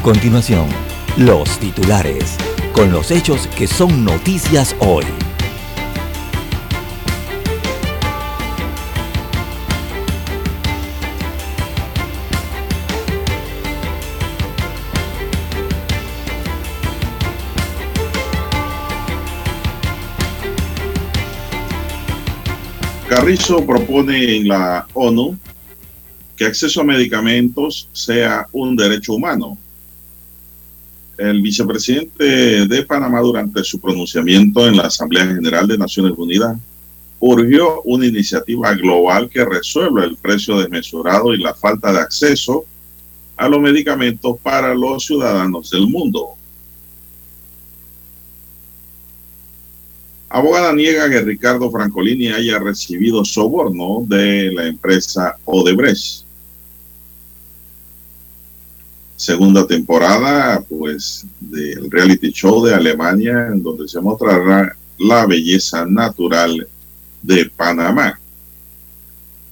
A 0.00 0.02
continuación, 0.02 0.66
los 1.18 1.58
titulares, 1.58 2.38
con 2.72 2.90
los 2.90 3.10
hechos 3.10 3.46
que 3.48 3.66
son 3.66 4.02
noticias 4.02 4.74
hoy. 4.78 5.04
Carrizo 23.06 23.66
propone 23.66 24.38
en 24.38 24.48
la 24.48 24.86
ONU 24.94 25.36
que 26.36 26.46
acceso 26.46 26.80
a 26.80 26.84
medicamentos 26.84 27.90
sea 27.92 28.46
un 28.52 28.74
derecho 28.76 29.12
humano. 29.12 29.58
El 31.20 31.42
vicepresidente 31.42 32.66
de 32.66 32.82
Panamá 32.86 33.20
durante 33.20 33.62
su 33.62 33.78
pronunciamiento 33.78 34.66
en 34.66 34.78
la 34.78 34.84
Asamblea 34.84 35.26
General 35.26 35.68
de 35.68 35.76
Naciones 35.76 36.14
Unidas 36.16 36.56
urgió 37.18 37.82
una 37.82 38.06
iniciativa 38.06 38.72
global 38.72 39.28
que 39.28 39.44
resuelva 39.44 40.04
el 40.04 40.16
precio 40.16 40.58
desmesurado 40.58 41.34
y 41.34 41.42
la 41.42 41.52
falta 41.52 41.92
de 41.92 41.98
acceso 41.98 42.64
a 43.36 43.50
los 43.50 43.60
medicamentos 43.60 44.38
para 44.42 44.74
los 44.74 45.04
ciudadanos 45.04 45.68
del 45.68 45.88
mundo. 45.88 46.36
Abogada 50.30 50.72
niega 50.72 51.10
que 51.10 51.20
Ricardo 51.20 51.70
Francolini 51.70 52.28
haya 52.28 52.58
recibido 52.58 53.26
soborno 53.26 54.04
de 54.06 54.52
la 54.52 54.66
empresa 54.68 55.36
Odebrecht. 55.44 56.29
Segunda 59.20 59.66
temporada, 59.66 60.64
pues, 60.66 61.26
del 61.38 61.90
reality 61.90 62.32
show 62.32 62.64
de 62.64 62.74
Alemania, 62.74 63.48
en 63.52 63.62
donde 63.62 63.86
se 63.86 64.00
mostrará 64.00 64.74
la 64.96 65.26
belleza 65.26 65.84
natural 65.84 66.66
de 67.20 67.50
Panamá. 67.54 68.18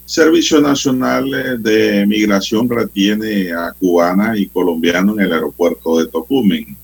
Servicio 0.07 0.59
Nacional 0.63 1.63
de 1.63 2.07
Migración 2.07 2.67
retiene 2.71 3.53
a 3.53 3.75
cubana 3.79 4.39
y 4.39 4.47
colombiano 4.47 5.13
en 5.13 5.21
el 5.21 5.35
aeropuerto 5.35 5.99
de 5.99 6.07
Tocumen. 6.07 6.75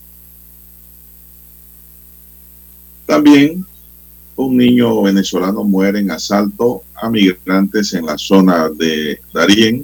También 3.07 3.65
un 4.35 4.57
niño 4.57 5.01
venezolano 5.01 5.63
muere 5.63 6.01
en 6.01 6.11
asalto 6.11 6.83
a 6.93 7.09
migrantes 7.09 7.95
en 7.95 8.05
la 8.05 8.19
zona 8.19 8.69
de 8.69 9.19
Darién. 9.33 9.83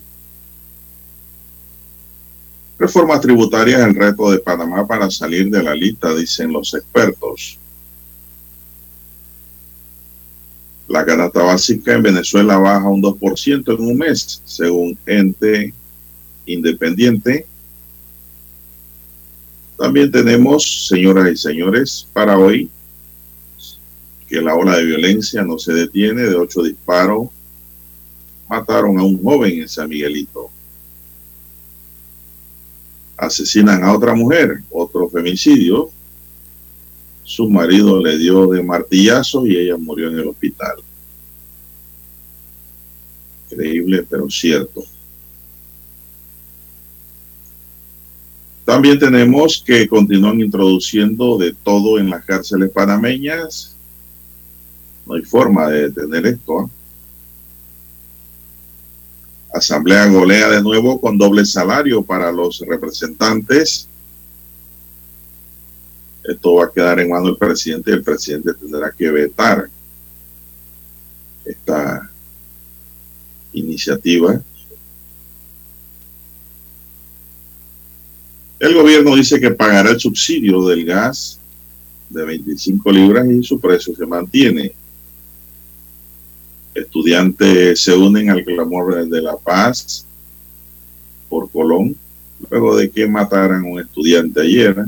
Reforma 2.81 3.21
tributaria 3.21 3.77
es 3.77 3.85
el 3.85 3.93
reto 3.93 4.31
de 4.31 4.39
Panamá 4.39 4.87
para 4.87 5.11
salir 5.11 5.51
de 5.51 5.61
la 5.61 5.75
lista, 5.75 6.15
dicen 6.15 6.51
los 6.51 6.73
expertos. 6.73 7.59
La 10.87 11.05
canasta 11.05 11.43
básica 11.43 11.93
en 11.93 12.01
Venezuela 12.01 12.57
baja 12.57 12.89
un 12.89 13.03
2% 13.03 13.75
en 13.75 13.85
un 13.85 13.97
mes, 13.99 14.41
según 14.45 14.97
ente 15.05 15.75
independiente. 16.47 17.45
También 19.77 20.11
tenemos, 20.11 20.87
señoras 20.87 21.31
y 21.31 21.37
señores, 21.37 22.07
para 22.11 22.39
hoy, 22.39 22.67
que 24.27 24.41
la 24.41 24.55
ola 24.55 24.77
de 24.77 24.85
violencia 24.85 25.43
no 25.43 25.59
se 25.59 25.73
detiene. 25.73 26.23
De 26.23 26.35
ocho 26.35 26.63
disparos 26.63 27.27
mataron 28.49 28.97
a 28.97 29.03
un 29.03 29.21
joven 29.21 29.61
en 29.61 29.69
San 29.69 29.87
Miguelito. 29.87 30.50
Asesinan 33.21 33.83
a 33.83 33.93
otra 33.93 34.13
mujer, 34.13 34.61
otro 34.69 35.09
femicidio. 35.09 35.89
Su 37.23 37.49
marido 37.49 38.01
le 38.01 38.17
dio 38.17 38.47
de 38.47 38.63
martillazo 38.63 39.45
y 39.45 39.57
ella 39.57 39.77
murió 39.77 40.09
en 40.09 40.19
el 40.19 40.27
hospital. 40.27 40.77
Increíble, 43.49 44.05
pero 44.09 44.29
cierto. 44.29 44.83
También 48.65 48.97
tenemos 48.99 49.63
que 49.65 49.87
continúan 49.87 50.39
introduciendo 50.39 51.37
de 51.37 51.53
todo 51.53 51.99
en 51.99 52.09
las 52.09 52.25
cárceles 52.25 52.71
panameñas 52.71 53.75
no 55.05 55.15
hay 55.15 55.23
forma 55.23 55.67
de 55.67 55.89
detener 55.89 56.25
esto. 56.25 56.63
¿eh? 56.63 56.67
Asamblea 59.53 60.07
golea 60.07 60.49
de 60.49 60.61
nuevo 60.61 60.99
con 60.99 61.17
doble 61.17 61.45
salario 61.45 62.01
para 62.01 62.31
los 62.31 62.59
representantes. 62.61 63.87
Esto 66.23 66.55
va 66.55 66.65
a 66.65 66.71
quedar 66.71 66.99
en 66.99 67.09
manos 67.09 67.27
del 67.27 67.37
presidente 67.37 67.91
y 67.91 67.93
el 67.95 68.03
presidente 68.03 68.53
tendrá 68.53 68.91
que 68.91 69.11
vetar 69.11 69.69
esta 71.43 72.09
iniciativa. 73.53 74.41
El 78.59 78.75
gobierno 78.75 79.15
dice 79.15 79.39
que 79.39 79.51
pagará 79.51 79.89
el 79.89 79.99
subsidio 79.99 80.63
del 80.67 80.85
gas 80.85 81.39
de 82.09 82.23
25 82.23 82.91
libras 82.91 83.27
y 83.27 83.43
su 83.43 83.59
precio 83.59 83.95
se 83.95 84.05
mantiene. 84.05 84.73
Estudiantes 86.73 87.83
se 87.83 87.93
unen 87.93 88.29
al 88.29 88.43
clamor 88.43 89.07
de 89.07 89.21
la 89.21 89.35
paz 89.35 90.05
por 91.29 91.49
Colón, 91.49 91.95
luego 92.49 92.75
de 92.75 92.89
que 92.89 93.07
mataran 93.07 93.63
a 93.63 93.67
un 93.67 93.79
estudiante 93.79 94.41
ayer. 94.41 94.85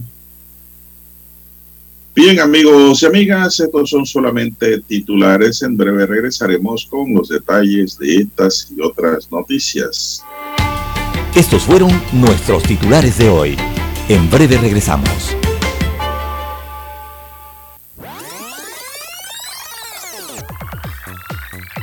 Bien, 2.15 2.39
amigos 2.39 3.01
y 3.01 3.05
amigas, 3.07 3.59
estos 3.59 3.89
son 3.89 4.05
solamente 4.05 4.79
titulares. 4.81 5.63
En 5.63 5.75
breve 5.75 6.05
regresaremos 6.05 6.85
con 6.85 7.13
los 7.13 7.29
detalles 7.29 7.97
de 7.97 8.17
estas 8.17 8.71
y 8.75 8.79
otras 8.81 9.31
noticias. 9.31 10.23
Estos 11.35 11.63
fueron 11.63 11.89
nuestros 12.11 12.61
titulares 12.63 13.17
de 13.17 13.29
hoy. 13.29 13.57
En 14.09 14.29
breve 14.29 14.57
regresamos. 14.57 15.35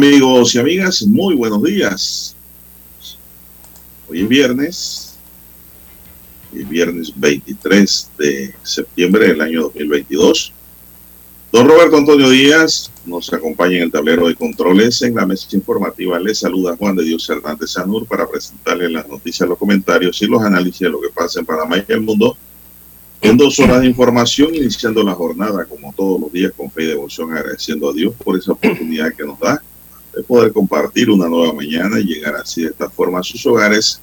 Amigos 0.00 0.54
y 0.54 0.58
amigas, 0.58 1.02
muy 1.02 1.34
buenos 1.34 1.62
días. 1.62 2.34
Hoy 4.08 4.22
es 4.22 4.28
viernes, 4.28 5.18
el 6.54 6.64
viernes 6.64 7.12
23 7.14 8.10
de 8.16 8.54
septiembre 8.62 9.28
del 9.28 9.42
año 9.42 9.60
2022. 9.64 10.54
Don 11.52 11.68
Roberto 11.68 11.98
Antonio 11.98 12.30
Díaz 12.30 12.90
nos 13.04 13.30
acompaña 13.30 13.76
en 13.76 13.82
el 13.82 13.90
tablero 13.92 14.26
de 14.26 14.36
controles. 14.36 15.02
En 15.02 15.16
la 15.16 15.26
mesa 15.26 15.46
informativa 15.54 16.18
le 16.18 16.34
saluda 16.34 16.78
Juan 16.78 16.96
de 16.96 17.04
Dios 17.04 17.28
Hernández 17.28 17.72
Sanur 17.72 18.06
para 18.06 18.26
presentarle 18.26 18.88
las 18.88 19.06
noticias, 19.06 19.46
los 19.46 19.58
comentarios 19.58 20.22
y 20.22 20.26
los 20.28 20.40
análisis 20.42 20.80
de 20.80 20.88
lo 20.88 20.98
que 21.02 21.10
pasa 21.10 21.40
en 21.40 21.44
Panamá 21.44 21.76
y 21.76 21.92
el 21.92 22.00
mundo 22.00 22.38
en 23.20 23.36
dos 23.36 23.60
horas 23.60 23.82
de 23.82 23.88
información, 23.88 24.54
iniciando 24.54 25.02
la 25.02 25.12
jornada 25.12 25.66
como 25.66 25.92
todos 25.92 26.18
los 26.18 26.32
días 26.32 26.52
con 26.56 26.70
fe 26.70 26.84
y 26.84 26.86
devoción, 26.86 27.36
agradeciendo 27.36 27.90
a 27.90 27.92
Dios 27.92 28.14
por 28.14 28.38
esa 28.38 28.52
oportunidad 28.52 29.12
que 29.12 29.24
nos 29.24 29.38
da 29.38 29.62
de 30.20 30.26
poder 30.26 30.52
compartir 30.52 31.10
una 31.10 31.28
nueva 31.28 31.54
mañana 31.54 31.98
y 31.98 32.04
llegar 32.04 32.34
así 32.36 32.62
de 32.62 32.68
esta 32.68 32.90
forma 32.90 33.20
a 33.20 33.22
sus 33.22 33.44
hogares, 33.46 34.00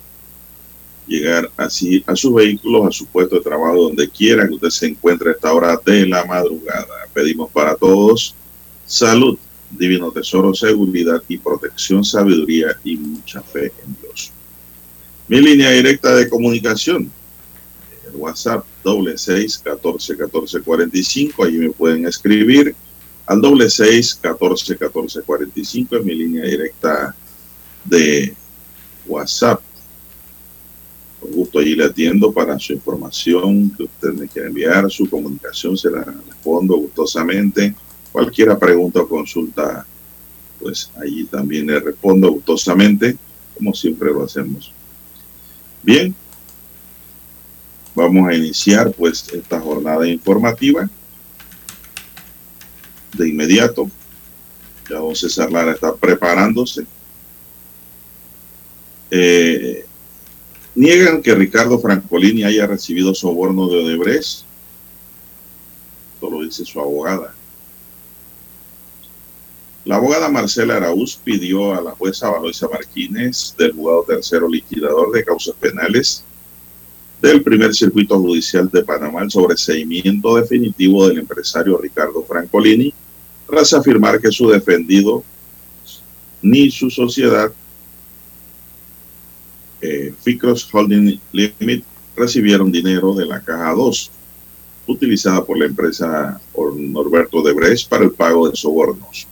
llegar 1.05 1.49
así 1.55 2.03
a 2.07 2.15
sus 2.15 2.33
vehículos, 2.33 2.87
a 2.87 2.91
su 2.91 3.05
puesto 3.05 3.35
de 3.35 3.41
trabajo, 3.41 3.83
donde 3.83 4.09
quiera 4.09 4.47
que 4.47 4.55
usted 4.55 4.69
se 4.69 4.87
encuentre 4.87 5.29
a 5.29 5.33
esta 5.33 5.53
hora 5.53 5.79
de 5.85 6.07
la 6.07 6.25
madrugada. 6.25 6.87
pedimos 7.13 7.51
para 7.51 7.75
todos 7.75 8.33
salud, 8.85 9.37
divino 9.69 10.11
tesoro, 10.11 10.53
seguridad 10.53 11.21
y 11.27 11.37
protección, 11.37 12.03
sabiduría 12.03 12.77
y 12.83 12.95
mucha 12.97 13.41
fe 13.41 13.71
en 13.85 13.95
Dios. 14.01 14.31
Mi 15.27 15.39
línea 15.39 15.71
directa 15.71 16.15
de 16.15 16.27
comunicación, 16.29 17.11
el 18.07 18.15
WhatsApp 18.15 18.65
doble 18.83 19.17
seis 19.17 19.57
catorce 19.57 20.15
catorce 20.17 20.61
cuarenta 20.61 20.97
y 20.97 21.03
cinco, 21.03 21.43
ahí 21.43 21.57
me 21.57 21.69
pueden 21.69 22.07
escribir 22.07 22.75
al 23.27 23.41
doble 23.41 23.69
seis 23.69 24.15
catorce 24.15 24.75
catorce 24.77 25.21
cuarenta 25.21 25.59
y 25.59 25.65
cinco, 25.65 25.97
es 25.97 26.03
mi 26.03 26.15
línea 26.15 26.45
directa 26.45 27.15
de 27.83 28.33
WhatsApp. 29.05 29.61
Con 31.19 31.31
gusto 31.31 31.59
allí 31.59 31.75
le 31.75 31.85
atiendo 31.85 32.31
para 32.31 32.57
su 32.57 32.73
información 32.73 33.69
que 33.71 33.83
usted 33.83 34.13
me 34.13 34.27
quiera 34.27 34.47
enviar, 34.47 34.89
su 34.89 35.09
comunicación 35.09 35.77
se 35.77 35.91
la 35.91 36.03
respondo 36.03 36.77
gustosamente. 36.77 37.75
Cualquier 38.11 38.57
pregunta 38.57 39.01
o 39.01 39.07
consulta, 39.07 39.85
pues 40.59 40.89
allí 40.95 41.25
también 41.25 41.67
le 41.67 41.79
respondo 41.79 42.31
gustosamente, 42.31 43.17
como 43.55 43.73
siempre 43.73 44.11
lo 44.11 44.23
hacemos. 44.23 44.71
Bien, 45.83 46.15
vamos 47.93 48.27
a 48.27 48.33
iniciar 48.33 48.91
pues 48.91 49.27
esta 49.33 49.59
jornada 49.59 50.07
informativa. 50.07 50.89
De 53.13 53.29
inmediato, 53.29 53.89
ya 54.89 54.97
don 54.97 55.15
César 55.15 55.51
Lara 55.51 55.73
está 55.73 55.95
preparándose. 55.95 56.85
Eh, 59.09 59.85
niegan 60.75 61.21
que 61.21 61.33
Ricardo 61.33 61.79
Francolini 61.79 62.43
haya 62.43 62.67
recibido 62.67 63.13
soborno 63.13 63.67
de 63.67 63.83
Odebrecht. 63.83 64.43
Esto 66.13 66.29
lo 66.29 66.41
dice 66.41 66.65
su 66.65 66.79
abogada. 66.79 67.33
La 69.85 69.95
abogada 69.95 70.27
Marcela 70.27 70.75
Araúz 70.75 71.17
pidió 71.23 71.73
a 71.73 71.81
la 71.81 71.91
jueza 71.91 72.29
Valoisa 72.29 72.67
Martínez, 72.67 73.55
del 73.57 73.71
juzgado 73.71 74.03
tercero 74.03 74.49
liquidador 74.49 75.11
de 75.13 75.23
causas 75.23 75.55
penales 75.55 76.25
del 77.21 77.41
primer 77.43 77.73
circuito 77.73 78.19
judicial 78.19 78.69
de 78.69 78.83
Panamá, 78.83 79.23
el 79.23 79.31
sobreseimiento 79.31 80.35
definitivo 80.35 81.07
del 81.07 81.19
empresario 81.19 81.77
Ricardo 81.77 82.23
Francolini, 82.23 82.93
tras 83.47 83.73
afirmar 83.73 84.19
que 84.19 84.31
su 84.31 84.49
defendido 84.49 85.23
ni 86.41 86.69
su 86.69 86.89
sociedad 86.89 87.51
eh, 89.81 90.13
Ficros 90.21 90.67
Holding 90.71 91.19
Limit 91.31 91.83
recibieron 92.15 92.71
dinero 92.71 93.13
de 93.13 93.25
la 93.25 93.41
caja 93.41 93.73
2, 93.73 94.11
utilizada 94.87 95.43
por 95.43 95.57
la 95.57 95.65
empresa 95.65 96.39
Norberto 96.75 97.41
Debrecht 97.41 97.89
para 97.89 98.03
el 98.03 98.11
pago 98.11 98.49
de 98.49 98.55
sobornos. 98.55 99.27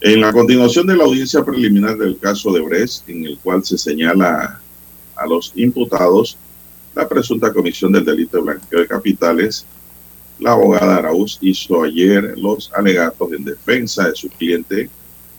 En 0.00 0.20
la 0.20 0.32
continuación 0.32 0.86
de 0.86 0.96
la 0.96 1.04
audiencia 1.04 1.44
preliminar 1.44 1.96
del 1.96 2.18
caso 2.18 2.52
de 2.52 2.60
Brest, 2.60 3.08
en 3.08 3.24
el 3.24 3.38
cual 3.38 3.64
se 3.64 3.78
señala 3.78 4.60
a 5.16 5.26
los 5.26 5.52
imputados 5.56 6.38
la 6.94 7.06
presunta 7.06 7.52
comisión 7.52 7.92
del 7.92 8.04
delito 8.04 8.38
de 8.38 8.42
blanqueo 8.42 8.80
de 8.80 8.86
capitales, 8.86 9.66
la 10.38 10.52
abogada 10.52 10.96
Araúz 10.96 11.38
hizo 11.42 11.82
ayer 11.82 12.34
los 12.38 12.72
alegatos 12.72 13.32
en 13.32 13.44
defensa 13.44 14.08
de 14.08 14.16
su 14.16 14.30
cliente 14.30 14.88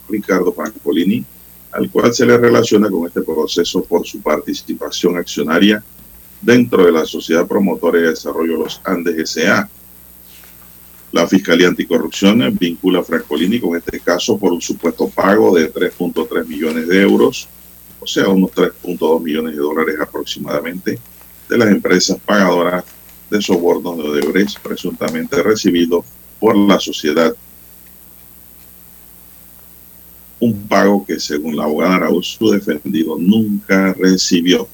Ricardo 0.08 0.52
Francolini, 0.52 1.24
al 1.72 1.90
cual 1.90 2.14
se 2.14 2.24
le 2.24 2.38
relaciona 2.38 2.88
con 2.88 3.06
este 3.06 3.22
proceso 3.22 3.82
por 3.82 4.06
su 4.06 4.20
participación 4.20 5.16
accionaria 5.16 5.82
dentro 6.40 6.84
de 6.84 6.92
la 6.92 7.04
Sociedad 7.04 7.46
Promotora 7.46 7.98
de 7.98 8.10
Desarrollo 8.10 8.52
de 8.52 8.64
los 8.64 8.80
Andes 8.84 9.18
S.A., 9.18 9.68
la 11.10 11.26
Fiscalía 11.26 11.68
Anticorrupción 11.68 12.56
vincula 12.58 13.00
a 13.00 13.02
Francolini 13.02 13.58
con 13.58 13.76
este 13.76 13.98
caso 13.98 14.38
por 14.38 14.52
un 14.52 14.60
supuesto 14.60 15.08
pago 15.08 15.56
de 15.56 15.72
3.3 15.72 16.46
millones 16.46 16.86
de 16.86 17.00
euros, 17.00 17.48
sea, 18.08 18.28
unos 18.28 18.50
3.2 18.52 19.22
millones 19.22 19.54
de 19.54 19.60
dólares 19.60 19.96
aproximadamente, 20.00 20.98
de 21.48 21.58
las 21.58 21.68
empresas 21.68 22.18
pagadoras 22.24 22.84
de 23.30 23.42
sobornos 23.42 23.96
de 23.98 24.04
Odebrecht 24.04 24.58
presuntamente 24.60 25.42
recibido 25.42 26.04
por 26.40 26.56
la 26.56 26.78
sociedad. 26.78 27.34
Un 30.40 30.68
pago 30.68 31.04
que, 31.04 31.18
según 31.18 31.56
la 31.56 31.64
abogada 31.64 31.96
Arauz, 31.96 32.36
su 32.38 32.50
defendido 32.50 33.16
nunca 33.18 33.92
recibió. 33.94 34.68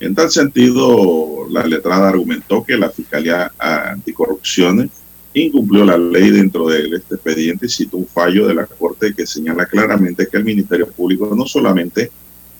En 0.00 0.14
tal 0.14 0.30
sentido, 0.30 1.46
la 1.50 1.66
letrada 1.66 2.08
argumentó 2.08 2.64
que 2.64 2.76
la 2.76 2.90
Fiscalía 2.90 3.50
Anticorrupción 3.58 4.90
incumplió 5.34 5.84
la 5.84 5.98
ley 5.98 6.30
dentro 6.30 6.68
de 6.68 6.88
este 6.96 7.16
expediente 7.16 7.66
y 7.66 7.68
citó 7.68 7.96
un 7.96 8.06
fallo 8.06 8.46
de 8.46 8.54
la 8.54 8.66
Corte 8.66 9.14
que 9.14 9.26
señala 9.26 9.66
claramente 9.66 10.26
que 10.26 10.36
el 10.36 10.44
Ministerio 10.44 10.88
Público 10.88 11.34
no 11.34 11.46
solamente 11.46 12.10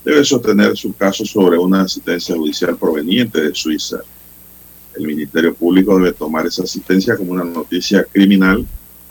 debe 0.05 0.25
sostener 0.25 0.77
su 0.77 0.95
caso 0.95 1.25
sobre 1.25 1.59
una 1.59 1.83
asistencia 1.83 2.37
judicial 2.37 2.77
proveniente 2.77 3.41
de 3.41 3.55
Suiza. 3.55 3.99
El 4.97 5.07
Ministerio 5.07 5.55
Público 5.55 5.97
debe 5.97 6.13
tomar 6.13 6.47
esa 6.47 6.63
asistencia 6.63 7.17
como 7.17 7.33
una 7.33 7.45
noticia 7.45 8.05
criminal, 8.05 8.67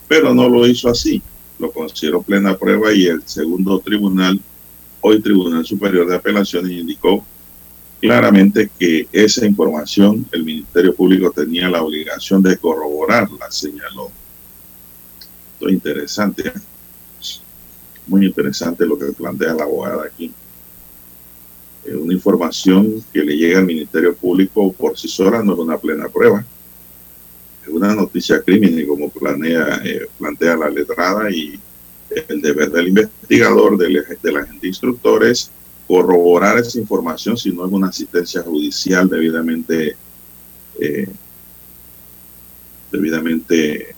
pero 0.06 0.34
no 0.34 0.48
lo 0.48 0.66
hizo 0.66 0.88
así. 0.88 1.22
Lo 1.58 1.70
consideró 1.72 2.22
plena 2.22 2.56
prueba 2.56 2.92
y 2.92 3.06
el 3.06 3.22
segundo 3.26 3.78
tribunal, 3.80 4.40
hoy 5.00 5.20
Tribunal 5.20 5.64
Superior 5.64 6.08
de 6.08 6.16
Apelaciones, 6.16 6.72
indicó 6.72 7.24
claramente 8.00 8.70
que 8.78 9.08
esa 9.12 9.44
información 9.44 10.26
el 10.32 10.44
Ministerio 10.44 10.94
Público 10.94 11.30
tenía 11.30 11.68
la 11.68 11.82
obligación 11.82 12.42
de 12.42 12.56
corroborarla, 12.56 13.50
señaló. 13.50 14.10
Esto 15.54 15.68
es 15.68 15.74
interesante, 15.74 16.52
muy 18.06 18.26
interesante 18.26 18.86
lo 18.86 18.98
que 18.98 19.06
plantea 19.06 19.54
la 19.54 19.64
abogada 19.64 20.04
aquí. 20.04 20.32
Una 21.94 22.12
información 22.12 23.04
que 23.12 23.22
le 23.22 23.36
llega 23.36 23.58
al 23.58 23.66
Ministerio 23.66 24.14
Público 24.14 24.72
por 24.72 24.98
sí 24.98 25.08
sola 25.08 25.42
no 25.42 25.52
es 25.54 25.58
una 25.58 25.78
plena 25.78 26.08
prueba. 26.08 26.44
Es 27.62 27.68
una 27.68 27.94
noticia 27.94 28.40
criminal 28.42 28.86
como 28.86 29.10
planea, 29.10 29.80
eh, 29.84 30.06
plantea 30.18 30.56
la 30.56 30.70
letrada 30.70 31.30
y 31.30 31.58
el 32.28 32.40
deber 32.40 32.70
del 32.70 32.88
investigador, 32.88 33.76
del, 33.76 34.04
del 34.22 34.36
agente 34.36 34.66
instructores 34.66 35.50
corroborar 35.88 36.58
esa 36.58 36.78
información 36.78 37.36
si 37.36 37.50
no 37.50 37.64
es 37.64 37.72
una 37.72 37.88
asistencia 37.88 38.42
judicial 38.42 39.08
debidamente 39.08 39.96
eh, 40.78 41.08
debidamente 42.92 43.94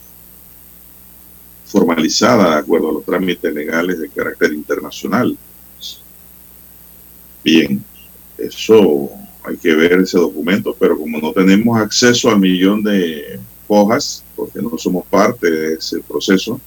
formalizada 1.65 2.55
de 2.55 2.59
acuerdo 2.61 2.89
a 2.89 2.93
los 2.93 3.05
trámites 3.05 3.53
legales 3.53 3.99
de 3.99 4.09
carácter 4.09 4.53
internacional. 4.53 5.37
Bien, 7.43 7.83
eso 8.37 9.09
hay 9.43 9.57
que 9.57 9.75
ver 9.75 9.93
ese 9.93 10.17
documento, 10.17 10.75
pero 10.79 10.97
como 10.97 11.19
no 11.19 11.31
tenemos 11.31 11.79
acceso 11.79 12.29
al 12.29 12.39
millón 12.39 12.83
de 12.83 13.39
hojas, 13.67 14.23
porque 14.35 14.61
no 14.61 14.77
somos 14.77 15.05
parte 15.07 15.49
de 15.49 15.73
ese 15.75 15.99
proceso, 16.01 16.59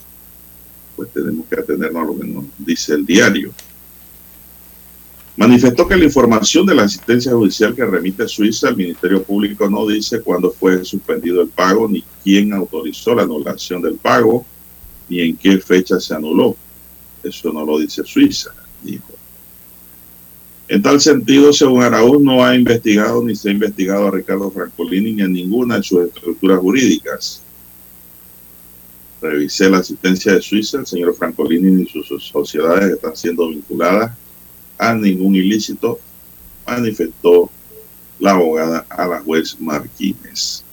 pues 0.96 1.10
tenemos 1.12 1.46
que 1.48 1.56
atenernos 1.56 2.02
a 2.02 2.06
lo 2.06 2.18
que 2.18 2.26
nos 2.26 2.44
dice 2.58 2.94
el 2.94 3.04
diario. 3.04 3.52
Manifestó 5.36 5.88
que 5.88 5.96
la 5.96 6.04
información 6.04 6.64
de 6.64 6.76
la 6.76 6.84
asistencia 6.84 7.32
judicial 7.32 7.74
que 7.74 7.84
remite 7.84 8.28
Suiza 8.28 8.68
al 8.68 8.76
Ministerio 8.76 9.22
Público 9.24 9.68
no 9.68 9.84
dice 9.86 10.20
cuándo 10.20 10.52
fue 10.52 10.84
suspendido 10.84 11.42
el 11.42 11.48
pago, 11.48 11.88
ni 11.88 12.04
quién 12.22 12.52
autorizó 12.52 13.16
la 13.16 13.24
anulación 13.24 13.82
del 13.82 13.94
pago, 13.94 14.46
ni 15.08 15.20
en 15.20 15.36
qué 15.36 15.58
fecha 15.58 15.98
se 15.98 16.14
anuló. 16.14 16.56
Eso 17.22 17.52
no 17.52 17.64
lo 17.64 17.78
dice 17.80 18.04
Suiza, 18.04 18.54
dijo. 18.82 19.13
En 20.66 20.82
tal 20.82 21.00
sentido, 21.00 21.52
según 21.52 21.82
Araúz, 21.82 22.22
no 22.22 22.42
ha 22.42 22.54
investigado 22.54 23.22
ni 23.22 23.36
se 23.36 23.50
ha 23.50 23.52
investigado 23.52 24.08
a 24.08 24.10
Ricardo 24.10 24.50
Francolini 24.50 25.12
ni 25.12 25.22
a 25.22 25.28
ninguna 25.28 25.76
de 25.76 25.82
sus 25.82 26.06
estructuras 26.06 26.58
jurídicas. 26.58 27.42
Revisé 29.20 29.68
la 29.68 29.78
asistencia 29.78 30.32
de 30.32 30.40
Suiza, 30.40 30.78
el 30.78 30.86
señor 30.86 31.14
Francolini 31.14 31.70
ni 31.70 31.86
sus 31.86 32.08
sociedades 32.24 32.94
están 32.94 33.14
siendo 33.14 33.48
vinculadas 33.48 34.12
a 34.78 34.94
ningún 34.94 35.34
ilícito, 35.34 35.98
manifestó 36.66 37.50
la 38.18 38.32
abogada 38.32 38.86
a 38.88 39.06
la 39.06 39.20
juez 39.20 39.60
Martínez. 39.60 40.64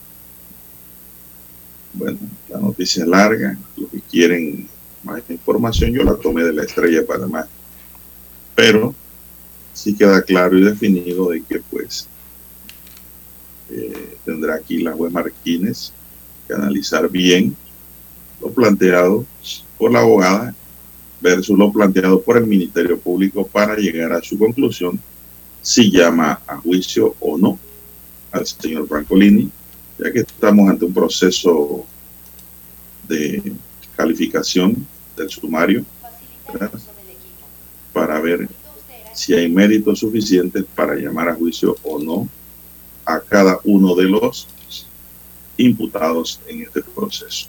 Bueno, 1.92 2.18
la 2.48 2.58
noticia 2.58 3.02
es 3.02 3.08
larga, 3.08 3.58
los 3.76 3.90
que 3.90 4.00
quieren 4.00 4.68
más 5.04 5.22
información 5.28 5.92
yo 5.92 6.02
la 6.02 6.14
tomé 6.14 6.44
de 6.44 6.52
la 6.54 6.62
estrella 6.62 7.00
de 7.00 7.06
Panamá, 7.06 7.46
pero 8.54 8.94
sí 9.82 9.94
queda 9.94 10.22
claro 10.22 10.56
y 10.56 10.62
definido 10.62 11.30
de 11.30 11.42
que 11.42 11.58
pues 11.58 12.06
eh, 13.68 14.16
tendrá 14.24 14.54
aquí 14.54 14.78
la 14.80 14.92
juez 14.92 15.12
Martínez 15.12 15.92
que 16.46 16.54
analizar 16.54 17.10
bien 17.10 17.56
lo 18.40 18.50
planteado 18.50 19.26
por 19.76 19.90
la 19.90 20.00
abogada 20.00 20.54
versus 21.20 21.58
lo 21.58 21.72
planteado 21.72 22.22
por 22.22 22.36
el 22.36 22.46
Ministerio 22.46 22.96
Público 22.96 23.44
para 23.44 23.74
llegar 23.74 24.12
a 24.12 24.22
su 24.22 24.38
conclusión 24.38 25.00
si 25.60 25.90
llama 25.90 26.40
a 26.46 26.58
juicio 26.58 27.16
o 27.18 27.36
no 27.36 27.58
al 28.30 28.46
señor 28.46 28.86
Francolini, 28.86 29.50
ya 29.98 30.12
que 30.12 30.20
estamos 30.20 30.68
ante 30.68 30.84
un 30.84 30.94
proceso 30.94 31.84
de 33.08 33.52
calificación 33.96 34.86
del 35.16 35.28
sumario 35.28 35.84
para 37.92 38.20
ver 38.20 38.48
si 39.14 39.34
hay 39.34 39.48
méritos 39.48 40.00
suficientes 40.00 40.64
para 40.74 40.94
llamar 40.94 41.28
a 41.28 41.34
juicio 41.34 41.76
o 41.82 41.98
no 41.98 42.28
a 43.04 43.20
cada 43.20 43.58
uno 43.64 43.94
de 43.94 44.04
los 44.04 44.48
imputados 45.56 46.40
en 46.46 46.62
este 46.62 46.82
proceso. 46.82 47.48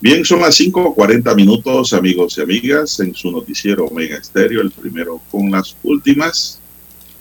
Bien, 0.00 0.24
son 0.24 0.40
las 0.40 0.60
5.40 0.60 1.34
minutos, 1.34 1.92
amigos 1.92 2.36
y 2.36 2.42
amigas, 2.42 3.00
en 3.00 3.14
su 3.14 3.30
noticiero 3.30 3.86
Omega 3.86 4.18
Estéreo, 4.18 4.60
el 4.60 4.70
primero 4.70 5.20
con 5.30 5.50
las 5.50 5.74
últimas. 5.82 6.60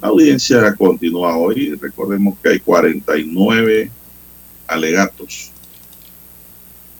La 0.01 0.09
audiencia 0.09 0.75
continúa 0.75 1.37
hoy. 1.37 1.73
Recordemos 1.75 2.37
que 2.43 2.49
hay 2.49 2.59
49 2.59 3.89
alegatos 4.67 5.51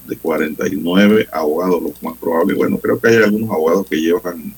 de 0.07 0.17
49 0.17 1.27
abogados, 1.31 1.81
los 1.81 2.03
más 2.03 2.17
probables. 2.17 2.57
Bueno, 2.57 2.77
creo 2.77 2.99
que 2.99 3.09
hay 3.09 3.15
algunos 3.17 3.49
abogados 3.49 3.87
que 3.87 3.97
llevan 3.97 4.53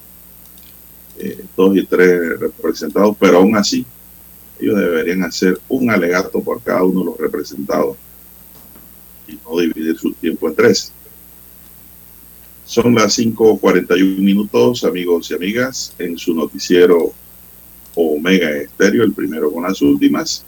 eh, 1.19 1.45
dos 1.55 1.75
y 1.75 1.85
tres 1.85 2.39
representados, 2.39 3.15
pero 3.19 3.37
aún 3.37 3.55
así 3.55 3.85
ellos 4.59 4.77
deberían 4.77 5.23
hacer 5.23 5.59
un 5.67 5.89
alegato 5.89 6.41
por 6.41 6.61
cada 6.61 6.83
uno 6.83 7.01
de 7.01 7.05
los 7.05 7.17
representados 7.17 7.97
y 9.27 9.37
no 9.43 9.59
dividir 9.59 9.97
su 9.97 10.13
tiempo 10.13 10.47
en 10.47 10.55
tres. 10.55 10.91
Son 12.65 12.93
las 12.93 13.17
5.41 13.17 14.17
minutos, 14.19 14.83
amigos 14.83 15.31
y 15.31 15.35
amigas, 15.35 15.93
en 15.99 16.17
su 16.17 16.33
noticiero 16.33 17.13
Omega 17.95 18.49
Estéreo, 18.49 19.03
el 19.03 19.13
primero 19.13 19.51
con 19.51 19.63
las 19.63 19.81
últimas. 19.81 20.43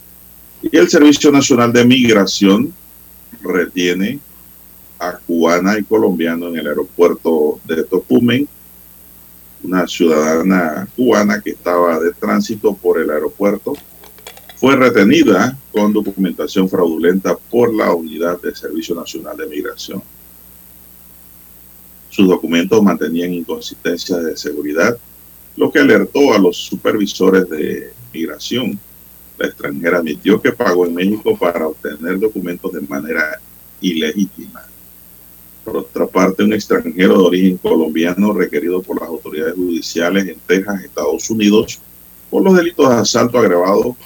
Y 0.62 0.76
el 0.76 0.88
Servicio 0.88 1.32
Nacional 1.32 1.72
de 1.72 1.84
Migración 1.84 2.74
retiene 3.42 4.18
a 4.98 5.18
cubana 5.26 5.78
y 5.78 5.82
colombiano 5.82 6.48
en 6.48 6.58
el 6.58 6.66
aeropuerto 6.66 7.58
de 7.64 7.84
Tocumen, 7.84 8.46
una 9.62 9.86
ciudadana 9.86 10.88
cubana 10.96 11.40
que 11.40 11.50
estaba 11.50 11.98
de 11.98 12.12
tránsito 12.12 12.74
por 12.74 13.00
el 13.00 13.10
aeropuerto, 13.10 13.74
fue 14.56 14.76
retenida 14.76 15.56
con 15.72 15.92
documentación 15.92 16.68
fraudulenta 16.68 17.36
por 17.36 17.72
la 17.72 17.94
Unidad 17.94 18.40
de 18.42 18.54
Servicio 18.54 18.94
Nacional 18.94 19.36
de 19.36 19.46
Migración. 19.46 20.02
Sus 22.10 22.28
documentos 22.28 22.82
mantenían 22.82 23.32
inconsistencias 23.32 24.22
de 24.22 24.36
seguridad, 24.36 24.98
lo 25.56 25.70
que 25.70 25.78
alertó 25.78 26.34
a 26.34 26.38
los 26.38 26.56
supervisores 26.56 27.48
de 27.48 27.92
migración. 28.12 28.78
La 29.38 29.46
extranjera 29.46 29.98
admitió 29.98 30.40
que 30.42 30.52
pagó 30.52 30.86
en 30.86 30.94
México 30.94 31.38
para 31.38 31.68
obtener 31.68 32.18
documentos 32.18 32.72
de 32.72 32.80
manera 32.82 33.40
ilegítima. 33.80 34.69
Por 35.70 35.82
otra 35.82 36.04
parte, 36.04 36.42
un 36.42 36.52
extranjero 36.52 37.16
de 37.16 37.24
origen 37.26 37.56
colombiano 37.58 38.32
requerido 38.32 38.82
por 38.82 39.00
las 39.00 39.08
autoridades 39.08 39.54
judiciales 39.54 40.26
en 40.26 40.36
Texas, 40.44 40.82
Estados 40.82 41.30
Unidos, 41.30 41.78
por 42.28 42.42
los 42.42 42.56
delitos 42.56 42.88
de 42.88 42.96
asalto 42.96 43.38
agravado 43.38 43.96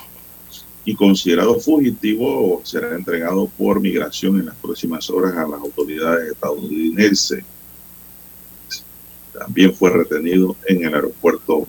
y 0.84 0.94
considerado 0.94 1.58
fugitivo, 1.58 2.60
será 2.64 2.94
entregado 2.94 3.46
por 3.56 3.80
migración 3.80 4.40
en 4.40 4.44
las 4.44 4.56
próximas 4.56 5.08
horas 5.08 5.34
a 5.38 5.48
las 5.48 5.58
autoridades 5.58 6.32
estadounidenses. 6.32 7.42
También 9.32 9.74
fue 9.74 9.88
retenido 9.88 10.54
en 10.66 10.84
el 10.84 10.94
aeropuerto 10.94 11.66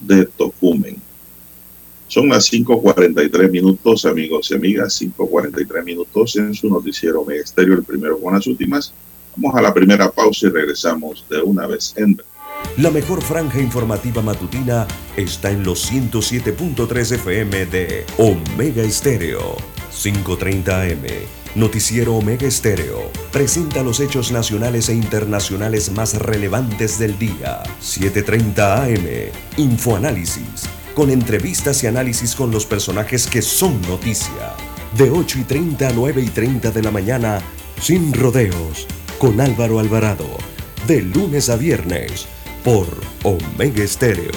de 0.00 0.26
Tocumen. 0.26 1.00
Son 2.10 2.28
las 2.28 2.50
5.43 2.52 3.48
minutos, 3.52 4.04
amigos 4.04 4.50
y 4.50 4.54
amigas, 4.54 5.00
5.43 5.00 5.84
minutos 5.84 6.34
en 6.34 6.52
su 6.52 6.68
noticiero 6.68 7.24
Megesterio, 7.24 7.74
el 7.74 7.84
primero 7.84 8.20
con 8.20 8.34
las 8.34 8.48
últimas. 8.48 8.92
Vamos 9.36 9.56
a 9.56 9.62
la 9.62 9.72
primera 9.72 10.10
pausa 10.10 10.48
y 10.48 10.50
regresamos 10.50 11.24
de 11.30 11.40
una 11.40 11.68
vez 11.68 11.94
en... 11.96 12.20
La 12.78 12.90
mejor 12.90 13.22
franja 13.22 13.60
informativa 13.60 14.22
matutina 14.22 14.88
está 15.16 15.52
en 15.52 15.62
los 15.62 15.88
107.3 15.88 17.14
FM 17.14 17.66
de 17.66 18.04
Omega 18.18 18.82
Estéreo, 18.82 19.56
5.30 19.92 20.92
AM. 20.92 21.06
Noticiero 21.54 22.16
Omega 22.16 22.48
Estéreo 22.48 23.08
presenta 23.30 23.84
los 23.84 24.00
hechos 24.00 24.32
nacionales 24.32 24.88
e 24.88 24.94
internacionales 24.94 25.92
más 25.92 26.18
relevantes 26.18 26.98
del 26.98 27.16
día. 27.20 27.62
7.30 27.80 28.96
AM. 28.96 29.32
Infoanálisis 29.58 30.79
con 30.94 31.10
entrevistas 31.10 31.82
y 31.84 31.86
análisis 31.86 32.34
con 32.34 32.50
los 32.50 32.66
personajes 32.66 33.26
que 33.26 33.42
son 33.42 33.80
noticia. 33.82 34.54
De 34.96 35.10
8 35.10 35.38
y 35.38 35.44
30 35.44 35.88
a 35.88 35.92
9 35.92 36.22
y 36.22 36.28
30 36.28 36.70
de 36.70 36.82
la 36.82 36.90
mañana, 36.90 37.40
sin 37.80 38.12
rodeos, 38.12 38.86
con 39.18 39.40
Álvaro 39.40 39.78
Alvarado. 39.78 40.26
De 40.86 41.02
lunes 41.02 41.48
a 41.48 41.56
viernes, 41.56 42.26
por 42.64 42.86
Omega 43.22 43.84
Estéreo. 43.84 44.32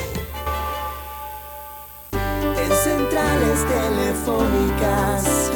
En 2.11 2.71
centrales 2.71 3.59
telefónicas, 3.67 5.51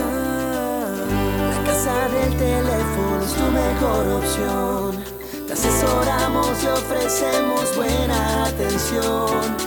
la 1.49 1.63
casa 1.63 2.09
del 2.09 2.35
teléfono 2.37 3.23
es 3.23 3.33
tu 3.33 3.51
mejor 3.51 4.07
opción. 4.23 5.03
Te 5.45 5.53
asesoramos 5.53 6.63
y 6.63 6.67
ofrecemos 6.67 7.75
buena 7.75 8.45
atención 8.45 9.66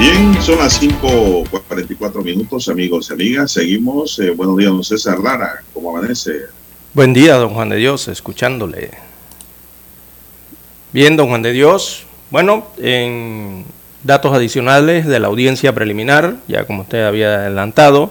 Bien, 0.00 0.34
son 0.40 0.56
las 0.56 0.80
5.44 0.82 2.24
minutos, 2.24 2.70
amigos 2.70 3.10
y 3.10 3.12
amigas. 3.12 3.52
Seguimos. 3.52 4.18
Eh, 4.18 4.30
buenos 4.30 4.56
días, 4.56 4.70
don 4.70 4.82
César 4.82 5.18
Lara. 5.20 5.62
¿Cómo 5.74 5.94
amanece? 5.94 6.46
Buen 6.94 7.12
día, 7.12 7.34
don 7.34 7.50
Juan 7.50 7.68
de 7.68 7.76
Dios, 7.76 8.08
escuchándole. 8.08 8.92
Bien, 10.94 11.18
don 11.18 11.28
Juan 11.28 11.42
de 11.42 11.52
Dios. 11.52 12.06
Bueno, 12.30 12.66
en 12.78 13.66
datos 14.02 14.32
adicionales 14.32 15.04
de 15.06 15.20
la 15.20 15.28
audiencia 15.28 15.74
preliminar, 15.74 16.36
ya 16.48 16.64
como 16.64 16.80
usted 16.80 17.04
había 17.04 17.34
adelantado. 17.34 18.10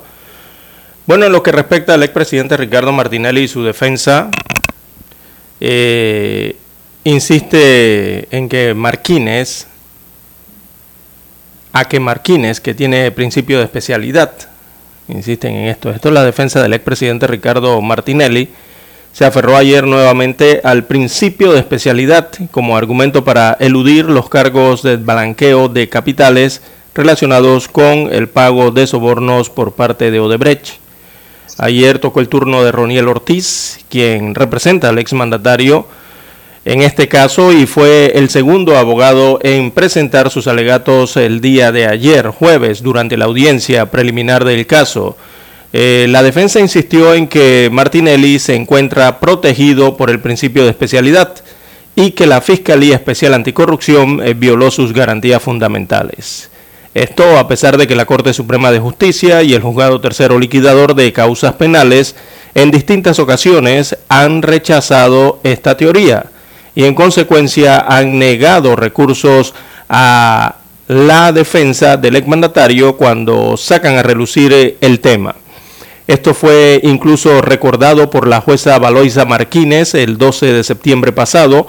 Bueno, 1.07 1.25
en 1.25 1.31
lo 1.31 1.41
que 1.41 1.51
respecta 1.51 1.95
al 1.95 2.03
expresidente 2.03 2.55
Ricardo 2.55 2.91
Martinelli 2.91 3.41
y 3.41 3.47
su 3.47 3.63
defensa, 3.63 4.29
eh, 5.59 6.55
insiste 7.03 8.27
en 8.29 8.47
que 8.47 8.75
Marquines 8.75 9.65
que 11.87 11.99
Marquines, 11.99 12.61
que 12.61 12.73
tiene 12.73 13.11
principio 13.11 13.57
de 13.57 13.65
especialidad, 13.65 14.31
insisten 15.07 15.55
en 15.55 15.67
esto, 15.69 15.89
esto 15.89 16.09
es 16.09 16.13
la 16.13 16.23
defensa 16.23 16.61
del 16.61 16.73
expresidente 16.73 17.27
Ricardo 17.27 17.81
Martinelli, 17.81 18.49
se 19.11 19.25
aferró 19.25 19.57
ayer 19.57 19.85
nuevamente 19.85 20.61
al 20.63 20.85
principio 20.85 21.51
de 21.51 21.59
especialidad 21.59 22.29
como 22.51 22.77
argumento 22.77 23.23
para 23.23 23.57
eludir 23.59 24.05
los 24.05 24.29
cargos 24.29 24.83
de 24.83 24.97
blanqueo 24.97 25.67
de 25.67 25.89
capitales 25.89 26.61
relacionados 26.93 27.67
con 27.67 28.13
el 28.13 28.29
pago 28.29 28.71
de 28.71 28.85
sobornos 28.85 29.49
por 29.49 29.73
parte 29.73 30.11
de 30.11 30.19
Odebrecht. 30.19 30.73
Ayer 31.57 31.99
tocó 31.99 32.19
el 32.19 32.29
turno 32.29 32.63
de 32.63 32.71
Roniel 32.71 33.07
Ortiz, 33.07 33.79
quien 33.89 34.35
representa 34.35 34.89
al 34.89 34.99
exmandatario 34.99 35.87
en 36.65 36.81
este 36.81 37.07
caso 37.07 37.53
y 37.53 37.65
fue 37.65 38.11
el 38.15 38.29
segundo 38.29 38.77
abogado 38.77 39.39
en 39.43 39.71
presentar 39.71 40.29
sus 40.29 40.47
alegatos 40.47 41.15
el 41.15 41.39
día 41.39 41.71
de 41.71 41.87
ayer, 41.87 42.27
jueves, 42.27 42.83
durante 42.83 43.17
la 43.17 43.25
audiencia 43.25 43.89
preliminar 43.89 44.43
del 44.43 44.67
caso. 44.67 45.15
Eh, 45.71 46.07
la 46.09 46.23
defensa 46.23 46.59
insistió 46.59 47.13
en 47.13 47.27
que 47.27 47.69
Martinelli 47.71 48.39
se 48.39 48.55
encuentra 48.55 49.19
protegido 49.19 49.95
por 49.95 50.09
el 50.09 50.19
principio 50.19 50.63
de 50.63 50.71
especialidad 50.71 51.35
y 51.95 52.11
que 52.11 52.27
la 52.27 52.41
Fiscalía 52.41 52.95
Especial 52.95 53.33
Anticorrupción 53.33 54.21
eh, 54.23 54.33
violó 54.33 54.71
sus 54.71 54.93
garantías 54.93 55.41
fundamentales. 55.41 56.49
Esto 56.93 57.37
a 57.37 57.47
pesar 57.47 57.77
de 57.77 57.87
que 57.87 57.95
la 57.95 58.05
Corte 58.05 58.33
Suprema 58.33 58.71
de 58.71 58.79
Justicia 58.79 59.43
y 59.43 59.53
el 59.53 59.61
Juzgado 59.61 60.01
Tercero 60.01 60.39
Liquidador 60.39 60.95
de 60.95 61.13
Causas 61.13 61.53
Penales 61.53 62.15
en 62.55 62.71
distintas 62.71 63.19
ocasiones 63.19 63.95
han 64.09 64.41
rechazado 64.41 65.39
esta 65.43 65.77
teoría 65.77 66.25
y 66.75 66.85
en 66.85 66.95
consecuencia 66.95 67.79
han 67.79 68.19
negado 68.19 68.75
recursos 68.75 69.53
a 69.89 70.55
la 70.87 71.31
defensa 71.31 71.97
del 71.97 72.15
exmandatario 72.15 72.97
cuando 72.97 73.57
sacan 73.57 73.97
a 73.97 74.03
relucir 74.03 74.51
eh, 74.53 74.77
el 74.81 74.99
tema. 74.99 75.35
Esto 76.07 76.33
fue 76.33 76.79
incluso 76.83 77.41
recordado 77.41 78.09
por 78.09 78.27
la 78.27 78.41
jueza 78.41 78.79
Valoisa 78.79 79.25
Martínez 79.25 79.93
el 79.93 80.17
12 80.17 80.53
de 80.53 80.63
septiembre 80.63 81.11
pasado, 81.11 81.67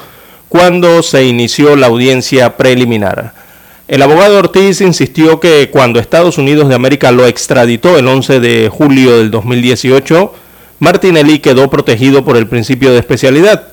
cuando 0.48 1.02
se 1.02 1.26
inició 1.26 1.76
la 1.76 1.88
audiencia 1.88 2.56
preliminar. 2.56 3.34
El 3.86 4.00
abogado 4.00 4.38
Ortiz 4.38 4.80
insistió 4.80 5.40
que 5.40 5.68
cuando 5.70 6.00
Estados 6.00 6.38
Unidos 6.38 6.68
de 6.68 6.74
América 6.74 7.12
lo 7.12 7.26
extraditó 7.26 7.98
el 7.98 8.08
11 8.08 8.40
de 8.40 8.70
julio 8.70 9.18
del 9.18 9.30
2018, 9.30 10.32
Martinelli 10.78 11.40
quedó 11.40 11.68
protegido 11.68 12.24
por 12.24 12.38
el 12.38 12.46
principio 12.46 12.92
de 12.92 13.00
especialidad 13.00 13.64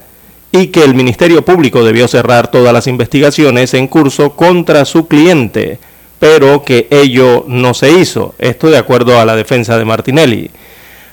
y 0.51 0.67
que 0.67 0.83
el 0.83 0.95
Ministerio 0.95 1.43
Público 1.43 1.83
debió 1.83 2.07
cerrar 2.07 2.49
todas 2.49 2.73
las 2.73 2.87
investigaciones 2.87 3.73
en 3.73 3.87
curso 3.87 4.31
contra 4.31 4.85
su 4.85 5.07
cliente 5.07 5.79
pero 6.19 6.63
que 6.63 6.87
ello 6.89 7.45
no 7.47 7.73
se 7.73 7.91
hizo. 7.91 8.33
Esto 8.39 8.69
de 8.69 8.77
acuerdo 8.77 9.19
a 9.19 9.25
la 9.25 9.35
defensa 9.35 9.77
de 9.77 9.85
Martinelli. 9.85 10.49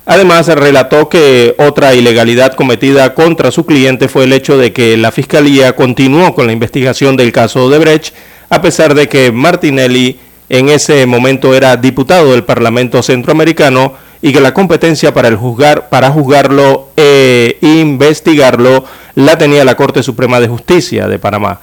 Además, 0.07 0.47
relató 0.49 1.09
que 1.09 1.55
otra 1.59 1.95
ilegalidad 1.95 2.55
cometida 2.55 3.15
contra 3.15 3.51
su 3.51 3.65
cliente 3.65 4.09
fue 4.09 4.25
el 4.25 4.35
hecho 4.35 4.59
de 4.59 4.73
que 4.73 4.97
la 4.99 5.13
Fiscalía 5.13 5.75
continuó 5.75 6.35
con 6.35 6.47
la 6.47 6.53
investigación 6.53 7.17
del 7.17 7.33
caso 7.33 7.71
de 7.71 7.79
Brecht, 7.79 8.15
a 8.51 8.61
pesar 8.61 8.95
de 8.95 9.09
que 9.09 9.33
Martinelli 9.33 10.19
en 10.51 10.69
ese 10.69 11.07
momento 11.07 11.55
era 11.55 11.77
diputado 11.79 12.33
del 12.33 12.45
Parlamento 12.45 13.03
Centroamericano 13.03 13.95
y 14.25 14.33
que 14.33 14.41
la 14.41 14.55
competencia 14.55 15.13
para, 15.13 15.29
el 15.29 15.37
juzgar, 15.37 15.91
para 15.91 16.11
juzgarlo 16.11 16.89
e 16.97 17.59
investigarlo 17.61 18.83
la 19.17 19.37
tenía 19.37 19.67
la 19.67 19.77
Corte 19.77 20.03
Suprema 20.03 20.41
de 20.41 20.49
Justicia 20.49 21.07
de 21.09 21.19
Panamá. 21.19 21.61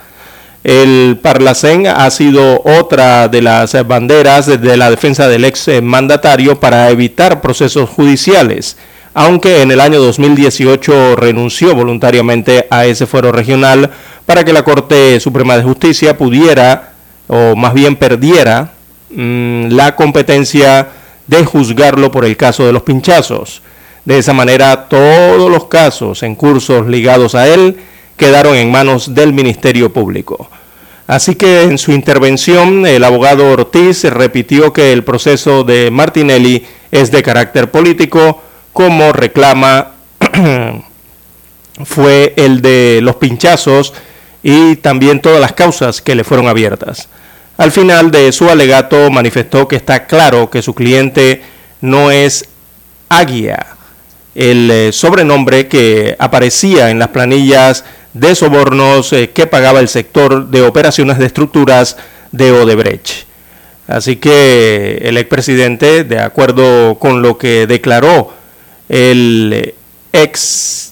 El 0.63 1.17
Parlacén 1.23 1.87
ha 1.87 2.07
sido 2.11 2.61
otra 2.63 3.29
de 3.29 3.41
las 3.41 3.75
banderas 3.87 4.45
de 4.45 4.77
la 4.77 4.91
defensa 4.91 5.27
del 5.27 5.45
ex 5.45 5.81
mandatario 5.81 6.59
para 6.59 6.91
evitar 6.91 7.41
procesos 7.41 7.89
judiciales, 7.89 8.77
aunque 9.15 9.63
en 9.63 9.71
el 9.71 9.81
año 9.81 9.99
2018 9.99 11.15
renunció 11.15 11.73
voluntariamente 11.73 12.67
a 12.69 12.85
ese 12.85 13.07
fuero 13.07 13.31
regional 13.31 13.89
para 14.27 14.43
que 14.43 14.53
la 14.53 14.63
Corte 14.63 15.19
Suprema 15.19 15.57
de 15.57 15.63
Justicia 15.63 16.15
pudiera, 16.15 16.91
o 17.25 17.55
más 17.55 17.73
bien 17.73 17.95
perdiera, 17.95 18.73
mm, 19.09 19.69
la 19.69 19.95
competencia 19.95 21.00
de 21.31 21.45
juzgarlo 21.45 22.11
por 22.11 22.25
el 22.25 22.35
caso 22.35 22.65
de 22.65 22.73
los 22.73 22.83
pinchazos. 22.83 23.61
De 24.03 24.17
esa 24.17 24.33
manera, 24.33 24.89
todos 24.89 25.49
los 25.49 25.65
casos 25.65 26.23
en 26.23 26.35
cursos 26.35 26.87
ligados 26.87 27.35
a 27.35 27.47
él 27.47 27.77
quedaron 28.17 28.55
en 28.55 28.69
manos 28.69 29.15
del 29.15 29.31
Ministerio 29.31 29.93
Público. 29.93 30.49
Así 31.07 31.35
que 31.35 31.63
en 31.63 31.77
su 31.77 31.93
intervención 31.93 32.85
el 32.85 33.03
abogado 33.03 33.49
Ortiz 33.49 34.03
repitió 34.03 34.73
que 34.73 34.91
el 34.91 35.03
proceso 35.05 35.63
de 35.63 35.89
Martinelli 35.89 36.65
es 36.91 37.11
de 37.11 37.23
carácter 37.23 37.71
político, 37.71 38.41
como 38.73 39.13
reclama 39.13 39.91
fue 41.85 42.33
el 42.35 42.61
de 42.61 42.99
los 43.01 43.15
pinchazos 43.15 43.93
y 44.43 44.75
también 44.77 45.21
todas 45.21 45.39
las 45.39 45.53
causas 45.53 46.01
que 46.01 46.15
le 46.15 46.25
fueron 46.25 46.47
abiertas. 46.47 47.07
Al 47.61 47.71
final 47.71 48.09
de 48.09 48.31
su 48.31 48.49
alegato 48.49 49.11
manifestó 49.11 49.67
que 49.67 49.75
está 49.75 50.07
claro 50.07 50.49
que 50.49 50.63
su 50.63 50.73
cliente 50.73 51.43
no 51.79 52.09
es 52.09 52.49
Aguia, 53.07 53.77
el 54.33 54.71
eh, 54.71 54.91
sobrenombre 54.91 55.67
que 55.67 56.15
aparecía 56.17 56.89
en 56.89 56.97
las 56.97 57.09
planillas 57.09 57.85
de 58.13 58.33
sobornos 58.33 59.13
eh, 59.13 59.29
que 59.29 59.45
pagaba 59.45 59.79
el 59.79 59.89
sector 59.89 60.47
de 60.47 60.63
operaciones 60.63 61.19
de 61.19 61.27
estructuras 61.27 61.97
de 62.31 62.51
Odebrecht. 62.51 63.27
Así 63.87 64.15
que 64.15 64.97
el 65.03 65.17
expresidente, 65.17 66.03
de 66.03 66.17
acuerdo 66.17 66.97
con 66.97 67.21
lo 67.21 67.37
que 67.37 67.67
declaró 67.67 68.33
el 68.89 69.75
ex 70.13 70.90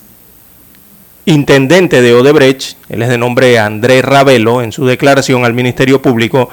intendente 1.30 2.02
de 2.02 2.13
Odebrecht, 2.13 2.76
él 2.89 3.02
es 3.02 3.10
de 3.10 3.18
nombre 3.18 3.60
Andrés 3.60 4.04
Ravelo, 4.04 4.62
en 4.62 4.72
su 4.72 4.86
declaración 4.86 5.46
al 5.46 5.54
Ministerio 5.54 6.02
Público, 6.02 6.50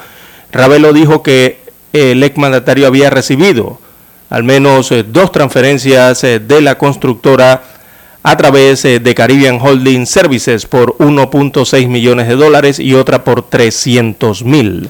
Ravelo 0.51 0.93
dijo 0.93 1.23
que 1.23 1.59
el 1.93 2.21
exmandatario 2.23 2.87
había 2.87 3.09
recibido 3.09 3.79
al 4.29 4.43
menos 4.43 4.91
eh, 4.91 5.03
dos 5.07 5.31
transferencias 5.31 6.23
eh, 6.23 6.39
de 6.39 6.61
la 6.61 6.77
constructora 6.77 7.63
a 8.23 8.37
través 8.37 8.83
eh, 8.85 8.99
de 8.99 9.15
Caribbean 9.15 9.59
Holding 9.61 10.05
Services 10.05 10.65
por 10.65 10.97
1.6 10.97 11.87
millones 11.87 12.27
de 12.27 12.35
dólares 12.35 12.79
y 12.79 12.93
otra 12.93 13.23
por 13.23 13.47
300 13.47 14.43
mil. 14.43 14.89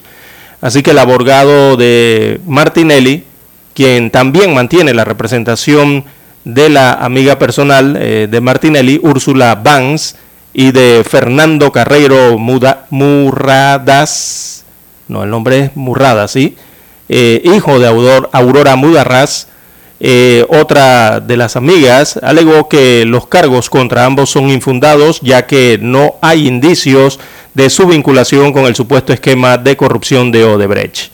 Así 0.60 0.82
que 0.82 0.92
el 0.92 0.98
abogado 0.98 1.78
de 1.78 2.42
Martinelli, 2.48 3.24
quien 3.76 4.10
también 4.10 4.56
mantiene 4.56 4.94
la 4.94 5.06
representación 5.06 6.04
de 6.48 6.70
la 6.70 6.94
amiga 6.94 7.38
personal 7.38 7.98
eh, 8.00 8.28
de 8.32 8.42
Martinelli, 8.42 9.00
Úrsula 9.04 9.56
Vance, 9.56 10.16
y 10.54 10.72
de 10.72 11.04
Fernando 11.08 11.72
Carreiro 11.74 12.38
Murradas, 12.90 14.64
no, 15.08 15.24
el 15.24 15.30
nombre 15.30 15.60
es 15.60 15.76
Murradas, 15.76 16.32
¿sí? 16.32 16.56
Eh, 17.10 17.42
hijo 17.44 17.78
de 17.80 17.88
Aurora 17.88 18.76
Mudarras, 18.76 19.50
eh, 20.00 20.46
otra 20.50 21.20
de 21.20 21.38
las 21.38 21.58
amigas 21.58 22.18
alegó 22.24 22.70
que 22.70 23.04
los 23.06 23.28
cargos 23.28 23.70
contra 23.70 24.06
ambos 24.06 24.30
son 24.30 24.50
infundados 24.50 25.20
ya 25.22 25.46
que 25.48 25.80
no 25.82 26.16
hay 26.22 26.48
indicios 26.48 27.20
de 27.54 27.70
su 27.70 27.88
vinculación 27.88 28.54
con 28.54 28.66
el 28.66 28.76
supuesto 28.76 29.12
esquema 29.12 29.58
de 29.58 29.76
corrupción 29.76 30.32
de 30.32 30.46
Odebrecht. 30.46 31.12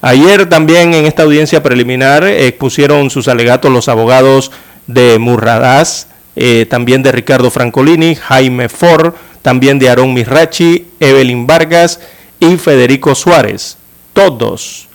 Ayer 0.00 0.48
también 0.48 0.94
en 0.94 1.06
esta 1.06 1.24
audiencia 1.24 1.62
preliminar 1.62 2.22
expusieron 2.24 3.10
sus 3.10 3.26
alegatos 3.26 3.72
los 3.72 3.88
abogados 3.88 4.52
de 4.88 5.20
Murradas, 5.20 6.08
eh, 6.34 6.66
también 6.68 7.04
de 7.04 7.12
Ricardo 7.12 7.52
Francolini, 7.52 8.16
Jaime 8.16 8.68
Ford, 8.68 9.14
también 9.42 9.78
de 9.78 9.88
Aarón 9.88 10.12
Misrachi, 10.14 10.88
Evelyn 10.98 11.46
Vargas 11.46 12.00
y 12.40 12.56
Federico 12.56 13.14
Suárez. 13.14 13.76
Todos 14.12 14.88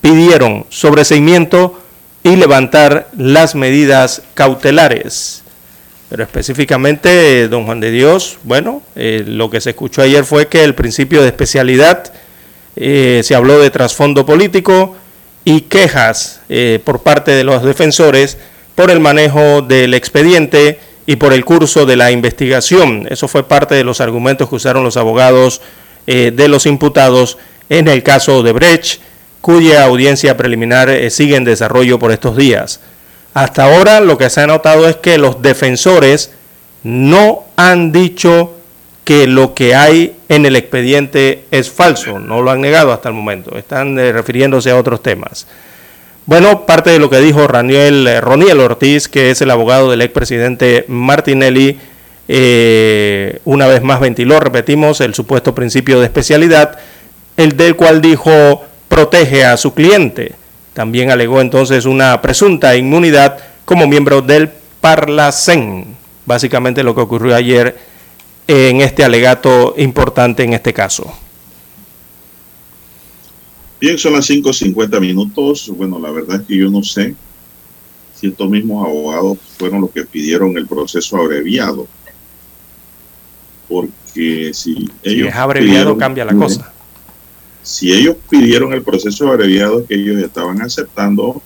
pidieron 0.00 0.64
sobreseimiento 0.70 1.78
y 2.22 2.36
levantar 2.36 3.08
las 3.16 3.54
medidas 3.54 4.22
cautelares. 4.34 5.42
Pero 6.08 6.24
específicamente, 6.24 7.48
don 7.48 7.66
Juan 7.66 7.80
de 7.80 7.90
Dios, 7.90 8.38
bueno, 8.42 8.82
eh, 8.96 9.22
lo 9.26 9.48
que 9.48 9.60
se 9.60 9.70
escuchó 9.70 10.02
ayer 10.02 10.24
fue 10.24 10.48
que 10.48 10.64
el 10.64 10.74
principio 10.74 11.22
de 11.22 11.28
especialidad, 11.28 12.12
eh, 12.76 13.20
se 13.22 13.34
habló 13.34 13.58
de 13.58 13.70
trasfondo 13.70 14.26
político 14.26 14.96
y 15.44 15.62
quejas 15.62 16.40
eh, 16.48 16.80
por 16.84 17.02
parte 17.02 17.30
de 17.32 17.44
los 17.44 17.62
defensores 17.62 18.38
por 18.74 18.90
el 18.90 19.00
manejo 19.00 19.62
del 19.62 19.94
expediente 19.94 20.78
y 21.06 21.16
por 21.16 21.32
el 21.32 21.44
curso 21.44 21.86
de 21.86 21.96
la 21.96 22.10
investigación. 22.10 23.06
Eso 23.10 23.28
fue 23.28 23.46
parte 23.46 23.74
de 23.74 23.84
los 23.84 24.00
argumentos 24.00 24.48
que 24.48 24.54
usaron 24.54 24.84
los 24.84 24.96
abogados 24.96 25.60
de 26.06 26.48
los 26.48 26.66
imputados 26.66 27.38
en 27.68 27.86
el 27.86 28.02
caso 28.02 28.42
de 28.42 28.50
Brecht 28.52 29.00
cuya 29.40 29.84
audiencia 29.84 30.36
preliminar 30.36 30.90
eh, 30.90 31.10
sigue 31.10 31.36
en 31.36 31.44
desarrollo 31.44 31.98
por 31.98 32.12
estos 32.12 32.36
días. 32.36 32.80
Hasta 33.32 33.64
ahora 33.64 34.00
lo 34.00 34.18
que 34.18 34.28
se 34.28 34.42
ha 34.42 34.46
notado 34.46 34.88
es 34.88 34.96
que 34.96 35.18
los 35.18 35.40
defensores 35.40 36.32
no 36.82 37.44
han 37.56 37.92
dicho 37.92 38.54
que 39.04 39.26
lo 39.26 39.54
que 39.54 39.74
hay 39.74 40.16
en 40.28 40.46
el 40.46 40.56
expediente 40.56 41.44
es 41.50 41.70
falso, 41.70 42.18
no 42.18 42.42
lo 42.42 42.50
han 42.50 42.60
negado 42.60 42.92
hasta 42.92 43.08
el 43.08 43.14
momento, 43.14 43.56
están 43.56 43.98
eh, 43.98 44.12
refiriéndose 44.12 44.70
a 44.70 44.76
otros 44.76 45.02
temas. 45.02 45.46
Bueno, 46.26 46.66
parte 46.66 46.90
de 46.90 46.98
lo 46.98 47.10
que 47.10 47.18
dijo 47.18 47.46
Raniel, 47.48 48.06
eh, 48.06 48.20
Roniel 48.20 48.60
Ortiz, 48.60 49.08
que 49.08 49.30
es 49.30 49.40
el 49.42 49.50
abogado 49.50 49.90
del 49.90 50.02
expresidente 50.02 50.84
Martinelli, 50.88 51.78
una 53.44 53.66
vez 53.66 53.82
más 53.82 53.98
ventiló, 53.98 54.38
repetimos, 54.38 55.00
el 55.00 55.14
supuesto 55.14 55.52
principio 55.52 55.98
de 55.98 56.06
especialidad, 56.06 56.78
el 57.36 57.56
del 57.56 57.74
cual 57.74 58.00
dijo 58.00 58.64
protege 58.88 59.44
a 59.44 59.56
su 59.56 59.74
cliente. 59.74 60.34
También 60.74 61.10
alegó 61.10 61.40
entonces 61.40 61.86
una 61.86 62.20
presunta 62.22 62.76
inmunidad 62.76 63.38
como 63.64 63.86
miembro 63.86 64.22
del 64.22 64.50
Parlacén. 64.80 65.96
Básicamente 66.26 66.82
lo 66.82 66.94
que 66.94 67.00
ocurrió 67.00 67.34
ayer 67.34 67.76
en 68.46 68.80
este 68.80 69.04
alegato 69.04 69.74
importante 69.76 70.42
en 70.42 70.54
este 70.54 70.72
caso. 70.72 71.12
Bien, 73.80 73.96
son 73.96 74.12
las 74.12 74.28
5.50 74.28 75.00
minutos. 75.00 75.72
Bueno, 75.74 75.98
la 75.98 76.10
verdad 76.10 76.42
es 76.42 76.46
que 76.46 76.56
yo 76.56 76.70
no 76.70 76.82
sé 76.82 77.14
si 78.14 78.26
estos 78.26 78.50
mismos 78.50 78.86
abogados 78.86 79.38
fueron 79.56 79.80
los 79.80 79.90
que 79.90 80.04
pidieron 80.04 80.56
el 80.58 80.66
proceso 80.66 81.16
abreviado. 81.16 81.88
Porque 83.66 84.52
si 84.52 84.90
ellos... 85.02 85.28
es 85.28 85.34
abreviado, 85.34 85.96
cambia 85.96 86.26
la 86.26 86.34
cosa. 86.34 86.74
Si 87.62 87.90
ellos 87.90 88.16
pidieron 88.28 88.74
el 88.74 88.82
proceso 88.82 89.28
abreviado, 89.28 89.80
es 89.80 89.86
que 89.86 89.94
ellos 89.94 90.20
estaban 90.22 90.60
aceptando 90.60 91.40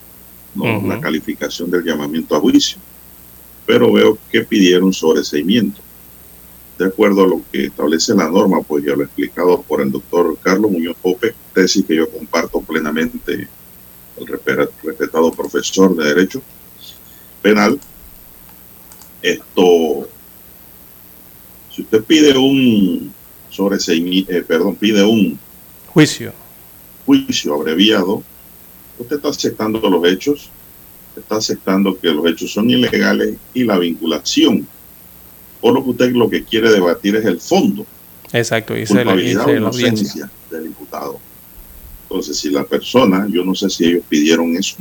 la 0.57 1.01
calificación 1.01 1.71
del 1.71 1.85
llamamiento 1.85 2.35
a 2.35 2.41
juicio. 2.41 2.79
Pero 3.65 3.93
veo 3.93 4.19
que 4.33 4.41
pidieron 4.43 4.93
sobreseimiento 4.93 5.84
de 6.79 6.87
acuerdo 6.87 7.25
a 7.25 7.29
lo 7.29 7.43
que 7.53 7.67
establece 7.67 8.15
la 8.15 8.29
norma, 8.29 8.61
pues 8.63 8.85
ya 8.85 8.95
lo 8.95 9.03
he 9.03 9.05
explicado 9.05 9.63
por 9.63 9.81
el 9.81 9.93
doctor 9.93 10.37
Carlos 10.43 10.71
Muñoz 10.71 10.97
Pope, 11.01 11.35
tesis 11.53 11.85
que 11.85 11.97
yo 11.97 12.11
comparto 12.11 12.61
plenamente, 12.61 13.49
el 14.17 14.27
respetado 14.83 15.33
profesor 15.33 15.95
de 15.97 16.05
Derecho 16.05 16.43
Penal. 17.43 17.79
Esto, 19.23 20.09
si 21.71 21.83
usted 21.83 22.05
pide 22.05 22.37
un 22.37 23.13
sobre 23.51 23.79
eh, 23.87 24.45
perdón, 24.47 24.75
pide 24.75 25.05
un 25.05 25.39
juicio, 25.87 26.33
juicio 27.07 27.55
abreviado, 27.55 28.23
usted 28.99 29.17
está 29.17 29.29
aceptando 29.29 29.79
los 29.89 30.05
hechos, 30.07 30.51
está 31.17 31.37
aceptando 31.37 31.99
que 31.99 32.09
los 32.09 32.27
hechos 32.27 32.53
son 32.53 32.69
ilegales 32.69 33.37
y 33.55 33.63
la 33.63 33.79
vinculación 33.79 34.67
por 35.65 35.73
lo 35.73 35.83
que 35.83 35.91
usted 35.93 36.13
lo 36.13 36.29
que 36.29 36.45
quiere 36.45 36.71
debatir 36.71 37.17
es 37.17 37.25
el 37.25 37.41
fondo. 37.41 37.87
Exacto, 38.35 38.75
dice 38.75 39.03
la, 39.03 39.17
del 39.17 40.67
imputado. 40.67 41.19
Entonces, 42.03 42.37
si 42.37 42.51
la 42.51 42.65
persona, 42.65 43.27
yo 43.31 43.43
no 43.47 43.55
sé 43.55 43.71
si 43.71 43.87
ellos 43.87 44.03
pidieron 44.07 44.55
eso, 44.59 44.77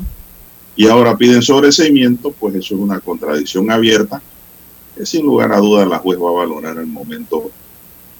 y 0.75 0.89
ahora 0.89 1.15
piden 1.15 1.41
sobreseimiento, 1.41 2.33
pues 2.33 2.55
eso 2.55 2.75
es 2.75 2.81
una 2.81 2.99
contradicción 2.99 3.71
abierta, 3.71 4.21
que 4.93 5.05
sin 5.05 5.25
lugar 5.25 5.53
a 5.53 5.59
dudas 5.59 5.87
la 5.87 5.99
juez 5.99 6.19
va 6.19 6.31
a 6.31 6.45
valorar 6.45 6.77
el 6.77 6.87
momento 6.87 7.49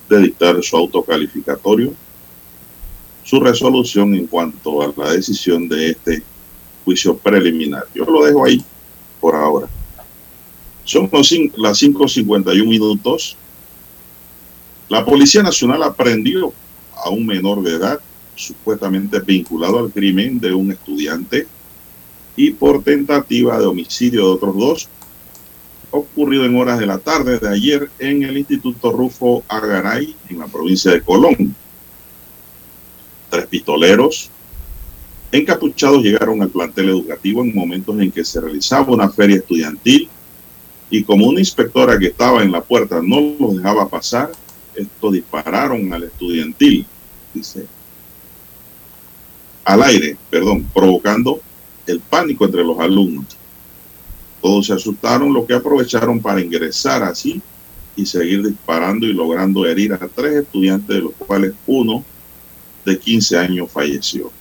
de 0.07 0.19
dictar 0.19 0.63
su 0.63 0.77
autocalificatorio, 0.77 1.93
su 3.25 3.41
resolución 3.41 4.15
en 4.15 4.25
cuanto 4.25 4.83
a 4.83 4.93
la 4.95 5.11
decisión 5.11 5.67
de 5.67 5.89
este 5.89 6.23
juicio 6.85 7.17
preliminar. 7.17 7.83
Yo 7.93 8.05
lo 8.05 8.23
dejo 8.23 8.45
ahí 8.45 8.63
por 9.19 9.35
ahora. 9.35 9.67
Son 10.85 11.09
las 11.13 11.81
5.51 11.81 12.67
minutos. 12.67 13.37
La 14.89 15.05
Policía 15.05 15.41
Nacional 15.41 15.81
aprendió 15.83 16.53
a 16.95 17.09
un 17.09 17.25
menor 17.25 17.63
de 17.63 17.75
edad 17.75 17.99
supuestamente 18.35 19.19
vinculado 19.19 19.79
al 19.79 19.91
crimen 19.91 20.39
de 20.39 20.53
un 20.53 20.71
estudiante 20.71 21.47
y 22.35 22.51
por 22.51 22.83
tentativa 22.83 23.59
de 23.59 23.65
homicidio 23.65 24.21
de 24.21 24.31
otros 24.31 24.57
dos, 24.57 24.89
ocurrido 25.91 26.45
en 26.45 26.57
horas 26.57 26.79
de 26.79 26.87
la 26.87 26.97
tarde 26.97 27.39
de 27.39 27.47
ayer 27.47 27.89
en 27.99 28.23
el 28.23 28.37
Instituto 28.37 28.91
Rufo 28.91 29.43
Agaray, 29.47 30.15
en 30.29 30.39
la 30.39 30.47
provincia 30.47 30.91
de 30.91 31.01
Colón. 31.01 31.55
Tres 33.29 33.47
pistoleros 33.47 34.29
encapuchados 35.31 36.03
llegaron 36.03 36.41
al 36.41 36.49
plantel 36.49 36.89
educativo 36.89 37.41
en 37.41 37.55
momentos 37.55 37.99
en 37.99 38.11
que 38.11 38.25
se 38.25 38.41
realizaba 38.41 38.93
una 38.93 39.09
feria 39.09 39.37
estudiantil 39.37 40.09
y 40.93 41.03
como 41.03 41.25
una 41.25 41.39
inspectora 41.39 41.97
que 41.97 42.05
estaba 42.05 42.43
en 42.43 42.51
la 42.51 42.61
puerta 42.61 43.01
no 43.01 43.19
los 43.39 43.55
dejaba 43.57 43.89
pasar, 43.89 44.31
esto 44.75 45.11
dispararon 45.11 45.91
al 45.91 46.03
estudiantil, 46.03 46.85
dice, 47.33 47.65
al 49.63 49.81
aire, 49.81 50.15
perdón, 50.29 50.69
provocando 50.71 51.41
el 51.87 51.99
pánico 51.99 52.45
entre 52.45 52.63
los 52.63 52.79
alumnos. 52.79 53.25
Todos 54.39 54.67
se 54.67 54.73
asustaron, 54.73 55.33
lo 55.33 55.47
que 55.47 55.55
aprovecharon 55.55 56.21
para 56.21 56.41
ingresar 56.41 57.01
así 57.01 57.41
y 57.95 58.05
seguir 58.05 58.47
disparando 58.47 59.07
y 59.07 59.13
logrando 59.13 59.65
herir 59.65 59.93
a 59.93 60.07
tres 60.07 60.43
estudiantes, 60.43 60.95
de 60.95 61.01
los 61.01 61.13
cuales 61.13 61.55
uno 61.65 62.05
de 62.85 62.99
15 62.99 63.39
años 63.39 63.71
falleció. 63.71 64.31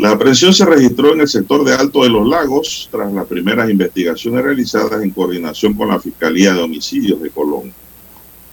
La 0.00 0.12
aprehensión 0.12 0.54
se 0.54 0.64
registró 0.64 1.12
en 1.12 1.20
el 1.20 1.28
sector 1.28 1.62
de 1.62 1.74
Alto 1.74 2.02
de 2.02 2.08
los 2.08 2.26
Lagos 2.26 2.88
tras 2.90 3.12
las 3.12 3.26
primeras 3.26 3.68
investigaciones 3.68 4.42
realizadas 4.42 5.02
en 5.02 5.10
coordinación 5.10 5.74
con 5.74 5.88
la 5.88 6.00
Fiscalía 6.00 6.54
de 6.54 6.62
Homicidios 6.62 7.20
de 7.20 7.28
Colón. 7.28 7.70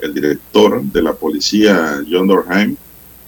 El 0.02 0.14
director 0.14 0.84
de 0.84 1.02
la 1.02 1.14
policía, 1.14 2.04
John 2.12 2.28
Dorheim, 2.28 2.76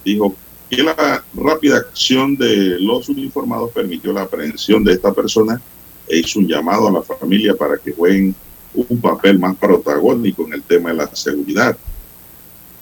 dijo 0.03 0.36
que 0.69 0.84
la 0.84 1.23
rápida 1.34 1.77
acción 1.77 2.36
de 2.36 2.77
los 2.82 3.08
uniformados 3.08 3.71
permitió 3.71 4.12
la 4.12 4.23
aprehensión 4.23 4.84
de 4.84 4.91
esta 4.91 5.13
persona 5.13 5.62
e 6.05 6.19
hizo 6.19 6.39
un 6.39 6.47
llamado 6.49 6.89
a 6.89 6.91
la 6.91 7.01
familia 7.01 7.55
para 7.55 7.77
que 7.77 7.93
jueguen 7.93 8.36
un 8.73 8.99
papel 8.99 9.39
más 9.39 9.55
protagónico 9.55 10.45
en 10.45 10.55
el 10.55 10.63
tema 10.63 10.89
de 10.89 10.95
la 10.97 11.15
seguridad. 11.15 11.77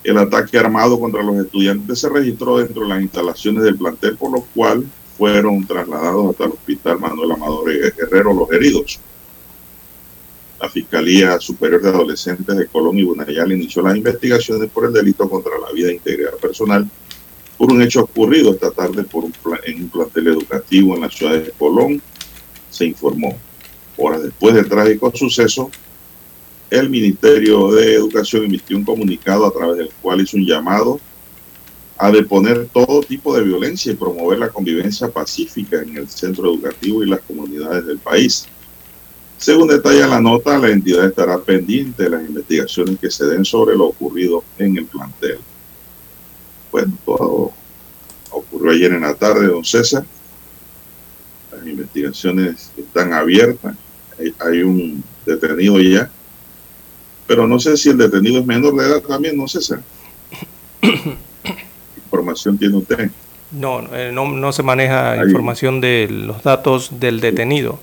El 0.04 0.18
ataque 0.18 0.58
armado 0.58 1.00
contra 1.00 1.22
los 1.22 1.36
estudiantes 1.46 2.00
se 2.00 2.10
registró 2.10 2.58
dentro 2.58 2.82
de 2.82 2.90
las 2.90 3.04
instalaciones 3.04 3.62
del 3.62 3.78
plantel, 3.78 4.18
por 4.18 4.32
lo 4.32 4.42
cual 4.56 4.84
fueron 5.18 5.66
trasladados 5.66 6.32
hasta 6.32 6.46
el 6.46 6.52
Hospital 6.52 7.00
Manuel 7.00 7.32
Amador 7.32 7.72
Guerrero 7.96 8.34
los 8.34 8.52
heridos. 8.52 9.00
La 10.62 10.70
Fiscalía 10.70 11.40
Superior 11.40 11.82
de 11.82 11.90
Adolescentes 11.90 12.56
de 12.56 12.68
Colón 12.68 12.98
y 12.98 13.04
Bunayal 13.04 13.52
inició 13.52 13.82
las 13.82 13.96
investigaciones 13.96 14.70
por 14.70 14.86
el 14.86 14.94
delito 14.94 15.30
contra 15.30 15.54
la 15.60 15.72
vida 15.72 15.90
e 15.90 15.94
integridad 15.96 16.36
personal 16.36 16.88
por 17.58 17.72
un 17.72 17.82
hecho 17.82 18.04
ocurrido 18.04 18.54
esta 18.54 18.72
tarde 18.72 19.04
por 19.04 19.26
un 19.26 19.34
en 19.66 19.84
un 19.84 19.90
plantel 19.90 20.28
educativo 20.28 20.96
en 20.96 21.02
la 21.02 21.10
ciudad 21.10 21.34
de 21.34 21.52
Colón, 21.58 22.02
se 22.70 22.86
informó. 22.86 23.36
Horas 23.98 24.22
después 24.22 24.54
del 24.54 24.70
trágico 24.70 25.12
suceso, 25.16 25.72
el 26.70 26.90
Ministerio 26.90 27.72
de 27.72 27.96
Educación 27.96 28.46
emitió 28.46 28.78
un 28.78 28.84
comunicado 28.84 29.46
a 29.46 29.52
través 29.52 29.78
del 29.78 29.90
cual 30.02 30.22
hizo 30.22 30.38
un 30.38 30.46
llamado 30.46 31.00
a 31.98 32.12
deponer 32.12 32.68
todo 32.68 33.02
tipo 33.02 33.36
de 33.36 33.44
violencia 33.44 33.92
y 33.92 33.96
promover 33.96 34.40
la 34.40 34.50
convivencia 34.50 35.08
pacífica 35.10 35.82
en 35.82 35.98
el 35.98 36.08
centro 36.08 36.54
educativo 36.54 37.04
y 37.04 37.10
las 37.10 37.22
comunidades 37.22 37.86
del 37.86 37.98
país. 37.98 38.48
Según 39.38 39.68
detalla 39.68 40.08
la 40.08 40.20
nota, 40.20 40.58
la 40.58 40.70
entidad 40.70 41.06
estará 41.06 41.38
pendiente 41.40 42.04
de 42.04 42.10
las 42.10 42.28
investigaciones 42.28 43.00
que 43.00 43.12
se 43.12 43.26
den 43.26 43.46
sobre 43.46 43.76
lo 43.76 43.86
ocurrido 43.86 44.44
en 44.58 44.78
el 44.78 44.86
plantel. 44.86 45.40
Bueno, 46.72 46.94
todo 47.06 47.52
ocurrió 48.32 48.72
ayer 48.72 48.94
en 48.94 49.02
la 49.02 49.14
tarde, 49.14 49.48
don 49.48 49.64
César. 49.64 50.06
Las 51.52 51.66
investigaciones 51.66 52.72
están 52.78 53.14
abiertas. 53.14 53.76
Hay, 54.40 54.64
un 54.64 55.04
detenido 55.26 55.80
ya. 55.80 56.10
Pero 57.28 57.48
no 57.48 57.60
sé 57.60 57.78
si 57.78 57.90
el 57.90 57.98
detenido 57.98 58.40
es 58.40 58.46
menor 58.46 58.76
de 58.76 58.86
edad 58.86 59.02
también, 59.02 59.38
no 59.38 59.48
César. 59.48 59.82
información 62.08 62.58
tiene 62.58 62.78
usted? 62.78 63.10
No, 63.52 63.84
eh, 63.94 64.12
no, 64.14 64.28
no, 64.28 64.52
se 64.52 64.64
maneja 64.64 65.18
información 65.18 65.80
de 65.80 66.08
los 66.10 66.44
datos 66.44 67.00
del 67.00 67.20
detenido, 67.20 67.80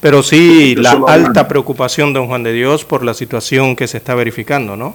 pero 0.00 0.22
sí 0.22 0.74
la 0.76 0.92
alta 1.06 1.48
preocupación, 1.48 2.12
don 2.12 2.26
Juan 2.26 2.42
de 2.42 2.52
Dios, 2.52 2.84
por 2.84 3.04
la 3.04 3.14
situación 3.14 3.74
que 3.74 3.88
se 3.88 3.96
está 3.96 4.14
verificando, 4.14 4.76
¿no? 4.76 4.94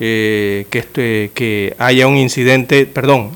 Eh, 0.00 0.66
que, 0.70 0.78
este, 0.80 1.30
que 1.34 1.74
haya 1.78 2.06
un 2.06 2.16
incidente, 2.16 2.86
perdón, 2.86 3.30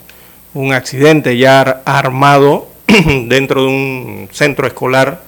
un 0.52 0.72
accidente 0.72 1.38
ya 1.38 1.82
armado 1.84 2.68
dentro 3.26 3.62
de 3.62 3.68
un 3.68 4.28
centro 4.32 4.66
escolar 4.66 5.22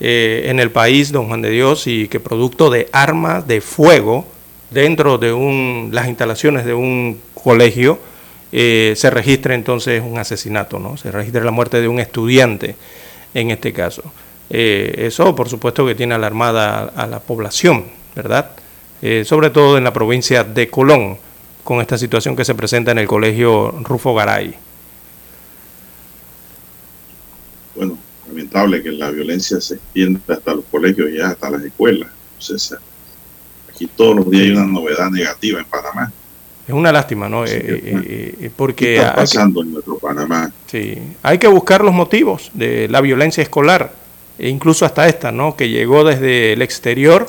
eh, 0.00 0.42
en 0.46 0.60
el 0.60 0.70
país, 0.70 1.12
don 1.12 1.28
Juan 1.28 1.42
de 1.42 1.50
Dios, 1.50 1.86
y 1.86 2.08
que 2.08 2.20
producto 2.20 2.70
de 2.70 2.88
armas 2.92 3.46
de 3.46 3.60
fuego 3.60 4.26
dentro 4.70 5.18
de 5.18 5.32
un, 5.32 5.90
las 5.92 6.08
instalaciones 6.08 6.64
de 6.64 6.74
un 6.74 7.20
colegio, 7.34 7.98
eh, 8.52 8.94
se 8.96 9.10
registra 9.10 9.54
entonces 9.54 10.02
un 10.04 10.18
asesinato, 10.18 10.78
¿no? 10.78 10.96
Se 10.96 11.10
registra 11.10 11.44
la 11.44 11.50
muerte 11.50 11.80
de 11.80 11.88
un 11.88 12.00
estudiante 12.00 12.76
en 13.34 13.50
este 13.50 13.72
caso. 13.72 14.02
Eh, 14.50 14.94
eso, 15.06 15.34
por 15.36 15.48
supuesto, 15.48 15.86
que 15.86 15.94
tiene 15.94 16.14
alarmada 16.14 16.80
a, 16.80 17.06
la 17.06 17.20
población, 17.20 17.84
¿verdad? 18.16 18.50
Eh, 19.02 19.24
sobre 19.24 19.50
todo 19.50 19.78
en 19.78 19.84
la 19.84 19.92
provincia 19.92 20.42
de 20.42 20.68
Colón, 20.68 21.18
con 21.62 21.80
esta 21.80 21.96
situación 21.96 22.34
que 22.34 22.44
se 22.44 22.54
presenta 22.54 22.90
en 22.90 22.98
el 22.98 23.06
colegio 23.06 23.70
Rufo 23.82 24.14
Garay. 24.14 24.54
Bueno, 27.76 27.96
lamentable 28.26 28.82
que 28.82 28.90
la 28.90 29.10
violencia 29.10 29.60
se 29.60 29.74
extienda 29.74 30.20
hasta 30.28 30.54
los 30.54 30.64
colegios 30.64 31.10
y 31.10 31.20
hasta 31.20 31.50
las 31.50 31.62
escuelas. 31.62 32.10
aquí 33.72 33.86
todos 33.86 34.16
los 34.16 34.30
días 34.30 34.46
hay 34.46 34.50
una 34.50 34.66
novedad 34.66 35.08
negativa 35.10 35.60
en 35.60 35.66
Panamá. 35.66 36.12
Es 36.66 36.74
una 36.74 36.92
lástima, 36.92 37.28
¿no? 37.28 37.44
Eh, 37.44 37.50
eh, 37.52 38.34
eh, 38.40 38.50
porque 38.54 38.96
está 38.96 39.14
pasando 39.14 39.62
en 39.62 39.72
nuestro 39.72 39.98
Panamá? 39.98 40.52
Sí, 40.66 40.96
hay 41.22 41.38
que 41.38 41.48
buscar 41.48 41.82
los 41.82 41.92
motivos 41.92 42.50
de 42.54 42.86
la 42.88 43.00
violencia 43.00 43.42
escolar, 43.42 43.92
e 44.38 44.48
incluso 44.48 44.84
hasta 44.84 45.08
esta, 45.08 45.32
¿no? 45.32 45.56
Que 45.56 45.68
llegó 45.68 46.04
desde 46.04 46.52
el 46.52 46.62
exterior 46.62 47.26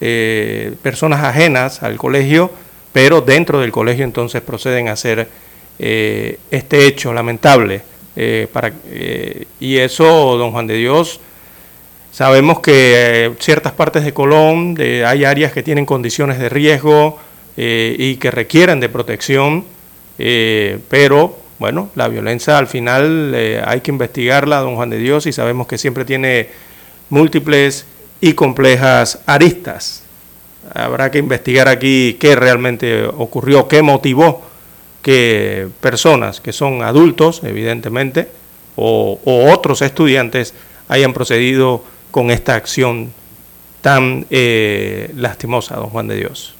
eh, 0.00 0.74
personas 0.80 1.22
ajenas 1.22 1.82
al 1.82 1.96
colegio, 1.96 2.50
pero 2.92 3.20
dentro 3.20 3.60
del 3.60 3.72
colegio 3.72 4.04
entonces 4.04 4.40
proceden 4.40 4.88
a 4.88 4.92
hacer 4.92 5.28
eh, 5.78 6.38
este 6.50 6.86
hecho 6.86 7.12
lamentable. 7.12 7.82
para, 8.52 8.72
y 9.60 9.76
eso, 9.76 10.36
don 10.38 10.50
Juan 10.50 10.66
de 10.66 10.74
Dios, 10.74 11.20
sabemos 12.10 12.60
que 12.60 13.32
ciertas 13.38 13.72
partes 13.72 14.02
de 14.04 14.12
Colón 14.12 14.76
hay 15.06 15.24
áreas 15.24 15.52
que 15.52 15.62
tienen 15.62 15.86
condiciones 15.86 16.38
de 16.38 16.48
riesgo 16.48 17.18
y 17.60 18.16
que 18.16 18.30
requieren 18.30 18.78
de 18.78 18.88
protección, 18.88 19.64
pero 20.16 21.38
bueno, 21.58 21.90
la 21.96 22.06
violencia 22.06 22.56
al 22.56 22.68
final 22.68 23.34
hay 23.64 23.80
que 23.80 23.90
investigarla, 23.90 24.60
don 24.60 24.76
Juan 24.76 24.90
de 24.90 24.98
Dios, 24.98 25.26
y 25.26 25.32
sabemos 25.32 25.66
que 25.66 25.76
siempre 25.76 26.04
tiene 26.04 26.50
múltiples 27.10 27.84
y 28.20 28.34
complejas 28.34 29.20
aristas. 29.26 30.04
Habrá 30.74 31.10
que 31.10 31.18
investigar 31.18 31.68
aquí 31.68 32.16
qué 32.20 32.36
realmente 32.36 33.04
ocurrió, 33.04 33.68
qué 33.68 33.82
motivó 33.82 34.42
que 35.02 35.68
personas 35.80 36.40
que 36.40 36.52
son 36.52 36.82
adultos, 36.82 37.42
evidentemente, 37.44 38.28
o, 38.76 39.18
otros 39.24 39.82
estudiantes 39.82 40.54
hayan 40.88 41.12
procedido 41.12 41.82
con 42.10 42.30
esta 42.30 42.54
acción 42.54 43.12
tan 43.80 44.26
eh, 44.30 45.10
lastimosa, 45.16 45.76
don 45.76 45.90
Juan 45.90 46.08
de 46.08 46.16
Dios. 46.16 46.54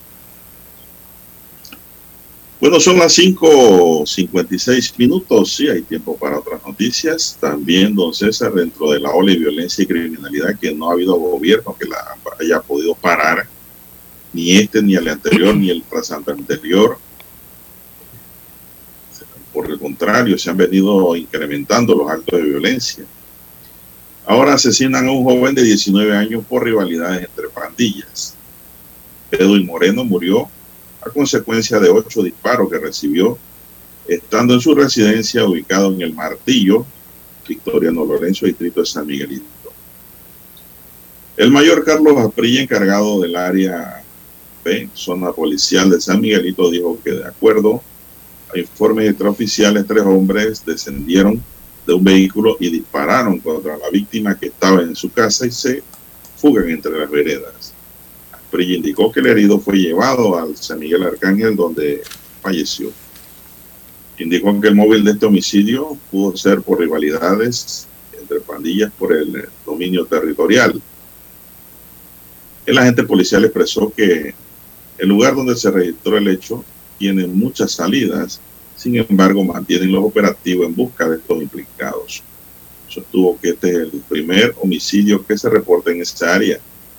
Bueno, 2.60 2.80
son 2.80 2.98
las 2.98 3.16
5.56 3.16 4.94
minutos. 4.98 5.52
Sí, 5.54 5.68
hay 5.68 5.82
tiempo 5.82 6.16
para 6.16 6.40
otras 6.40 6.60
noticias. 6.66 7.38
También, 7.40 7.94
don 7.94 8.12
César, 8.12 8.52
dentro 8.52 8.90
de 8.90 8.98
la 8.98 9.10
ola 9.10 9.30
de 9.30 9.38
violencia 9.38 9.84
y 9.84 9.86
criminalidad, 9.86 10.58
que 10.58 10.74
no 10.74 10.90
ha 10.90 10.94
habido 10.94 11.14
gobierno 11.14 11.76
que 11.78 11.86
la 11.86 12.16
haya 12.40 12.60
podido 12.60 12.96
parar, 12.96 13.46
ni 14.32 14.56
este, 14.56 14.82
ni 14.82 14.96
el 14.96 15.06
anterior, 15.06 15.54
ni 15.54 15.70
el 15.70 15.84
trasante 15.84 16.32
anterior. 16.32 16.98
Por 19.52 19.70
el 19.70 19.78
contrario, 19.78 20.36
se 20.36 20.50
han 20.50 20.56
venido 20.56 21.14
incrementando 21.14 21.94
los 21.94 22.10
actos 22.10 22.40
de 22.40 22.44
violencia. 22.44 23.04
Ahora 24.26 24.54
asesinan 24.54 25.06
a 25.06 25.12
un 25.12 25.22
joven 25.22 25.54
de 25.54 25.62
19 25.62 26.16
años 26.16 26.44
por 26.48 26.64
rivalidades 26.64 27.28
entre 27.28 27.48
pandillas. 27.50 28.34
Edwin 29.30 29.64
Moreno 29.64 30.04
murió 30.04 30.50
consecuencia 31.10 31.78
de 31.78 31.90
ocho 31.90 32.22
disparos 32.22 32.70
que 32.70 32.78
recibió 32.78 33.38
estando 34.08 34.54
en 34.54 34.60
su 34.60 34.74
residencia 34.74 35.44
ubicado 35.44 35.92
en 35.92 36.00
el 36.00 36.14
Martillo, 36.14 36.86
Victoriano 37.46 38.04
Lorenzo, 38.04 38.46
distrito 38.46 38.80
de 38.80 38.86
San 38.86 39.06
Miguelito. 39.06 39.44
El 41.36 41.52
mayor 41.52 41.84
Carlos 41.84 42.16
Aprilla, 42.18 42.62
encargado 42.62 43.20
del 43.20 43.36
área 43.36 44.02
B, 44.64 44.88
zona 44.94 45.30
policial 45.32 45.90
de 45.90 46.00
San 46.00 46.20
Miguelito, 46.20 46.70
dijo 46.70 46.98
que 47.04 47.12
de 47.12 47.26
acuerdo 47.26 47.82
a 48.52 48.58
informes 48.58 49.10
extraoficiales, 49.10 49.86
tres 49.86 50.02
hombres 50.02 50.64
descendieron 50.64 51.42
de 51.86 51.94
un 51.94 52.04
vehículo 52.04 52.56
y 52.60 52.70
dispararon 52.70 53.38
contra 53.38 53.76
la 53.76 53.88
víctima 53.90 54.38
que 54.38 54.46
estaba 54.46 54.82
en 54.82 54.96
su 54.96 55.10
casa 55.10 55.46
y 55.46 55.50
se 55.50 55.82
fugan 56.36 56.68
entre 56.68 56.98
las 56.98 57.10
veredas. 57.10 57.57
Pero 58.50 58.62
indicó 58.62 59.12
que 59.12 59.20
el 59.20 59.26
herido 59.26 59.58
fue 59.58 59.76
llevado 59.76 60.38
al 60.38 60.56
San 60.56 60.78
Miguel 60.78 61.02
Arcángel 61.02 61.56
donde 61.56 62.02
falleció. 62.40 62.90
Indicó 64.18 64.60
que 64.60 64.68
el 64.68 64.74
móvil 64.74 65.04
de 65.04 65.12
este 65.12 65.26
homicidio 65.26 65.96
pudo 66.10 66.36
ser 66.36 66.62
por 66.62 66.80
rivalidades 66.80 67.86
entre 68.18 68.40
pandillas 68.40 68.90
por 68.98 69.12
el 69.12 69.48
dominio 69.64 70.04
territorial. 70.06 70.80
El 72.66 72.78
agente 72.78 73.04
policial 73.04 73.44
expresó 73.44 73.92
que 73.96 74.34
el 74.98 75.08
lugar 75.08 75.34
donde 75.34 75.56
se 75.56 75.70
registró 75.70 76.18
el 76.18 76.28
hecho 76.28 76.64
tiene 76.98 77.26
muchas 77.26 77.72
salidas, 77.72 78.40
sin 78.76 78.96
embargo 78.96 79.44
mantienen 79.44 79.92
los 79.92 80.04
operativos 80.04 80.66
en 80.66 80.74
busca 80.74 81.08
de 81.08 81.16
estos 81.16 81.40
implicados. 81.40 82.22
Sostuvo 82.88 83.38
que 83.38 83.50
este 83.50 83.70
es 83.70 83.76
el 83.76 84.02
primer 84.08 84.54
homicidio 84.60 85.24
que 85.24 85.38
se 85.38 85.48
reporta 85.48 85.92
en 85.92 86.02
esta 86.02 86.34
área 86.34 86.58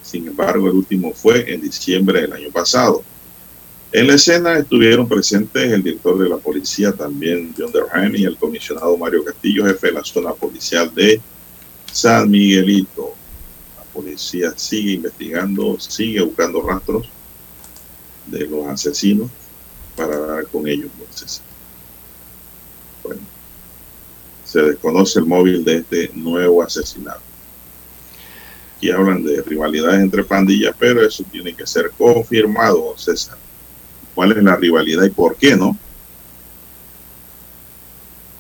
sin 0.09 0.27
embargo, 0.27 0.67
el 0.67 0.73
último 0.73 1.13
fue 1.13 1.53
en 1.53 1.61
diciembre 1.61 2.21
del 2.21 2.33
año 2.33 2.49
pasado. 2.51 3.03
En 3.91 4.07
la 4.07 4.15
escena 4.15 4.57
estuvieron 4.57 5.07
presentes 5.07 5.71
el 5.71 5.83
director 5.83 6.17
de 6.17 6.29
la 6.29 6.37
policía, 6.37 6.91
también 6.91 7.53
John 7.55 7.71
Derheim, 7.71 8.15
y 8.15 8.23
el 8.23 8.37
comisionado 8.37 8.97
Mario 8.97 9.23
Castillo, 9.23 9.65
jefe 9.65 9.87
de 9.87 9.93
la 9.93 10.03
zona 10.03 10.33
policial 10.33 10.93
de 10.95 11.21
San 11.91 12.29
Miguelito. 12.29 13.13
La 13.77 13.83
policía 13.93 14.51
sigue 14.55 14.93
investigando, 14.93 15.79
sigue 15.79 16.21
buscando 16.21 16.61
rastros 16.61 17.07
de 18.25 18.47
los 18.47 18.65
asesinos 18.65 19.29
para 19.95 20.17
dar 20.17 20.47
con 20.47 20.67
ellos. 20.67 20.89
Bueno, 23.03 23.21
se 24.43 24.61
desconoce 24.61 25.19
el 25.19 25.25
móvil 25.25 25.63
de 25.63 25.77
este 25.77 26.11
nuevo 26.15 26.63
asesinato. 26.63 27.28
Aquí 28.79 28.91
hablan 28.91 29.25
de 29.25 29.41
rivalidades 29.41 29.99
entre 29.99 30.23
pandillas, 30.23 30.73
pero 30.79 31.05
eso 31.05 31.25
tiene 31.29 31.53
que 31.53 31.67
ser 31.67 31.91
confirmado, 31.97 32.97
César. 32.97 33.37
¿Cuál 34.15 34.31
es 34.31 34.41
la 34.41 34.55
rivalidad 34.55 35.03
y 35.03 35.09
por 35.09 35.35
qué 35.35 35.57
no? 35.57 35.77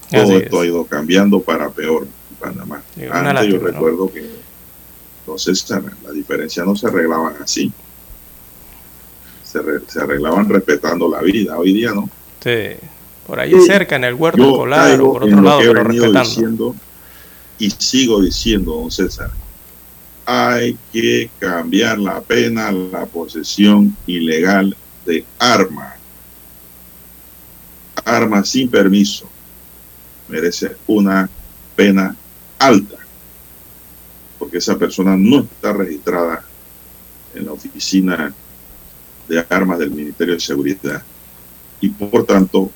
Todo 0.09 0.37
esto 0.37 0.61
ha 0.61 0.65
ido 0.65 0.85
cambiando 0.85 1.41
para 1.41 1.69
peor 1.69 2.03
en 2.03 2.35
Panamá. 2.37 2.81
Antes 3.11 3.47
yo 3.47 3.59
recuerdo 3.59 4.09
que, 4.13 4.29
entonces, 5.19 5.69
la 5.69 6.11
diferencia 6.13 6.63
no 6.63 6.73
se 6.73 6.87
arreglaban 6.87 7.33
así. 7.43 7.73
Se, 9.43 9.59
arreglaban 9.99 10.47
respetando 10.47 11.09
la 11.09 11.19
vida. 11.19 11.57
Hoy 11.57 11.73
día 11.73 11.91
no. 11.91 12.09
Sí, 12.41 12.77
por 13.27 13.41
ahí 13.41 13.53
cerca, 13.67 13.97
en 13.97 14.05
el 14.05 14.13
huerto 14.13 14.41
escolar 14.41 15.01
o 15.01 15.11
por 15.11 15.23
otro 15.25 15.41
lado, 15.41 15.59
pero 15.59 15.83
respetando. 15.83 16.75
y 17.57 17.69
sigo 17.71 18.21
diciendo, 18.21 18.75
don 18.75 18.89
César, 18.89 19.31
hay 20.31 20.77
que 20.93 21.31
cambiar 21.39 21.97
la 21.97 22.21
pena 22.21 22.71
la 22.71 23.07
posesión 23.07 23.97
ilegal 24.05 24.77
de 25.03 25.25
arma. 25.39 25.95
Arma 28.05 28.45
sin 28.45 28.69
permiso. 28.69 29.27
Merece 30.27 30.75
una 30.85 31.27
pena 31.75 32.15
alta. 32.59 32.97
Porque 34.37 34.59
esa 34.59 34.77
persona 34.77 35.17
no 35.17 35.39
está 35.39 35.73
registrada 35.73 36.43
en 37.33 37.47
la 37.47 37.53
oficina 37.53 38.31
de 39.27 39.45
armas 39.49 39.79
del 39.79 39.89
Ministerio 39.89 40.35
de 40.35 40.39
Seguridad. 40.39 41.01
Y 41.81 41.89
por 41.89 42.23
tanto, 42.27 42.69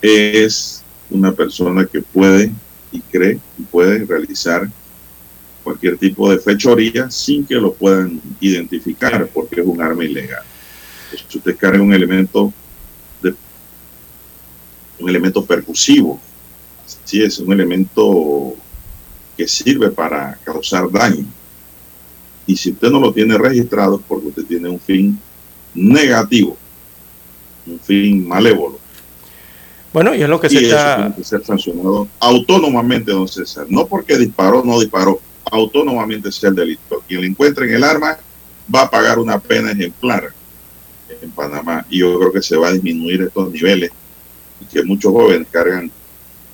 es 0.00 0.84
una 1.10 1.32
persona 1.32 1.84
que 1.84 2.00
puede 2.00 2.52
y 2.92 3.00
cree 3.00 3.40
y 3.58 3.62
puede 3.62 4.04
realizar 4.04 4.70
cualquier 5.62 5.96
tipo 5.96 6.30
de 6.30 6.38
fechoría 6.38 7.10
sin 7.10 7.44
que 7.44 7.54
lo 7.54 7.72
puedan 7.72 8.20
identificar 8.40 9.28
porque 9.32 9.60
es 9.60 9.66
un 9.66 9.80
arma 9.80 10.04
ilegal. 10.04 10.42
Si 11.28 11.38
usted 11.38 11.56
carga 11.56 11.82
un 11.82 11.92
elemento 11.92 12.52
de 13.22 13.34
un 14.98 15.08
elemento 15.08 15.44
percusivo, 15.44 16.20
si 17.04 17.22
es 17.22 17.38
un 17.38 17.52
elemento 17.52 18.54
que 19.36 19.48
sirve 19.48 19.90
para 19.90 20.38
causar 20.44 20.90
daño. 20.90 21.24
Y 22.46 22.56
si 22.56 22.72
usted 22.72 22.90
no 22.90 23.00
lo 23.00 23.12
tiene 23.12 23.38
registrado 23.38 23.96
es 23.96 24.02
porque 24.06 24.28
usted 24.28 24.44
tiene 24.44 24.68
un 24.68 24.80
fin 24.80 25.18
negativo, 25.74 26.56
un 27.66 27.80
fin 27.80 28.26
malévolo. 28.26 28.78
Bueno, 29.92 30.14
y 30.14 30.22
es 30.22 30.28
lo 30.28 30.40
que 30.40 30.48
se 30.48 30.62
está... 30.62 30.96
tiene 30.96 31.14
que 31.16 31.24
ser 31.24 31.44
sancionado 31.44 32.06
autónomamente, 32.20 33.12
don 33.12 33.26
César. 33.26 33.66
No 33.68 33.86
porque 33.86 34.16
disparó, 34.18 34.62
no 34.64 34.78
disparó 34.78 35.20
autónomamente 35.50 36.32
sea 36.32 36.50
el 36.50 36.56
delito. 36.56 37.02
Quien 37.06 37.20
le 37.20 37.26
encuentre 37.28 37.66
en 37.66 37.74
el 37.74 37.84
arma 37.84 38.18
va 38.72 38.82
a 38.82 38.90
pagar 38.90 39.18
una 39.18 39.38
pena 39.38 39.72
ejemplar 39.72 40.32
en 41.20 41.30
Panamá. 41.30 41.84
Y 41.90 41.98
yo 41.98 42.18
creo 42.18 42.32
que 42.32 42.42
se 42.42 42.56
va 42.56 42.68
a 42.68 42.72
disminuir 42.72 43.22
estos 43.22 43.50
niveles 43.50 43.90
y 44.60 44.64
que 44.66 44.82
muchos 44.82 45.12
jóvenes 45.12 45.48
cargan 45.50 45.90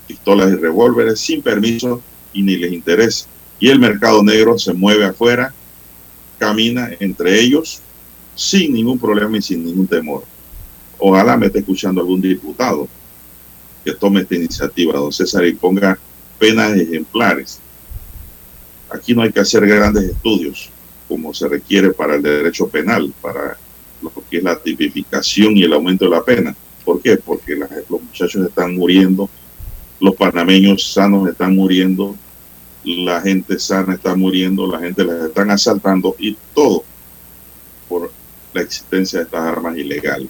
pistolas 0.06 0.52
y 0.52 0.56
revólveres 0.56 1.20
sin 1.20 1.42
permiso 1.42 2.02
y 2.32 2.42
ni 2.42 2.56
les 2.56 2.72
interesa. 2.72 3.26
Y 3.58 3.68
el 3.68 3.78
mercado 3.78 4.22
negro 4.22 4.58
se 4.58 4.72
mueve 4.72 5.04
afuera, 5.04 5.52
camina 6.38 6.90
entre 7.00 7.40
ellos 7.40 7.80
sin 8.34 8.74
ningún 8.74 8.98
problema 8.98 9.38
y 9.38 9.42
sin 9.42 9.64
ningún 9.64 9.86
temor. 9.86 10.24
Ojalá 10.98 11.36
me 11.36 11.46
esté 11.46 11.60
escuchando 11.60 12.00
algún 12.00 12.20
diputado 12.20 12.88
que 13.84 13.92
tome 13.92 14.20
esta 14.20 14.34
iniciativa, 14.34 14.98
don 14.98 15.12
César, 15.12 15.46
y 15.46 15.54
ponga 15.54 15.98
penas 16.38 16.76
ejemplares 16.76 17.60
Aquí 18.90 19.14
no 19.14 19.22
hay 19.22 19.32
que 19.32 19.40
hacer 19.40 19.66
grandes 19.66 20.04
estudios 20.04 20.70
como 21.08 21.32
se 21.32 21.48
requiere 21.48 21.92
para 21.92 22.16
el 22.16 22.22
derecho 22.22 22.68
penal, 22.68 23.12
para 23.20 23.56
lo 24.02 24.12
que 24.28 24.38
es 24.38 24.42
la 24.42 24.58
tipificación 24.58 25.56
y 25.56 25.62
el 25.62 25.72
aumento 25.72 26.04
de 26.04 26.10
la 26.10 26.22
pena. 26.22 26.54
¿Por 26.84 27.00
qué? 27.00 27.16
Porque 27.16 27.56
los 27.56 28.02
muchachos 28.02 28.46
están 28.46 28.74
muriendo, 28.76 29.28
los 30.00 30.14
panameños 30.14 30.92
sanos 30.92 31.28
están 31.28 31.54
muriendo, 31.54 32.16
la 32.84 33.20
gente 33.20 33.58
sana 33.58 33.94
está 33.94 34.14
muriendo, 34.14 34.66
la 34.66 34.78
gente 34.78 35.04
les 35.04 35.24
están 35.24 35.50
asaltando 35.50 36.14
y 36.18 36.36
todo 36.54 36.84
por 37.88 38.12
la 38.52 38.62
existencia 38.62 39.18
de 39.18 39.24
estas 39.24 39.40
armas 39.40 39.76
ilegales. 39.76 40.28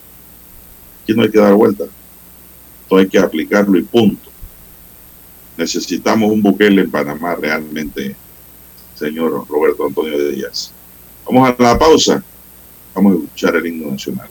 Aquí 1.02 1.14
no 1.14 1.22
hay 1.22 1.30
que 1.30 1.38
dar 1.38 1.54
vuelta. 1.54 1.84
Esto 2.82 2.96
hay 2.96 3.08
que 3.08 3.18
aplicarlo 3.18 3.78
y 3.78 3.82
punto. 3.82 4.30
Necesitamos 5.56 6.30
un 6.30 6.42
buquele 6.42 6.82
en 6.82 6.90
Panamá 6.90 7.34
realmente, 7.34 8.14
señor 8.96 9.46
Roberto 9.48 9.86
Antonio 9.86 10.18
de 10.18 10.32
Díaz. 10.32 10.72
Vamos 11.26 11.48
a 11.48 11.62
la 11.62 11.78
pausa. 11.78 12.22
Vamos 12.94 13.12
a 13.12 13.16
escuchar 13.16 13.56
el 13.56 13.66
himno 13.66 13.90
nacional. 13.90 14.28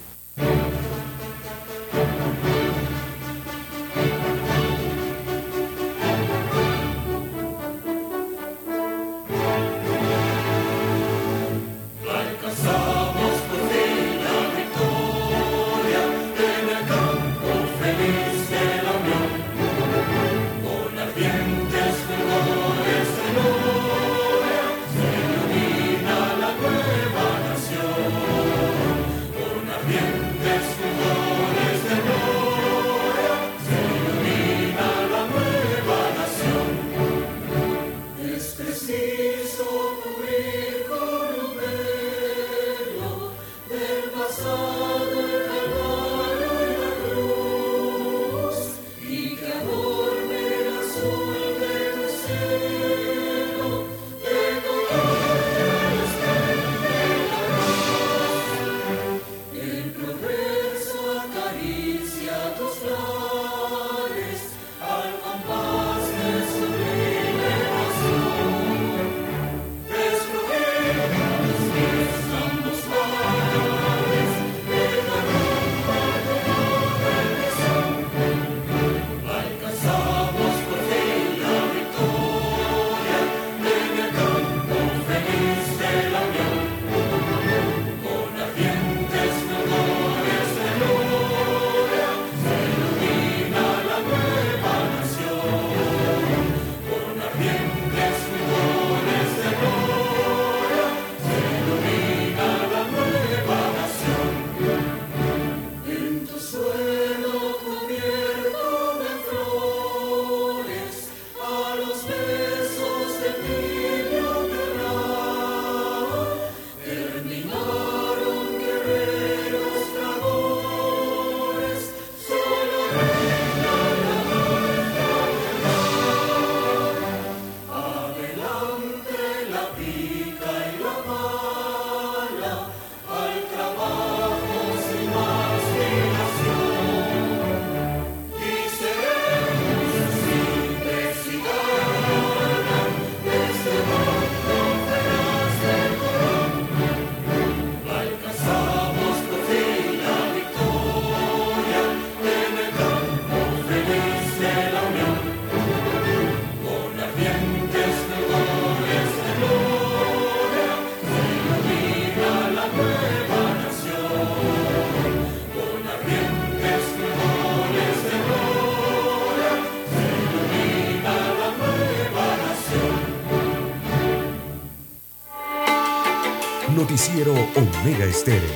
Omega 177.55 178.03
Estéreo. 178.03 178.49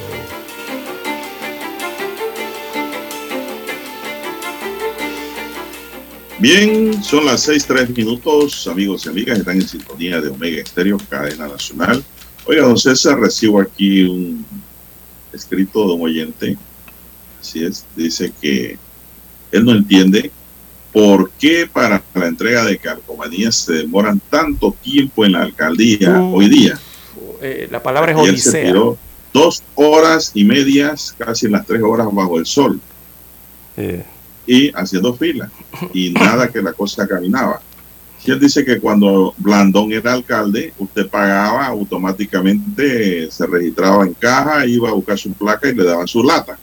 Bien, 6.38 7.02
son 7.02 7.26
las 7.26 7.44
seis 7.44 7.66
tres 7.66 7.90
minutos, 7.96 8.68
amigos 8.68 9.06
y 9.06 9.10
amigas, 9.10 9.40
están 9.40 9.56
en 9.56 9.68
sintonía 9.68 10.20
de 10.20 10.28
Omega 10.28 10.62
Estéreo, 10.62 10.98
cadena 11.10 11.48
nacional. 11.48 12.04
Oiga, 12.46 12.64
don 12.64 12.78
César, 12.78 13.18
recibo 13.18 13.62
aquí 13.62 14.04
un 14.04 14.46
escrito 15.32 15.88
de 15.88 15.94
un 15.94 16.02
oyente, 16.02 16.58
así 17.40 17.64
es, 17.64 17.86
dice 17.96 18.34
que 18.42 18.78
él 19.54 19.64
no 19.64 19.72
entiende 19.72 20.30
por 20.92 21.32
qué 21.40 21.70
para 21.72 22.04
la 22.14 22.28
entrega 22.28 22.66
de 22.66 22.78
calcomanías 22.78 23.56
se 23.56 23.74
demoran 23.74 24.20
tanto 24.30 24.76
tiempo 24.84 25.24
en 25.24 25.34
la 25.34 25.44
alcaldía 25.44 26.22
hoy 26.22 26.50
día. 26.50 26.78
Eh, 27.42 27.68
la 27.72 27.82
palabra 27.82 28.12
es 28.12 28.18
odisea. 28.18 28.74
dos 29.34 29.64
horas 29.76 30.32
y 30.34 30.44
medias, 30.44 31.16
casi 31.18 31.48
las 31.48 31.66
tres 31.66 31.82
horas 31.82 32.08
bajo 32.12 32.40
el 32.40 32.46
sol. 32.46 32.80
Eh. 33.78 34.04
Y 34.46 34.72
haciendo 34.72 35.14
fila. 35.14 35.50
Y 35.94 36.12
nada 36.12 36.48
que 36.48 36.62
la 36.62 36.74
cosa 36.74 37.08
caminaba. 37.08 37.62
Si 38.18 38.32
él 38.32 38.40
dice 38.40 38.66
que 38.66 38.80
cuando 38.80 39.34
Blandón 39.38 39.94
era 39.94 40.14
alcalde, 40.14 40.74
usted 40.78 41.08
pagaba 41.08 41.68
automáticamente, 41.68 43.32
se 43.32 43.48
registraba 43.48 44.06
en 44.06 44.14
caja, 44.14 44.66
iba 44.66 44.90
a 44.90 44.94
buscar 44.94 45.18
su 45.18 45.32
placa 45.32 45.70
y 45.70 45.76
le 45.76 45.86
daban 45.86 46.08
su 46.08 46.22
lata 46.24 46.58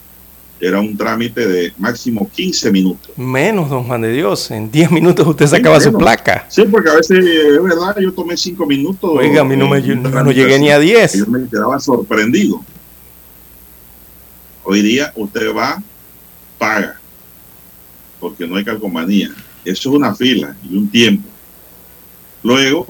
era 0.60 0.80
un 0.80 0.96
trámite 0.96 1.46
de 1.46 1.72
máximo 1.78 2.30
15 2.34 2.70
minutos. 2.70 3.10
Menos, 3.16 3.68
don 3.68 3.84
Juan 3.84 4.00
de 4.00 4.12
Dios, 4.12 4.50
en 4.50 4.70
10 4.70 4.90
minutos 4.90 5.26
usted 5.26 5.46
sacaba 5.46 5.80
su 5.80 5.92
placa. 5.92 6.46
Sí, 6.48 6.64
porque 6.70 6.90
a 6.90 6.94
veces, 6.94 7.24
es 7.24 7.62
verdad, 7.62 7.96
yo 8.00 8.12
tomé 8.12 8.36
5 8.36 8.66
minutos. 8.66 9.10
Oiga, 9.12 9.42
a 9.42 9.44
mí 9.44 9.56
no, 9.56 9.68
me, 9.68 9.80
no 9.80 10.30
llegué 10.30 10.58
ni 10.58 10.70
a 10.70 10.78
10. 10.78 11.18
Yo 11.18 11.26
me 11.26 11.48
quedaba 11.48 11.78
sorprendido. 11.78 12.64
Hoy 14.64 14.82
día 14.82 15.12
usted 15.14 15.54
va, 15.54 15.82
paga, 16.58 16.98
porque 18.18 18.46
no 18.46 18.56
hay 18.56 18.64
calcomanía. 18.64 19.30
Eso 19.64 19.90
es 19.90 19.96
una 19.96 20.14
fila 20.14 20.56
y 20.68 20.76
un 20.76 20.88
tiempo. 20.88 21.28
Luego, 22.42 22.86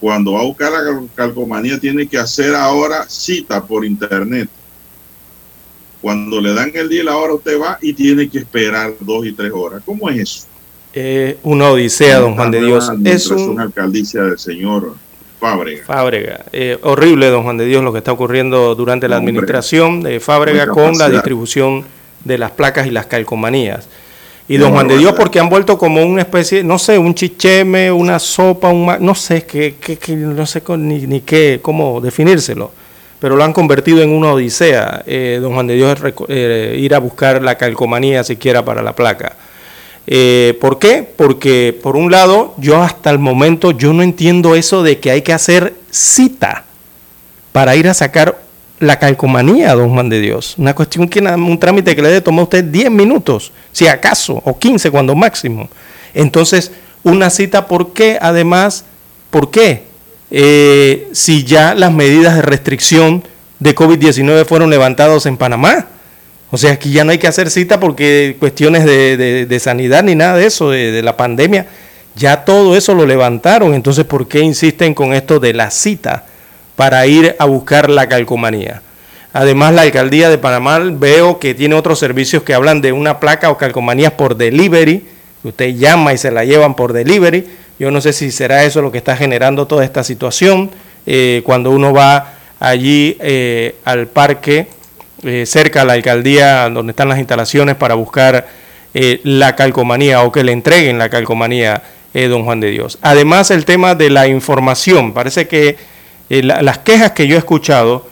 cuando 0.00 0.32
va 0.32 0.40
a 0.40 0.44
buscar 0.44 0.70
la 0.70 1.02
calcomanía, 1.14 1.80
tiene 1.80 2.06
que 2.06 2.18
hacer 2.18 2.54
ahora 2.54 3.06
cita 3.08 3.64
por 3.64 3.84
internet 3.84 4.48
cuando 6.06 6.40
le 6.40 6.54
dan 6.54 6.70
el 6.72 6.88
día 6.88 7.00
y 7.00 7.04
la 7.04 7.16
hora, 7.16 7.34
usted 7.34 7.60
va 7.60 7.78
y 7.82 7.92
tiene 7.92 8.28
que 8.28 8.38
esperar 8.38 8.92
dos 9.00 9.26
y 9.26 9.32
tres 9.32 9.50
horas. 9.52 9.82
¿Cómo 9.84 10.08
es 10.08 10.18
eso? 10.20 10.46
Eh, 10.94 11.36
una 11.42 11.68
odisea, 11.68 12.20
don 12.20 12.36
Juan 12.36 12.52
de 12.52 12.60
Dios. 12.60 12.92
Es 13.04 13.28
una 13.28 13.64
alcaldicia 13.64 14.22
del 14.22 14.38
señor 14.38 14.94
Fábrega. 15.40 15.84
Fábrega. 15.84 16.44
Eh, 16.52 16.78
horrible, 16.84 17.26
don 17.26 17.42
Juan 17.42 17.56
de 17.56 17.66
Dios, 17.66 17.82
lo 17.82 17.90
que 17.90 17.98
está 17.98 18.12
ocurriendo 18.12 18.76
durante 18.76 19.08
la 19.08 19.16
administración 19.16 20.00
de 20.00 20.20
Fábrega 20.20 20.68
con 20.68 20.96
la 20.96 21.10
distribución 21.10 21.84
de 22.24 22.38
las 22.38 22.52
placas 22.52 22.86
y 22.86 22.90
las 22.90 23.06
calcomanías. 23.06 23.88
Y 24.46 24.58
don 24.58 24.74
Juan 24.74 24.86
de 24.86 24.98
Dios, 24.98 25.12
porque 25.16 25.40
han 25.40 25.48
vuelto 25.48 25.76
como 25.76 26.04
una 26.04 26.22
especie, 26.22 26.62
no 26.62 26.78
sé, 26.78 26.96
un 26.98 27.16
chicheme, 27.16 27.90
una 27.90 28.20
sopa, 28.20 28.68
un 28.68 28.86
no 29.00 29.16
sé, 29.16 29.44
qué, 29.44 29.74
qué, 29.74 30.14
no 30.14 30.46
sé 30.46 30.62
ni, 30.78 31.04
ni 31.04 31.22
qué, 31.22 31.58
cómo 31.60 32.00
definírselo 32.00 32.85
pero 33.20 33.36
lo 33.36 33.44
han 33.44 33.52
convertido 33.52 34.02
en 34.02 34.10
una 34.10 34.32
odisea, 34.32 35.02
eh, 35.06 35.38
don 35.40 35.54
Juan 35.54 35.66
de 35.66 35.74
Dios, 35.74 35.98
eh, 36.28 36.76
ir 36.78 36.94
a 36.94 36.98
buscar 36.98 37.42
la 37.42 37.56
calcomanía 37.56 38.24
siquiera 38.24 38.64
para 38.64 38.82
la 38.82 38.94
placa. 38.94 39.36
Eh, 40.06 40.56
¿Por 40.60 40.78
qué? 40.78 41.02
Porque 41.16 41.76
por 41.82 41.96
un 41.96 42.10
lado, 42.10 42.54
yo 42.58 42.82
hasta 42.82 43.10
el 43.10 43.18
momento 43.18 43.72
yo 43.72 43.92
no 43.92 44.02
entiendo 44.02 44.54
eso 44.54 44.82
de 44.82 45.00
que 45.00 45.10
hay 45.10 45.22
que 45.22 45.32
hacer 45.32 45.74
cita 45.90 46.64
para 47.52 47.74
ir 47.74 47.88
a 47.88 47.94
sacar 47.94 48.38
la 48.78 48.98
calcomanía, 48.98 49.74
don 49.74 49.94
Juan 49.94 50.08
de 50.08 50.20
Dios. 50.20 50.54
Una 50.58 50.74
cuestión 50.74 51.08
que 51.08 51.20
un 51.20 51.58
trámite 51.58 51.96
que 51.96 52.02
le 52.02 52.08
debe 52.08 52.20
tomar 52.20 52.40
a 52.40 52.44
usted 52.44 52.64
10 52.64 52.90
minutos, 52.90 53.52
si 53.72 53.86
acaso, 53.86 54.40
o 54.44 54.58
15 54.58 54.90
cuando 54.90 55.14
máximo. 55.14 55.68
Entonces, 56.12 56.70
una 57.02 57.30
cita, 57.30 57.66
¿por 57.66 57.92
qué? 57.92 58.18
Además, 58.20 58.84
¿por 59.30 59.50
qué? 59.50 59.84
Eh, 60.30 61.08
si 61.12 61.44
ya 61.44 61.74
las 61.74 61.92
medidas 61.92 62.36
de 62.36 62.42
restricción 62.42 63.22
de 63.58 63.74
COVID-19 63.74 64.44
fueron 64.44 64.70
levantadas 64.70 65.26
en 65.26 65.36
Panamá. 65.36 65.86
O 66.50 66.58
sea, 66.58 66.72
aquí 66.72 66.92
ya 66.92 67.04
no 67.04 67.12
hay 67.12 67.18
que 67.18 67.28
hacer 67.28 67.50
cita 67.50 67.80
porque 67.80 68.36
cuestiones 68.38 68.84
de, 68.84 69.58
sanidad 69.60 70.02
ni 70.04 70.14
nada 70.14 70.36
de 70.36 70.46
eso, 70.46 70.70
de, 70.70 71.02
la 71.02 71.16
pandemia, 71.16 71.66
ya 72.14 72.44
todo 72.44 72.76
eso 72.76 72.94
lo 72.94 73.04
levantaron. 73.06 73.74
Entonces, 73.74 74.04
¿por 74.04 74.28
qué 74.28 74.40
insisten 74.40 74.94
con 74.94 75.12
esto 75.12 75.40
de 75.40 75.54
la 75.54 75.70
cita 75.70 76.24
para 76.76 77.06
ir 77.06 77.34
a 77.38 77.44
buscar 77.46 77.90
la 77.90 78.08
calcomanía? 78.08 78.82
Además, 79.32 79.74
la 79.74 79.82
alcaldía 79.82 80.30
de 80.30 80.38
Panamá 80.38 80.78
veo 80.78 81.38
que 81.38 81.54
tiene 81.54 81.74
otros 81.74 81.98
servicios 81.98 82.42
que 82.42 82.54
hablan 82.54 82.80
de 82.80 82.92
una 82.92 83.20
placa 83.20 83.50
o 83.50 83.58
calcomanías 83.58 84.12
por 84.12 84.36
delivery, 84.36 85.04
usted 85.42 85.74
llama 85.74 86.14
y 86.14 86.18
se 86.18 86.30
la 86.30 86.44
llevan 86.44 86.74
por 86.74 86.92
delivery 86.92 87.46
yo 87.78 87.90
no 87.90 88.00
sé 88.00 88.12
si 88.12 88.30
será 88.30 88.64
eso 88.64 88.80
lo 88.80 88.90
que 88.90 88.98
está 88.98 89.16
generando 89.16 89.66
toda 89.66 89.84
esta 89.84 90.02
situación. 90.02 90.70
Eh, 91.06 91.42
cuando 91.44 91.70
uno 91.70 91.92
va 91.92 92.34
allí 92.58 93.16
eh, 93.20 93.76
al 93.84 94.06
parque, 94.06 94.68
eh, 95.22 95.44
cerca 95.46 95.82
a 95.82 95.84
la 95.84 95.92
alcaldía, 95.92 96.68
donde 96.70 96.92
están 96.92 97.08
las 97.08 97.18
instalaciones 97.18 97.76
para 97.76 97.94
buscar 97.94 98.46
la 99.24 99.54
calcomanía 99.56 100.22
o 100.22 100.32
que 100.32 100.42
le 100.42 100.52
entreguen 100.52 100.96
la 100.96 101.10
calcomanía, 101.10 101.82
don 102.14 102.44
Juan 102.44 102.60
de 102.60 102.70
Dios. 102.70 102.98
Además, 103.02 103.50
el 103.50 103.66
tema 103.66 103.94
de 103.94 104.08
la 104.08 104.26
información. 104.26 105.12
Parece 105.12 105.46
que 105.46 105.76
las 106.30 106.78
quejas 106.78 107.12
que 107.12 107.26
yo 107.26 107.36
he 107.36 107.38
escuchado 107.38 108.06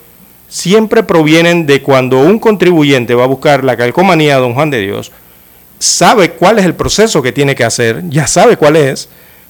siempre 0.47 1.03
provienen 1.03 1.65
de 1.65 1.81
cuando 1.81 2.21
un 2.21 2.39
contribuyente 2.39 3.15
va 3.15 3.25
a 3.25 3.29
buscar 3.29 3.65
la 3.65 3.79
calcomanía, 3.79 4.37
don 4.37 4.53
Juan 4.53 4.69
de 4.69 4.83
Dios, 4.83 5.11
sabe 5.79 6.33
cuál 6.33 6.59
es 6.59 6.65
el 6.65 6.75
proceso 6.75 7.23
que 7.23 7.33
tiene 7.33 7.55
que 7.55 7.65
hacer, 7.65 8.03
ya 8.09 8.27
sabe 8.27 8.57
cuál 8.57 8.77
es, 8.77 9.09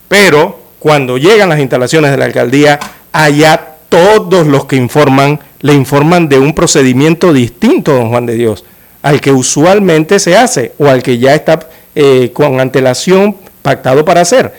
pero 0.08 0.58
cuando 0.78 1.18
llegan 1.18 1.48
las 1.48 1.60
instalaciones 1.60 2.10
de 2.10 2.16
la 2.16 2.26
alcaldía, 2.26 2.78
allá 3.12 3.76
todos 3.88 4.46
los 4.46 4.66
que 4.66 4.76
informan 4.76 5.40
le 5.64 5.72
informan 5.72 6.28
de 6.28 6.38
un 6.38 6.52
procedimiento 6.52 7.32
distinto, 7.32 7.94
don 7.94 8.10
Juan 8.10 8.26
de 8.26 8.34
Dios, 8.34 8.66
al 9.00 9.18
que 9.22 9.32
usualmente 9.32 10.18
se 10.18 10.36
hace 10.36 10.72
o 10.78 10.88
al 10.88 11.02
que 11.02 11.16
ya 11.16 11.34
está 11.34 11.70
eh, 11.94 12.32
con 12.34 12.60
antelación 12.60 13.34
pactado 13.62 14.04
para 14.04 14.20
hacer. 14.20 14.52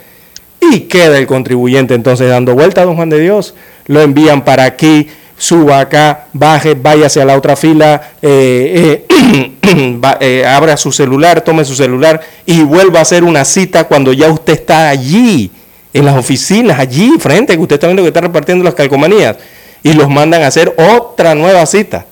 Y 0.60 0.82
queda 0.82 1.20
el 1.20 1.28
contribuyente 1.28 1.94
entonces 1.94 2.28
dando 2.28 2.56
vuelta, 2.56 2.86
don 2.86 2.96
Juan 2.96 3.12
de 3.12 3.20
Dios. 3.20 3.54
Lo 3.86 4.02
envían 4.02 4.44
para 4.44 4.64
aquí, 4.64 5.08
suba 5.38 5.80
acá, 5.80 6.26
baje, 6.34 6.76
vaya 6.76 7.08
hacia 7.08 7.26
la 7.26 7.38
otra 7.38 7.56
fila, 7.56 8.14
eh, 8.22 9.06
eh, 10.20 10.46
abra 10.46 10.78
su 10.78 10.92
celular, 10.92 11.42
tome 11.42 11.66
su 11.66 11.76
celular 11.76 12.22
y 12.46 12.62
vuelva 12.62 13.00
a 13.00 13.02
hacer 13.02 13.24
una 13.24 13.44
cita 13.44 13.86
cuando 13.86 14.14
ya 14.14 14.30
usted 14.30 14.54
está 14.54 14.90
allí, 14.90 15.52
en 15.94 16.04
las 16.04 16.18
oficinas, 16.18 16.78
allí 16.78 17.14
frente, 17.20 17.56
que 17.56 17.62
usted 17.62 17.76
está 17.76 17.88
viendo 17.88 18.04
que 18.04 18.10
está 18.10 18.20
repartiendo 18.20 18.66
las 18.66 18.74
calcomanías, 18.74 19.38
y 19.82 19.94
los 19.94 20.10
mandan 20.10 20.42
a 20.42 20.48
hacer 20.48 20.76
otra 20.78 21.36
nueva 21.36 21.66
cita. 21.66 22.06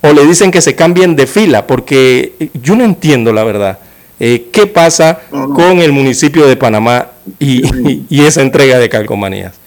O 0.00 0.12
le 0.12 0.26
dicen 0.26 0.50
que 0.50 0.60
se 0.60 0.74
cambien 0.74 1.14
de 1.14 1.28
fila, 1.28 1.64
porque 1.64 2.50
yo 2.60 2.74
no 2.74 2.82
entiendo 2.82 3.32
la 3.32 3.44
verdad. 3.44 3.78
Eh, 4.18 4.48
¿Qué 4.52 4.66
pasa 4.66 5.20
con 5.30 5.78
el 5.78 5.92
municipio 5.92 6.48
de 6.48 6.56
Panamá 6.56 7.08
y 7.38 7.62
esa 8.24 8.42
entrega 8.42 8.78
de 8.80 8.88
calcomanías? 8.88 9.61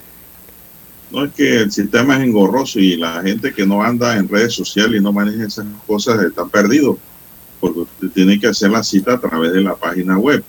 No 1.15 1.23
es 1.23 1.31
que 1.31 1.61
el 1.61 1.71
sistema 1.71 2.17
es 2.17 2.23
engorroso 2.25 2.77
y 2.77 2.97
la 2.97 3.21
gente 3.21 3.53
que 3.53 3.65
no 3.65 3.81
anda 3.81 4.17
en 4.17 4.27
redes 4.27 4.53
sociales 4.53 4.99
y 4.99 5.01
no 5.01 5.13
maneja 5.13 5.45
esas 5.45 5.65
cosas 5.87 6.21
está 6.21 6.45
perdido, 6.45 6.99
porque 7.61 7.79
usted 7.79 8.09
tiene 8.09 8.37
que 8.37 8.47
hacer 8.47 8.69
la 8.69 8.83
cita 8.83 9.13
a 9.13 9.21
través 9.21 9.53
de 9.53 9.61
la 9.61 9.77
página 9.77 10.17
web. 10.17 10.43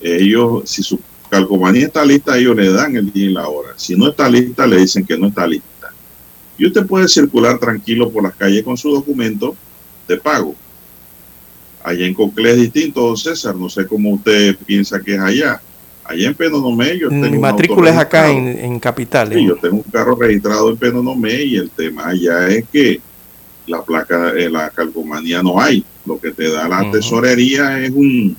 Ellos, 0.00 0.62
si 0.70 0.82
su 0.82 0.98
calcomanía 1.28 1.84
está 1.84 2.02
lista, 2.02 2.38
ellos 2.38 2.56
le 2.56 2.72
dan 2.72 2.96
el 2.96 3.12
día 3.12 3.26
y 3.26 3.32
la 3.34 3.46
hora. 3.46 3.74
Si 3.76 3.94
no 3.94 4.08
está 4.08 4.26
lista, 4.30 4.66
le 4.66 4.78
dicen 4.78 5.04
que 5.04 5.18
no 5.18 5.26
está 5.26 5.46
lista. 5.46 5.92
Y 6.56 6.66
usted 6.66 6.86
puede 6.86 7.06
circular 7.06 7.58
tranquilo 7.58 8.10
por 8.10 8.22
las 8.22 8.36
calles 8.36 8.62
con 8.62 8.78
su 8.78 8.90
documento 8.90 9.54
de 10.08 10.16
pago. 10.16 10.56
Allá 11.84 12.06
en 12.06 12.14
Cocle 12.14 12.52
es 12.52 12.56
distinto, 12.56 13.02
don 13.02 13.18
César. 13.18 13.54
No 13.54 13.68
sé 13.68 13.86
cómo 13.86 14.14
usted 14.14 14.56
piensa 14.64 14.98
que 14.98 15.16
es 15.16 15.20
allá 15.20 15.60
Allá 16.08 16.28
en 16.28 16.34
Penonomé 16.34 16.98
yo 16.98 17.10
tengo 17.10 17.28
Mi 17.28 17.38
matrícula 17.38 17.90
es 17.90 17.96
acá 17.98 18.30
en, 18.30 18.80
Capital. 18.80 19.30
Sí, 19.30 19.44
yo 19.44 19.56
tengo 19.56 19.76
un 19.76 19.82
carro 19.82 20.16
registrado 20.16 20.70
en 20.70 20.76
Penonomé 20.78 21.42
y 21.42 21.56
el 21.56 21.70
tema 21.70 22.08
allá 22.08 22.48
es 22.48 22.64
que 22.72 22.98
la 23.66 23.82
placa, 23.82 24.32
de 24.32 24.48
la 24.48 24.70
calcomanía 24.70 25.42
no 25.42 25.60
hay. 25.60 25.84
Lo 26.06 26.18
que 26.18 26.30
te 26.30 26.50
da 26.50 26.66
la 26.66 26.90
tesorería 26.90 27.78
es 27.84 27.90
un, 27.90 28.34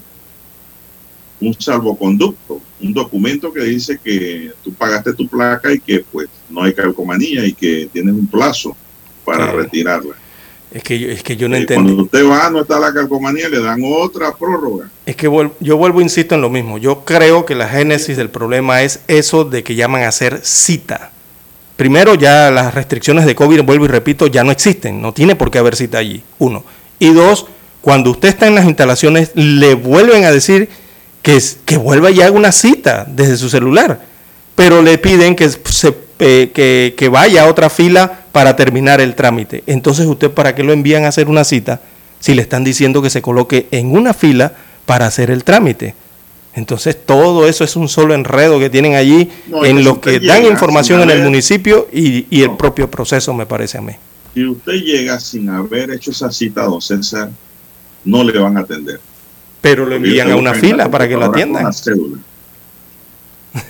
un 1.40 1.54
salvoconducto, 1.54 2.60
un 2.82 2.92
documento 2.92 3.54
que 3.54 3.62
dice 3.62 4.00
que 4.04 4.52
tú 4.64 4.74
pagaste 4.74 5.14
tu 5.14 5.28
placa 5.28 5.72
y 5.72 5.80
que 5.80 6.04
pues 6.12 6.28
no 6.50 6.64
hay 6.64 6.74
calcomanía 6.74 7.46
y 7.46 7.54
que 7.54 7.88
tienes 7.94 8.16
un 8.16 8.26
plazo 8.26 8.76
para 9.24 9.52
retirarla. 9.52 10.16
Es 10.72 10.84
que, 10.84 11.00
yo, 11.00 11.10
es 11.10 11.24
que 11.24 11.36
yo 11.36 11.50
no 11.50 11.56
entiendo. 11.56 11.86
Cuando 11.86 12.04
usted 12.04 12.30
va, 12.30 12.50
no 12.52 12.62
está 12.62 12.80
la 12.80 12.94
calcomanía, 12.94 13.50
le 13.50 13.60
dan 13.60 13.82
otra 13.84 14.36
prórroga. 14.36 14.90
Es 15.06 15.16
que 15.16 15.26
yo 15.60 15.78
vuelvo, 15.78 16.00
insisto 16.00 16.36
en 16.36 16.42
lo 16.42 16.50
mismo. 16.50 16.78
Yo 16.78 17.06
creo 17.06 17.46
que 17.46 17.56
la 17.56 17.68
génesis 17.68 18.18
del 18.18 18.30
problema 18.30 18.84
es 18.84 19.00
eso 19.08 19.46
de 19.46 19.64
que 19.64 19.74
llaman 19.74 20.04
a 20.04 20.10
hacer 20.10 20.42
cita. 20.44 21.12
Primero, 21.76 22.14
ya 22.14 22.52
las 22.52 22.76
restricciones 22.76 23.26
de 23.26 23.34
COVID, 23.34 23.64
vuelvo 23.64 23.86
y 23.86 23.88
repito, 23.88 24.28
ya 24.28 24.44
no 24.44 24.52
existen. 24.52 25.02
No 25.02 25.12
tiene 25.12 25.36
por 25.36 25.50
qué 25.50 25.58
haber 25.58 25.76
cita 25.76 25.98
allí. 25.98 26.22
Uno. 26.38 26.64
Y 27.00 27.14
dos, 27.14 27.48
cuando 27.82 28.12
usted 28.12 28.30
está 28.30 28.46
en 28.48 28.56
las 28.56 28.66
instalaciones, 28.66 29.32
le 29.34 29.74
vuelven 29.74 30.26
a 30.26 30.32
decir 30.32 30.70
que, 31.24 31.42
que 31.66 31.78
vuelva 31.78 32.12
y 32.12 32.22
haga 32.22 32.32
una 32.32 32.52
cita 32.52 33.06
desde 33.10 33.38
su 33.38 33.50
celular. 33.50 34.06
Pero 34.54 34.84
le 34.84 35.00
piden 35.00 35.36
que 35.36 35.50
se 35.50 35.96
eh, 36.22 36.94
que, 36.98 37.08
vaya 37.08 37.44
a 37.44 37.48
otra 37.48 37.70
fila 37.70 38.26
para 38.32 38.56
terminar 38.56 39.02
el 39.02 39.16
trámite. 39.16 39.64
Entonces, 39.68 40.06
¿usted 40.06 40.32
para 40.32 40.56
qué 40.56 40.64
lo 40.64 40.74
envían 40.74 41.06
a 41.06 41.10
hacer 41.10 41.28
una 41.28 41.44
cita 41.44 41.82
si 42.20 42.34
le 42.34 42.42
están 42.42 42.64
diciendo 42.64 43.02
que 43.02 43.10
se 43.10 43.22
coloque 43.22 43.68
en 43.72 43.96
una 43.96 44.14
fila 44.14 44.54
para 44.86 45.08
hacer 45.08 45.32
el 45.32 45.44
trámite? 45.44 45.96
Entonces, 46.54 46.98
todo 47.06 47.48
eso 47.48 47.64
es 47.64 47.76
un 47.76 47.88
solo 47.88 48.14
enredo 48.14 48.60
que 48.60 48.70
tienen 48.70 48.96
allí 48.96 49.30
en 49.64 49.84
lo 49.84 50.02
que 50.02 50.20
dan 50.20 50.46
información 50.46 51.02
en 51.02 51.10
el 51.12 51.24
municipio 51.24 51.88
y, 51.92 52.42
el 52.42 52.58
propio 52.58 52.90
proceso, 52.90 53.34
me 53.34 53.46
parece 53.46 53.78
a 53.78 53.82
mí. 53.82 53.94
Si 54.34 54.46
usted 54.46 54.74
llega 54.74 55.20
sin 55.20 55.50
haber 55.50 55.92
hecho 55.92 56.12
esa 56.12 56.32
cita, 56.32 56.64
don 56.64 56.82
César, 56.82 57.30
no 58.04 58.24
le 58.24 58.38
van 58.38 58.58
a 58.58 58.62
atender. 58.62 59.00
Pero 59.62 59.86
lo 59.86 59.96
envían 59.96 60.32
a 60.32 60.36
una 60.36 60.54
fila 60.54 60.90
para 60.90 61.08
que 61.08 61.16
lo 61.16 61.26
atiendan. 61.26 61.72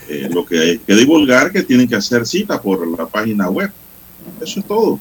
Eh, 0.09 0.29
lo 0.31 0.45
que 0.45 0.59
hay 0.59 0.77
que 0.79 0.93
divulgar 0.93 1.51
que 1.51 1.63
tienen 1.63 1.87
que 1.87 1.95
hacer 1.95 2.25
cita 2.25 2.61
por 2.61 2.85
la 2.87 3.05
página 3.05 3.49
web. 3.49 3.71
Eso 4.41 4.59
es 4.59 4.65
todo. 4.65 4.99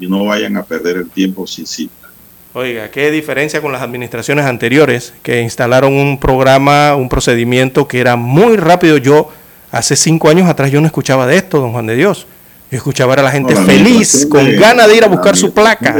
Y 0.00 0.06
no 0.06 0.24
vayan 0.24 0.56
a 0.56 0.62
perder 0.62 0.98
el 0.98 1.10
tiempo 1.10 1.46
sin 1.46 1.66
cita. 1.66 1.94
Oiga, 2.54 2.90
qué 2.90 3.10
diferencia 3.10 3.60
con 3.60 3.72
las 3.72 3.82
administraciones 3.82 4.46
anteriores 4.46 5.12
que 5.22 5.42
instalaron 5.42 5.92
un 5.92 6.18
programa, 6.18 6.96
un 6.96 7.08
procedimiento 7.08 7.86
que 7.86 8.00
era 8.00 8.16
muy 8.16 8.56
rápido. 8.56 8.96
Yo 8.96 9.30
hace 9.70 9.96
cinco 9.96 10.30
años 10.30 10.48
atrás 10.48 10.70
yo 10.70 10.80
no 10.80 10.86
escuchaba 10.86 11.26
de 11.26 11.36
esto, 11.36 11.60
don 11.60 11.72
Juan 11.72 11.86
de 11.86 11.96
Dios. 11.96 12.26
Yo 12.70 12.76
escuchaba 12.76 13.14
a 13.14 13.22
la 13.22 13.30
gente 13.30 13.54
feliz, 13.54 14.26
con 14.30 14.50
ganas 14.56 14.88
de 14.88 14.96
ir 14.96 15.04
a 15.04 15.08
buscar 15.08 15.36
su 15.36 15.52
placa 15.52 15.96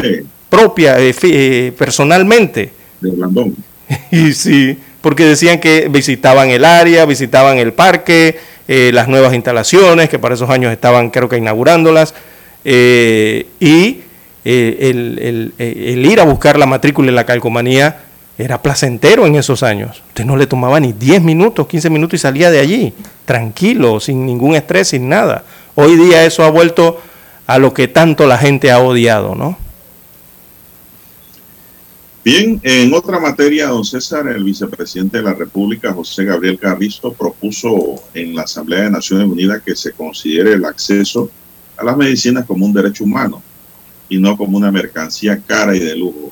propia, 0.49 0.99
eh, 0.99 1.15
eh, 1.23 1.73
personalmente. 1.77 2.73
De 3.01 3.11
Blandón. 3.11 3.55
y 4.11 4.33
sí, 4.33 4.79
porque 5.09 5.25
decían 5.25 5.59
que 5.59 5.89
visitaban 5.89 6.51
el 6.51 6.67
área, 6.67 7.07
visitaban 7.07 7.57
el 7.57 7.73
parque, 7.73 8.39
eh, 8.69 8.91
las 8.93 9.09
nuevas 9.09 9.33
instalaciones, 9.33 10.11
que 10.11 10.19
para 10.19 10.35
esos 10.35 10.51
años 10.51 10.71
estaban 10.71 11.09
creo 11.09 11.31
que 11.31 11.39
inaugurándolas, 11.39 12.13
eh, 12.63 13.47
y 13.59 14.03
eh, 14.45 15.55
el, 15.57 16.05
ir 16.05 16.21
a 16.21 16.25
buscar 16.25 16.59
la 16.59 16.67
matrícula 16.67 17.09
en 17.09 17.15
la 17.15 17.25
calcomanía 17.25 18.01
era 18.37 18.61
placentero 18.61 19.25
en 19.25 19.37
esos 19.37 19.63
años. 19.63 20.03
Usted 20.09 20.27
no 20.27 20.37
le 20.37 20.47
tomaba 20.47 20.79
ni 20.79 20.93
10 20.93 21.23
minutos, 21.23 21.67
15 21.67 21.89
minutos 21.89 22.13
y 22.13 22.19
salía 22.19 22.51
de 22.51 22.61
allí, 22.61 22.93
tranquilo, 23.25 24.01
sin 24.01 24.27
ningún 24.27 24.57
estrés, 24.57 24.89
sin 24.89 25.09
nada. 25.09 25.43
Hoy 25.75 25.97
día 25.97 26.27
eso 26.27 26.45
ha 26.45 26.51
vuelto 26.51 27.01
a 27.47 27.57
lo 27.57 27.73
que 27.73 27.89
tanto 27.89 28.27
la 28.27 28.37
gente 28.37 28.71
ha 28.71 28.81
odiado, 28.81 29.35
¿no? 29.35 29.57
Bien, 32.31 32.61
en 32.63 32.93
otra 32.93 33.19
materia, 33.19 33.69
don 33.69 33.87
César, 33.87 34.29
el 34.29 34.45
vicepresidente 34.45 35.17
de 35.17 35.23
la 35.23 35.33
República, 35.33 35.95
José 35.95 36.27
Gabriel 36.27 36.59
Carristo, 36.59 37.11
propuso 37.11 38.03
en 38.13 38.37
la 38.37 38.43
Asamblea 38.43 38.83
de 38.83 38.91
Naciones 38.91 39.27
Unidas 39.27 39.63
que 39.65 39.75
se 39.75 39.93
considere 39.93 40.53
el 40.53 40.67
acceso 40.67 41.31
a 41.79 41.85
las 41.85 41.97
medicinas 41.97 42.45
como 42.45 42.67
un 42.67 42.75
derecho 42.75 43.05
humano 43.05 43.43
y 44.11 44.19
no 44.19 44.37
como 44.37 44.59
una 44.59 44.71
mercancía 44.71 45.41
cara 45.41 45.75
y 45.75 45.79
de 45.79 45.97
lujo. 45.97 46.31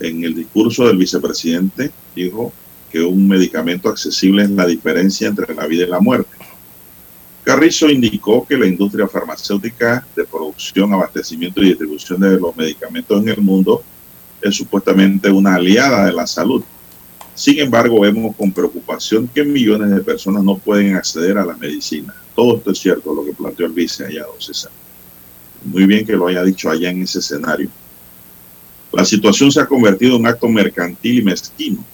En 0.00 0.24
el 0.24 0.34
discurso 0.34 0.88
del 0.88 0.96
vicepresidente 0.96 1.92
dijo 2.16 2.52
que 2.90 3.02
un 3.02 3.28
medicamento 3.28 3.88
accesible 3.88 4.42
es 4.42 4.50
la 4.50 4.66
diferencia 4.66 5.28
entre 5.28 5.54
la 5.54 5.68
vida 5.68 5.84
y 5.84 5.88
la 5.88 6.00
muerte. 6.00 6.36
Carrizo 7.44 7.88
indicó 7.88 8.44
que 8.44 8.58
la 8.58 8.66
industria 8.66 9.06
farmacéutica 9.06 10.04
de 10.16 10.24
producción, 10.24 10.92
abastecimiento 10.92 11.62
y 11.62 11.68
distribución 11.68 12.18
de 12.18 12.40
los 12.40 12.56
medicamentos 12.56 13.22
en 13.22 13.28
el 13.28 13.40
mundo 13.40 13.84
es 14.40 14.54
supuestamente 14.54 15.30
una 15.30 15.54
aliada 15.54 16.06
de 16.06 16.12
la 16.12 16.26
salud. 16.26 16.62
Sin 17.34 17.58
embargo, 17.58 18.00
vemos 18.00 18.34
con 18.34 18.52
preocupación 18.52 19.28
que 19.28 19.44
millones 19.44 19.90
de 19.90 20.00
personas 20.00 20.42
no 20.42 20.56
pueden 20.56 20.94
acceder 20.94 21.36
a 21.36 21.44
la 21.44 21.56
medicina. 21.56 22.14
Todo 22.34 22.56
esto 22.56 22.70
es 22.70 22.78
cierto, 22.78 23.14
lo 23.14 23.24
que 23.24 23.32
planteó 23.32 23.66
el 23.66 23.72
vice 23.72 24.06
allá, 24.06 24.24
don 24.24 24.40
César. 24.40 24.70
Muy 25.64 25.86
bien 25.86 26.06
que 26.06 26.14
lo 26.14 26.28
haya 26.28 26.42
dicho 26.42 26.70
allá 26.70 26.90
en 26.90 27.02
ese 27.02 27.18
escenario. 27.18 27.68
La 28.92 29.04
situación 29.04 29.52
se 29.52 29.60
ha 29.60 29.66
convertido 29.66 30.14
en 30.14 30.22
un 30.22 30.26
acto 30.26 30.48
mercantil 30.48 31.18
y 31.18 31.22
mezquino. 31.22 31.84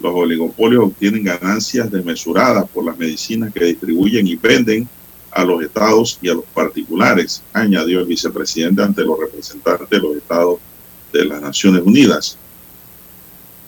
Los 0.00 0.14
oligopolios 0.14 0.84
obtienen 0.84 1.24
ganancias 1.24 1.90
desmesuradas 1.90 2.68
por 2.70 2.84
las 2.84 2.96
medicinas 2.96 3.52
que 3.52 3.64
distribuyen 3.64 4.26
y 4.26 4.36
venden 4.36 4.88
a 5.30 5.44
los 5.44 5.62
estados 5.62 6.18
y 6.22 6.28
a 6.28 6.34
los 6.34 6.44
particulares, 6.46 7.42
añadió 7.52 8.00
el 8.00 8.06
vicepresidente 8.06 8.82
ante 8.82 9.02
los 9.02 9.18
representantes 9.18 9.88
de 9.88 9.98
los 9.98 10.16
estados 10.16 10.58
de 11.12 11.24
las 11.24 11.40
Naciones 11.40 11.82
Unidas. 11.84 12.38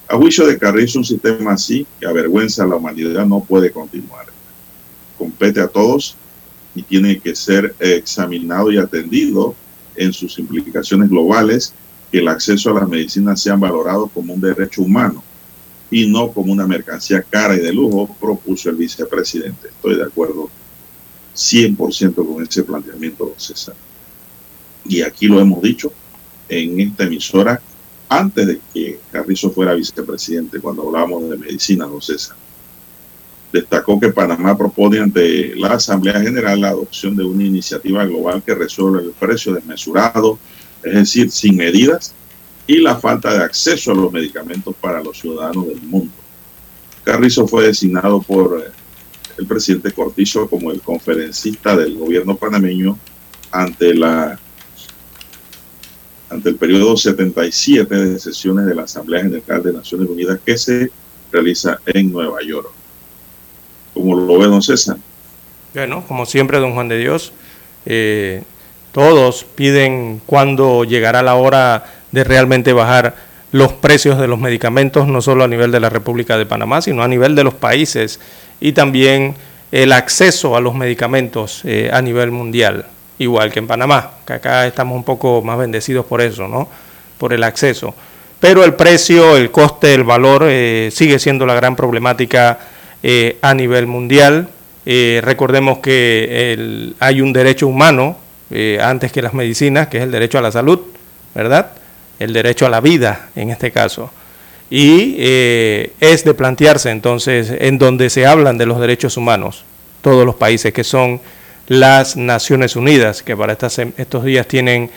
A 0.09 0.17
juicio 0.17 0.47
de 0.47 0.59
Carrizo, 0.59 0.99
un 0.99 1.05
sistema 1.05 1.53
así 1.53 1.87
que 1.99 2.07
avergüenza 2.07 2.65
a 2.65 2.67
la 2.67 2.77
humanidad 2.77 3.25
no 3.27 3.41
puede 3.41 3.71
continuar. 3.71 4.27
Compete 5.17 5.61
a 5.61 5.69
todos 5.69 6.17
y 6.75 6.83
tiene 6.83 7.19
que 7.19 7.35
ser 7.35 7.75
examinado 7.79 8.71
y 8.71 8.79
atendido 8.79 9.55
en 9.97 10.13
sus 10.13 10.39
implicaciones 10.39 11.09
globales, 11.09 11.73
que 12.11 12.19
el 12.19 12.29
acceso 12.29 12.71
a 12.71 12.81
las 12.81 12.89
medicinas 12.89 13.41
sea 13.41 13.57
valorado 13.57 14.09
como 14.09 14.35
un 14.35 14.41
derecho 14.41 14.83
humano 14.83 15.23
y 15.91 16.07
no 16.07 16.33
como 16.33 16.53
una 16.53 16.67
mercancía 16.67 17.23
cara 17.23 17.57
y 17.57 17.61
de 17.61 17.73
lujo, 17.73 18.15
propuso 18.21 18.71
el 18.71 18.77
vicepresidente. 18.77 19.69
Estoy 19.69 19.97
de 19.97 20.05
acuerdo 20.05 20.51
100% 21.35 22.15
con 22.15 22.43
ese 22.43 22.63
planteamiento, 22.65 23.35
César. 23.37 23.75
Y 24.87 25.03
aquí 25.03 25.29
lo 25.29 25.41
hemos 25.41 25.63
dicho 25.63 25.93
en 26.49 26.81
esta 26.81 27.05
emisora 27.05 27.61
antes 28.09 28.47
de 28.47 28.61
que 28.73 29.01
Carrizo 29.11 29.51
fuera 29.51 29.75
vicepresidente, 29.75 30.61
cuando 30.61 30.87
hablábamos 30.87 31.31
de 31.31 31.37
medicina, 31.37 31.87
don 31.87 32.03
César. 32.03 32.37
Destacó 33.53 33.99
que 33.99 34.13
Panamá 34.13 34.57
propone 34.57 34.99
ante 34.99 35.55
la 35.57 35.75
Asamblea 35.75 36.21
General 36.21 36.61
la 36.61 36.69
adopción 36.71 37.17
de 37.17 37.25
una 37.25 37.45
iniciativa 37.45 38.05
global 38.05 38.43
que 38.43 38.55
resuelva 38.55 39.01
el 39.01 39.13
precio 39.13 39.55
desmesurado, 39.55 40.39
es 40.83 40.95
decir, 40.95 41.31
sin 41.31 41.57
medidas, 41.57 42.15
y 42.67 42.79
la 42.79 42.97
falta 42.97 43.33
de 43.33 43.45
acceso 43.45 43.93
a 43.93 43.95
los 43.95 44.13
medicamentos 44.13 44.75
para 44.81 45.03
los 45.03 45.19
ciudadanos 45.19 45.67
del 45.69 45.83
mundo. 45.83 46.13
Carrizo 47.05 47.47
fue 47.47 47.67
designado 47.67 48.23
por 48.23 48.61
eh, 48.61 48.71
el 49.39 49.47
presidente 49.47 49.93
Cortizo 49.93 50.49
como 50.49 50.71
el 50.71 50.81
conferencista 50.81 51.77
del 51.77 51.97
gobierno 51.99 52.37
panameño 52.37 52.99
ante 53.51 53.95
la 53.95 54.39
ante 56.35 56.49
el 56.49 56.57
periodo 56.57 56.97
77 56.97 57.95
de 57.95 58.19
sesiones 58.19 58.67
de 58.67 58.75
la 58.75 58.83
Asamblea 58.83 59.23
General 59.23 59.63
de 59.63 59.73
Naciones 59.73 60.09
Unidas 60.09 60.41
que 60.45 60.59
se 60.59 60.91
realiza 61.31 61.79
en 61.87 62.11
Nueva 62.11 62.39
York. 62.45 62.69
¿Cómo 63.95 64.17
lo 64.17 64.39
ve 64.39 64.47
don 64.47 64.61
César? 64.61 64.97
Bueno, 65.73 66.05
como 66.09 66.27
siempre, 66.27 66.59
don 66.59 66.75
Juan 66.75 66.89
de 66.89 66.99
Dios, 66.99 67.33
eh, 67.87 68.43
todos 68.91 69.45
piden 69.55 70.21
cuándo 70.27 70.83
llegará 70.83 71.23
la 71.23 71.37
hora 71.37 71.85
de 72.11 72.25
realmente 72.25 72.73
bajar 72.73 73.15
los 73.53 73.73
precios 73.73 74.19
de 74.19 74.27
los 74.27 74.41
medicamentos, 74.41 75.07
no 75.07 75.23
solo 75.23 75.45
a 75.45 75.49
nivel 75.49 75.71
de 75.71 75.79
la 75.79 75.89
República 75.89 76.37
de 76.37 76.47
Panamá, 76.47 76.83
sino 76.83 77.05
a 77.05 77.09
nivel 77.09 77.37
de 77.37 77.45
los 77.45 77.55
países 77.55 78.19
y 78.61 78.73
también 78.73 79.37
el 79.71 79.93
acceso 79.93 80.57
a 80.57 80.61
los 80.61 80.75
medicamentos 80.75 81.61
eh, 81.65 81.91
a 81.93 82.03
nivel 82.03 82.33
mundial 82.33 82.87
igual 83.19 83.53
que 83.53 83.59
en 83.59 83.67
Panamá, 83.67 84.13
que 84.27 84.35
acá 84.35 84.67
estamos 84.67 84.97
un 84.97 85.05
poco 85.05 85.43
más 85.43 85.59
bendecidos 85.59 86.05
por 86.07 86.21
eso, 86.21 86.49
¿no? 86.49 86.69
Por 87.19 87.33
el 87.33 87.45
acceso. 87.45 87.95
Pero 88.45 88.63
el 88.63 88.75
precio, 88.75 89.39
el 89.39 89.51
coste, 89.51 89.95
el 89.95 90.05
valor 90.05 90.45
eh, 90.47 90.91
sigue 90.93 91.19
siendo 91.19 91.47
la 91.47 91.55
gran 91.55 91.75
problemática 91.77 92.59
eh, 93.03 93.39
a 93.41 93.55
nivel 93.55 93.87
mundial. 93.87 94.49
Eh, 94.85 95.23
recordemos 95.25 95.79
que 95.79 96.93
hay 97.01 97.21
un 97.23 97.33
derecho 97.33 97.67
humano 97.67 98.19
antes 98.83 99.11
que 99.11 99.23
las 99.23 99.33
medicinas, 99.33 99.89
que 99.89 99.97
es 99.97 100.03
el 100.03 100.11
derecho 100.11 100.37
a 100.37 100.43
la 100.43 100.53
salud, 100.53 100.79
¿verdad? 101.35 101.71
El 102.19 102.35
derecho 102.35 102.67
a 102.67 102.69
la 102.69 102.83
vida, 102.83 103.31
en 103.35 103.49
este 103.49 103.73
caso. 103.73 104.11
Y 104.69 105.17
es 105.19 106.25
de 106.25 106.35
plantearse 106.37 106.91
entonces 106.91 107.51
en 107.59 107.79
donde 107.79 108.11
se 108.11 108.27
hablan 108.27 108.59
de 108.59 108.67
los 108.67 108.79
derechos 108.79 109.17
humanos, 109.17 109.65
todos 110.03 110.27
los 110.27 110.35
países 110.35 110.75
que 110.75 110.85
son 110.85 111.21
las 111.67 112.17
Naciones 112.17 112.77
Unidas, 112.77 113.23
que 113.23 113.37
para 113.37 113.53
estas, 113.53 113.79
estos 113.79 114.25
días 114.25 114.47
tienen 114.47 114.91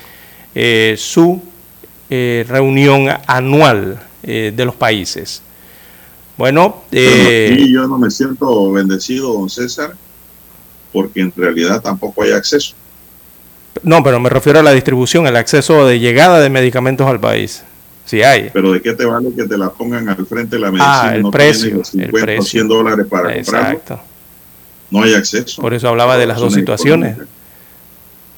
eh, 0.54 0.96
su 0.98 1.42
eh, 2.10 2.46
reunión 2.48 3.08
anual 3.26 4.00
eh, 4.24 4.54
de 4.56 4.66
los 4.66 4.76
países. 4.76 5.42
Bueno, 6.38 6.84
y 6.92 7.74
yo 7.74 7.88
no 7.88 7.98
me 7.98 8.12
siento 8.12 8.72
bendecido, 8.72 9.34
don 9.34 9.50
César, 9.50 9.96
porque 10.94 11.22
en 11.22 11.34
realidad 11.36 11.82
tampoco 11.82 12.24
hay 12.24 12.32
acceso. 12.32 12.76
No, 13.82 14.04
pero 14.04 14.20
me 14.20 14.30
refiero 14.30 14.60
a 14.60 14.64
la 14.64 14.72
distribución, 14.72 15.26
el 15.26 15.36
acceso 15.36 15.88
de 15.88 16.00
llegada 16.00 16.40
de 16.40 16.50
medicamentos 16.50 17.08
al 17.08 17.20
país. 17.20 17.64
Sí 18.06 18.22
hay. 18.22 18.50
Pero 18.54 18.72
¿de 18.72 18.82
qué 18.82 18.94
te 18.94 19.06
vale 19.06 19.34
que 19.36 19.46
te 19.46 19.58
la 19.58 19.70
pongan 19.70 20.10
al 20.10 20.26
frente 20.28 20.56
de 20.56 20.62
la 20.62 20.72
medicina? 20.72 21.02
Ah, 21.02 21.16
el 21.16 21.30
precio. 21.30 21.84
50 21.84 22.18
el 22.18 22.24
precio. 22.24 22.44
100 22.44 22.68
dólares 22.68 23.08
para 23.10 23.36
Exacto 23.36 24.00
no 24.90 25.04
hay 25.04 25.14
acceso. 25.14 25.62
Por 25.62 25.74
eso 25.74 25.88
hablaba 25.90 26.18
de 26.18 26.26
las 26.26 26.40
dos 26.40 26.54
situaciones. 26.54 27.18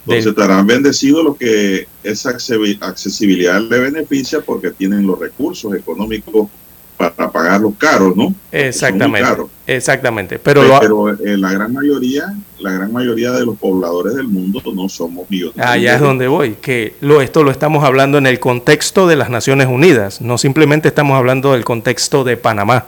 Entonces 0.05 0.31
estarán 0.31 0.65
bendecidos 0.65 1.23
los 1.23 1.37
que 1.37 1.87
esa 2.03 2.31
accesibilidad 2.31 3.61
le 3.61 3.79
beneficia 3.79 4.41
porque 4.41 4.71
tienen 4.71 5.05
los 5.05 5.19
recursos 5.19 5.73
económicos 5.75 6.49
para 6.97 7.31
pagar 7.31 7.61
los 7.61 7.75
caros, 7.75 8.15
¿no? 8.15 8.33
Exactamente. 8.51 9.43
Exactamente. 9.67 10.39
Pero, 10.39 10.63
pero 10.81 11.09
eh, 11.09 11.37
la 11.37 11.53
gran 11.53 11.71
mayoría, 11.71 12.33
la 12.59 12.73
gran 12.73 12.91
mayoría 12.91 13.31
de 13.31 13.45
los 13.45 13.57
pobladores 13.57 14.15
del 14.15 14.27
mundo 14.27 14.61
no 14.73 14.89
somos 14.89 15.29
millonarios. 15.29 15.65
Allá 15.65 15.95
es 15.95 16.01
donde 16.01 16.27
voy, 16.27 16.55
que 16.55 16.95
lo, 16.99 17.21
esto 17.21 17.43
lo 17.43 17.51
estamos 17.51 17.85
hablando 17.85 18.17
en 18.17 18.27
el 18.27 18.39
contexto 18.39 19.07
de 19.07 19.15
las 19.15 19.29
Naciones 19.29 19.67
Unidas, 19.67 20.19
no 20.19 20.37
simplemente 20.37 20.89
estamos 20.89 21.17
hablando 21.17 21.53
del 21.53 21.63
contexto 21.63 22.25
de 22.25 22.35
Panamá. 22.35 22.87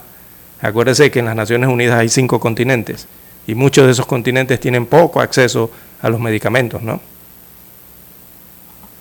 Acuérdese 0.60 1.10
que 1.10 1.20
en 1.20 1.24
las 1.26 1.36
Naciones 1.36 1.70
Unidas 1.70 1.98
hay 1.98 2.08
cinco 2.08 2.38
continentes 2.38 3.06
y 3.46 3.54
muchos 3.54 3.86
de 3.86 3.92
esos 3.92 4.06
continentes 4.06 4.60
tienen 4.60 4.86
poco 4.86 5.20
acceso 5.20 5.70
a 6.00 6.08
los 6.08 6.20
medicamentos, 6.20 6.82
¿no? 6.82 7.00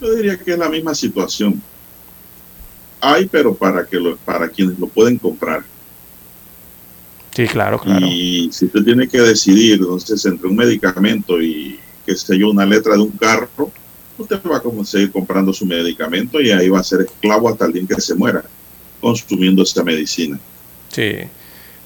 Yo 0.01 0.15
diría 0.15 0.37
que 0.37 0.53
es 0.53 0.57
la 0.57 0.69
misma 0.69 0.95
situación. 0.95 1.61
Hay, 2.99 3.25
pero 3.27 3.53
para 3.53 3.85
que 3.85 3.97
lo, 3.97 4.17
para 4.17 4.49
quienes 4.49 4.77
lo 4.79 4.87
pueden 4.87 5.17
comprar. 5.17 5.63
Sí, 7.35 7.47
claro, 7.47 7.79
claro. 7.79 8.05
Y 8.05 8.49
si 8.51 8.65
usted 8.65 8.83
tiene 8.83 9.07
que 9.07 9.21
decidir, 9.21 9.79
entonces, 9.79 10.25
entre 10.25 10.47
un 10.47 10.55
medicamento 10.55 11.41
y, 11.41 11.79
qué 12.05 12.15
sé 12.15 12.37
yo, 12.37 12.49
una 12.49 12.65
letra 12.65 12.95
de 12.95 13.01
un 13.01 13.11
carro, 13.11 13.71
usted 14.17 14.39
va 14.45 14.57
a 14.57 14.85
seguir 14.85 15.11
comprando 15.11 15.53
su 15.53 15.65
medicamento 15.65 16.41
y 16.41 16.51
ahí 16.51 16.69
va 16.69 16.79
a 16.79 16.83
ser 16.83 17.01
esclavo 17.01 17.49
hasta 17.49 17.65
el 17.65 17.73
día 17.73 17.83
que 17.87 18.01
se 18.01 18.15
muera 18.15 18.43
consumiendo 18.99 19.63
esta 19.63 19.83
medicina. 19.83 20.39
Sí. 20.89 21.15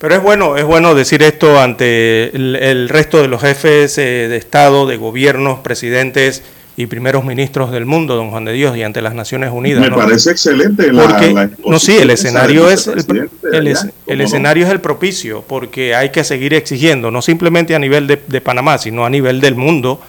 Pero 0.05 0.17
es 0.17 0.21
bueno, 0.21 0.55
es 0.55 0.63
bueno 0.63 0.93
decir 0.93 1.23
esto 1.23 1.59
ante 1.59 2.29
el, 2.35 2.89
resto 2.89 3.23
de 3.23 3.27
los 3.27 3.41
jefes 3.41 3.97
eh, 3.97 4.27
de 4.29 4.37
Estado, 4.37 4.85
de 4.85 4.97
gobiernos, 4.97 5.61
presidentes 5.61 6.43
y 6.77 6.85
primeros 6.85 7.25
ministros 7.25 7.71
del 7.71 7.87
mundo, 7.87 8.15
don 8.15 8.29
Juan 8.29 8.45
de 8.45 8.53
Dios, 8.53 8.77
y 8.77 8.83
ante 8.83 9.01
las 9.01 9.15
Naciones 9.15 9.49
Unidas. 9.51 9.81
Me 9.81 9.89
parece 9.89 10.29
excelente 10.29 10.93
la, 10.93 11.49
No, 11.65 11.79
sí, 11.79 11.97
el 11.97 12.11
escenario 12.11 12.69
es 12.69 12.87
el, 12.87 14.21
escenario 14.21 14.67
es 14.67 14.71
el 14.71 14.79
propicio, 14.79 15.43
porque 15.47 15.95
hay 15.95 16.11
que 16.11 16.23
seguir 16.23 16.53
exigiendo, 16.53 17.09
no 17.09 17.23
simplemente 17.23 17.73
a 17.73 17.79
nivel 17.79 18.05
de, 18.05 18.41
Panamá, 18.41 18.77
sino 18.77 19.07
a 19.07 19.09
nivel 19.09 19.41
del 19.41 19.55
mundo. 19.55 19.99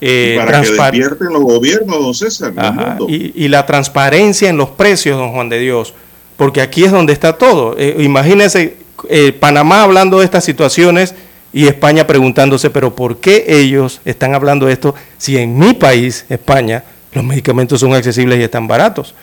Eh, 0.00 0.36
para 0.38 0.62
que 0.62 0.70
despierten 0.70 1.28
los 1.28 1.42
gobiernos, 1.42 2.00
don 2.00 2.14
César. 2.14 2.54
Y, 3.06 3.48
la 3.48 3.66
transparencia 3.66 4.48
en 4.48 4.56
los 4.56 4.70
precios, 4.70 5.18
don 5.18 5.32
Juan 5.32 5.50
de 5.50 5.58
Dios, 5.58 5.92
porque 6.38 6.62
aquí 6.62 6.84
es 6.84 6.90
donde 6.90 7.12
está 7.12 7.36
todo. 7.36 7.76
Eh, 7.76 7.96
imagínense 7.98 8.80
eh, 9.08 9.32
Panamá 9.32 9.82
hablando 9.82 10.18
de 10.18 10.24
estas 10.24 10.44
situaciones 10.44 11.14
y 11.52 11.66
España 11.66 12.06
preguntándose, 12.06 12.70
pero 12.70 12.94
¿por 12.94 13.18
qué 13.18 13.44
ellos 13.48 14.00
están 14.04 14.34
hablando 14.34 14.66
de 14.66 14.72
esto 14.72 14.94
si 15.18 15.36
en 15.36 15.58
mi 15.58 15.74
país, 15.74 16.24
España, 16.28 16.84
los 17.12 17.24
medicamentos 17.24 17.80
son 17.80 17.94
accesibles 17.94 18.38
y 18.38 18.42
están 18.42 18.66
baratos? 18.66 19.14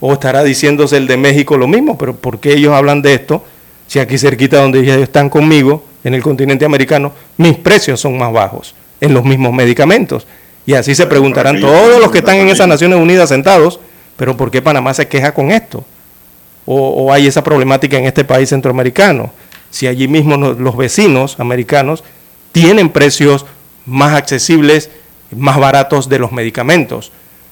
O 0.00 0.12
estará 0.12 0.44
diciéndose 0.44 0.96
el 0.96 1.06
de 1.06 1.16
México 1.16 1.56
lo 1.56 1.66
mismo, 1.66 1.98
pero 1.98 2.14
¿por 2.14 2.40
qué 2.40 2.54
ellos 2.54 2.72
hablan 2.72 3.02
de 3.02 3.14
esto 3.14 3.44
si 3.86 3.98
aquí 3.98 4.18
cerquita 4.18 4.60
donde 4.60 4.80
ellos 4.80 4.98
están 4.98 5.30
conmigo, 5.30 5.84
en 6.04 6.14
el 6.14 6.22
continente 6.22 6.64
americano, 6.64 7.12
mis 7.36 7.56
precios 7.56 8.00
son 8.00 8.16
más 8.16 8.32
bajos? 8.32 8.74
en 9.00 9.14
los 9.14 9.24
mismos 9.24 9.52
medicamentos. 9.52 10.26
Y 10.66 10.74
así 10.74 10.94
se 10.94 11.06
preguntarán 11.06 11.60
todos 11.60 12.00
los 12.00 12.10
que 12.10 12.18
están 12.18 12.36
en 12.36 12.48
esas 12.48 12.68
Naciones 12.68 12.98
Unidas 12.98 13.28
sentados, 13.28 13.80
pero 14.16 14.36
¿por 14.36 14.50
qué 14.50 14.60
Panamá 14.60 14.92
se 14.92 15.08
queja 15.08 15.32
con 15.32 15.50
esto? 15.50 15.84
O, 16.70 17.10
hay 17.10 17.26
esa 17.26 17.42
problemática 17.42 17.96
en 17.96 18.04
este 18.04 18.24
país 18.24 18.50
centroamericano. 18.50 19.32
Si 19.70 19.86
allí 19.86 20.06
mismo 20.06 20.36
los 20.36 20.76
vecinos 20.76 21.40
americanos 21.40 22.04
tienen 22.52 22.90
precios 22.90 23.46
más 23.86 24.14
accesibles, 24.14 24.90
más 25.34 25.58
baratos 25.58 26.10
de 26.10 26.18
los 26.18 26.30
medicamentos. 26.30 27.10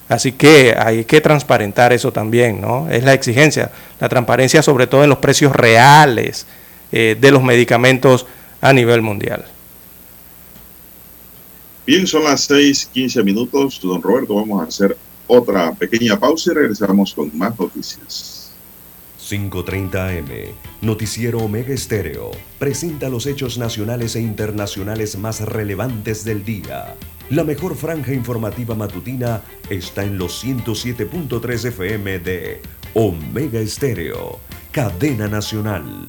Así 0.08 0.32
que 0.32 0.74
hay 0.78 1.04
que 1.04 1.22
transparentar 1.22 1.94
eso 1.94 2.12
también, 2.12 2.60
¿no? 2.60 2.88
Es 2.90 3.04
la 3.04 3.14
exigencia, 3.14 3.72
la 3.98 4.08
transparencia 4.08 4.62
sobre 4.62 4.86
todo 4.86 5.02
en 5.02 5.10
los 5.10 5.18
precios 5.18 5.56
reales 5.56 6.46
eh, 6.92 7.16
de 7.18 7.30
los 7.30 7.42
medicamentos 7.42 8.26
a 8.60 8.72
nivel 8.72 9.00
mundial. 9.00 9.44
Bien, 11.86 12.06
son 12.06 12.24
las 12.24 12.50
6:15 12.50 13.24
minutos. 13.24 13.80
Don 13.82 14.02
Roberto, 14.02 14.34
vamos 14.34 14.60
a 14.62 14.66
hacer 14.66 14.96
otra 15.26 15.72
pequeña 15.72 16.18
pausa 16.18 16.52
y 16.52 16.54
regresamos 16.54 17.14
con 17.14 17.30
más 17.36 17.58
noticias. 17.58 18.35
5:30 19.28 20.18
AM, 20.18 20.54
Noticiero 20.82 21.38
Omega 21.40 21.74
Estéreo, 21.74 22.30
presenta 22.60 23.08
los 23.08 23.26
hechos 23.26 23.58
nacionales 23.58 24.14
e 24.14 24.20
internacionales 24.20 25.18
más 25.18 25.40
relevantes 25.40 26.24
del 26.24 26.44
día. 26.44 26.94
La 27.30 27.42
mejor 27.42 27.74
franja 27.74 28.12
informativa 28.12 28.76
matutina 28.76 29.42
está 29.68 30.04
en 30.04 30.16
los 30.16 30.44
107.3 30.44 31.64
FM 31.64 32.20
de 32.20 32.62
Omega 32.94 33.58
Estéreo, 33.58 34.38
cadena 34.70 35.26
nacional. 35.26 36.08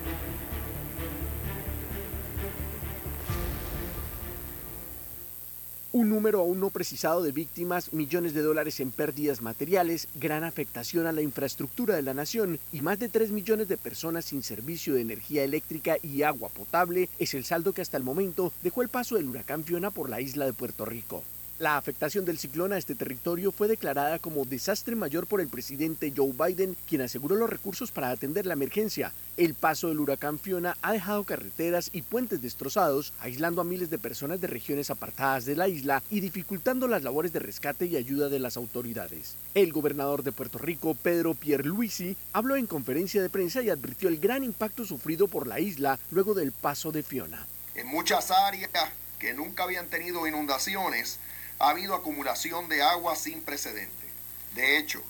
Un 5.93 6.07
número 6.07 6.39
aún 6.39 6.61
no 6.61 6.69
precisado 6.69 7.21
de 7.21 7.33
víctimas, 7.33 7.91
millones 7.91 8.33
de 8.33 8.41
dólares 8.41 8.79
en 8.79 8.91
pérdidas 8.91 9.41
materiales, 9.41 10.07
gran 10.15 10.45
afectación 10.45 11.05
a 11.05 11.11
la 11.11 11.21
infraestructura 11.21 11.97
de 11.97 12.01
la 12.01 12.13
nación 12.13 12.59
y 12.71 12.79
más 12.79 12.97
de 12.97 13.09
3 13.09 13.31
millones 13.31 13.67
de 13.67 13.75
personas 13.75 14.23
sin 14.23 14.41
servicio 14.41 14.93
de 14.93 15.01
energía 15.01 15.43
eléctrica 15.43 15.97
y 16.01 16.21
agua 16.21 16.47
potable 16.47 17.09
es 17.19 17.33
el 17.33 17.43
saldo 17.43 17.73
que 17.73 17.81
hasta 17.81 17.97
el 17.97 18.03
momento 18.03 18.53
dejó 18.63 18.83
el 18.83 18.87
paso 18.87 19.15
del 19.15 19.27
huracán 19.27 19.65
Fiona 19.65 19.91
por 19.91 20.09
la 20.09 20.21
isla 20.21 20.45
de 20.45 20.53
Puerto 20.53 20.85
Rico. 20.85 21.23
La 21.61 21.77
afectación 21.77 22.25
del 22.25 22.39
ciclón 22.39 22.73
a 22.73 22.79
este 22.79 22.95
territorio 22.95 23.51
fue 23.51 23.67
declarada 23.67 24.17
como 24.17 24.45
desastre 24.45 24.95
mayor 24.95 25.27
por 25.27 25.41
el 25.41 25.47
presidente 25.47 26.11
Joe 26.17 26.33
Biden, 26.33 26.75
quien 26.89 27.01
aseguró 27.01 27.35
los 27.35 27.51
recursos 27.51 27.91
para 27.91 28.09
atender 28.09 28.47
la 28.47 28.53
emergencia. 28.53 29.13
El 29.37 29.53
paso 29.53 29.87
del 29.87 29.99
huracán 29.99 30.39
Fiona 30.39 30.75
ha 30.81 30.91
dejado 30.91 31.23
carreteras 31.23 31.91
y 31.93 32.01
puentes 32.01 32.41
destrozados, 32.41 33.13
aislando 33.19 33.61
a 33.61 33.63
miles 33.63 33.91
de 33.91 33.99
personas 33.99 34.41
de 34.41 34.47
regiones 34.47 34.89
apartadas 34.89 35.45
de 35.45 35.55
la 35.55 35.67
isla 35.67 36.01
y 36.09 36.21
dificultando 36.21 36.87
las 36.87 37.03
labores 37.03 37.31
de 37.31 37.37
rescate 37.37 37.85
y 37.85 37.95
ayuda 37.95 38.27
de 38.27 38.39
las 38.39 38.57
autoridades. 38.57 39.35
El 39.53 39.71
gobernador 39.71 40.23
de 40.23 40.31
Puerto 40.31 40.57
Rico, 40.57 40.95
Pedro 40.95 41.35
Pierluisi, 41.35 42.17
habló 42.33 42.55
en 42.55 42.65
conferencia 42.65 43.21
de 43.21 43.29
prensa 43.29 43.61
y 43.61 43.69
advirtió 43.69 44.09
el 44.09 44.17
gran 44.17 44.43
impacto 44.43 44.83
sufrido 44.83 45.27
por 45.27 45.45
la 45.45 45.59
isla 45.59 45.99
luego 46.09 46.33
del 46.33 46.53
paso 46.53 46.91
de 46.91 47.03
Fiona. 47.03 47.45
En 47.75 47.85
muchas 47.85 48.31
áreas 48.31 48.71
que 49.19 49.35
nunca 49.35 49.61
habían 49.61 49.85
tenido 49.85 50.25
inundaciones, 50.25 51.19
ha 51.61 51.69
habido 51.69 51.95
acumulación 51.95 52.67
de 52.69 52.81
agua 52.81 53.15
sin 53.15 53.43
precedente. 53.43 54.09
De 54.55 54.77
hecho, 54.77 55.03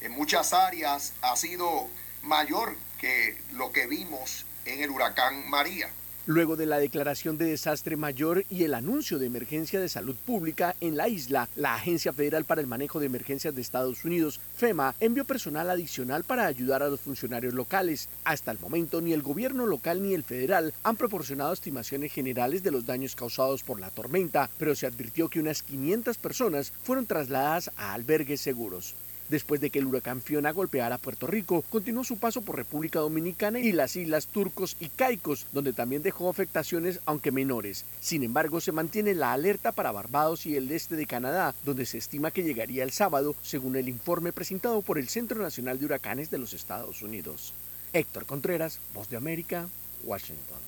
en 0.00 0.12
muchas 0.12 0.52
áreas 0.52 1.14
ha 1.22 1.34
sido 1.34 1.88
mayor 2.22 2.76
que 3.00 3.40
lo 3.52 3.72
que 3.72 3.86
vimos 3.86 4.44
en 4.66 4.82
el 4.82 4.90
huracán 4.90 5.48
María. 5.48 5.88
Luego 6.28 6.56
de 6.56 6.66
la 6.66 6.78
declaración 6.78 7.38
de 7.38 7.46
desastre 7.46 7.96
mayor 7.96 8.44
y 8.50 8.64
el 8.64 8.74
anuncio 8.74 9.18
de 9.18 9.24
emergencia 9.24 9.80
de 9.80 9.88
salud 9.88 10.14
pública 10.14 10.76
en 10.78 10.94
la 10.94 11.08
isla, 11.08 11.48
la 11.56 11.74
Agencia 11.74 12.12
Federal 12.12 12.44
para 12.44 12.60
el 12.60 12.66
Manejo 12.66 13.00
de 13.00 13.06
Emergencias 13.06 13.54
de 13.54 13.62
Estados 13.62 14.04
Unidos, 14.04 14.38
FEMA, 14.54 14.94
envió 15.00 15.24
personal 15.24 15.70
adicional 15.70 16.24
para 16.24 16.44
ayudar 16.44 16.82
a 16.82 16.88
los 16.90 17.00
funcionarios 17.00 17.54
locales. 17.54 18.10
Hasta 18.24 18.50
el 18.50 18.58
momento, 18.58 19.00
ni 19.00 19.14
el 19.14 19.22
gobierno 19.22 19.64
local 19.64 20.02
ni 20.02 20.12
el 20.12 20.22
federal 20.22 20.74
han 20.82 20.96
proporcionado 20.96 21.54
estimaciones 21.54 22.12
generales 22.12 22.62
de 22.62 22.72
los 22.72 22.84
daños 22.84 23.16
causados 23.16 23.62
por 23.62 23.80
la 23.80 23.88
tormenta, 23.88 24.50
pero 24.58 24.74
se 24.74 24.86
advirtió 24.86 25.30
que 25.30 25.40
unas 25.40 25.62
500 25.62 26.18
personas 26.18 26.74
fueron 26.82 27.06
trasladadas 27.06 27.70
a 27.78 27.94
albergues 27.94 28.42
seguros. 28.42 28.94
Después 29.28 29.60
de 29.60 29.68
que 29.68 29.78
el 29.78 29.86
huracán 29.86 30.22
Fiona 30.22 30.52
golpeara 30.52 30.96
Puerto 30.96 31.26
Rico, 31.26 31.62
continuó 31.68 32.02
su 32.02 32.18
paso 32.18 32.40
por 32.40 32.56
República 32.56 33.00
Dominicana 33.00 33.58
y 33.58 33.72
las 33.72 33.94
islas 33.94 34.26
Turcos 34.26 34.76
y 34.80 34.88
Caicos, 34.88 35.46
donde 35.52 35.74
también 35.74 36.02
dejó 36.02 36.30
afectaciones, 36.30 37.00
aunque 37.04 37.30
menores. 37.30 37.84
Sin 38.00 38.22
embargo, 38.22 38.60
se 38.60 38.72
mantiene 38.72 39.14
la 39.14 39.34
alerta 39.34 39.72
para 39.72 39.92
Barbados 39.92 40.46
y 40.46 40.56
el 40.56 40.70
este 40.70 40.96
de 40.96 41.06
Canadá, 41.06 41.54
donde 41.64 41.84
se 41.84 41.98
estima 41.98 42.30
que 42.30 42.42
llegaría 42.42 42.84
el 42.84 42.90
sábado, 42.90 43.34
según 43.42 43.76
el 43.76 43.88
informe 43.88 44.32
presentado 44.32 44.80
por 44.80 44.98
el 44.98 45.08
Centro 45.08 45.42
Nacional 45.42 45.78
de 45.78 45.84
Huracanes 45.84 46.30
de 46.30 46.38
los 46.38 46.54
Estados 46.54 47.02
Unidos. 47.02 47.52
Héctor 47.92 48.24
Contreras, 48.24 48.78
Voz 48.94 49.10
de 49.10 49.16
América, 49.18 49.68
Washington. 50.04 50.58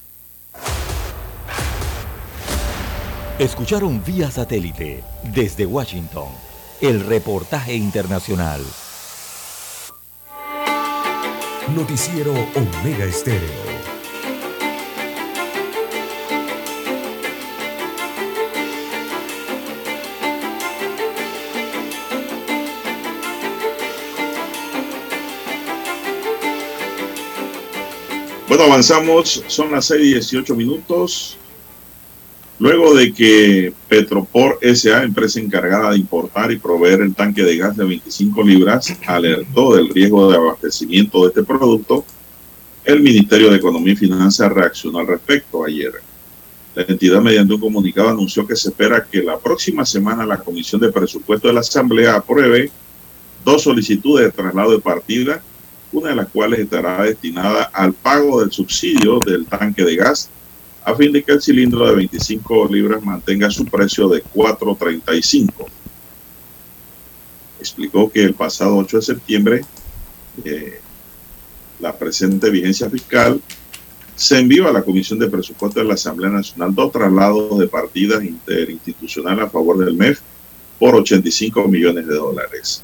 Escucharon 3.38 4.04
vía 4.04 4.30
satélite 4.30 5.02
desde 5.34 5.64
Washington 5.64 6.49
el 6.80 7.04
reportaje 7.04 7.74
internacional. 7.74 8.64
Noticiero 11.76 12.32
Omega 12.32 13.04
Estéreo. 13.04 13.70
Bueno, 28.48 28.64
avanzamos, 28.64 29.44
son 29.46 29.70
las 29.70 29.84
6 29.84 30.00
y 30.00 30.12
18 30.14 30.54
minutos. 30.56 31.36
Luego 32.60 32.94
de 32.94 33.14
que 33.14 33.72
Petropor 33.88 34.58
SA, 34.60 35.02
empresa 35.02 35.40
encargada 35.40 35.92
de 35.92 35.96
importar 35.96 36.52
y 36.52 36.58
proveer 36.58 37.00
el 37.00 37.14
tanque 37.14 37.42
de 37.42 37.56
gas 37.56 37.74
de 37.74 37.86
25 37.86 38.42
libras, 38.42 38.94
alertó 39.06 39.74
del 39.74 39.88
riesgo 39.88 40.30
de 40.30 40.36
abastecimiento 40.36 41.22
de 41.22 41.28
este 41.28 41.42
producto, 41.42 42.04
el 42.84 43.00
Ministerio 43.00 43.50
de 43.50 43.56
Economía 43.56 43.94
y 43.94 43.96
Finanzas 43.96 44.52
reaccionó 44.52 44.98
al 44.98 45.06
respecto 45.06 45.64
ayer. 45.64 45.90
La 46.74 46.82
entidad 46.82 47.22
mediante 47.22 47.54
un 47.54 47.60
comunicado 47.60 48.10
anunció 48.10 48.46
que 48.46 48.56
se 48.56 48.68
espera 48.68 49.06
que 49.10 49.22
la 49.22 49.38
próxima 49.38 49.86
semana 49.86 50.26
la 50.26 50.36
Comisión 50.36 50.82
de 50.82 50.92
Presupuesto 50.92 51.48
de 51.48 51.54
la 51.54 51.60
Asamblea 51.60 52.16
apruebe 52.16 52.70
dos 53.42 53.62
solicitudes 53.62 54.26
de 54.26 54.32
traslado 54.32 54.72
de 54.72 54.80
partida, 54.80 55.42
una 55.92 56.10
de 56.10 56.16
las 56.16 56.28
cuales 56.28 56.60
estará 56.60 57.04
destinada 57.04 57.70
al 57.72 57.94
pago 57.94 58.40
del 58.40 58.52
subsidio 58.52 59.18
del 59.20 59.46
tanque 59.46 59.82
de 59.82 59.96
gas 59.96 60.28
a 60.84 60.94
fin 60.94 61.12
de 61.12 61.22
que 61.22 61.32
el 61.32 61.42
cilindro 61.42 61.86
de 61.86 61.94
25 61.94 62.68
libras 62.68 63.02
mantenga 63.02 63.50
su 63.50 63.64
precio 63.64 64.08
de 64.08 64.22
4.35. 64.22 65.66
Explicó 67.58 68.10
que 68.10 68.24
el 68.24 68.34
pasado 68.34 68.76
8 68.78 68.96
de 68.96 69.02
septiembre 69.02 69.60
eh, 70.44 70.80
la 71.80 71.96
presente 71.96 72.50
vigencia 72.50 72.88
fiscal 72.88 73.40
se 74.16 74.38
envió 74.38 74.68
a 74.68 74.72
la 74.72 74.82
Comisión 74.82 75.18
de 75.18 75.30
Presupuestos 75.30 75.82
de 75.82 75.88
la 75.88 75.94
Asamblea 75.94 76.30
Nacional 76.30 76.74
dos 76.74 76.92
traslados 76.92 77.58
de 77.58 77.68
partidas 77.68 78.22
interinstitucionales 78.22 79.44
a 79.46 79.50
favor 79.50 79.82
del 79.82 79.94
MEF 79.94 80.20
por 80.78 80.94
85 80.94 81.66
millones 81.68 82.06
de 82.06 82.14
dólares. 82.14 82.82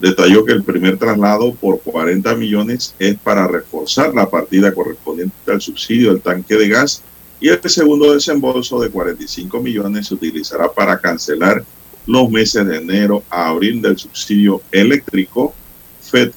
Detalló 0.00 0.44
que 0.44 0.52
el 0.52 0.62
primer 0.62 0.98
traslado 0.98 1.54
por 1.54 1.80
40 1.80 2.34
millones 2.36 2.94
es 2.98 3.16
para 3.16 3.48
reforzar 3.48 4.14
la 4.14 4.28
partida 4.28 4.72
correspondiente 4.72 5.34
al 5.46 5.60
subsidio 5.60 6.12
del 6.12 6.20
tanque 6.20 6.54
de 6.56 6.68
gas 6.68 7.02
y 7.40 7.48
el 7.48 7.60
segundo 7.68 8.12
desembolso 8.12 8.80
de 8.80 8.90
45 8.90 9.60
millones 9.60 10.06
se 10.06 10.14
utilizará 10.14 10.70
para 10.70 10.98
cancelar 10.98 11.64
los 12.06 12.30
meses 12.30 12.66
de 12.66 12.76
enero 12.76 13.22
a 13.30 13.48
abril 13.48 13.82
del 13.82 13.98
subsidio 13.98 14.62
eléctrico 14.70 15.54
FED 16.02 16.32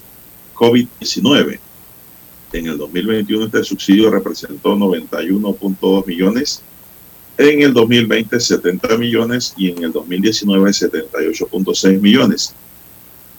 COVID-19. 0.55 1.59
En 2.51 2.65
el 2.65 2.77
2021 2.77 3.45
este 3.45 3.63
subsidio 3.63 4.09
representó 4.09 4.75
91.2 4.75 6.05
millones, 6.07 6.61
en 7.37 7.61
el 7.61 7.73
2020 7.73 8.39
70 8.39 8.97
millones 8.97 9.53
y 9.55 9.69
en 9.69 9.83
el 9.83 9.91
2019 9.91 10.71
78.6 10.71 12.01
millones. 12.01 12.55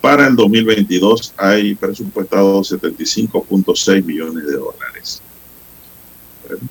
Para 0.00 0.26
el 0.26 0.36
2022 0.36 1.34
hay 1.36 1.74
presupuestado 1.74 2.60
75.6 2.60 4.04
millones 4.04 4.46
de 4.46 4.52
dólares. 4.52 5.22
en 6.48 6.68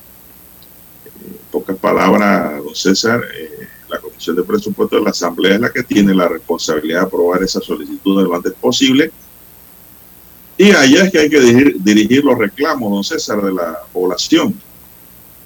pocas 1.52 1.78
palabras, 1.78 2.64
don 2.64 2.76
César, 2.76 3.22
eh, 3.38 3.68
Comisión 4.20 4.36
de 4.36 4.44
Presupuesto 4.44 4.98
de 4.98 5.02
la 5.02 5.12
Asamblea 5.12 5.56
es 5.56 5.62
la 5.62 5.72
que 5.72 5.84
tiene 5.84 6.14
la 6.14 6.28
responsabilidad 6.28 7.02
de 7.02 7.06
aprobar 7.06 7.42
esa 7.44 7.62
solicitud 7.62 8.22
lo 8.22 8.36
antes 8.36 8.54
posible. 8.54 9.12
Y 10.58 10.72
allá 10.72 11.06
es 11.06 11.12
que 11.12 11.20
hay 11.20 11.30
que 11.30 11.40
dirigir, 11.40 11.76
dirigir 11.82 12.26
los 12.26 12.38
reclamos, 12.38 12.92
don 12.92 13.04
César, 13.04 13.42
de 13.42 13.54
la 13.54 13.80
población 13.94 14.54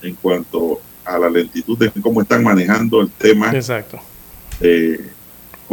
en 0.01 0.15
cuanto 0.15 0.81
a 1.05 1.19
la 1.19 1.29
lentitud 1.29 1.77
de 1.77 1.91
cómo 2.01 2.21
están 2.21 2.43
manejando 2.43 3.01
el 3.01 3.09
tema 3.11 3.51
Exacto. 3.53 3.99
de 4.59 5.11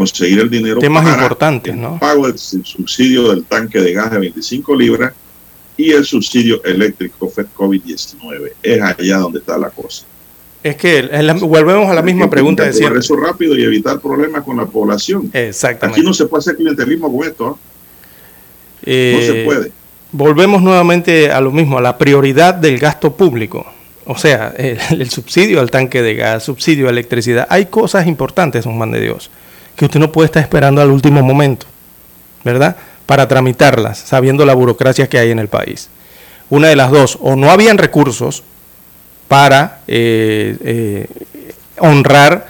conseguir 0.01 0.41
el 0.41 0.49
dinero 0.51 0.79
Temas 0.81 1.03
para 1.05 1.15
importantes, 1.17 1.75
el 1.75 1.81
¿no? 1.81 1.99
pago 1.99 2.27
del 2.27 2.39
subsidio 2.39 3.29
del 3.31 3.45
tanque 3.45 3.81
de 3.81 3.93
gas 3.93 4.11
de 4.11 4.19
25 4.19 4.75
libras 4.77 5.13
y 5.77 5.91
el 5.93 6.05
subsidio 6.05 6.63
eléctrico 6.65 7.29
FED 7.29 7.47
COVID-19. 7.57 8.53
Es 8.63 8.81
allá 8.83 9.19
donde 9.19 9.39
está 9.41 9.57
la 9.59 9.71
cosa. 9.71 10.05
Es 10.63 10.77
que 10.77 11.03
la- 11.03 11.33
volvemos 11.35 11.89
a 11.91 11.95
la 11.95 12.03
misma 12.03 12.29
pregunta 12.29 12.65
de 12.65 12.73
siempre. 12.73 13.01
eso 13.01 13.17
rápido 13.17 13.57
y 13.57 13.63
evitar 13.63 13.99
problemas 14.01 14.43
con 14.45 14.57
la 14.59 14.67
población. 14.67 15.31
Exactamente. 15.33 16.01
Aquí 16.01 16.07
no 16.07 16.13
se 16.13 16.27
puede 16.27 16.41
hacer 16.41 16.57
clientelismo 16.57 17.15
con 17.17 17.27
esto. 17.27 17.47
¿ah? 17.47 17.57
No 18.83 19.21
se 19.21 19.43
Eh, 19.43 19.45
puede. 19.45 19.73
Volvemos 20.13 20.61
nuevamente 20.63 21.31
a 21.31 21.41
lo 21.41 21.51
mismo, 21.53 21.79
a 21.79 21.81
la 21.81 21.97
prioridad 21.97 22.55
del 22.55 22.79
gasto 22.79 23.15
público. 23.15 23.65
O 24.07 24.19
sea, 24.19 24.53
el, 24.57 24.79
el 24.91 25.09
subsidio 25.11 25.61
al 25.61 25.71
tanque 25.71 26.03
de 26.03 26.15
gas, 26.15 26.43
subsidio 26.45 26.89
a 26.89 26.91
electricidad. 26.91 27.47
Hay 27.49 27.67
cosas 27.67 28.07
importantes, 28.07 28.67
un 28.67 28.77
man 28.77 28.91
de 28.91 29.01
Dios, 29.01 29.31
que 29.77 29.85
usted 29.87 30.01
no 30.01 30.13
puede 30.13 30.27
estar 30.27 30.43
esperando 30.43 30.81
al 30.81 30.91
último 30.91 31.23
momento, 31.23 31.67
¿verdad? 32.45 32.77
Para 33.07 33.27
tramitarlas, 33.29 33.99
sabiendo 33.99 34.45
la 34.45 34.55
burocracia 34.55 35.09
que 35.09 35.19
hay 35.19 35.31
en 35.31 35.39
el 35.39 35.49
país. 35.49 35.89
Una 36.49 36.69
de 36.69 36.77
las 36.77 36.91
dos, 36.91 37.19
o 37.21 37.37
no 37.37 37.51
habían 37.51 37.79
recursos 37.79 38.43
para 39.29 39.81
eh, 39.87 40.57
eh, 40.65 41.07
honrar 41.79 42.47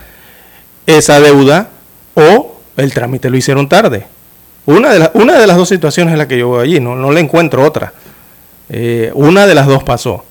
esa 0.87 1.21
deuda, 1.21 1.69
o 2.15 2.61
el 2.77 2.93
trámite 2.93 3.31
lo 3.31 3.37
hicieron 3.37 3.69
tarde. 3.69 4.07
Una 4.67 4.93
de, 4.93 5.11
una 5.15 5.39
de 5.39 5.47
las 5.47 5.57
dos 5.57 5.69
situaciones 5.69 6.13
es 6.13 6.19
la 6.19 6.29
que 6.29 6.39
yo 6.39 6.51
veo 6.53 6.61
allí, 6.61 6.81
no, 6.81 6.97
no 6.97 7.13
le 7.13 7.21
encuentro 7.21 7.65
otra. 7.65 7.93
Eh, 8.69 9.11
una 9.15 9.47
de 9.47 9.55
las 9.55 9.67
dos 9.67 9.83
pasó. 9.83 10.25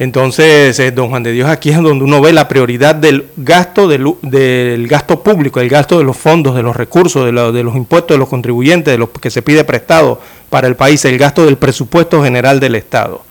Entonces, 0.00 0.78
eh, 0.80 0.92
don 0.92 1.10
Juan 1.10 1.22
de 1.22 1.32
Dios, 1.32 1.46
aquí 1.50 1.68
es 1.68 1.76
donde 1.76 2.02
uno 2.02 2.22
ve 2.22 2.32
la 2.32 2.48
prioridad 2.48 2.94
del 2.94 3.26
gasto 3.36 3.86
del, 3.86 4.86
gasto 4.88 5.22
público, 5.22 5.60
el 5.60 5.68
gasto 5.68 5.98
de 5.98 6.04
los 6.04 6.16
fondos, 6.16 6.56
de 6.56 6.62
los 6.62 6.74
recursos, 6.74 7.26
de, 7.26 7.32
lo- 7.32 7.52
de 7.52 7.62
los 7.62 7.76
impuestos 7.76 8.14
de 8.14 8.18
los 8.18 8.30
contribuyentes, 8.30 8.92
de 8.92 8.96
los 8.96 9.10
que 9.10 9.30
se 9.30 9.42
pide 9.42 9.62
prestado 9.62 10.18
para 10.48 10.68
el 10.68 10.74
país, 10.74 11.04
el 11.04 11.18
gasto 11.18 11.44
del 11.44 11.58
presupuesto 11.58 12.24
general 12.24 12.60
del 12.60 12.76
Estado. 12.76 13.22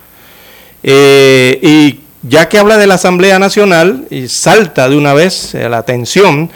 Eh, 0.83 1.57
y 1.63 2.01
ya 2.21 2.47
que 2.47 2.59
habla 2.59 2.77
de 2.77 2.85
la 2.85 2.93
Asamblea 2.95 3.39
Nacional, 3.39 4.05
y 4.11 4.27
salta 4.27 4.87
de 4.89 4.95
una 4.95 5.15
vez 5.15 5.55
eh, 5.55 5.67
la 5.69 5.79
atención, 5.79 6.51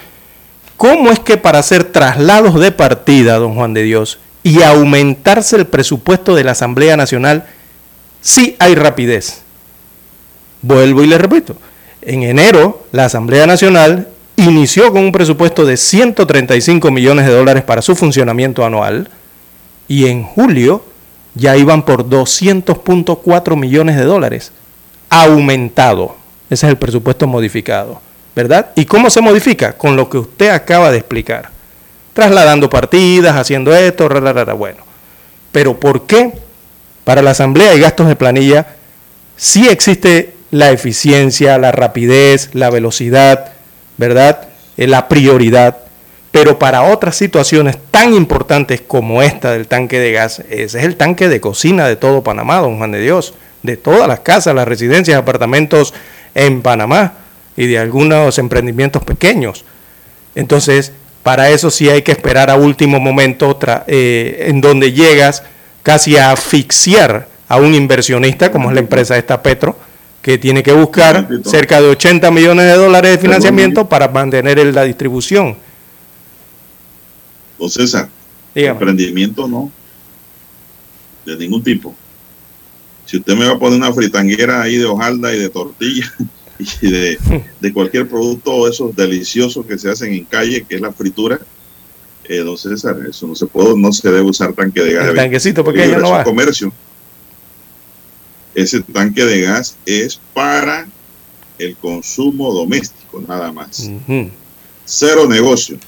¿cómo 0.76 1.10
es 1.10 1.18
que 1.18 1.38
para 1.38 1.58
hacer 1.58 1.82
traslados 1.82 2.60
de 2.60 2.70
partida, 2.70 3.34
don 3.38 3.54
Juan 3.56 3.74
de 3.74 3.82
Dios, 3.82 4.20
y 4.44 4.62
aumentarse 4.62 5.56
el 5.56 5.66
presupuesto 5.66 6.36
de 6.36 6.44
la 6.44 6.52
Asamblea 6.52 6.96
Nacional, 6.96 7.46
sí 8.20 8.54
hay 8.60 8.76
rapidez? 8.76 9.40
Vuelvo 10.66 11.02
y 11.02 11.06
le 11.06 11.18
repito, 11.18 11.56
en 12.00 12.22
enero 12.22 12.86
la 12.90 13.04
Asamblea 13.04 13.46
Nacional 13.46 14.08
inició 14.36 14.90
con 14.92 15.04
un 15.04 15.12
presupuesto 15.12 15.66
de 15.66 15.76
135 15.76 16.90
millones 16.90 17.26
de 17.26 17.34
dólares 17.34 17.64
para 17.64 17.82
su 17.82 17.94
funcionamiento 17.94 18.64
anual 18.64 19.10
y 19.88 20.06
en 20.06 20.22
julio 20.22 20.82
ya 21.34 21.54
iban 21.58 21.84
por 21.84 22.08
200.4 22.08 23.56
millones 23.58 23.96
de 23.96 24.04
dólares 24.04 24.52
aumentado. 25.10 26.16
Ese 26.48 26.64
es 26.64 26.70
el 26.70 26.78
presupuesto 26.78 27.26
modificado, 27.26 28.00
¿verdad? 28.34 28.70
¿Y 28.74 28.86
cómo 28.86 29.10
se 29.10 29.20
modifica? 29.20 29.74
Con 29.74 29.96
lo 29.96 30.08
que 30.08 30.16
usted 30.16 30.48
acaba 30.48 30.90
de 30.90 30.96
explicar. 30.96 31.50
Trasladando 32.14 32.70
partidas, 32.70 33.36
haciendo 33.36 33.74
esto, 33.74 34.08
ra, 34.08 34.18
ra, 34.18 34.32
ra, 34.32 34.46
ra. 34.46 34.54
bueno. 34.54 34.78
Pero 35.52 35.78
¿por 35.78 36.06
qué 36.06 36.32
para 37.04 37.20
la 37.20 37.32
Asamblea 37.32 37.74
y 37.74 37.80
gastos 37.80 38.08
de 38.08 38.16
planilla 38.16 38.66
sí 39.36 39.68
existe 39.68 40.34
la 40.54 40.70
eficiencia, 40.70 41.58
la 41.58 41.72
rapidez, 41.72 42.50
la 42.52 42.70
velocidad, 42.70 43.52
¿verdad? 43.96 44.46
Eh, 44.76 44.86
la 44.86 45.08
prioridad. 45.08 45.78
Pero 46.30 46.60
para 46.60 46.82
otras 46.84 47.16
situaciones 47.16 47.76
tan 47.90 48.14
importantes 48.14 48.80
como 48.80 49.20
esta 49.20 49.50
del 49.50 49.66
tanque 49.66 49.98
de 49.98 50.12
gas, 50.12 50.38
ese 50.48 50.78
es 50.78 50.84
el 50.84 50.94
tanque 50.94 51.28
de 51.28 51.40
cocina 51.40 51.88
de 51.88 51.96
todo 51.96 52.22
Panamá, 52.22 52.58
don 52.58 52.78
Juan 52.78 52.92
de 52.92 53.00
Dios, 53.00 53.34
de 53.64 53.76
todas 53.76 54.06
las 54.06 54.20
casas, 54.20 54.54
las 54.54 54.68
residencias, 54.68 55.18
apartamentos 55.18 55.92
en 56.36 56.62
Panamá 56.62 57.14
y 57.56 57.66
de 57.66 57.80
algunos 57.80 58.38
emprendimientos 58.38 59.02
pequeños. 59.02 59.64
Entonces, 60.36 60.92
para 61.24 61.50
eso 61.50 61.68
sí 61.68 61.88
hay 61.88 62.02
que 62.02 62.12
esperar 62.12 62.48
a 62.48 62.54
último 62.56 63.00
momento, 63.00 63.58
tra- 63.58 63.82
eh, 63.88 64.46
en 64.48 64.60
donde 64.60 64.92
llegas 64.92 65.42
casi 65.82 66.16
a 66.16 66.30
asfixiar 66.30 67.26
a 67.48 67.56
un 67.56 67.74
inversionista, 67.74 68.52
como 68.52 68.68
es 68.68 68.74
la 68.74 68.80
empresa 68.80 69.16
esta 69.16 69.42
Petro, 69.42 69.76
que 70.24 70.38
tiene 70.38 70.62
que 70.62 70.72
buscar 70.72 71.28
cerca 71.44 71.82
de 71.82 71.88
80 71.88 72.30
millones 72.30 72.64
de 72.64 72.72
dólares 72.72 73.10
de 73.10 73.18
financiamiento 73.18 73.86
para 73.86 74.08
mantener 74.08 74.56
la 74.72 74.84
distribución. 74.84 75.54
Don 77.58 77.68
César, 77.68 78.08
Dígame. 78.54 78.72
emprendimiento 78.72 79.46
no, 79.46 79.70
de 81.26 81.36
ningún 81.36 81.62
tipo. 81.62 81.94
Si 83.04 83.18
usted 83.18 83.36
me 83.36 83.44
va 83.44 83.52
a 83.52 83.58
poner 83.58 83.76
una 83.76 83.92
fritanguera 83.92 84.62
ahí 84.62 84.78
de 84.78 84.86
hojalda 84.86 85.34
y 85.34 85.40
de 85.40 85.50
tortilla 85.50 86.10
y 86.80 86.90
de, 86.90 87.18
de 87.60 87.72
cualquier 87.74 88.08
producto 88.08 88.66
esos 88.66 88.96
deliciosos 88.96 89.66
que 89.66 89.76
se 89.76 89.90
hacen 89.90 90.14
en 90.14 90.24
calle, 90.24 90.64
que 90.66 90.76
es 90.76 90.80
la 90.80 90.90
fritura, 90.90 91.38
eh, 92.24 92.38
don 92.38 92.56
César, 92.56 92.96
eso 93.06 93.26
no 93.26 93.34
se 93.34 93.44
puede, 93.44 93.76
no 93.76 93.92
se 93.92 94.10
debe 94.10 94.22
usar 94.22 94.54
tanque 94.54 94.80
de 94.80 94.94
gas. 94.94 95.06
El 95.06 95.16
tanquecito 95.16 95.62
25 95.62 95.70
pequeño 95.70 95.84
libras, 95.84 96.02
no 96.02 96.16
va. 96.16 96.24
comercio. 96.24 96.72
Ese 98.54 98.80
tanque 98.80 99.24
de 99.24 99.42
gas 99.42 99.76
es 99.84 100.20
para 100.32 100.86
el 101.58 101.76
consumo 101.76 102.52
doméstico, 102.52 103.22
nada 103.26 103.52
más. 103.52 103.90
Cero 104.84 105.26
negocio. 105.28 105.78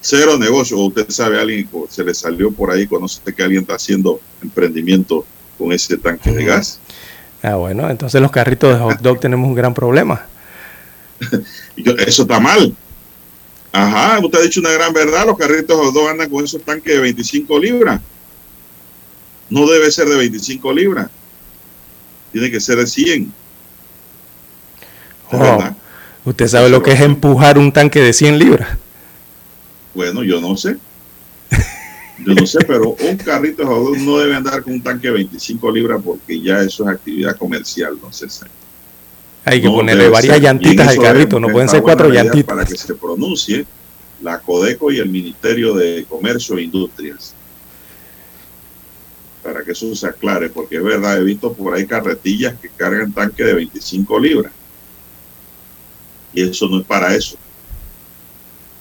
Cero 0.00 0.38
negocio. 0.38 0.78
Usted 0.78 1.08
sabe, 1.10 1.40
alguien 1.40 1.68
se 1.88 2.04
le 2.04 2.14
salió 2.14 2.50
por 2.50 2.70
ahí, 2.70 2.86
conoce 2.86 3.20
que 3.34 3.42
alguien 3.42 3.62
está 3.62 3.74
haciendo 3.74 4.20
emprendimiento 4.42 5.24
con 5.58 5.72
ese 5.72 5.96
tanque 5.96 6.30
de 6.30 6.44
gas. 6.44 6.78
Ah, 7.42 7.56
bueno, 7.56 7.90
entonces 7.90 8.20
los 8.20 8.30
carritos 8.30 8.74
de 8.74 8.82
hot 8.82 9.00
dog 9.00 9.20
tenemos 9.20 9.46
un 9.46 9.54
gran 9.54 9.74
problema. 9.74 10.26
Eso 12.06 12.22
está 12.22 12.40
mal. 12.40 12.74
Ajá, 13.72 14.20
usted 14.24 14.38
ha 14.38 14.42
dicho 14.42 14.60
una 14.60 14.70
gran 14.72 14.92
verdad. 14.92 15.26
Los 15.26 15.36
carritos 15.36 15.76
hot 15.76 15.92
dog 15.92 16.08
andan 16.08 16.30
con 16.30 16.44
esos 16.44 16.62
tanques 16.62 16.94
de 16.94 17.00
25 17.00 17.58
libras. 17.58 18.00
No 19.54 19.68
debe 19.68 19.88
ser 19.92 20.08
de 20.08 20.16
25 20.16 20.72
libras. 20.72 21.08
Tiene 22.32 22.50
que 22.50 22.58
ser 22.58 22.76
de 22.76 22.88
100. 22.88 23.22
Es 23.22 23.28
Oh, 25.30 25.38
verdad. 25.38 25.76
Usted 26.24 26.48
sabe 26.48 26.68
lo 26.68 26.82
que 26.82 26.90
es 26.90 27.00
empujar 27.00 27.56
un 27.56 27.70
tanque 27.70 28.00
de 28.00 28.12
100 28.12 28.36
libras. 28.36 28.76
Bueno, 29.94 30.24
yo 30.24 30.40
no 30.40 30.56
sé. 30.56 30.76
Yo 32.26 32.34
no 32.34 32.44
sé, 32.46 32.58
pero 32.66 32.96
un 32.98 33.16
carrito 33.16 33.62
de 33.62 33.98
no 34.00 34.18
debe 34.18 34.34
andar 34.34 34.60
con 34.64 34.72
un 34.72 34.82
tanque 34.82 35.06
de 35.06 35.14
25 35.14 35.70
libras 35.70 36.00
porque 36.04 36.40
ya 36.40 36.60
eso 36.60 36.82
es 36.82 36.90
actividad 36.90 37.36
comercial, 37.36 37.96
no 38.02 38.12
sé. 38.12 38.26
Hay 39.44 39.60
que 39.60 39.68
No 39.68 39.74
ponerle 39.74 40.08
varias 40.08 40.34
ser. 40.34 40.42
Llantitas 40.42 40.88
al 40.88 40.98
carrito, 40.98 41.38
no 41.38 41.48
pueden 41.48 41.68
ser 41.68 41.80
cuatro 41.80 42.08
llantitas. 42.08 42.56
Para 42.56 42.64
que 42.66 42.76
se 42.76 42.94
pronuncie 42.94 43.64
la 44.20 44.40
Codeco 44.40 44.90
y 44.90 44.98
el 44.98 45.08
Ministerio 45.10 45.74
de 45.74 46.04
Comercio 46.08 46.58
e 46.58 46.62
Industrias. 46.62 47.34
Para 49.44 49.62
que 49.62 49.72
eso 49.72 49.94
se 49.94 50.06
aclare, 50.06 50.48
porque 50.48 50.76
es 50.76 50.82
verdad, 50.82 51.18
he 51.18 51.22
visto 51.22 51.52
por 51.52 51.74
ahí 51.74 51.86
carretillas 51.86 52.58
que 52.58 52.70
cargan 52.70 53.12
tanque 53.12 53.44
de 53.44 53.52
25 53.54 54.18
libras. 54.18 54.52
Y 56.32 56.42
eso 56.42 56.66
no 56.66 56.80
es 56.80 56.86
para 56.86 57.14
eso. 57.14 57.36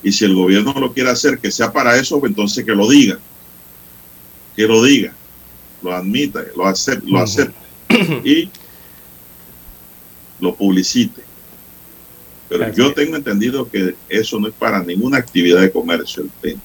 Y 0.02 0.12
si 0.12 0.24
el 0.26 0.34
gobierno 0.34 0.74
lo 0.80 0.94
quiere 0.94 1.10
hacer 1.10 1.38
que 1.38 1.52
sea 1.52 1.72
para 1.72 1.98
eso, 1.98 2.20
pues 2.20 2.30
entonces 2.30 2.66
que 2.66 2.72
lo 2.74 2.90
diga. 2.90 3.20
Que 4.56 4.64
lo 4.64 4.82
diga. 4.84 5.14
Lo 5.82 5.94
admita, 5.94 6.44
lo 6.56 6.66
acepte, 6.66 7.10
lo 7.10 7.20
acepte. 7.20 7.60
y 8.24 8.50
lo 10.40 10.56
publicite. 10.56 11.22
Pero 12.50 12.66
Así 12.66 12.78
yo 12.78 12.88
es. 12.88 12.96
tengo 12.96 13.18
entendido 13.18 13.70
que 13.70 13.96
eso 14.10 14.40
no 14.40 14.48
es 14.48 14.54
para 14.54 14.82
ninguna 14.82 15.18
actividad 15.18 15.60
de 15.62 15.72
comercio. 15.72 16.24
el 16.24 16.30
tema. 16.42 16.62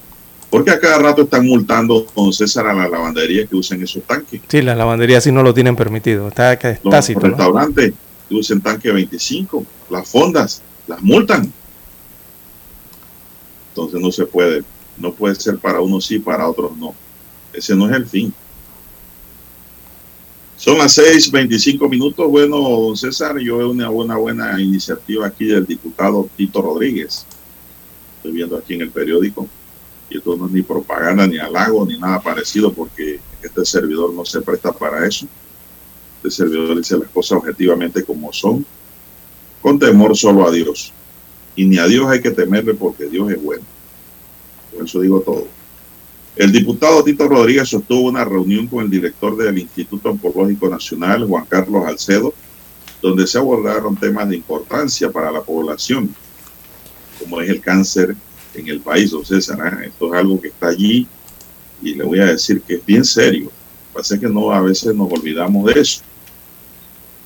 Porque 0.49 0.71
a 0.71 0.79
cada 0.79 0.97
rato 0.97 1.23
están 1.23 1.45
multando 1.45 2.05
con 2.05 2.33
César 2.33 2.67
a 2.67 2.73
la 2.73 2.89
lavandería 2.89 3.45
que 3.45 3.55
usen 3.55 3.83
esos 3.83 4.03
tanques. 4.03 4.41
Sí, 4.47 4.61
las 4.61 4.77
lavanderías 4.77 5.23
sí 5.23 5.31
no 5.31 5.43
lo 5.43 5.53
tienen 5.53 5.75
permitido. 5.75 6.27
Está 6.27 6.57
que 6.57 6.71
es 6.71 6.79
Los 6.83 6.91
tácito, 6.91 7.19
¿no? 7.21 7.27
restaurantes 7.27 7.93
que 8.27 8.35
usen 8.35 8.61
tanque 8.61 8.91
25, 8.91 9.63
las 9.89 10.09
fondas, 10.09 10.61
las 10.87 11.01
multan. 11.01 11.51
Entonces 13.69 14.01
no 14.01 14.11
se 14.11 14.25
puede, 14.25 14.63
no 14.97 15.13
puede 15.13 15.35
ser 15.35 15.57
para 15.59 15.81
unos 15.81 16.05
sí, 16.05 16.19
para 16.19 16.47
otros 16.47 16.75
no. 16.77 16.95
Ese 17.53 17.75
no 17.75 17.87
es 17.87 17.95
el 17.95 18.05
fin. 18.07 18.33
Son 20.57 20.77
las 20.77 20.97
6:25 20.97 21.87
minutos. 21.89 22.27
Bueno, 22.27 22.57
don 22.57 22.97
César, 22.97 23.37
yo 23.39 23.57
veo 23.57 23.69
una 23.69 23.87
buena, 23.89 24.17
buena 24.17 24.59
iniciativa 24.59 25.27
aquí 25.27 25.45
del 25.45 25.65
diputado 25.65 26.27
Tito 26.35 26.61
Rodríguez. 26.61 27.25
Estoy 28.17 28.31
viendo 28.33 28.57
aquí 28.57 28.73
en 28.73 28.81
el 28.81 28.89
periódico. 28.89 29.47
Y 30.09 30.17
esto 30.17 30.35
no 30.35 30.47
es 30.47 30.51
ni 30.51 30.61
propaganda, 30.61 31.27
ni 31.27 31.37
halago, 31.37 31.85
ni 31.85 31.97
nada 31.97 32.19
parecido, 32.19 32.73
porque 32.73 33.19
este 33.41 33.65
servidor 33.65 34.13
no 34.13 34.25
se 34.25 34.41
presta 34.41 34.71
para 34.71 35.05
eso. 35.07 35.27
Este 36.17 36.31
servidor 36.31 36.75
dice 36.77 36.97
las 36.97 37.09
cosas 37.09 37.37
objetivamente 37.37 38.03
como 38.03 38.33
son, 38.33 38.65
con 39.61 39.77
temor 39.77 40.17
solo 40.17 40.47
a 40.47 40.51
Dios. 40.51 40.91
Y 41.55 41.65
ni 41.65 41.77
a 41.77 41.85
Dios 41.85 42.09
hay 42.09 42.21
que 42.21 42.31
temerle 42.31 42.73
porque 42.73 43.05
Dios 43.05 43.31
es 43.31 43.41
bueno. 43.41 43.63
Por 44.73 44.85
eso 44.85 44.99
digo 45.01 45.21
todo. 45.21 45.47
El 46.35 46.51
diputado 46.51 47.03
Tito 47.03 47.27
Rodríguez 47.27 47.67
sostuvo 47.67 48.07
una 48.07 48.23
reunión 48.23 48.67
con 48.67 48.83
el 48.83 48.89
director 48.89 49.35
del 49.35 49.57
Instituto 49.57 50.09
Oncológico 50.09 50.69
Nacional, 50.69 51.27
Juan 51.27 51.45
Carlos 51.45 51.85
Alcedo, 51.85 52.33
donde 53.01 53.27
se 53.27 53.37
abordaron 53.37 53.95
temas 53.95 54.29
de 54.29 54.37
importancia 54.37 55.11
para 55.11 55.31
la 55.31 55.41
población, 55.41 56.13
como 57.19 57.41
es 57.41 57.49
el 57.49 57.61
cáncer 57.61 58.15
en 58.59 58.67
el 58.67 58.79
país, 58.79 59.11
don 59.11 59.25
César. 59.25 59.59
¿eh? 59.81 59.87
Esto 59.87 60.13
es 60.13 60.19
algo 60.19 60.39
que 60.39 60.49
está 60.49 60.69
allí 60.69 61.07
y 61.81 61.95
le 61.95 62.03
voy 62.03 62.19
a 62.19 62.25
decir 62.25 62.61
que 62.61 62.75
es 62.75 62.85
bien 62.85 63.05
serio. 63.05 63.51
Pasa 63.93 64.19
que 64.19 64.27
no, 64.27 64.51
a 64.51 64.61
veces 64.61 64.93
nos 64.95 65.11
olvidamos 65.11 65.73
de 65.73 65.81
eso. 65.81 66.01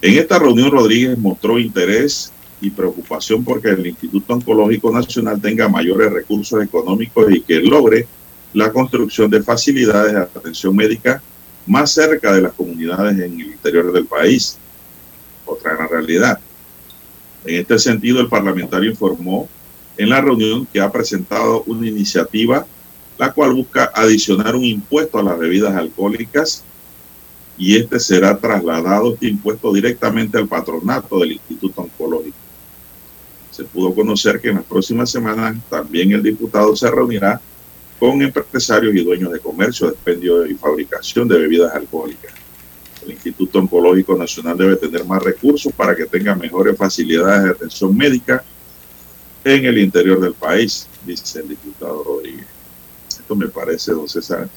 En 0.01 0.17
esta 0.17 0.39
reunión 0.39 0.71
Rodríguez 0.71 1.17
mostró 1.17 1.59
interés 1.59 2.31
y 2.61 2.69
preocupación 2.69 3.43
porque 3.43 3.69
el 3.69 3.87
Instituto 3.87 4.33
Oncológico 4.33 4.91
Nacional 4.91 5.41
tenga 5.41 5.67
mayores 5.67 6.11
recursos 6.11 6.63
económicos 6.63 7.31
y 7.31 7.41
que 7.41 7.59
logre 7.59 8.07
la 8.53 8.71
construcción 8.71 9.29
de 9.29 9.41
facilidades 9.41 10.13
de 10.13 10.19
atención 10.19 10.75
médica 10.75 11.21
más 11.65 11.91
cerca 11.91 12.33
de 12.33 12.41
las 12.41 12.53
comunidades 12.53 13.13
en 13.13 13.39
el 13.39 13.47
interior 13.47 13.91
del 13.91 14.05
país. 14.05 14.57
Otra 15.45 15.75
gran 15.75 15.89
realidad. 15.89 16.39
En 17.45 17.55
este 17.59 17.79
sentido, 17.79 18.21
el 18.21 18.29
parlamentario 18.29 18.91
informó 18.91 19.49
en 19.97 20.09
la 20.09 20.21
reunión 20.21 20.65
que 20.65 20.79
ha 20.81 20.91
presentado 20.91 21.63
una 21.67 21.87
iniciativa 21.87 22.65
la 23.17 23.31
cual 23.31 23.53
busca 23.53 23.91
adicionar 23.93 24.55
un 24.55 24.63
impuesto 24.63 25.19
a 25.19 25.23
las 25.23 25.37
bebidas 25.37 25.75
alcohólicas 25.75 26.63
y 27.57 27.77
este 27.77 27.99
será 27.99 28.37
trasladado, 28.37 29.13
este 29.13 29.27
impuesto, 29.27 29.71
directamente 29.71 30.37
al 30.37 30.47
patronato 30.47 31.19
del 31.19 31.33
Instituto 31.33 31.81
Oncológico. 31.81 32.35
Se 33.51 33.63
pudo 33.65 33.93
conocer 33.93 34.41
que 34.41 34.49
en 34.49 34.55
las 34.55 34.65
próximas 34.65 35.11
semanas 35.11 35.55
también 35.69 36.11
el 36.11 36.23
diputado 36.23 36.75
se 36.75 36.89
reunirá 36.89 37.39
con 37.99 38.21
empresarios 38.21 38.95
y 38.95 39.03
dueños 39.03 39.31
de 39.31 39.39
comercio, 39.39 39.89
expendio 39.89 40.47
y 40.47 40.55
fabricación 40.55 41.27
de 41.27 41.37
bebidas 41.37 41.73
alcohólicas. 41.75 42.33
El 43.05 43.11
Instituto 43.11 43.59
Oncológico 43.59 44.17
Nacional 44.17 44.57
debe 44.57 44.75
tener 44.77 45.05
más 45.05 45.21
recursos 45.21 45.71
para 45.73 45.95
que 45.95 46.05
tenga 46.05 46.33
mejores 46.33 46.75
facilidades 46.75 47.43
de 47.43 47.49
atención 47.51 47.95
médica 47.95 48.43
en 49.43 49.65
el 49.65 49.77
interior 49.77 50.19
del 50.19 50.33
país, 50.33 50.87
dice 51.05 51.39
el 51.39 51.49
diputado 51.49 52.03
Rodríguez. 52.03 52.47
Esto 53.09 53.35
me 53.35 53.47
parece, 53.47 53.91
don 53.91 54.07
César, 54.07 54.47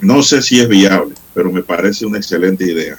no 0.00 0.22
sé 0.22 0.42
si 0.42 0.60
es 0.60 0.68
viable, 0.68 1.14
pero 1.32 1.52
me 1.52 1.62
parece 1.62 2.06
una 2.06 2.18
excelente 2.18 2.64
idea. 2.64 2.98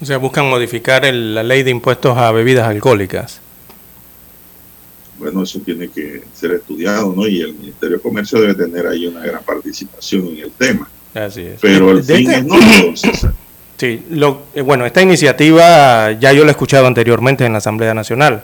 O 0.00 0.04
sea, 0.04 0.16
buscan 0.18 0.48
modificar 0.48 1.04
la 1.04 1.42
ley 1.42 1.62
de 1.62 1.70
impuestos 1.70 2.16
a 2.16 2.32
bebidas 2.32 2.66
alcohólicas 2.66 3.40
bueno, 5.22 5.44
eso 5.44 5.60
tiene 5.60 5.88
que 5.88 6.22
ser 6.34 6.52
estudiado, 6.52 7.14
¿no? 7.16 7.28
Y 7.28 7.40
el 7.40 7.54
Ministerio 7.54 7.96
de 7.96 8.02
Comercio 8.02 8.40
debe 8.40 8.54
tener 8.54 8.88
ahí 8.88 9.06
una 9.06 9.20
gran 9.20 9.42
participación 9.44 10.26
en 10.26 10.38
el 10.38 10.50
tema. 10.50 10.88
Así 11.14 11.42
es. 11.42 11.60
Pero 11.60 11.92
el 11.92 12.02
fin 12.02 12.30
es 12.30 12.44
no, 12.44 12.56
Sí, 13.76 14.02
lo, 14.10 14.42
eh, 14.54 14.60
bueno, 14.60 14.84
esta 14.84 15.00
iniciativa 15.00 16.12
ya 16.12 16.32
yo 16.32 16.44
la 16.44 16.50
he 16.50 16.52
escuchado 16.52 16.86
anteriormente 16.86 17.44
en 17.44 17.52
la 17.52 17.58
Asamblea 17.58 17.94
Nacional. 17.94 18.42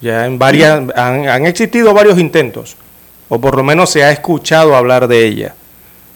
Ya 0.00 0.26
en 0.26 0.38
varias, 0.38 0.82
han, 0.96 1.28
han 1.28 1.46
existido 1.46 1.92
varios 1.92 2.18
intentos, 2.18 2.76
o 3.28 3.40
por 3.40 3.56
lo 3.56 3.62
menos 3.62 3.90
se 3.90 4.02
ha 4.02 4.10
escuchado 4.10 4.74
hablar 4.74 5.08
de 5.08 5.26
ella, 5.26 5.54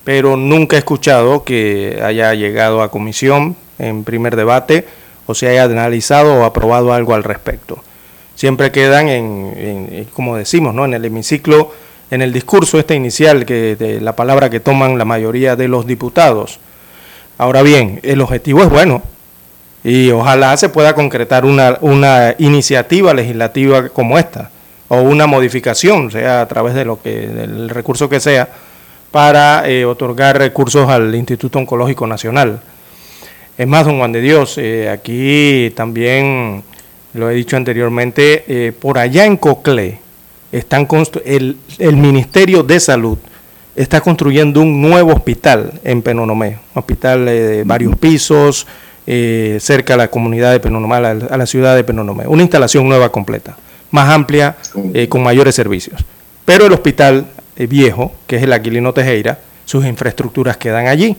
pero 0.04 0.36
nunca 0.36 0.76
he 0.76 0.78
escuchado 0.78 1.44
que 1.44 2.00
haya 2.02 2.34
llegado 2.34 2.82
a 2.82 2.90
comisión 2.90 3.56
en 3.78 4.04
primer 4.04 4.36
debate 4.36 4.86
o 5.26 5.34
se 5.34 5.48
haya 5.48 5.64
analizado 5.64 6.34
o 6.34 6.44
aprobado 6.44 6.92
algo 6.92 7.14
al 7.14 7.24
respecto 7.24 7.82
siempre 8.34 8.72
quedan 8.72 9.08
en, 9.08 10.06
como 10.12 10.36
decimos, 10.36 10.74
¿no? 10.74 10.84
en 10.84 10.94
el 10.94 11.04
hemiciclo, 11.04 11.72
en 12.10 12.22
el 12.22 12.32
discurso 12.32 12.78
este 12.78 12.94
inicial, 12.94 13.46
que 13.46 13.76
de 13.76 14.00
la 14.00 14.16
palabra 14.16 14.50
que 14.50 14.60
toman 14.60 14.98
la 14.98 15.04
mayoría 15.04 15.56
de 15.56 15.68
los 15.68 15.86
diputados. 15.86 16.58
Ahora 17.38 17.62
bien, 17.62 18.00
el 18.02 18.20
objetivo 18.20 18.62
es 18.62 18.70
bueno 18.70 19.02
y 19.84 20.10
ojalá 20.10 20.56
se 20.56 20.70
pueda 20.70 20.94
concretar 20.94 21.44
una, 21.44 21.76
una 21.82 22.34
iniciativa 22.38 23.12
legislativa 23.12 23.90
como 23.90 24.18
esta 24.18 24.50
o 24.88 25.02
una 25.02 25.26
modificación, 25.26 26.10
sea 26.10 26.40
a 26.40 26.48
través 26.48 26.74
de 26.74 26.86
lo 26.86 27.00
que 27.00 27.28
del 27.28 27.68
recurso 27.68 28.08
que 28.08 28.18
sea, 28.18 28.48
para 29.10 29.68
eh, 29.68 29.84
otorgar 29.84 30.38
recursos 30.38 30.88
al 30.88 31.14
Instituto 31.14 31.58
Oncológico 31.58 32.06
Nacional. 32.06 32.60
Es 33.56 33.68
más, 33.68 33.84
don 33.84 33.98
Juan 33.98 34.10
de 34.10 34.20
Dios, 34.20 34.58
eh, 34.58 34.88
aquí 34.90 35.70
también 35.76 36.64
lo 37.12 37.30
he 37.30 37.34
dicho 37.34 37.56
anteriormente, 37.56 38.44
eh, 38.48 38.72
por 38.72 38.98
allá 38.98 39.26
en 39.26 39.36
Coclé, 39.36 40.00
están 40.50 40.88
el, 41.24 41.58
el 41.78 41.96
Ministerio 41.96 42.62
de 42.62 42.80
Salud 42.80 43.18
está 43.76 44.00
construyendo 44.00 44.60
un 44.60 44.80
nuevo 44.80 45.12
hospital 45.12 45.80
en 45.82 46.00
Penonomé, 46.00 46.58
un 46.74 46.80
hospital 46.80 47.26
de 47.26 47.64
varios 47.64 47.96
pisos, 47.96 48.66
eh, 49.06 49.58
cerca 49.60 49.94
a 49.94 49.96
la 49.96 50.08
comunidad 50.08 50.52
de 50.52 50.60
Penonomé, 50.60 50.94
a 50.96 51.36
la, 51.36 51.46
ciudad 51.46 51.76
de 51.76 51.84
Penonomé. 51.84 52.26
Una 52.26 52.42
instalación 52.42 52.88
nueva 52.88 53.10
completa, 53.10 53.56
más 53.90 54.08
amplia, 54.10 54.56
con 55.08 55.22
mayores 55.22 55.54
servicios. 55.54 56.04
Pero 56.44 56.66
el 56.66 56.72
hospital 56.72 57.26
viejo, 57.56 58.12
que 58.26 58.36
es 58.36 58.42
el 58.42 58.52
Aquilino 58.52 58.92
Tejera, 58.92 59.38
sus 59.64 59.84
infraestructuras 59.84 60.56
quedan 60.56 60.88
allí. 60.88 61.16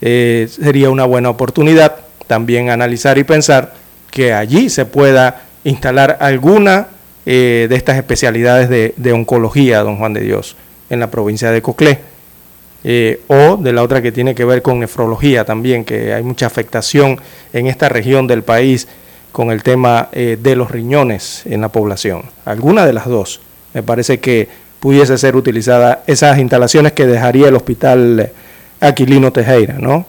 sería 0.00 0.90
una 0.90 1.04
buena 1.04 1.30
oportunidad 1.30 1.96
también 2.26 2.70
analizar 2.70 3.18
y 3.18 3.24
pensar 3.24 3.74
que 4.10 4.32
allí 4.32 4.70
se 4.70 4.86
pueda 4.86 5.42
instalar 5.64 6.18
alguna 6.20 6.88
eh, 7.26 7.66
de 7.68 7.76
estas 7.76 7.96
especialidades 7.96 8.68
de, 8.68 9.12
oncología, 9.12 9.80
don 9.80 9.96
Juan 9.96 10.12
de 10.12 10.20
Dios, 10.20 10.56
en 10.90 11.00
la 11.00 11.10
provincia 11.10 11.50
de 11.50 11.62
Coclé. 11.62 12.00
Eh, 12.84 13.22
o 13.28 13.56
de 13.56 13.72
la 13.72 13.82
otra 13.82 14.02
que 14.02 14.12
tiene 14.12 14.34
que 14.34 14.44
ver 14.44 14.60
con 14.62 14.78
nefrología 14.78 15.44
también, 15.44 15.84
que 15.84 16.12
hay 16.12 16.22
mucha 16.22 16.46
afectación 16.46 17.18
en 17.52 17.66
esta 17.66 17.88
región 17.88 18.26
del 18.26 18.42
país 18.42 18.86
con 19.32 19.50
el 19.50 19.62
tema 19.62 20.10
eh, 20.12 20.38
de 20.40 20.54
los 20.54 20.70
riñones 20.70 21.42
en 21.46 21.62
la 21.62 21.70
población. 21.70 22.22
Alguna 22.44 22.84
de 22.86 22.92
las 22.92 23.06
dos. 23.06 23.40
Me 23.72 23.82
parece 23.82 24.20
que 24.20 24.48
pudiese 24.80 25.16
ser 25.18 25.34
utilizada 25.34 26.04
esas 26.06 26.38
instalaciones 26.38 26.92
que 26.92 27.06
dejaría 27.06 27.48
el 27.48 27.56
hospital 27.56 28.30
Aquilino 28.80 29.32
Tejera, 29.32 29.76
¿no? 29.78 30.06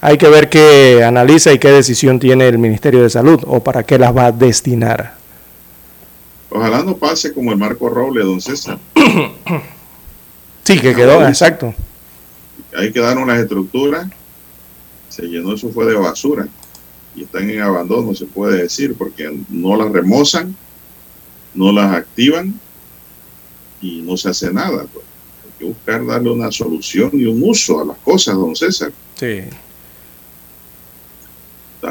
hay 0.00 0.16
que 0.16 0.28
ver 0.28 0.48
qué 0.48 1.04
analiza 1.04 1.52
y 1.52 1.58
qué 1.58 1.70
decisión 1.70 2.18
tiene 2.18 2.48
el 2.48 2.58
Ministerio 2.58 3.02
de 3.02 3.10
Salud 3.10 3.42
o 3.46 3.60
para 3.62 3.82
qué 3.82 3.98
las 3.98 4.16
va 4.16 4.26
a 4.26 4.32
destinar. 4.32 5.14
Ojalá 6.48 6.82
no 6.82 6.96
pase 6.96 7.32
como 7.32 7.52
el 7.52 7.58
Marco 7.58 7.88
Roble, 7.88 8.24
don 8.24 8.40
César. 8.40 8.78
sí, 10.64 10.78
que 10.80 10.94
quedó, 10.94 11.26
exacto. 11.28 11.74
Ahí 12.76 12.92
quedaron 12.92 13.28
las 13.28 13.40
estructuras, 13.40 14.08
se 15.08 15.22
llenó, 15.22 15.54
eso 15.54 15.70
fue 15.70 15.86
de 15.86 15.94
basura 15.94 16.48
y 17.16 17.24
están 17.24 17.50
en 17.50 17.60
abandono, 17.60 18.14
se 18.14 18.26
puede 18.26 18.62
decir, 18.62 18.94
porque 18.94 19.36
no 19.48 19.76
las 19.76 19.90
remozan, 19.90 20.54
no 21.54 21.72
las 21.72 21.92
activan 21.92 22.58
y 23.82 24.02
no 24.02 24.16
se 24.16 24.30
hace 24.30 24.52
nada. 24.52 24.86
Pues. 24.92 25.04
Hay 25.44 25.58
que 25.58 25.64
buscar 25.64 26.06
darle 26.06 26.30
una 26.30 26.52
solución 26.52 27.10
y 27.14 27.24
un 27.24 27.42
uso 27.42 27.80
a 27.80 27.84
las 27.84 27.98
cosas, 27.98 28.36
don 28.36 28.54
César. 28.54 28.92
Sí 29.16 29.40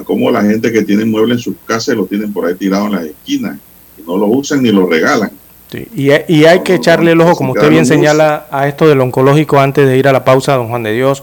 como 0.03 0.31
la 0.31 0.43
gente 0.43 0.71
que 0.71 0.83
tiene 0.83 1.05
muebles 1.05 1.37
en 1.37 1.43
sus 1.43 1.55
casas 1.65 1.95
lo 1.95 2.05
tienen 2.05 2.31
por 2.31 2.45
ahí 2.45 2.55
tirados 2.55 2.87
en 2.87 2.93
las 2.93 3.05
esquinas 3.05 3.57
y 3.97 4.01
no 4.01 4.17
lo 4.17 4.27
usan 4.27 4.61
ni 4.61 4.71
lo 4.71 4.85
regalan. 4.85 5.31
Y, 5.71 6.11
hay 6.45 6.59
que 6.61 6.75
echarle 6.75 7.11
el 7.11 7.21
ojo, 7.21 7.35
como 7.35 7.53
usted 7.53 7.69
bien 7.69 7.85
señala, 7.85 8.47
a 8.49 8.67
esto 8.67 8.87
del 8.87 8.99
oncológico 9.01 9.59
antes 9.59 9.87
de 9.87 9.97
ir 9.97 10.07
a 10.07 10.11
la 10.11 10.25
pausa, 10.25 10.55
don 10.55 10.67
Juan 10.69 10.83
de 10.83 10.93
Dios, 10.93 11.21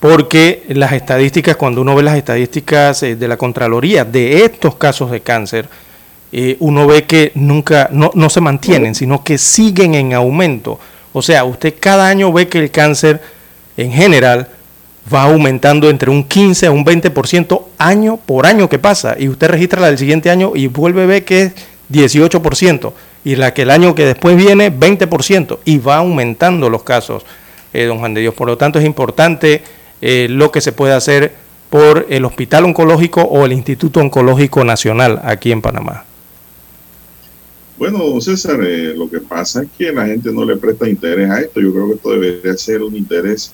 porque 0.00 0.64
las 0.68 0.92
estadísticas, 0.92 1.56
cuando 1.56 1.80
uno 1.80 1.94
ve 1.94 2.02
las 2.02 2.16
estadísticas 2.16 3.02
eh, 3.02 3.16
de 3.16 3.28
la 3.28 3.38
Contraloría 3.38 4.04
de 4.04 4.44
estos 4.44 4.76
casos 4.76 5.10
de 5.10 5.20
cáncer, 5.20 5.68
eh, 6.32 6.56
uno 6.60 6.86
ve 6.86 7.04
que 7.04 7.32
nunca, 7.34 7.88
no, 7.90 8.10
no 8.14 8.28
se 8.28 8.42
mantienen, 8.42 8.94
sino 8.94 9.24
que 9.24 9.38
siguen 9.38 9.94
en 9.94 10.12
aumento. 10.12 10.78
O 11.14 11.22
sea, 11.22 11.44
usted 11.44 11.74
cada 11.80 12.08
año 12.08 12.30
ve 12.32 12.48
que 12.48 12.58
el 12.58 12.70
cáncer 12.70 13.22
en 13.78 13.90
general 13.92 14.48
va 15.12 15.22
aumentando 15.22 15.88
entre 15.88 16.10
un 16.10 16.24
15 16.24 16.66
a 16.66 16.70
un 16.70 16.84
20% 16.84 17.62
año 17.78 18.18
por 18.18 18.44
año 18.46 18.68
que 18.68 18.78
pasa. 18.78 19.16
Y 19.18 19.28
usted 19.28 19.48
registra 19.48 19.80
la 19.80 19.86
del 19.86 19.98
siguiente 19.98 20.30
año 20.30 20.52
y 20.54 20.66
vuelve 20.66 21.04
a 21.04 21.06
ver 21.06 21.24
que 21.24 21.42
es 21.42 21.52
18%. 21.90 22.92
Y 23.26 23.34
la 23.34 23.52
que 23.52 23.62
el 23.62 23.70
año 23.70 23.96
que 23.96 24.04
después 24.06 24.36
viene, 24.36 24.70
20%. 24.72 25.58
Y 25.64 25.78
va 25.78 25.96
aumentando 25.96 26.70
los 26.70 26.84
casos, 26.84 27.24
eh, 27.72 27.86
don 27.86 27.98
Juan 27.98 28.14
de 28.14 28.20
Dios. 28.20 28.34
Por 28.34 28.46
lo 28.46 28.56
tanto, 28.56 28.78
es 28.78 28.84
importante 28.84 29.64
eh, 30.00 30.28
lo 30.30 30.52
que 30.52 30.60
se 30.60 30.70
puede 30.70 30.94
hacer 30.94 31.32
por 31.68 32.06
el 32.08 32.24
Hospital 32.24 32.66
Oncológico 32.66 33.22
o 33.22 33.44
el 33.44 33.52
Instituto 33.52 33.98
Oncológico 33.98 34.62
Nacional 34.62 35.20
aquí 35.24 35.50
en 35.50 35.60
Panamá. 35.60 36.04
Bueno, 37.76 38.20
César, 38.20 38.60
eh, 38.62 38.94
lo 38.96 39.10
que 39.10 39.18
pasa 39.18 39.64
es 39.64 39.70
que 39.76 39.90
la 39.90 40.06
gente 40.06 40.30
no 40.30 40.44
le 40.44 40.56
presta 40.56 40.88
interés 40.88 41.28
a 41.28 41.40
esto. 41.40 41.60
Yo 41.60 41.72
creo 41.72 41.88
que 41.88 41.94
esto 41.94 42.10
debería 42.12 42.56
ser 42.56 42.80
un 42.80 42.94
interés 42.94 43.52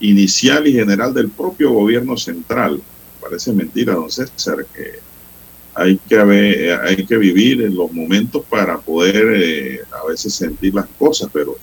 inicial 0.00 0.66
y 0.66 0.72
general 0.72 1.14
del 1.14 1.28
propio 1.28 1.70
gobierno 1.70 2.16
central. 2.16 2.82
Parece 3.20 3.52
mentira, 3.52 3.94
don 3.94 4.10
César, 4.10 4.66
que 4.74 5.06
hay 5.78 5.98
que, 6.08 6.18
haber, 6.18 6.80
hay 6.80 7.06
que 7.06 7.16
vivir 7.16 7.62
en 7.62 7.76
los 7.76 7.92
momentos 7.92 8.42
para 8.48 8.78
poder 8.78 9.32
eh, 9.36 9.80
a 9.92 10.08
veces 10.08 10.34
sentir 10.34 10.74
las 10.74 10.86
cosas, 10.98 11.30
pero 11.32 11.56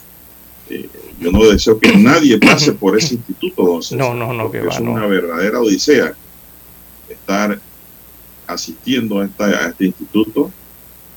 eh, 0.70 0.88
yo 1.20 1.32
no 1.32 1.43
deseo 1.43 1.78
que 1.78 1.95
nadie 1.97 2.38
pase 2.38 2.72
por 2.72 2.97
ese 2.97 3.16
instituto, 3.16 3.63
don 3.63 3.84
César. 3.84 3.97
No, 3.97 4.13
no, 4.13 4.32
no, 4.32 4.49
que 4.49 4.61
va, 4.61 4.74
Es 4.74 4.80
una 4.80 5.05
verdadera 5.05 5.59
odisea 5.59 6.13
estar 7.09 7.59
asistiendo 8.47 9.20
a, 9.20 9.26
esta, 9.26 9.45
a 9.45 9.70
este 9.70 9.86
instituto. 9.86 10.49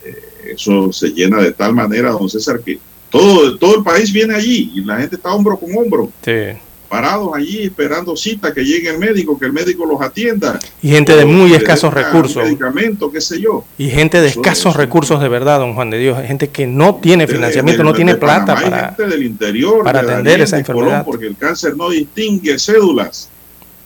Eh, 0.04 0.54
eso 0.54 0.92
se 0.92 1.10
llena 1.10 1.40
de 1.40 1.52
tal 1.52 1.74
manera, 1.74 2.10
don 2.10 2.28
César, 2.28 2.60
que 2.60 2.80
todo, 3.10 3.56
todo 3.58 3.76
el 3.76 3.84
país 3.84 4.12
viene 4.12 4.34
allí 4.34 4.72
y 4.74 4.80
la 4.82 4.98
gente 4.98 5.14
está 5.16 5.32
hombro 5.32 5.56
con 5.56 5.70
hombro. 5.76 6.10
Sí. 6.22 6.58
Parados 6.88 7.30
allí 7.34 7.64
esperando 7.64 8.16
cita, 8.16 8.54
que 8.54 8.64
llegue 8.64 8.88
el 8.88 8.98
médico, 8.98 9.38
que 9.38 9.44
el 9.44 9.52
médico 9.52 9.84
los 9.84 10.00
atienda. 10.00 10.58
Y 10.82 10.88
gente 10.88 11.14
de 11.16 11.26
muy 11.26 11.52
escasos 11.52 11.92
recursos. 11.92 12.42
Medicamento, 12.42 13.12
qué 13.12 13.20
sé 13.20 13.38
yo. 13.40 13.64
Y 13.76 13.90
gente 13.90 14.22
de 14.22 14.28
escasos 14.28 14.72
es. 14.72 14.76
recursos 14.78 15.20
de 15.20 15.28
verdad, 15.28 15.58
don 15.58 15.74
Juan 15.74 15.90
de 15.90 15.98
Dios. 15.98 16.18
Gente 16.26 16.48
que 16.48 16.66
no 16.66 16.94
tiene 16.94 17.26
financiamiento, 17.26 17.82
de- 17.82 17.88
no 17.90 17.94
tiene 17.94 18.14
plata 18.14 18.54
Panamá, 18.54 18.70
para... 18.70 18.88
gente 18.94 19.06
del 19.06 19.22
interior, 19.22 19.84
para 19.84 20.02
de 20.02 20.12
atender 20.12 20.40
esa 20.40 20.56
de 20.56 20.64
Colón, 20.64 20.78
enfermedad. 20.84 21.04
porque 21.04 21.26
el 21.26 21.36
cáncer 21.36 21.76
no 21.76 21.90
distingue 21.90 22.58
cédulas. 22.58 23.28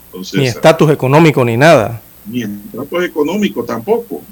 Entonces, 0.06 0.38
Ni 0.38 0.46
estatus 0.46 0.90
económico 0.92 1.44
ni 1.44 1.56
nada. 1.56 2.00
ni 2.26 2.42
estratos 2.42 3.04
económicos 3.04 3.66
tampoco. 3.66 4.22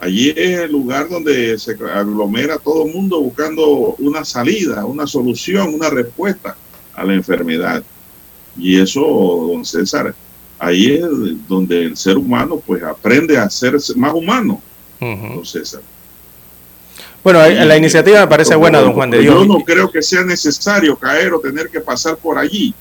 Allí 0.00 0.30
es 0.36 0.60
el 0.60 0.72
lugar 0.72 1.08
donde 1.08 1.56
se 1.58 1.76
aglomera 1.94 2.58
todo 2.58 2.86
el 2.86 2.92
mundo 2.94 3.20
buscando 3.20 3.94
una 4.00 4.24
salida, 4.24 4.84
una 4.84 5.06
solución, 5.06 5.74
una 5.74 5.90
respuesta 5.90 6.56
a 6.98 7.04
la 7.04 7.14
enfermedad. 7.14 7.82
Y 8.56 8.80
eso, 8.80 9.00
don 9.00 9.64
César, 9.64 10.14
ahí 10.58 10.94
es 10.94 11.04
donde 11.48 11.84
el 11.84 11.96
ser 11.96 12.16
humano 12.16 12.60
pues 12.64 12.82
aprende 12.82 13.38
a 13.38 13.48
ser 13.48 13.76
más 13.96 14.12
humano, 14.12 14.60
don 15.00 15.44
César. 15.44 15.80
Bueno, 17.22 17.40
la 17.46 17.76
iniciativa 17.76 18.20
me 18.20 18.26
parece 18.26 18.54
buena, 18.54 18.80
don 18.80 18.92
Juan 18.94 19.10
de 19.10 19.24
Yo 19.24 19.44
Dios. 19.44 19.46
no 19.46 19.64
creo 19.64 19.90
que 19.90 20.02
sea 20.02 20.24
necesario 20.24 20.96
caer 20.96 21.32
o 21.34 21.40
tener 21.40 21.68
que 21.68 21.80
pasar 21.80 22.16
por 22.16 22.38
allí 22.38 22.74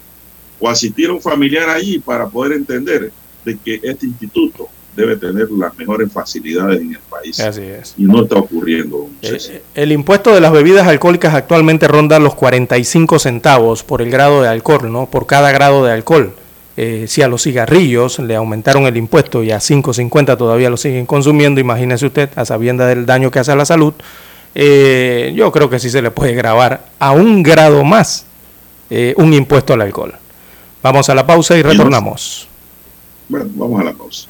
o 0.60 0.70
asistir 0.70 1.10
a 1.10 1.14
un 1.14 1.22
familiar 1.22 1.70
allí 1.70 2.00
para 2.00 2.28
poder 2.28 2.54
entender 2.54 3.12
de 3.44 3.58
que 3.58 3.80
este 3.84 4.06
instituto 4.06 4.68
debe 4.98 5.16
tener 5.16 5.50
las 5.52 5.78
mejores 5.78 6.12
facilidades 6.12 6.82
en 6.82 6.96
el 6.96 7.00
país. 7.00 7.40
Así 7.40 7.62
es. 7.62 7.94
Y 7.98 8.04
no 8.04 8.24
está 8.24 8.36
ocurriendo. 8.36 9.08
Eh, 9.22 9.28
César. 9.30 9.62
El 9.76 9.94
impuesto 9.94 10.34
de 10.34 10.42
las 10.42 10.52
bebidas 10.52 10.88
alcohólicas 10.88 11.34
actualmente 11.34 11.88
ronda 11.88 12.20
los 12.20 12.36
45 12.36 13.20
centavos 13.20 13.84
por 13.84 14.02
el 14.02 14.10
grado 14.10 14.42
de 14.42 14.50
alcohol, 14.50 14.92
¿no? 14.92 15.06
Por 15.06 15.28
cada 15.28 15.52
grado 15.52 15.86
de 15.86 15.94
alcohol. 15.94 16.34
Eh, 16.76 17.06
si 17.08 17.22
a 17.22 17.28
los 17.28 17.44
cigarrillos 17.44 18.20
le 18.20 18.36
aumentaron 18.36 18.86
el 18.86 18.98
impuesto 18.98 19.44
y 19.44 19.52
a 19.52 19.58
5.50 19.58 20.38
todavía 20.38 20.70
lo 20.70 20.78
siguen 20.78 21.06
consumiendo, 21.06 21.62
imagínese 21.62 22.06
usted, 22.06 22.30
a 22.36 22.46
sabienda 22.46 22.86
del 22.86 23.06
daño 23.06 23.32
que 23.32 23.40
hace 23.40 23.52
a 23.52 23.56
la 23.56 23.66
salud, 23.66 23.94
eh, 24.54 25.34
yo 25.36 25.52
creo 25.52 25.70
que 25.70 25.80
sí 25.80 25.90
se 25.90 26.02
le 26.02 26.12
puede 26.12 26.36
grabar 26.36 26.86
a 27.00 27.12
un 27.12 27.42
grado 27.42 27.84
más 27.84 28.26
eh, 28.90 29.14
un 29.18 29.34
impuesto 29.34 29.74
al 29.74 29.82
alcohol. 29.82 30.14
Vamos 30.84 31.10
a 31.10 31.16
la 31.16 31.26
pausa 31.26 31.58
y 31.58 31.64
retornamos. 31.64 32.48
Bueno, 33.28 33.48
vamos 33.56 33.82
a 33.82 33.84
la 33.84 33.94
pausa. 33.94 34.30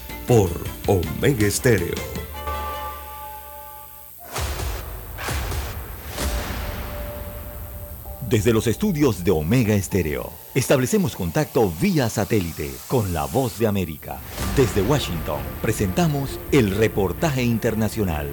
por 0.31 0.49
Omega 0.87 1.45
Estéreo. 1.45 1.93
Desde 8.29 8.53
los 8.53 8.65
estudios 8.67 9.25
de 9.25 9.31
Omega 9.31 9.73
Estéreo, 9.73 10.31
establecemos 10.55 11.17
contacto 11.17 11.69
vía 11.81 12.07
satélite 12.07 12.71
con 12.87 13.11
la 13.13 13.25
voz 13.25 13.59
de 13.59 13.67
América. 13.67 14.19
Desde 14.55 14.81
Washington, 14.81 15.41
presentamos 15.61 16.39
el 16.53 16.77
reportaje 16.77 17.43
internacional. 17.43 18.29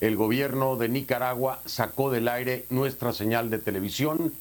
El 0.00 0.16
gobierno 0.16 0.76
de 0.76 0.88
Nicaragua 0.88 1.60
sacó 1.66 2.10
del 2.10 2.28
aire 2.28 2.64
nuestra 2.70 3.12
señal 3.12 3.50
de 3.50 3.58
televisión, 3.58 4.32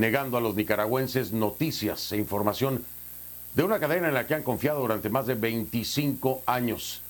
negando 0.00 0.38
a 0.38 0.40
los 0.40 0.56
nicaragüenses 0.56 1.32
noticias 1.32 2.10
e 2.10 2.16
información 2.16 2.82
de 3.54 3.62
una 3.62 3.78
cadena 3.78 4.08
en 4.08 4.14
la 4.14 4.26
que 4.26 4.34
han 4.34 4.42
confiado 4.42 4.80
durante 4.80 5.10
más 5.10 5.26
de 5.26 5.34
25 5.34 6.42
años. 6.46 7.02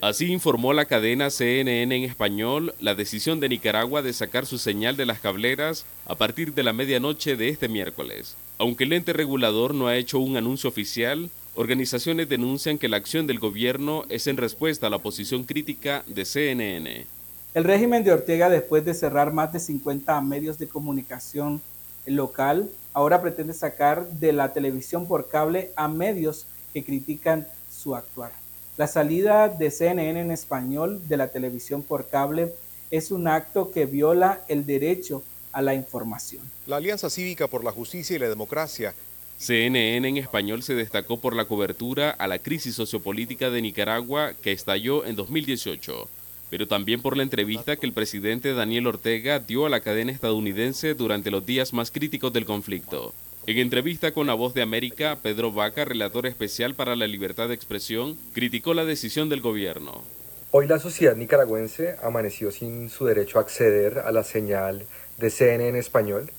Así 0.00 0.32
informó 0.32 0.72
la 0.72 0.86
cadena 0.86 1.30
CNN 1.30 1.94
en 1.94 2.04
español 2.04 2.74
la 2.80 2.94
decisión 2.94 3.38
de 3.38 3.50
Nicaragua 3.50 4.02
de 4.02 4.12
sacar 4.12 4.46
su 4.46 4.58
señal 4.58 4.96
de 4.96 5.06
las 5.06 5.20
cableras 5.20 5.84
a 6.06 6.16
partir 6.16 6.54
de 6.54 6.62
la 6.62 6.72
medianoche 6.72 7.36
de 7.36 7.50
este 7.50 7.68
miércoles. 7.68 8.34
Aunque 8.58 8.84
el 8.84 8.94
ente 8.94 9.12
regulador 9.12 9.74
no 9.74 9.86
ha 9.86 9.96
hecho 9.96 10.18
un 10.18 10.36
anuncio 10.36 10.70
oficial, 10.70 11.30
organizaciones 11.54 12.28
denuncian 12.28 12.78
que 12.78 12.88
la 12.88 12.96
acción 12.96 13.26
del 13.26 13.38
gobierno 13.38 14.04
es 14.08 14.26
en 14.26 14.38
respuesta 14.38 14.86
a 14.86 14.90
la 14.90 14.98
posición 14.98 15.44
crítica 15.44 16.02
de 16.06 16.24
CNN. 16.24 17.06
El 17.54 17.64
régimen 17.64 18.02
de 18.02 18.12
Ortega, 18.12 18.48
después 18.48 18.84
de 18.84 18.94
cerrar 18.94 19.32
más 19.32 19.52
de 19.52 19.60
50 19.60 20.18
medios 20.22 20.58
de 20.58 20.66
comunicación 20.66 21.60
local, 22.06 22.70
ahora 22.92 23.22
pretende 23.22 23.54
sacar 23.54 24.06
de 24.08 24.32
la 24.32 24.52
televisión 24.52 25.06
por 25.06 25.28
cable 25.28 25.70
a 25.76 25.88
medios 25.88 26.46
que 26.72 26.84
critican 26.84 27.46
su 27.70 27.94
actuar. 27.94 28.32
La 28.76 28.86
salida 28.86 29.48
de 29.48 29.70
CNN 29.70 30.20
en 30.20 30.30
español 30.30 31.06
de 31.08 31.16
la 31.16 31.28
televisión 31.28 31.82
por 31.82 32.08
cable 32.08 32.52
es 32.90 33.10
un 33.10 33.28
acto 33.28 33.70
que 33.70 33.86
viola 33.86 34.40
el 34.48 34.66
derecho 34.66 35.22
a 35.52 35.62
la 35.62 35.74
información. 35.74 36.42
La 36.66 36.76
Alianza 36.76 37.10
Cívica 37.10 37.46
por 37.46 37.64
la 37.64 37.72
Justicia 37.72 38.16
y 38.16 38.18
la 38.18 38.28
Democracia 38.28 38.94
CNN 39.42 40.08
en 40.08 40.16
español 40.16 40.62
se 40.62 40.74
destacó 40.74 41.18
por 41.18 41.34
la 41.34 41.46
cobertura 41.46 42.10
a 42.10 42.28
la 42.28 42.38
crisis 42.38 42.76
sociopolítica 42.76 43.50
de 43.50 43.60
Nicaragua 43.60 44.34
que 44.40 44.52
estalló 44.52 45.04
en 45.04 45.16
2018, 45.16 46.08
pero 46.52 46.68
también 46.68 47.00
por 47.00 47.16
la 47.16 47.22
entrevista 47.22 47.76
que 47.76 47.86
el 47.86 47.94
presidente 47.94 48.52
Daniel 48.52 48.86
Ortega 48.86 49.38
dio 49.38 49.64
a 49.64 49.70
la 49.70 49.80
cadena 49.80 50.12
estadounidense 50.12 50.92
durante 50.92 51.30
los 51.30 51.46
días 51.46 51.72
más 51.72 51.90
críticos 51.90 52.30
del 52.30 52.44
conflicto. 52.44 53.14
En 53.46 53.56
entrevista 53.56 54.12
con 54.12 54.26
La 54.26 54.34
Voz 54.34 54.52
de 54.52 54.60
América, 54.60 55.16
Pedro 55.22 55.50
Vaca, 55.50 55.86
relator 55.86 56.26
especial 56.26 56.74
para 56.74 56.94
la 56.94 57.06
libertad 57.06 57.48
de 57.48 57.54
expresión, 57.54 58.18
criticó 58.34 58.74
la 58.74 58.84
decisión 58.84 59.30
del 59.30 59.40
gobierno. 59.40 60.02
Hoy 60.50 60.66
la 60.66 60.78
sociedad 60.78 61.16
nicaragüense 61.16 61.96
amaneció 62.02 62.50
sin 62.50 62.90
su 62.90 63.06
derecho 63.06 63.38
a 63.38 63.40
acceder 63.40 64.00
a 64.00 64.12
la 64.12 64.22
señal 64.22 64.84
de 65.16 65.30
CNN 65.30 65.70
en 65.70 65.76
español. 65.76 66.30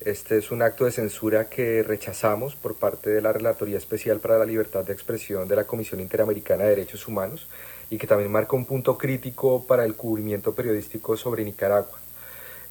Este 0.00 0.36
es 0.36 0.50
un 0.50 0.60
acto 0.60 0.84
de 0.84 0.92
censura 0.92 1.48
que 1.48 1.82
rechazamos 1.82 2.54
por 2.54 2.74
parte 2.74 3.08
de 3.08 3.22
la 3.22 3.32
Relatoría 3.32 3.78
Especial 3.78 4.20
para 4.20 4.36
la 4.36 4.44
Libertad 4.44 4.84
de 4.84 4.92
Expresión 4.92 5.48
de 5.48 5.56
la 5.56 5.64
Comisión 5.64 6.00
Interamericana 6.00 6.64
de 6.64 6.70
Derechos 6.76 7.08
Humanos 7.08 7.48
y 7.90 7.98
que 7.98 8.06
también 8.06 8.32
marca 8.32 8.56
un 8.56 8.64
punto 8.64 8.98
crítico 8.98 9.66
para 9.66 9.84
el 9.84 9.94
cubrimiento 9.94 10.54
periodístico 10.54 11.16
sobre 11.16 11.44
Nicaragua. 11.44 11.98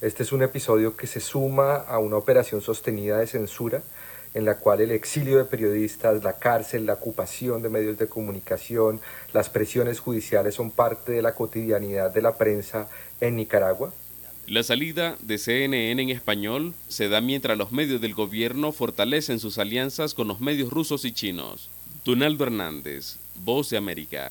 Este 0.00 0.22
es 0.22 0.32
un 0.32 0.42
episodio 0.42 0.96
que 0.96 1.06
se 1.06 1.20
suma 1.20 1.76
a 1.76 1.98
una 1.98 2.16
operación 2.16 2.60
sostenida 2.60 3.18
de 3.18 3.26
censura 3.26 3.82
en 4.34 4.44
la 4.44 4.58
cual 4.58 4.80
el 4.80 4.90
exilio 4.90 5.38
de 5.38 5.44
periodistas, 5.44 6.22
la 6.24 6.38
cárcel, 6.38 6.86
la 6.86 6.94
ocupación 6.94 7.62
de 7.62 7.70
medios 7.70 7.96
de 7.98 8.08
comunicación, 8.08 9.00
las 9.32 9.48
presiones 9.48 10.00
judiciales 10.00 10.56
son 10.56 10.72
parte 10.72 11.12
de 11.12 11.22
la 11.22 11.34
cotidianidad 11.34 12.12
de 12.12 12.20
la 12.20 12.36
prensa 12.36 12.88
en 13.20 13.36
Nicaragua. 13.36 13.92
La 14.46 14.62
salida 14.62 15.16
de 15.20 15.38
CNN 15.38 16.02
en 16.02 16.10
español 16.10 16.74
se 16.88 17.08
da 17.08 17.20
mientras 17.22 17.56
los 17.56 17.72
medios 17.72 18.00
del 18.00 18.12
gobierno 18.12 18.72
fortalecen 18.72 19.38
sus 19.38 19.56
alianzas 19.56 20.12
con 20.12 20.28
los 20.28 20.40
medios 20.40 20.70
rusos 20.70 21.04
y 21.06 21.12
chinos. 21.12 21.70
Donaldo 22.04 22.44
Hernández, 22.44 23.16
Voz 23.36 23.70
de 23.70 23.78
América. 23.78 24.30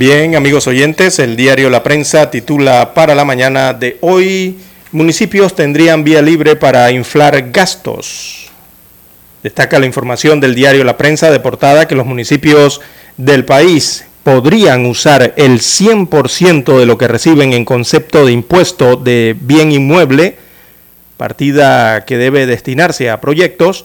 Bien, 0.00 0.34
amigos 0.34 0.66
oyentes, 0.66 1.18
el 1.18 1.36
diario 1.36 1.68
La 1.68 1.82
Prensa 1.82 2.30
titula 2.30 2.94
para 2.94 3.14
la 3.14 3.26
mañana 3.26 3.74
de 3.74 3.98
hoy, 4.00 4.58
municipios 4.92 5.54
tendrían 5.54 6.04
vía 6.04 6.22
libre 6.22 6.56
para 6.56 6.90
inflar 6.90 7.50
gastos. 7.50 8.50
Destaca 9.42 9.78
la 9.78 9.84
información 9.84 10.40
del 10.40 10.54
diario 10.54 10.84
La 10.84 10.96
Prensa 10.96 11.30
de 11.30 11.38
portada 11.38 11.86
que 11.86 11.96
los 11.96 12.06
municipios 12.06 12.80
del 13.18 13.44
país 13.44 14.06
podrían 14.22 14.86
usar 14.86 15.34
el 15.36 15.58
100% 15.58 16.78
de 16.78 16.86
lo 16.86 16.96
que 16.96 17.06
reciben 17.06 17.52
en 17.52 17.66
concepto 17.66 18.24
de 18.24 18.32
impuesto 18.32 18.96
de 18.96 19.36
bien 19.38 19.70
inmueble, 19.70 20.38
partida 21.18 22.06
que 22.06 22.16
debe 22.16 22.46
destinarse 22.46 23.10
a 23.10 23.20
proyectos, 23.20 23.84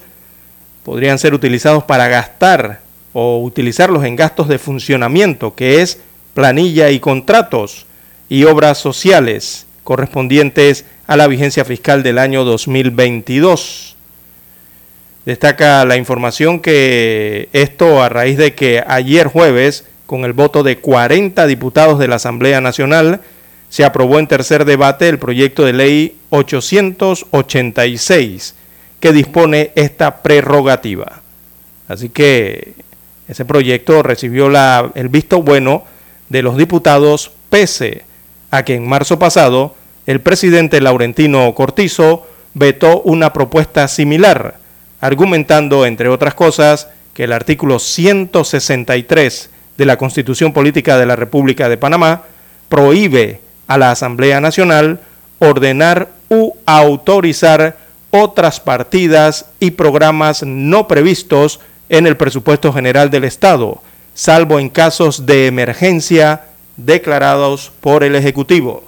podrían 0.85 1.19
ser 1.19 1.33
utilizados 1.33 1.83
para 1.83 2.07
gastar 2.07 2.84
o 3.17 3.39
utilizarlos 3.39 4.03
en 4.03 4.17
gastos 4.17 4.49
de 4.49 4.59
funcionamiento, 4.59 5.55
que 5.55 5.81
es 5.81 5.99
planilla 6.33 6.91
y 6.91 6.99
contratos 6.99 7.85
y 8.27 8.43
obras 8.43 8.77
sociales 8.77 9.67
correspondientes 9.85 10.83
a 11.07 11.15
la 11.15 11.27
vigencia 11.27 11.63
fiscal 11.63 12.03
del 12.03 12.17
año 12.17 12.43
2022. 12.43 13.95
Destaca 15.25 15.85
la 15.85 15.95
información 15.95 16.59
que 16.59 17.47
esto 17.53 18.03
a 18.03 18.09
raíz 18.09 18.37
de 18.37 18.53
que 18.53 18.83
ayer 18.85 19.27
jueves, 19.27 19.85
con 20.07 20.25
el 20.25 20.33
voto 20.33 20.61
de 20.61 20.79
40 20.79 21.47
diputados 21.47 21.99
de 21.99 22.09
la 22.09 22.17
Asamblea 22.17 22.59
Nacional, 22.59 23.21
se 23.69 23.85
aprobó 23.85 24.19
en 24.19 24.27
tercer 24.27 24.65
debate 24.65 25.07
el 25.07 25.19
proyecto 25.19 25.63
de 25.63 25.71
ley 25.71 26.17
886 26.31 28.55
que 28.99 29.13
dispone 29.13 29.71
esta 29.75 30.21
prerrogativa. 30.21 31.21
Así 31.87 32.09
que 32.09 32.73
ese 33.27 33.45
proyecto 33.45 34.03
recibió 34.03 34.51
el 34.95 35.09
visto 35.09 35.41
bueno 35.41 35.83
de 36.29 36.41
los 36.41 36.57
diputados 36.57 37.31
pese 37.49 38.03
a 38.51 38.63
que 38.63 38.75
en 38.75 38.87
marzo 38.87 39.19
pasado 39.19 39.75
el 40.05 40.21
presidente 40.21 40.81
Laurentino 40.81 41.53
Cortizo 41.55 42.27
vetó 42.53 43.01
una 43.01 43.33
propuesta 43.33 43.87
similar, 43.87 44.55
argumentando, 45.01 45.85
entre 45.85 46.09
otras 46.09 46.35
cosas, 46.35 46.87
que 47.13 47.23
el 47.23 47.33
artículo 47.33 47.79
163 47.79 49.49
de 49.77 49.85
la 49.85 49.97
Constitución 49.97 50.53
Política 50.53 50.97
de 50.97 51.05
la 51.05 51.15
República 51.15 51.69
de 51.69 51.77
Panamá 51.77 52.23
prohíbe 52.69 53.41
a 53.67 53.77
la 53.77 53.91
Asamblea 53.91 54.39
Nacional 54.41 54.99
ordenar 55.39 56.09
u 56.29 56.53
autorizar 56.65 57.77
otras 58.11 58.59
partidas 58.59 59.47
y 59.59 59.71
programas 59.71 60.43
no 60.43 60.87
previstos 60.87 61.59
en 61.89 62.07
el 62.07 62.17
presupuesto 62.17 62.73
general 62.73 63.09
del 63.09 63.23
Estado, 63.23 63.81
salvo 64.13 64.59
en 64.59 64.69
casos 64.69 65.25
de 65.25 65.47
emergencia 65.47 66.45
declarados 66.77 67.71
por 67.81 68.03
el 68.03 68.15
Ejecutivo. 68.15 68.83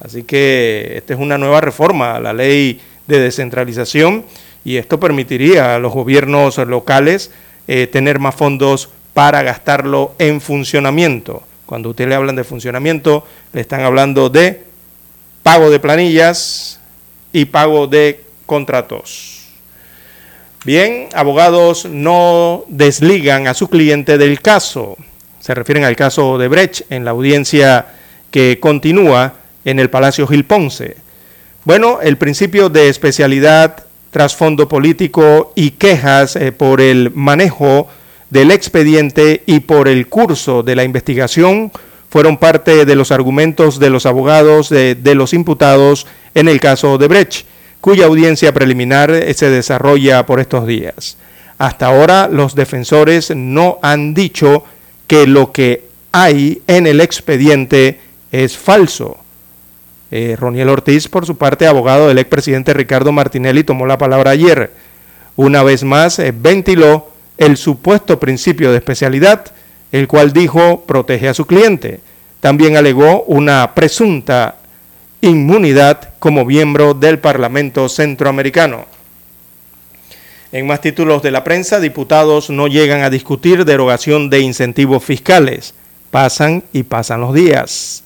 Así 0.00 0.22
que 0.22 0.92
esta 0.96 1.14
es 1.14 1.20
una 1.20 1.38
nueva 1.38 1.60
reforma 1.60 2.16
a 2.16 2.20
la 2.20 2.32
ley 2.32 2.80
de 3.06 3.20
descentralización 3.20 4.24
y 4.64 4.76
esto 4.76 5.00
permitiría 5.00 5.74
a 5.74 5.78
los 5.78 5.92
gobiernos 5.92 6.58
locales 6.58 7.30
eh, 7.66 7.86
tener 7.86 8.18
más 8.18 8.34
fondos 8.34 8.90
para 9.14 9.42
gastarlo 9.42 10.14
en 10.18 10.40
funcionamiento. 10.40 11.42
Cuando 11.66 11.90
usted 11.90 12.08
le 12.08 12.14
hablan 12.14 12.36
de 12.36 12.44
funcionamiento, 12.44 13.26
le 13.52 13.60
están 13.60 13.80
hablando 13.80 14.30
de 14.30 14.64
pago 15.42 15.70
de 15.70 15.80
planillas 15.80 16.80
y 17.32 17.46
pago 17.46 17.86
de 17.86 18.24
contratos. 18.46 19.37
Bien, 20.68 21.08
abogados 21.14 21.86
no 21.90 22.66
desligan 22.68 23.46
a 23.46 23.54
su 23.54 23.68
cliente 23.68 24.18
del 24.18 24.42
caso. 24.42 24.98
Se 25.40 25.54
refieren 25.54 25.84
al 25.84 25.96
caso 25.96 26.36
de 26.36 26.46
Brecht 26.46 26.82
en 26.90 27.06
la 27.06 27.12
audiencia 27.12 27.86
que 28.30 28.58
continúa 28.60 29.32
en 29.64 29.78
el 29.78 29.88
Palacio 29.88 30.26
Gil 30.26 30.44
Ponce. 30.44 30.98
Bueno, 31.64 32.00
el 32.02 32.18
principio 32.18 32.68
de 32.68 32.90
especialidad, 32.90 33.86
trasfondo 34.10 34.68
político 34.68 35.54
y 35.56 35.70
quejas 35.70 36.36
eh, 36.36 36.52
por 36.52 36.82
el 36.82 37.12
manejo 37.14 37.88
del 38.28 38.50
expediente 38.50 39.44
y 39.46 39.60
por 39.60 39.88
el 39.88 40.06
curso 40.08 40.62
de 40.62 40.76
la 40.76 40.84
investigación 40.84 41.72
fueron 42.10 42.36
parte 42.36 42.84
de 42.84 42.94
los 42.94 43.10
argumentos 43.10 43.78
de 43.78 43.88
los 43.88 44.04
abogados 44.04 44.68
de, 44.68 44.96
de 44.96 45.14
los 45.14 45.32
imputados 45.32 46.06
en 46.34 46.46
el 46.46 46.60
caso 46.60 46.98
de 46.98 47.08
Brecht 47.08 47.46
cuya 47.80 48.06
audiencia 48.06 48.52
preliminar 48.52 49.10
eh, 49.10 49.32
se 49.34 49.50
desarrolla 49.50 50.26
por 50.26 50.40
estos 50.40 50.66
días. 50.66 51.16
Hasta 51.58 51.86
ahora 51.86 52.28
los 52.28 52.54
defensores 52.54 53.34
no 53.34 53.78
han 53.82 54.14
dicho 54.14 54.64
que 55.06 55.26
lo 55.26 55.52
que 55.52 55.88
hay 56.12 56.62
en 56.66 56.86
el 56.86 57.00
expediente 57.00 58.00
es 58.30 58.56
falso. 58.56 59.18
Eh, 60.10 60.36
Roniel 60.38 60.68
Ortiz, 60.68 61.08
por 61.08 61.26
su 61.26 61.36
parte, 61.36 61.66
abogado 61.66 62.08
del 62.08 62.18
expresidente 62.18 62.72
Ricardo 62.72 63.12
Martinelli, 63.12 63.64
tomó 63.64 63.86
la 63.86 63.98
palabra 63.98 64.30
ayer. 64.30 64.72
Una 65.36 65.62
vez 65.62 65.84
más, 65.84 66.18
eh, 66.18 66.32
ventiló 66.36 67.10
el 67.36 67.56
supuesto 67.56 68.18
principio 68.18 68.70
de 68.70 68.78
especialidad, 68.78 69.46
el 69.92 70.08
cual 70.08 70.32
dijo 70.32 70.84
protege 70.86 71.28
a 71.28 71.34
su 71.34 71.46
cliente. 71.46 72.00
También 72.40 72.76
alegó 72.76 73.22
una 73.24 73.74
presunta 73.74 74.56
inmunidad 75.20 76.07
como 76.18 76.44
miembro 76.44 76.94
del 76.94 77.18
Parlamento 77.18 77.88
Centroamericano. 77.88 78.86
En 80.50 80.66
más 80.66 80.80
títulos 80.80 81.22
de 81.22 81.30
la 81.30 81.44
prensa, 81.44 81.78
diputados 81.78 82.48
no 82.48 82.68
llegan 82.68 83.02
a 83.02 83.10
discutir 83.10 83.64
derogación 83.64 84.30
de 84.30 84.40
incentivos 84.40 85.04
fiscales. 85.04 85.74
Pasan 86.10 86.64
y 86.72 86.84
pasan 86.84 87.20
los 87.20 87.34
días. 87.34 88.02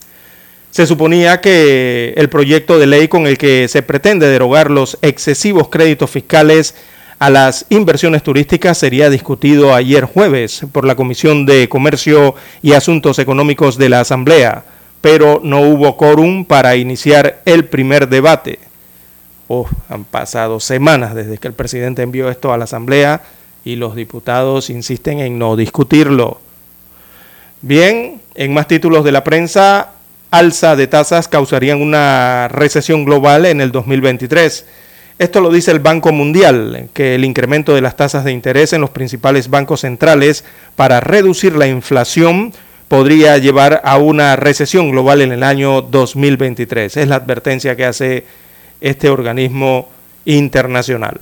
Se 0.70 0.86
suponía 0.86 1.40
que 1.40 2.14
el 2.16 2.28
proyecto 2.28 2.78
de 2.78 2.86
ley 2.86 3.06
con 3.06 3.26
el 3.26 3.38
que 3.38 3.68
se 3.68 3.82
pretende 3.82 4.26
derogar 4.26 4.70
los 4.70 4.98
excesivos 5.02 5.68
créditos 5.68 6.10
fiscales 6.10 6.74
a 7.18 7.30
las 7.30 7.66
inversiones 7.68 8.24
turísticas 8.24 8.78
sería 8.78 9.08
discutido 9.08 9.74
ayer 9.74 10.04
jueves 10.06 10.62
por 10.72 10.84
la 10.84 10.96
Comisión 10.96 11.46
de 11.46 11.68
Comercio 11.68 12.34
y 12.62 12.72
Asuntos 12.72 13.20
Económicos 13.20 13.78
de 13.78 13.88
la 13.88 14.00
Asamblea 14.00 14.64
pero 15.02 15.40
no 15.44 15.60
hubo 15.60 15.96
quórum 15.98 16.46
para 16.46 16.76
iniciar 16.76 17.42
el 17.44 17.66
primer 17.66 18.08
debate. 18.08 18.60
Oh, 19.48 19.68
han 19.90 20.04
pasado 20.04 20.60
semanas 20.60 21.14
desde 21.14 21.36
que 21.36 21.48
el 21.48 21.54
presidente 21.54 22.00
envió 22.00 22.30
esto 22.30 22.54
a 22.54 22.56
la 22.56 22.64
Asamblea 22.64 23.20
y 23.64 23.76
los 23.76 23.94
diputados 23.94 24.70
insisten 24.70 25.18
en 25.18 25.38
no 25.38 25.56
discutirlo. 25.56 26.40
Bien, 27.60 28.22
en 28.34 28.54
más 28.54 28.68
títulos 28.68 29.04
de 29.04 29.12
la 29.12 29.24
prensa, 29.24 29.90
alza 30.30 30.76
de 30.76 30.86
tasas 30.86 31.28
causarían 31.28 31.82
una 31.82 32.48
recesión 32.48 33.04
global 33.04 33.44
en 33.44 33.60
el 33.60 33.72
2023. 33.72 34.64
Esto 35.18 35.40
lo 35.40 35.50
dice 35.50 35.72
el 35.72 35.80
Banco 35.80 36.12
Mundial, 36.12 36.88
que 36.94 37.16
el 37.16 37.24
incremento 37.24 37.74
de 37.74 37.80
las 37.80 37.96
tasas 37.96 38.24
de 38.24 38.32
interés 38.32 38.72
en 38.72 38.80
los 38.80 38.90
principales 38.90 39.50
bancos 39.50 39.80
centrales 39.80 40.44
para 40.76 41.00
reducir 41.00 41.56
la 41.56 41.66
inflación 41.66 42.52
podría 42.92 43.38
llevar 43.38 43.80
a 43.84 43.96
una 43.96 44.36
recesión 44.36 44.90
global 44.90 45.22
en 45.22 45.32
el 45.32 45.44
año 45.44 45.80
2023. 45.80 46.98
Es 46.98 47.08
la 47.08 47.16
advertencia 47.16 47.74
que 47.74 47.86
hace 47.86 48.26
este 48.82 49.08
organismo 49.08 49.88
internacional. 50.26 51.16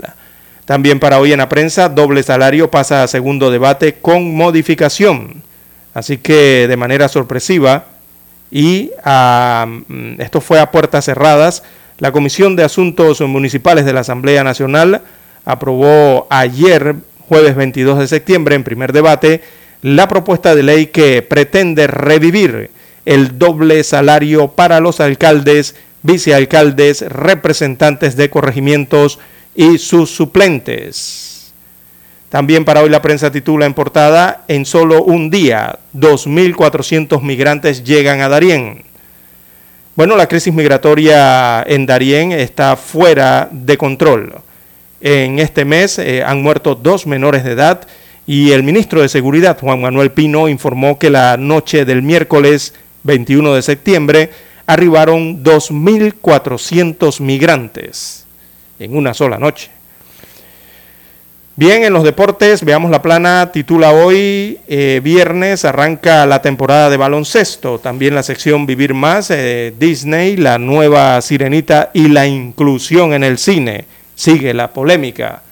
También 0.64 0.98
para 0.98 1.20
hoy 1.20 1.30
en 1.30 1.38
la 1.38 1.48
prensa, 1.48 1.88
doble 1.88 2.24
salario 2.24 2.72
pasa 2.72 3.05
a 3.05 3.06
segundo 3.06 3.52
debate 3.52 3.98
con 4.02 4.34
modificación. 4.34 5.44
Así 5.94 6.16
que 6.16 6.66
de 6.66 6.76
manera 6.76 7.06
sorpresiva, 7.06 7.84
y 8.51 8.90
esto 10.18 10.40
fue 10.40 10.59
a 10.59 10.72
puertas 10.72 11.05
cerradas, 11.05 11.62
la 11.98 12.10
Comisión 12.10 12.56
de 12.56 12.64
Asuntos 12.64 13.20
Municipales 13.20 13.84
de 13.84 13.92
la 13.92 14.01
Asamblea 14.01 14.42
Nacional 14.42 15.02
aprobó 15.44 16.26
ayer, 16.30 16.97
jueves 17.28 17.55
22 17.55 18.01
de 18.01 18.09
septiembre, 18.09 18.56
en 18.56 18.64
primer 18.64 18.92
debate, 18.92 19.59
la 19.82 20.09
propuesta 20.09 20.55
de 20.55 20.62
ley 20.62 20.86
que 20.86 21.23
pretende 21.23 21.86
revivir 21.86 22.70
el 23.07 23.39
doble 23.39 23.82
salario 23.82 24.48
para 24.48 24.81
los 24.81 25.01
alcaldes, 25.01 25.74
vicealcaldes, 26.02 27.02
representantes 27.02 28.16
de 28.16 28.31
corregimientos 28.31 29.19
y 29.55 29.78
sus 29.78 30.11
suplentes. 30.11 31.52
También 32.28 32.65
para 32.65 32.82
hoy 32.82 32.90
la 32.90 33.02
prensa 33.02 33.32
titula 33.32 33.66
en 33.66 33.74
portada, 33.74 34.44
en 34.47 34.65
solo 34.65 35.02
un 35.02 35.31
día, 35.31 35.81
2.400 35.97 37.20
migrantes 37.23 37.82
llegan 37.82 38.20
a 38.20 38.28
Darién. 38.28 38.85
Bueno, 39.97 40.16
la 40.16 40.28
crisis 40.28 40.55
migratoria 40.55 41.62
en 41.66 41.86
Darién 41.86 42.31
está 42.31 42.77
fuera 42.77 43.48
de 43.51 43.77
control. 43.77 44.35
En 45.01 45.40
este 45.40 45.65
mes 45.65 45.98
eh, 45.98 46.23
han 46.24 46.43
muerto 46.43 46.77
dos 46.77 47.07
menores 47.07 47.43
de 47.43 47.52
edad 47.52 47.81
y 48.31 48.52
el 48.52 48.62
ministro 48.62 49.02
de 49.02 49.09
Seguridad, 49.09 49.59
Juan 49.59 49.81
Manuel 49.81 50.12
Pino, 50.12 50.48
informó 50.48 51.01
que 51.01 51.11
la 51.11 51.36
noche 51.36 51.85
del 51.85 52.01
miércoles 52.01 52.74
21 53.02 53.55
de 53.57 53.62
septiembre 53.62 54.31
arribaron 54.66 55.43
2.400 55.43 57.20
migrantes 57.23 58.27
en 58.78 58.97
una 58.97 59.15
sola 59.15 59.36
noche. 59.36 59.73
Bien, 61.57 61.82
en 61.82 61.93
los 61.93 62.05
deportes, 62.05 62.65
veamos 62.65 62.93
la 62.93 63.02
plana, 63.02 63.51
titula 63.51 63.90
hoy, 63.90 64.61
eh, 64.69 65.01
viernes, 65.02 65.65
arranca 65.65 66.24
la 66.24 66.40
temporada 66.40 66.89
de 66.89 66.98
baloncesto, 66.98 67.81
también 67.81 68.15
la 68.15 68.23
sección 68.23 68.65
Vivir 68.65 68.94
Más, 68.94 69.32
eh, 69.32 69.74
Disney, 69.77 70.36
la 70.36 70.57
nueva 70.59 71.20
sirenita 71.20 71.90
y 71.94 72.07
la 72.07 72.28
inclusión 72.28 73.12
en 73.12 73.24
el 73.24 73.39
cine. 73.39 73.86
Sigue 74.15 74.55
la 74.55 74.73
polémica 74.73 75.43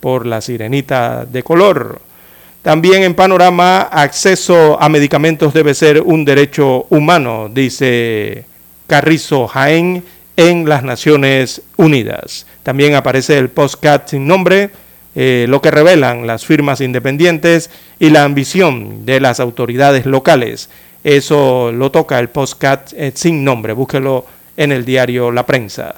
por 0.00 0.26
la 0.26 0.40
sirenita 0.40 1.24
de 1.24 1.42
color. 1.42 2.00
También 2.62 3.02
en 3.02 3.14
panorama, 3.14 3.80
acceso 3.82 4.80
a 4.80 4.88
medicamentos 4.88 5.54
debe 5.54 5.74
ser 5.74 6.02
un 6.02 6.24
derecho 6.24 6.86
humano, 6.90 7.50
dice 7.52 8.44
Carrizo 8.86 9.46
Jaén 9.46 10.04
en 10.36 10.68
las 10.68 10.82
Naciones 10.82 11.62
Unidas. 11.76 12.46
También 12.62 12.94
aparece 12.94 13.38
el 13.38 13.48
postcat 13.48 14.08
sin 14.08 14.26
nombre, 14.26 14.70
eh, 15.14 15.46
lo 15.48 15.62
que 15.62 15.70
revelan 15.70 16.26
las 16.26 16.44
firmas 16.44 16.80
independientes 16.80 17.70
y 17.98 18.10
la 18.10 18.24
ambición 18.24 19.06
de 19.06 19.20
las 19.20 19.40
autoridades 19.40 20.04
locales. 20.04 20.68
Eso 21.02 21.72
lo 21.72 21.90
toca 21.90 22.18
el 22.18 22.28
postcat 22.28 22.92
eh, 22.92 23.12
sin 23.14 23.42
nombre, 23.42 23.72
búsquelo 23.72 24.26
en 24.56 24.72
el 24.72 24.84
diario 24.84 25.30
La 25.32 25.46
Prensa. 25.46 25.94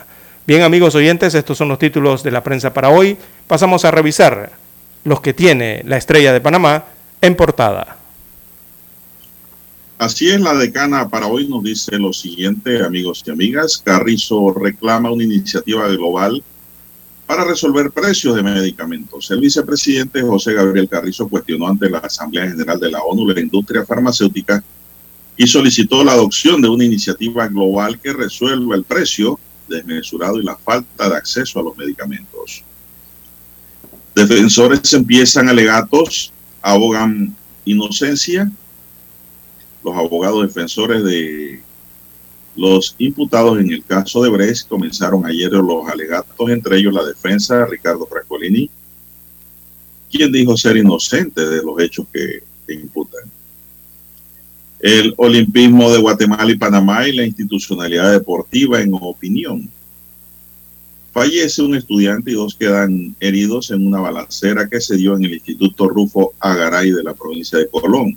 Bien 0.46 0.62
amigos 0.62 0.94
oyentes, 0.94 1.34
estos 1.34 1.58
son 1.58 1.68
los 1.68 1.78
títulos 1.78 2.22
de 2.22 2.30
la 2.32 2.42
prensa 2.42 2.72
para 2.74 2.88
hoy. 2.88 3.16
Pasamos 3.46 3.84
a 3.84 3.90
revisar 3.90 4.52
los 5.04 5.20
que 5.20 5.34
tiene 5.34 5.82
la 5.84 5.96
estrella 5.96 6.32
de 6.32 6.40
Panamá 6.40 6.84
en 7.20 7.36
portada. 7.36 7.98
Así 9.98 10.28
es, 10.28 10.40
la 10.40 10.54
decana 10.54 11.08
para 11.08 11.28
hoy 11.28 11.46
nos 11.46 11.62
dice 11.62 11.96
lo 11.96 12.12
siguiente, 12.12 12.84
amigos 12.84 13.22
y 13.24 13.30
amigas. 13.30 13.80
Carrizo 13.84 14.52
reclama 14.52 15.12
una 15.12 15.22
iniciativa 15.22 15.86
global 15.88 16.42
para 17.26 17.44
resolver 17.44 17.92
precios 17.92 18.34
de 18.34 18.42
medicamentos. 18.42 19.30
El 19.30 19.40
vicepresidente 19.40 20.22
José 20.22 20.54
Gabriel 20.54 20.88
Carrizo 20.88 21.28
cuestionó 21.28 21.68
ante 21.68 21.88
la 21.88 21.98
Asamblea 21.98 22.48
General 22.48 22.80
de 22.80 22.90
la 22.90 23.00
ONU 23.00 23.28
la 23.28 23.40
industria 23.40 23.86
farmacéutica 23.86 24.62
y 25.36 25.46
solicitó 25.46 26.02
la 26.02 26.12
adopción 26.12 26.60
de 26.60 26.68
una 26.68 26.84
iniciativa 26.84 27.46
global 27.46 28.00
que 28.00 28.12
resuelva 28.12 28.74
el 28.74 28.84
precio 28.84 29.38
desmesurado 29.68 30.40
y 30.40 30.44
la 30.44 30.56
falta 30.56 31.08
de 31.08 31.16
acceso 31.16 31.60
a 31.60 31.62
los 31.62 31.76
medicamentos. 31.76 32.64
Defensores 34.14 34.92
empiezan 34.92 35.48
alegatos, 35.48 36.32
abogan 36.60 37.34
inocencia. 37.64 38.50
Los 39.82 39.96
abogados 39.96 40.46
defensores 40.46 41.02
de 41.02 41.60
los 42.54 42.94
imputados 42.98 43.58
en 43.58 43.72
el 43.72 43.82
caso 43.82 44.22
de 44.22 44.28
Brecht 44.28 44.68
comenzaron 44.68 45.24
ayer 45.24 45.50
los 45.50 45.88
alegatos, 45.88 46.50
entre 46.50 46.76
ellos 46.76 46.92
la 46.92 47.04
defensa 47.04 47.64
Ricardo 47.64 48.06
Frascolini, 48.06 48.68
quien 50.10 50.30
dijo 50.30 50.56
ser 50.56 50.76
inocente 50.76 51.48
de 51.48 51.62
los 51.62 51.80
hechos 51.80 52.06
que, 52.12 52.42
que 52.66 52.74
imputan. 52.74 53.22
El 54.80 55.14
olimpismo 55.16 55.90
de 55.90 56.00
Guatemala 56.00 56.50
y 56.50 56.58
Panamá 56.58 57.08
y 57.08 57.12
la 57.12 57.24
institucionalidad 57.24 58.12
deportiva 58.12 58.80
en 58.80 58.92
opinión. 58.94 59.70
Fallece 61.12 61.60
un 61.60 61.74
estudiante 61.74 62.30
y 62.30 62.34
dos 62.34 62.54
quedan 62.54 63.14
heridos 63.20 63.70
en 63.70 63.86
una 63.86 64.00
balacera 64.00 64.66
que 64.68 64.80
se 64.80 64.96
dio 64.96 65.14
en 65.14 65.24
el 65.24 65.34
Instituto 65.34 65.88
Rufo 65.88 66.32
Agaray 66.40 66.90
de 66.90 67.02
la 67.02 67.12
provincia 67.12 67.58
de 67.58 67.68
Colón. 67.68 68.16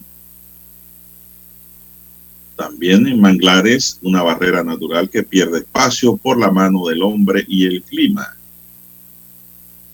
También 2.55 3.05
en 3.05 3.19
Manglares, 3.19 3.99
una 4.01 4.23
barrera 4.23 4.63
natural 4.63 5.09
que 5.09 5.23
pierde 5.23 5.59
espacio 5.59 6.15
por 6.15 6.39
la 6.39 6.51
mano 6.51 6.85
del 6.87 7.03
hombre 7.03 7.43
y 7.49 7.65
el 7.65 7.83
clima. 7.83 8.37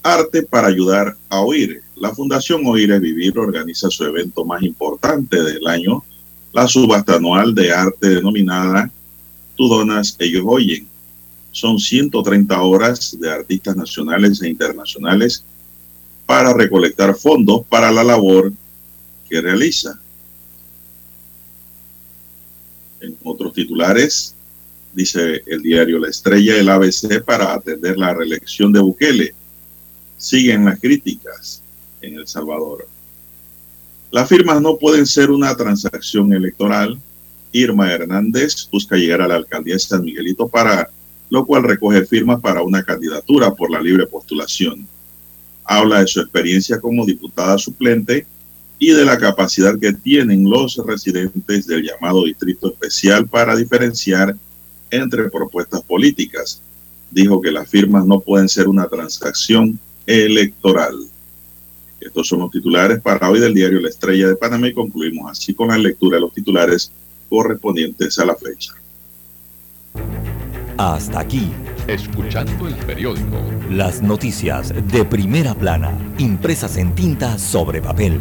Arte 0.04 0.44
para 0.44 0.68
ayudar 0.68 1.18
a 1.30 1.42
oír. 1.42 1.82
La 1.96 2.14
Fundación 2.14 2.62
Oír 2.68 2.92
es 2.92 3.02
Vivir 3.02 3.38
organiza 3.38 3.90
su 3.90 4.04
evento 4.04 4.46
más 4.46 4.62
importante 4.62 5.42
del 5.42 5.66
año, 5.66 6.04
la 6.54 6.68
subasta 6.68 7.16
anual 7.16 7.56
de 7.56 7.72
arte 7.72 8.10
denominada 8.10 8.92
Tú 9.56 9.68
donas, 9.68 10.16
ellos 10.20 10.44
oyen 10.48 10.88
son 11.52 11.80
130 11.80 12.62
horas 12.62 13.18
de 13.20 13.30
artistas 13.30 13.76
nacionales 13.76 14.42
e 14.42 14.50
internacionales 14.50 15.44
para 16.26 16.54
recolectar 16.54 17.14
fondos 17.16 17.66
para 17.68 17.92
la 17.92 18.04
labor 18.04 18.54
que 19.30 19.42
realiza. 19.42 20.00
En 23.02 23.18
otros 23.24 23.54
titulares, 23.54 24.34
dice 24.94 25.42
el 25.46 25.62
diario 25.62 26.00
La 26.00 26.10
Estrella, 26.10 26.56
el 26.56 26.70
ABC 26.70 27.24
para 27.24 27.54
atender 27.54 27.98
la 27.98 28.14
reelección 28.14 28.72
de 28.72 28.80
Bukele. 28.80 29.34
Siguen 30.18 30.66
las 30.66 30.80
críticas 30.80 31.62
en 32.02 32.16
El 32.16 32.28
Salvador. 32.28 32.88
Las 34.12 34.30
firmas 34.30 34.62
no 34.62 34.78
pueden 34.78 35.08
ser 35.08 35.32
una 35.32 35.56
transacción 35.56 36.32
electoral. 36.34 37.00
Irma 37.52 37.92
Hernández 37.92 38.70
busca 38.72 38.96
llegar 38.96 39.22
a 39.22 39.28
la 39.28 39.36
alcaldía 39.36 39.74
de 39.74 39.80
San 39.80 40.04
Miguelito 40.04 40.48
para 40.48 40.90
lo 41.32 41.46
cual 41.46 41.64
recoge 41.64 42.06
firmas 42.06 42.42
para 42.42 42.62
una 42.62 42.84
candidatura 42.84 43.56
por 43.56 43.72
la 43.72 43.82
libre 43.82 44.06
postulación. 44.06 44.86
Habla 45.64 46.02
de 46.02 46.08
su 46.08 46.20
experiencia 46.20 46.80
como 46.80 47.06
diputada 47.06 47.58
suplente 47.58 48.28
y 48.78 48.92
de 48.92 49.06
la 49.06 49.18
capacidad 49.18 49.80
que 49.80 49.94
tienen 49.94 50.44
los 50.44 50.76
residentes 50.86 51.68
del 51.68 51.84
llamado 51.84 52.26
Distrito 52.26 52.68
Especial 52.68 53.28
para 53.28 53.56
diferenciar 53.56 54.36
entre 54.90 55.30
propuestas 55.30 55.82
políticas. 55.84 56.62
Dijo 57.10 57.42
que 57.42 57.52
las 57.52 57.70
firmas 57.70 58.06
no 58.06 58.20
pueden 58.20 58.50
ser 58.50 58.68
una 58.68 58.90
transacción 58.90 59.80
electoral. 60.06 60.98
Estos 62.02 62.28
son 62.28 62.40
los 62.40 62.52
titulares 62.52 63.00
para 63.00 63.30
hoy 63.30 63.40
del 63.40 63.54
diario 63.54 63.80
La 63.80 63.88
Estrella 63.88 64.28
de 64.28 64.36
Panamá 64.36 64.68
y 64.68 64.74
concluimos 64.74 65.32
así 65.32 65.54
con 65.54 65.70
la 65.70 65.78
lectura 65.78 66.18
de 66.18 66.22
los 66.22 66.34
titulares 66.34 66.92
correspondientes 67.30 68.20
a 68.20 68.26
la 68.26 68.36
fecha. 68.36 68.74
Hasta 70.78 71.20
aquí. 71.20 71.52
Escuchando 71.88 72.68
el 72.68 72.76
periódico. 72.76 73.38
Las 73.70 74.02
noticias 74.02 74.74
de 74.92 75.06
primera 75.06 75.54
plana, 75.54 75.92
impresas 76.18 76.78
en 76.78 76.94
tinta 76.96 77.38
sobre 77.38 77.82
papel. 77.82 78.20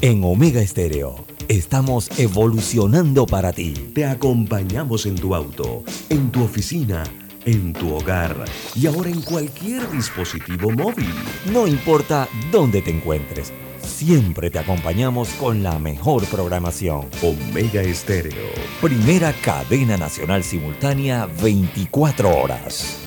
En 0.00 0.24
Omega 0.24 0.60
Estéreo 0.60 1.24
estamos 1.48 2.10
evolucionando 2.18 3.26
para 3.26 3.52
ti. 3.52 3.72
Te 3.94 4.04
acompañamos 4.04 5.06
en 5.06 5.14
tu 5.14 5.34
auto, 5.34 5.84
en 6.08 6.30
tu 6.30 6.42
oficina, 6.42 7.04
en 7.44 7.72
tu 7.72 7.94
hogar 7.94 8.44
y 8.74 8.86
ahora 8.86 9.10
en 9.10 9.22
cualquier 9.22 9.88
dispositivo 9.92 10.70
móvil. 10.70 11.12
No 11.52 11.66
importa 11.66 12.28
dónde 12.50 12.82
te 12.82 12.90
encuentres 12.90 13.52
Siempre 13.84 14.50
te 14.50 14.58
acompañamos 14.58 15.28
con 15.34 15.62
la 15.62 15.78
mejor 15.78 16.24
programación. 16.26 17.08
Omega 17.22 17.82
Estéreo. 17.82 18.50
Primera 18.80 19.32
cadena 19.32 19.96
nacional 19.96 20.42
simultánea 20.44 21.26
24 21.26 22.36
horas. 22.36 22.98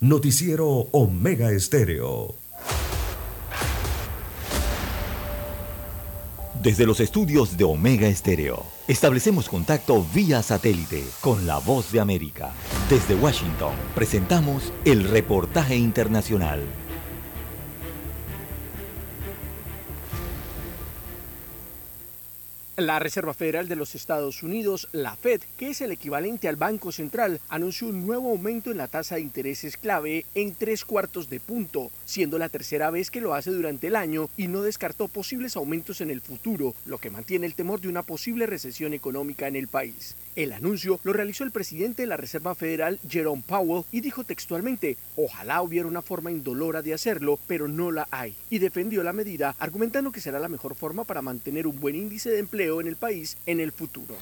Noticiero 0.00 0.66
Omega 0.92 1.50
Estéreo. 1.50 2.34
Desde 6.62 6.86
los 6.86 7.00
estudios 7.00 7.58
de 7.58 7.64
Omega 7.64 8.06
Estéreo, 8.06 8.64
establecemos 8.88 9.50
contacto 9.50 10.02
vía 10.14 10.42
satélite 10.42 11.04
con 11.20 11.46
la 11.46 11.58
voz 11.58 11.92
de 11.92 12.00
América. 12.00 12.52
Desde 12.88 13.14
Washington, 13.14 13.74
presentamos 13.94 14.72
el 14.86 15.04
reportaje 15.04 15.76
internacional. 15.76 16.62
La 22.76 22.98
Reserva 22.98 23.34
Federal 23.34 23.68
de 23.68 23.76
los 23.76 23.94
Estados 23.94 24.42
Unidos, 24.42 24.88
la 24.90 25.14
Fed, 25.14 25.42
que 25.56 25.70
es 25.70 25.80
el 25.80 25.92
equivalente 25.92 26.48
al 26.48 26.56
Banco 26.56 26.90
Central, 26.90 27.40
anunció 27.48 27.86
un 27.86 28.04
nuevo 28.04 28.30
aumento 28.30 28.72
en 28.72 28.78
la 28.78 28.88
tasa 28.88 29.14
de 29.14 29.20
intereses 29.20 29.76
clave 29.76 30.26
en 30.34 30.56
tres 30.56 30.84
cuartos 30.84 31.30
de 31.30 31.38
punto, 31.38 31.92
siendo 32.04 32.36
la 32.36 32.48
tercera 32.48 32.90
vez 32.90 33.12
que 33.12 33.20
lo 33.20 33.34
hace 33.34 33.52
durante 33.52 33.86
el 33.86 33.94
año 33.94 34.28
y 34.36 34.48
no 34.48 34.62
descartó 34.62 35.06
posibles 35.06 35.54
aumentos 35.54 36.00
en 36.00 36.10
el 36.10 36.20
futuro, 36.20 36.74
lo 36.84 36.98
que 36.98 37.10
mantiene 37.10 37.46
el 37.46 37.54
temor 37.54 37.80
de 37.80 37.86
una 37.86 38.02
posible 38.02 38.44
recesión 38.44 38.92
económica 38.92 39.46
en 39.46 39.54
el 39.54 39.68
país. 39.68 40.16
El 40.34 40.52
anuncio 40.52 40.98
lo 41.04 41.12
realizó 41.12 41.44
el 41.44 41.52
presidente 41.52 42.02
de 42.02 42.08
la 42.08 42.16
Reserva 42.16 42.56
Federal, 42.56 42.98
Jerome 43.08 43.44
Powell, 43.46 43.84
y 43.92 44.00
dijo 44.00 44.24
textualmente, 44.24 44.96
ojalá 45.14 45.62
hubiera 45.62 45.86
una 45.86 46.02
forma 46.02 46.32
indolora 46.32 46.82
de 46.82 46.92
hacerlo, 46.92 47.38
pero 47.46 47.68
no 47.68 47.92
la 47.92 48.08
hay, 48.10 48.34
y 48.50 48.58
defendió 48.58 49.04
la 49.04 49.12
medida, 49.12 49.54
argumentando 49.60 50.10
que 50.10 50.20
será 50.20 50.40
la 50.40 50.48
mejor 50.48 50.74
forma 50.74 51.04
para 51.04 51.22
mantener 51.22 51.68
un 51.68 51.78
buen 51.78 51.94
índice 51.94 52.30
de 52.30 52.40
empleo 52.40 52.63
en 52.64 52.88
el 52.88 52.96
país 52.96 53.36
en 53.46 53.60
el 53.60 53.72
futuro. 53.72 54.16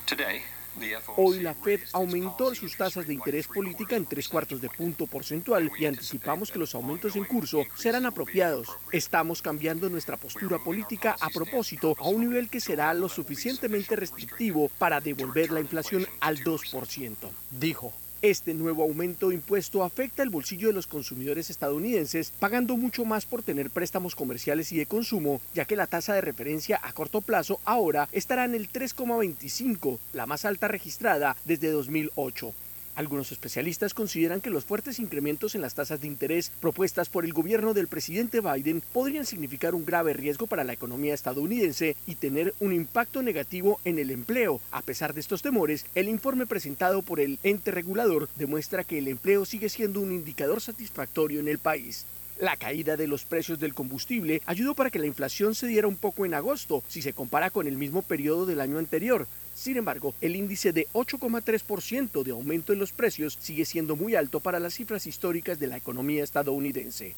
Hoy 1.17 1.41
la 1.41 1.55
Fed 1.55 1.81
aumentó 1.93 2.55
sus 2.55 2.77
tasas 2.77 3.07
de 3.07 3.13
interés 3.13 3.47
política 3.47 3.95
en 3.95 4.07
tres 4.07 4.29
cuartos 4.29 4.61
de 4.61 4.71
punto 4.71 5.07
porcentual 5.07 5.71
y 5.79 5.85
anticipamos 5.85 6.51
que 6.51 6.59
los 6.59 6.75
aumentos 6.75 7.15
en 7.15 7.25
curso 7.25 7.65
serán 7.77 8.07
apropiados. 8.07 8.69
Estamos 8.91 9.43
cambiando 9.43 9.89
nuestra 9.91 10.17
postura 10.17 10.59
política 10.59 11.17
a 11.21 11.29
propósito 11.29 11.95
a 11.99 12.09
un 12.09 12.29
nivel 12.29 12.49
que 12.49 12.61
será 12.61 12.95
lo 12.95 13.09
suficientemente 13.09 13.97
restrictivo 13.97 14.71
para 14.79 15.01
devolver 15.01 15.51
la 15.51 15.61
inflación 15.61 16.07
al 16.21 16.39
2%, 16.39 17.17
dijo. 17.51 17.93
Este 18.23 18.55
nuevo 18.55 18.85
aumento 18.85 19.33
impuesto 19.33 19.83
afecta 19.83 20.23
el 20.23 20.31
bolsillo 20.31 20.69
de 20.69 20.75
los 20.75 20.87
consumidores 20.87 21.51
estadounidenses, 21.51 22.33
pagando 22.39 22.77
mucho 22.77 23.05
más 23.05 23.27
por 23.27 23.43
tener 23.43 23.69
préstamos 23.69 24.15
comerciales 24.15 24.71
y 24.71 24.77
de 24.77 24.87
consumo, 24.87 25.41
ya 25.55 25.65
que 25.65 25.75
la 25.75 25.89
tasa 25.89 26.15
de 26.15 26.21
referencia 26.21 26.79
a 26.85 26.93
corto 26.93 27.21
plazo 27.21 27.59
ahora 27.65 28.09
estará 28.13 28.45
en 28.45 28.55
el 28.55 28.71
3,25, 28.71 29.99
la 30.13 30.27
más 30.27 30.45
alta 30.45 30.69
registrada 30.69 31.37
desde 31.45 31.73
2008. 31.73 32.53
Algunos 32.95 33.33
especialistas 33.33 33.95
consideran 33.95 34.43
que 34.43 34.51
los 34.51 34.67
fuertes 34.67 34.99
incrementos 34.99 35.55
en 35.55 35.63
las 35.63 35.75
tasas 35.75 36.03
de 36.03 36.07
interés 36.07 36.53
propuestas 36.61 37.09
por 37.09 37.25
el 37.25 37.33
gobierno 37.33 37.73
del 37.73 37.89
presidente 37.89 38.41
Biden 38.41 38.83
podrían 38.93 39.25
significar 39.25 39.75
un 39.75 39.87
grave 39.87 40.13
riesgo 40.13 40.47
para 40.47 40.63
la 40.63 40.75
economía 40.75 41.15
estadounidense 41.15 41.97
y 42.07 42.17
tener 42.17 42.55
un 42.61 42.75
impacto 42.75 43.23
negativo 43.23 43.81
en 43.87 43.99
el 43.99 44.11
empleo. 44.11 44.61
A 44.71 44.83
pesar 44.83 45.15
de 45.15 45.21
estos 45.21 45.41
temores, 45.41 45.87
el 45.95 46.09
informe 46.09 46.47
presentado 46.47 47.01
por 47.01 47.19
el 47.19 47.39
ente 47.43 47.71
regulador 47.71 48.29
demuestra 48.37 48.85
que 48.85 48.99
el 48.99 49.09
empleo 49.09 49.47
sigue 49.47 49.71
siendo 49.71 50.01
un 50.01 50.13
indicador 50.13 50.61
satisfactorio 50.61 51.41
en 51.41 51.49
el 51.49 51.59
país. 51.59 52.05
La 52.43 52.57
caída 52.57 52.97
de 52.97 53.07
los 53.07 53.23
precios 53.23 53.61
del 53.61 53.73
combustible 53.73 54.43
ayudó 54.47 54.75
para 54.75 54.91
que 54.91 54.99
la 54.99 55.07
inflación 55.07 55.55
se 55.55 55.69
diera 55.69 55.87
un 55.87 55.95
poco 55.95 56.27
en 56.27 56.35
agosto 56.35 56.83
si 56.89 57.01
se 57.01 57.13
compara 57.13 57.51
con 57.51 57.69
el 57.69 57.77
mismo 57.77 58.03
periodo 58.03 58.47
del 58.47 58.61
año 58.61 58.79
anterior. 58.79 59.29
Sin 59.55 59.77
embargo, 59.77 60.13
el 60.21 60.35
índice 60.35 60.73
de 60.73 60.89
8,3% 60.93 62.25
de 62.25 62.33
aumento 62.33 62.73
en 62.73 62.81
los 62.81 62.91
precios 62.91 63.39
sigue 63.41 63.65
siendo 63.65 63.95
muy 63.95 64.17
alto 64.17 64.41
para 64.41 64.59
las 64.59 64.75
cifras 64.75 65.07
históricas 65.07 65.61
de 65.61 65.69
la 65.69 65.77
economía 65.77 66.25
estadounidense. 66.25 67.15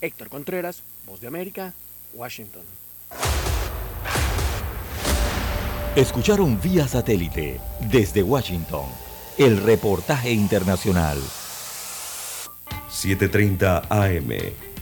Héctor 0.00 0.30
Contreras, 0.30 0.82
Voz 1.06 1.20
de 1.20 1.26
América, 1.26 1.74
Washington. 2.14 2.62
Escucharon 5.94 6.58
vía 6.62 6.88
satélite 6.88 7.60
desde 7.92 8.22
Washington 8.22 8.86
el 9.36 9.58
reportaje 9.58 10.32
internacional. 10.32 11.18
7:30 12.94 13.86
AM. 13.90 14.30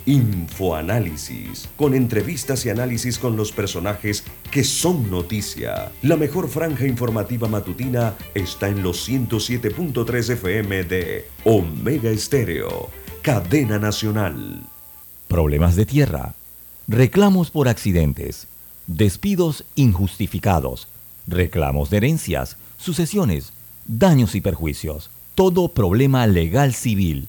Infoanálisis, 0.05 1.68
con 1.76 1.94
entrevistas 1.94 2.66
y 2.66 2.70
análisis 2.70 3.18
con 3.18 3.36
los 3.36 3.52
personajes 3.52 4.24
que 4.51 4.64
son 4.64 5.10
noticia. 5.10 5.93
La 6.02 6.16
mejor 6.16 6.48
franja 6.48 6.86
informativa 6.86 7.47
matutina 7.48 8.14
está 8.34 8.68
en 8.68 8.82
los 8.82 9.09
107.3 9.09 10.30
FM 10.30 10.84
de 10.84 11.26
Omega 11.44 12.10
Estéreo, 12.10 12.90
cadena 13.22 13.78
nacional. 13.78 14.64
Problemas 15.28 15.76
de 15.76 15.86
tierra, 15.86 16.34
reclamos 16.89 17.51
por 17.51 17.68
accidentes, 17.68 18.48
despidos 18.89 19.64
injustificados, 19.76 20.89
reclamos 21.28 21.90
de 21.90 21.98
herencias, 21.98 22.56
sucesiones, 22.76 23.52
daños 23.86 24.34
y 24.34 24.40
perjuicios. 24.40 25.10
Todo 25.36 25.68
problema 25.68 26.26
legal 26.26 26.74
civil, 26.74 27.28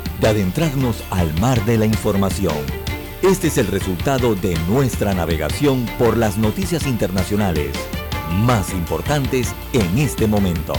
de 0.21 0.29
adentrarnos 0.29 1.03
al 1.09 1.33
mar 1.41 1.63
de 1.65 1.77
la 1.77 1.85
información 1.85 2.55
este 3.23 3.49
es 3.49 3.59
el 3.59 3.67
resultado 3.67 4.33
de 4.33 4.57
nuestra 4.67 5.13
navegación 5.13 5.85
por 5.99 6.17
las 6.17 6.39
noticias 6.39 6.87
internacionales 6.87 7.77
más 8.31 8.73
importantes 8.73 9.53
en 9.73 9.99
este 9.99 10.25
momento. 10.25 10.73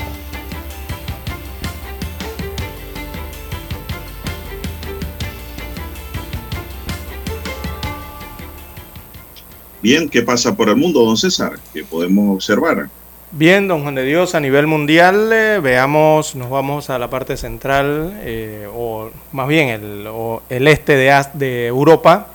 Bien, 9.81 10.09
¿qué 10.09 10.23
pasa 10.23 10.56
por 10.56 10.69
el 10.69 10.77
mundo, 10.77 11.05
don 11.05 11.16
César? 11.16 11.60
¿Qué 11.73 11.85
podemos 11.85 12.35
observar? 12.35 12.90
Bien, 13.34 13.66
don 13.66 13.80
Juan 13.80 13.94
de 13.94 14.04
Dios, 14.04 14.34
a 14.34 14.40
nivel 14.40 14.66
mundial, 14.66 15.30
eh, 15.32 15.59
veamos, 15.59 16.34
nos 16.34 16.50
vamos 16.50 16.90
a 16.90 16.98
la 16.98 17.09
parte 17.09 17.38
central, 17.38 18.20
eh, 18.20 18.68
o 18.70 19.10
más 19.32 19.48
bien 19.48 19.70
el, 19.70 20.06
el 20.50 20.68
este 20.68 20.96
de, 20.96 21.24
de 21.32 21.66
Europa. 21.66 22.26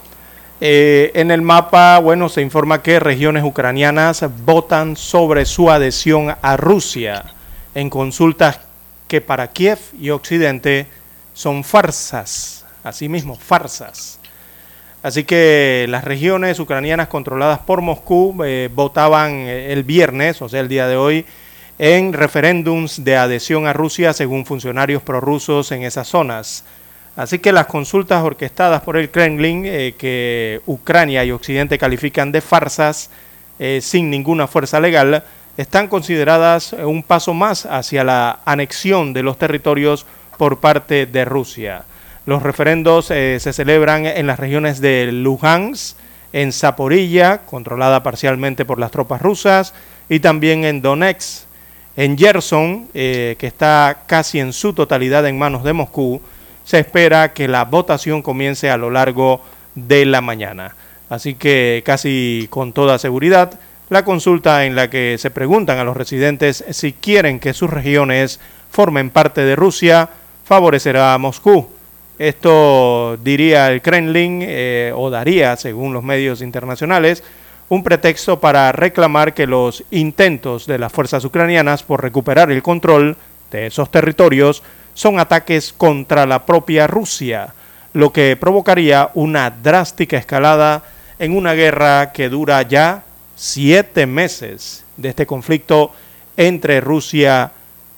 Eh, 0.59 1.11
en 1.13 1.29
el 1.29 1.43
mapa, 1.43 1.99
bueno, 1.99 2.29
se 2.29 2.41
informa 2.41 2.81
que 2.81 2.99
regiones 2.99 3.43
ucranianas 3.43 4.25
votan 4.43 4.95
sobre 4.95 5.45
su 5.45 5.69
adhesión 5.69 6.35
a 6.41 6.57
Rusia 6.57 7.25
en 7.75 7.91
consultas 7.91 8.61
que 9.07 9.21
para 9.21 9.51
Kiev 9.51 9.77
y 9.99 10.09
Occidente 10.09 10.87
son 11.31 11.63
farsas, 11.63 12.65
asimismo 12.83 13.35
farsas. 13.35 14.19
Así 15.07 15.23
que 15.23 15.85
las 15.87 16.03
regiones 16.03 16.59
ucranianas 16.59 17.07
controladas 17.07 17.59
por 17.59 17.79
Moscú 17.79 18.43
eh, 18.43 18.67
votaban 18.75 19.31
el 19.47 19.85
viernes, 19.85 20.41
o 20.41 20.49
sea, 20.49 20.59
el 20.59 20.67
día 20.67 20.85
de 20.85 20.97
hoy, 20.97 21.25
en 21.79 22.11
referéndums 22.11 23.05
de 23.05 23.15
adhesión 23.15 23.67
a 23.67 23.71
Rusia 23.71 24.11
según 24.11 24.45
funcionarios 24.45 25.01
prorrusos 25.01 25.71
en 25.71 25.83
esas 25.83 26.09
zonas. 26.09 26.65
Así 27.15 27.39
que 27.39 27.53
las 27.53 27.67
consultas 27.67 28.21
orquestadas 28.21 28.81
por 28.81 28.97
el 28.97 29.09
Kremlin, 29.09 29.63
eh, 29.65 29.95
que 29.97 30.59
Ucrania 30.65 31.23
y 31.23 31.31
Occidente 31.31 31.77
califican 31.77 32.33
de 32.33 32.41
farsas 32.41 33.09
eh, 33.59 33.79
sin 33.81 34.09
ninguna 34.09 34.45
fuerza 34.45 34.81
legal, 34.81 35.23
están 35.55 35.87
consideradas 35.87 36.73
un 36.73 37.01
paso 37.01 37.33
más 37.33 37.65
hacia 37.65 38.03
la 38.03 38.39
anexión 38.43 39.13
de 39.13 39.23
los 39.23 39.37
territorios 39.37 40.05
por 40.37 40.59
parte 40.59 41.05
de 41.05 41.23
Rusia. 41.23 41.85
Los 42.27 42.43
referendos 42.43 43.09
eh, 43.09 43.39
se 43.39 43.53
celebran 43.53 44.05
en 44.05 44.27
las 44.27 44.39
regiones 44.39 44.81
de 44.81 45.09
Luhansk, 45.11 45.97
en 46.33 46.51
Zaporilla, 46.51 47.39
controlada 47.39 48.03
parcialmente 48.03 48.65
por 48.65 48.79
las 48.79 48.91
tropas 48.91 49.21
rusas, 49.21 49.73
y 50.09 50.19
también 50.19 50.65
en 50.65 50.81
Donetsk, 50.83 51.45
en 51.95 52.17
Gerson, 52.17 52.89
que 52.93 53.37
está 53.39 54.03
casi 54.05 54.39
en 54.39 54.53
su 54.53 54.73
totalidad 54.73 55.25
en 55.25 55.39
manos 55.39 55.63
de 55.63 55.73
Moscú, 55.73 56.21
se 56.63 56.79
espera 56.79 57.33
que 57.33 57.47
la 57.47 57.63
votación 57.63 58.21
comience 58.21 58.69
a 58.69 58.77
lo 58.77 58.91
largo 58.91 59.41
de 59.73 60.05
la 60.05 60.19
mañana. 60.19 60.75
Así 61.09 61.35
que 61.35 61.81
casi 61.85 62.47
con 62.49 62.73
toda 62.73 62.99
seguridad, 62.99 63.57
la 63.89 64.03
consulta 64.03 64.65
en 64.65 64.75
la 64.75 64.89
que 64.89 65.15
se 65.17 65.31
preguntan 65.31 65.79
a 65.79 65.85
los 65.85 65.95
residentes 65.95 66.65
si 66.71 66.91
quieren 66.91 67.39
que 67.39 67.53
sus 67.53 67.69
regiones 67.69 68.41
formen 68.69 69.11
parte 69.11 69.41
de 69.45 69.55
Rusia 69.55 70.09
favorecerá 70.43 71.13
a 71.13 71.17
Moscú. 71.17 71.76
Esto 72.19 73.17
diría 73.17 73.71
el 73.71 73.81
Kremlin 73.81 74.39
eh, 74.41 74.91
o 74.95 75.09
daría, 75.09 75.55
según 75.55 75.93
los 75.93 76.03
medios 76.03 76.41
internacionales, 76.41 77.23
un 77.69 77.83
pretexto 77.83 78.39
para 78.39 78.71
reclamar 78.71 79.33
que 79.33 79.45
los 79.45 79.83
intentos 79.91 80.65
de 80.65 80.79
las 80.79 80.91
fuerzas 80.91 81.23
ucranianas 81.25 81.83
por 81.83 82.01
recuperar 82.01 82.51
el 82.51 82.63
control 82.63 83.17
de 83.51 83.67
esos 83.67 83.91
territorios 83.91 84.63
son 84.93 85.19
ataques 85.19 85.73
contra 85.73 86.25
la 86.25 86.45
propia 86.45 86.87
Rusia, 86.87 87.53
lo 87.93 88.11
que 88.11 88.35
provocaría 88.35 89.11
una 89.13 89.51
drástica 89.51 90.17
escalada 90.17 90.83
en 91.19 91.35
una 91.35 91.53
guerra 91.53 92.11
que 92.13 92.29
dura 92.29 92.61
ya 92.63 93.03
siete 93.35 94.07
meses 94.07 94.85
de 94.95 95.09
este 95.09 95.27
conflicto 95.27 95.91
entre 96.35 96.81
Rusia 96.81 97.51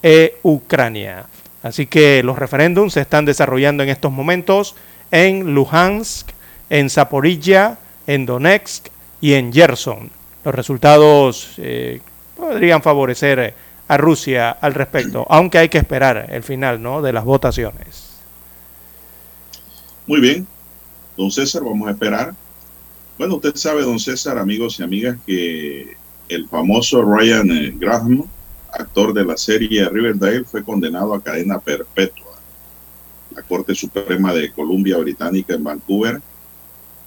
e 0.04 0.40
Ucrania. 0.44 1.26
Así 1.61 1.86
que 1.86 2.23
los 2.23 2.40
referéndums 2.40 2.94
se 2.94 3.02
están 3.02 3.26
desarrollando 3.26 3.84
en 3.84 3.90
estos 3.90 4.11
momentos 4.11 4.76
en 5.11 5.53
Luhansk, 5.53 6.30
en 6.69 6.90
Zaporilla, 6.90 7.77
en 8.07 8.26
Donetsk 8.26 8.88
y 9.22 9.34
en 9.34 9.52
Gerson. 9.52 10.10
Los 10.45 10.56
resultados 10.56 11.53
eh, 11.57 12.02
podrían 12.36 12.81
favorecer 12.81 13.53
a 13.88 13.98
Rusia 13.98 14.52
al 14.52 14.73
respecto, 14.73 15.26
aunque 15.30 15.57
hay 15.57 15.69
que 15.69 15.80
esperar 15.80 16.27
el 16.30 16.44
final 16.44 16.81
¿no? 16.81 17.02
de 17.02 17.11
las 17.11 17.26
votaciones. 17.26 18.10
Muy 20.07 20.22
bien, 20.22 20.48
don 21.18 21.30
César, 21.30 21.64
vamos 21.64 21.88
a 21.88 21.91
esperar. 21.91 22.34
Bueno, 23.18 23.36
usted 23.36 23.56
sabe, 23.56 23.84
don 23.84 23.99
César, 23.99 24.38
amigos 24.38 24.80
y 24.80 24.84
amigas, 24.84 25.18
que 25.27 25.98
el 26.30 26.48
famoso 26.48 27.03
Ryan 27.03 27.52
eh, 27.52 27.73
Graham, 27.76 28.23
actor 28.74 29.14
de 29.14 29.26
la 29.26 29.38
serie 29.38 29.88
Riverdale, 29.90 30.44
fue 30.44 30.64
condenado 30.64 31.14
a 31.14 31.22
cadena 31.22 31.60
perpetua. 31.60 32.28
La 33.36 33.41
Corte 33.44 33.76
Suprema 33.76 34.34
de 34.34 34.52
Columbia 34.52 34.98
Británica 34.98 35.54
en 35.54 35.64
Vancouver 35.64 36.22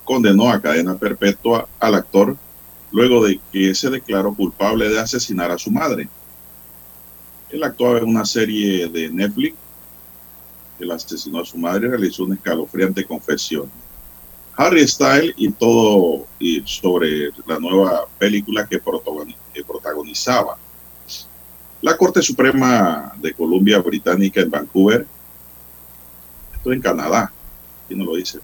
condenó 0.05 0.51
a 0.51 0.61
cadena 0.61 0.97
perpetua 0.97 1.69
al 1.79 1.95
actor 1.95 2.37
luego 2.91 3.25
de 3.25 3.41
que 3.51 3.75
se 3.75 3.91
declaró 3.91 4.35
culpable 4.35 4.89
de 4.89 5.01
asesinar 5.01 5.51
a 5.51 5.59
su 5.59 5.71
madre. 5.71 6.09
Él 7.51 7.63
actuaba 7.65 7.99
en 7.99 8.05
una 8.05 8.25
serie 8.25 8.89
de 8.89 9.11
Netflix. 9.11 9.57
Él 10.79 10.91
asesinó 10.91 11.41
a 11.41 11.45
su 11.45 11.59
madre 11.59 11.87
y 11.87 11.91
realizó 11.91 12.25
una 12.25 12.35
escalofriante 12.35 13.05
confesión. 13.05 13.71
Harry 14.57 14.87
Style 14.87 15.35
y 15.37 15.51
todo 15.51 16.27
sobre 16.67 17.31
la 17.47 17.59
nueva 17.59 18.07
película 18.19 18.67
que 18.67 18.79
protagonizaba. 18.79 20.59
La 21.83 21.97
Corte 21.97 22.23
Suprema 22.23 23.13
de 23.19 23.35
Columbia 23.35 23.81
Británica 23.81 24.41
en 24.41 24.51
Vancouver, 24.51 25.05
esto 26.55 26.73
en 26.73 26.81
Canadá, 26.81 27.33
aquí 27.85 27.97
no 27.97 28.05
lo 28.05 28.15
dice, 28.15 28.39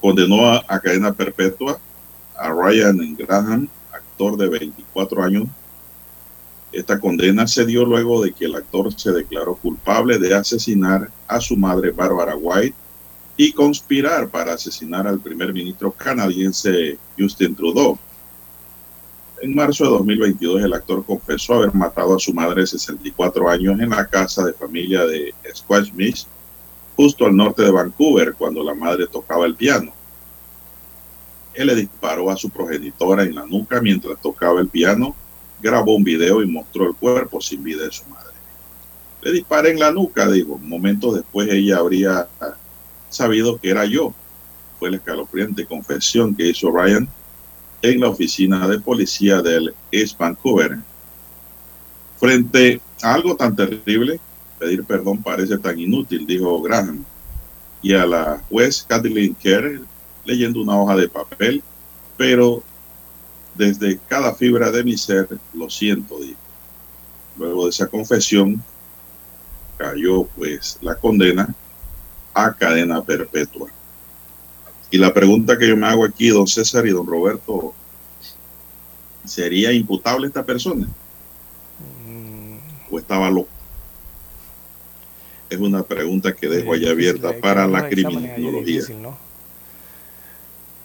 condenó 0.00 0.48
a, 0.48 0.64
a 0.66 0.80
cadena 0.80 1.12
perpetua 1.12 1.78
a 2.34 2.50
Ryan 2.50 3.14
Graham, 3.14 3.68
actor 3.92 4.38
de 4.38 4.48
24 4.48 5.22
años. 5.22 5.48
Esta 6.72 6.98
condena 6.98 7.46
se 7.46 7.66
dio 7.66 7.84
luego 7.84 8.22
de 8.22 8.32
que 8.32 8.46
el 8.46 8.54
actor 8.54 8.90
se 8.98 9.12
declaró 9.12 9.56
culpable 9.56 10.18
de 10.18 10.34
asesinar 10.34 11.10
a 11.26 11.42
su 11.42 11.58
madre 11.58 11.90
Barbara 11.90 12.36
White 12.36 12.74
y 13.36 13.52
conspirar 13.52 14.30
para 14.30 14.54
asesinar 14.54 15.06
al 15.06 15.20
primer 15.20 15.52
ministro 15.52 15.92
canadiense 15.92 16.98
Justin 17.18 17.54
Trudeau. 17.54 17.98
En 19.40 19.54
marzo 19.54 19.84
de 19.84 19.90
2022, 19.90 20.62
el 20.62 20.72
actor 20.72 21.04
confesó 21.04 21.54
haber 21.54 21.72
matado 21.72 22.16
a 22.16 22.18
su 22.18 22.34
madre 22.34 22.62
de 22.62 22.66
64 22.66 23.48
años 23.48 23.78
en 23.78 23.90
la 23.90 24.04
casa 24.06 24.44
de 24.44 24.52
familia 24.52 25.04
de 25.06 25.32
Squamish, 25.54 26.26
justo 26.96 27.24
al 27.24 27.36
norte 27.36 27.62
de 27.62 27.70
Vancouver, 27.70 28.34
cuando 28.34 28.64
la 28.64 28.74
madre 28.74 29.06
tocaba 29.06 29.46
el 29.46 29.54
piano. 29.54 29.92
Él 31.54 31.68
le 31.68 31.76
disparó 31.76 32.30
a 32.30 32.36
su 32.36 32.50
progenitora 32.50 33.22
en 33.22 33.36
la 33.36 33.46
nuca 33.46 33.80
mientras 33.80 34.20
tocaba 34.20 34.60
el 34.60 34.68
piano, 34.68 35.14
grabó 35.60 35.94
un 35.94 36.04
video 36.04 36.42
y 36.42 36.46
mostró 36.46 36.88
el 36.88 36.94
cuerpo 36.94 37.40
sin 37.40 37.62
vida 37.62 37.84
de 37.84 37.92
su 37.92 38.04
madre. 38.06 38.34
Le 39.22 39.32
disparé 39.32 39.70
en 39.70 39.78
la 39.78 39.92
nuca, 39.92 40.28
dijo. 40.28 40.58
Momentos 40.58 41.14
después 41.14 41.48
ella 41.48 41.78
habría 41.78 42.28
sabido 43.08 43.58
que 43.60 43.70
era 43.70 43.84
yo. 43.84 44.14
Fue 44.80 44.90
la 44.90 44.96
escalofriante 44.96 45.64
confesión 45.64 46.34
que 46.34 46.48
hizo 46.48 46.70
Ryan 46.70 47.08
en 47.82 48.00
la 48.00 48.08
oficina 48.08 48.66
de 48.66 48.80
policía 48.80 49.40
del 49.40 49.74
East 49.90 50.18
Vancouver. 50.18 50.78
Frente 52.18 52.80
a 53.02 53.14
algo 53.14 53.36
tan 53.36 53.54
terrible, 53.54 54.18
pedir 54.58 54.84
perdón 54.84 55.22
parece 55.22 55.56
tan 55.58 55.78
inútil, 55.78 56.26
dijo 56.26 56.60
Graham. 56.62 57.04
Y 57.80 57.94
a 57.94 58.04
la 58.04 58.42
juez 58.48 58.84
Kathleen 58.88 59.34
Kerr, 59.34 59.80
leyendo 60.24 60.60
una 60.60 60.80
hoja 60.80 60.96
de 60.96 61.08
papel, 61.08 61.62
pero 62.16 62.62
desde 63.54 63.98
cada 64.08 64.34
fibra 64.34 64.70
de 64.70 64.82
mi 64.82 64.96
ser 64.96 65.28
lo 65.54 65.70
siento, 65.70 66.18
dijo. 66.18 66.38
Luego 67.36 67.64
de 67.64 67.70
esa 67.70 67.86
confesión, 67.86 68.62
cayó 69.76 70.24
pues 70.24 70.78
la 70.82 70.96
condena 70.96 71.54
a 72.34 72.52
cadena 72.52 73.02
perpetua. 73.02 73.70
Y 74.90 74.98
la 74.98 75.12
pregunta 75.12 75.58
que 75.58 75.68
yo 75.68 75.76
me 75.76 75.86
hago 75.86 76.04
aquí, 76.04 76.28
don 76.28 76.46
César 76.46 76.86
y 76.86 76.90
don 76.90 77.06
Roberto, 77.06 77.74
¿sería 79.24 79.72
imputable 79.72 80.26
esta 80.26 80.44
persona? 80.44 80.86
¿O 82.90 82.98
estaba 82.98 83.30
loco? 83.30 83.48
Es 85.50 85.58
una 85.58 85.82
pregunta 85.82 86.34
que 86.34 86.48
dejo 86.48 86.72
allá 86.72 86.90
abierta 86.90 87.34
para 87.38 87.66
la 87.66 87.88
criminología. 87.88 88.82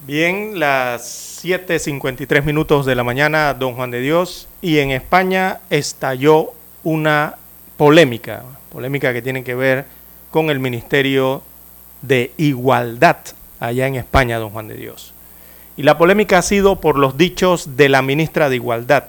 Bien, 0.06 0.60
las 0.60 1.42
7.53 1.44 2.44
minutos 2.44 2.86
de 2.86 2.96
la 2.96 3.06
mañana, 3.06 3.54
don 3.54 3.76
Juan 3.76 3.92
de 3.92 4.02
Dios, 4.02 4.50
y 4.62 4.80
en 4.80 4.92
España 4.92 5.62
estalló 5.70 6.52
una 6.84 7.38
polémica, 7.78 8.44
polémica 8.70 9.14
que 9.14 9.22
tiene 9.22 9.46
que 9.46 9.56
ver 9.56 9.86
con 10.30 10.50
el 10.50 10.60
Ministerio 10.60 11.42
de 12.02 12.34
Igualdad 12.36 13.18
allá 13.64 13.88
en 13.88 13.96
España, 13.96 14.40
don 14.40 14.50
Juan 14.50 14.68
de 14.68 14.76
Dios. 14.76 15.14
Y 15.78 15.84
la 15.84 15.98
polémica 15.98 16.38
ha 16.38 16.42
sido 16.42 16.82
por 16.82 16.98
los 16.98 17.18
dichos 17.18 17.78
de 17.78 17.88
la 17.88 18.02
ministra 18.02 18.50
de 18.50 18.58
Igualdad, 18.58 19.06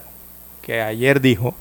que 0.62 0.80
ayer 0.80 1.20
dijo, 1.20 1.54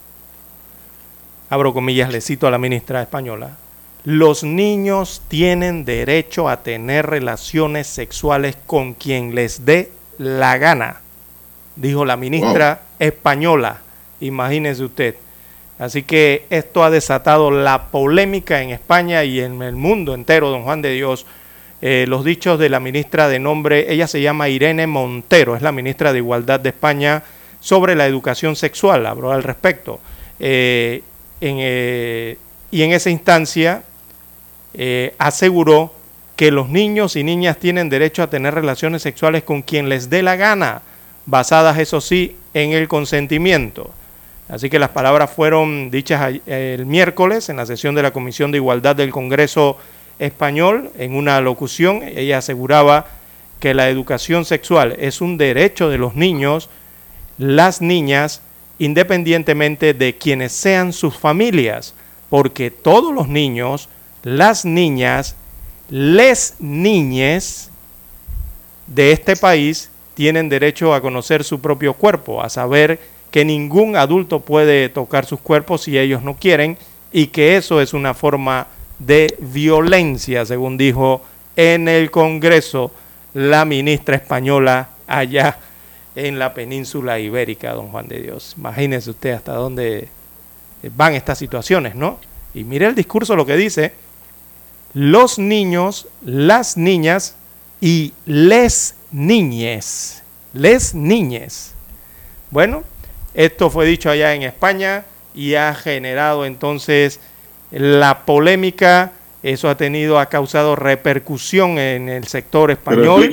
abro 1.49 1.73
comillas, 1.73 2.11
le 2.11 2.21
cito 2.21 2.47
a 2.47 2.51
la 2.51 2.59
ministra 2.59 3.01
española, 3.01 3.57
los 4.03 4.43
niños 4.43 5.23
tienen 5.27 5.85
derecho 5.85 6.49
a 6.49 6.61
tener 6.61 7.07
relaciones 7.07 7.87
sexuales 7.87 8.57
con 8.67 8.93
quien 8.93 9.33
les 9.33 9.65
dé 9.65 9.91
la 10.19 10.57
gana, 10.57 11.01
dijo 11.75 12.05
la 12.05 12.15
ministra 12.15 12.81
española. 12.99 13.81
Imagínese 14.19 14.83
usted. 14.83 15.15
Así 15.79 16.03
que 16.03 16.45
esto 16.49 16.83
ha 16.83 16.91
desatado 16.91 17.49
la 17.49 17.87
polémica 17.87 18.61
en 18.61 18.69
España 18.69 19.23
y 19.23 19.39
en 19.39 19.61
el 19.63 19.75
mundo 19.75 20.13
entero, 20.13 20.49
don 20.49 20.63
Juan 20.63 20.81
de 20.81 20.91
Dios. 20.91 21.25
Eh, 21.85 22.05
los 22.07 22.23
dichos 22.23 22.57
de 22.59 22.69
la 22.69 22.79
ministra 22.79 23.27
de 23.27 23.39
nombre, 23.39 23.91
ella 23.91 24.07
se 24.07 24.21
llama 24.21 24.47
Irene 24.47 24.87
Montero, 24.87 25.57
es 25.57 25.61
la 25.61 25.73
ministra 25.73 26.13
de 26.13 26.19
Igualdad 26.19 26.61
de 26.61 26.69
España, 26.69 27.23
sobre 27.59 27.93
la 27.93 28.07
educación 28.07 28.55
sexual, 28.55 29.05
habló 29.05 29.33
al 29.33 29.43
respecto. 29.43 29.99
Eh, 30.39 31.03
eh, 31.41 32.37
y 32.71 32.83
en 32.83 32.93
esa 32.93 33.09
instancia 33.09 33.83
aseguró 35.17 35.93
que 36.37 36.51
los 36.51 36.69
niños 36.69 37.17
y 37.17 37.23
niñas 37.25 37.57
tienen 37.57 37.89
derecho 37.89 38.23
a 38.23 38.29
tener 38.29 38.53
relaciones 38.53 39.01
sexuales 39.01 39.43
con 39.43 39.61
quien 39.61 39.89
les 39.89 40.09
dé 40.09 40.23
la 40.23 40.37
gana, 40.37 40.83
basadas, 41.25 41.79
eso 41.79 41.99
sí, 41.99 42.37
en 42.53 42.71
el 42.71 42.87
consentimiento. 42.87 43.91
Así 44.47 44.69
que 44.69 44.79
las 44.79 44.89
palabras 44.89 45.31
fueron 45.31 45.91
dichas 45.91 46.33
el 46.45 46.85
miércoles 46.85 47.49
en 47.49 47.57
la 47.57 47.65
sesión 47.65 47.93
de 47.93 48.03
la 48.03 48.11
Comisión 48.11 48.51
de 48.51 48.59
Igualdad 48.59 48.95
del 48.95 49.11
Congreso 49.11 49.77
Español. 50.25 50.91
En 50.97 51.15
una 51.15 51.39
locución, 51.41 52.01
ella 52.03 52.39
aseguraba 52.39 53.07
que 53.59 53.73
la 53.73 53.89
educación 53.89 54.45
sexual 54.45 54.95
es 54.99 55.21
un 55.21 55.37
derecho 55.37 55.89
de 55.89 55.97
los 55.97 56.15
niños, 56.15 56.69
las 57.37 57.81
niñas, 57.81 58.41
independientemente 58.79 59.93
de 59.93 60.17
quienes 60.17 60.51
sean 60.51 60.93
sus 60.93 61.17
familias, 61.17 61.93
porque 62.29 62.71
todos 62.71 63.13
los 63.13 63.27
niños 63.27 63.89
las 64.23 64.63
niñas, 64.63 65.35
les 65.89 66.55
niñes 66.59 67.69
de 68.87 69.11
este 69.11 69.35
país 69.35 69.89
tienen 70.13 70.47
derecho 70.47 70.93
a 70.93 71.01
conocer 71.01 71.43
su 71.43 71.59
propio 71.59 71.93
cuerpo, 71.93 72.41
a 72.41 72.49
saber 72.49 72.99
que 73.31 73.43
ningún 73.43 73.97
adulto 73.97 74.39
puede 74.39 74.87
tocar 74.87 75.25
sus 75.25 75.41
cuerpos 75.41 75.81
si 75.81 75.97
ellos 75.97 76.23
no 76.23 76.35
quieren 76.35 76.77
y 77.11 77.27
que 77.27 77.57
eso 77.57 77.81
es 77.81 77.93
una 77.93 78.13
forma 78.13 78.67
de 79.05 79.35
violencia, 79.39 80.45
según 80.45 80.77
dijo 80.77 81.21
en 81.55 81.87
el 81.87 82.11
Congreso 82.11 82.91
la 83.33 83.65
ministra 83.65 84.15
española 84.15 84.89
allá 85.07 85.57
en 86.15 86.37
la 86.39 86.53
península 86.53 87.19
ibérica, 87.19 87.73
don 87.73 87.89
Juan 87.89 88.07
de 88.07 88.21
Dios. 88.21 88.55
Imagínese 88.57 89.09
usted 89.09 89.31
hasta 89.31 89.53
dónde 89.53 90.09
van 90.95 91.13
estas 91.13 91.37
situaciones, 91.37 91.95
¿no? 91.95 92.19
Y 92.53 92.63
mire 92.63 92.85
el 92.85 92.95
discurso, 92.95 93.35
lo 93.35 93.45
que 93.45 93.55
dice, 93.55 93.93
los 94.93 95.39
niños, 95.39 96.07
las 96.23 96.77
niñas 96.77 97.35
y 97.81 98.13
les 98.25 98.95
niñes. 99.11 100.21
Les 100.53 100.93
niñes. 100.93 101.73
Bueno, 102.51 102.83
esto 103.33 103.71
fue 103.71 103.87
dicho 103.87 104.11
allá 104.11 104.35
en 104.35 104.43
España 104.43 105.05
y 105.33 105.55
ha 105.55 105.73
generado 105.73 106.45
entonces 106.45 107.19
la 107.73 108.25
polémica. 108.25 109.11
Eso 109.41 109.69
ha 109.69 109.75
tenido, 109.75 110.19
ha 110.19 110.27
causado 110.27 110.77
repercusión 110.77 111.77
en 111.77 112.07
el 112.07 112.27
sector 112.27 112.71
español 112.71 113.29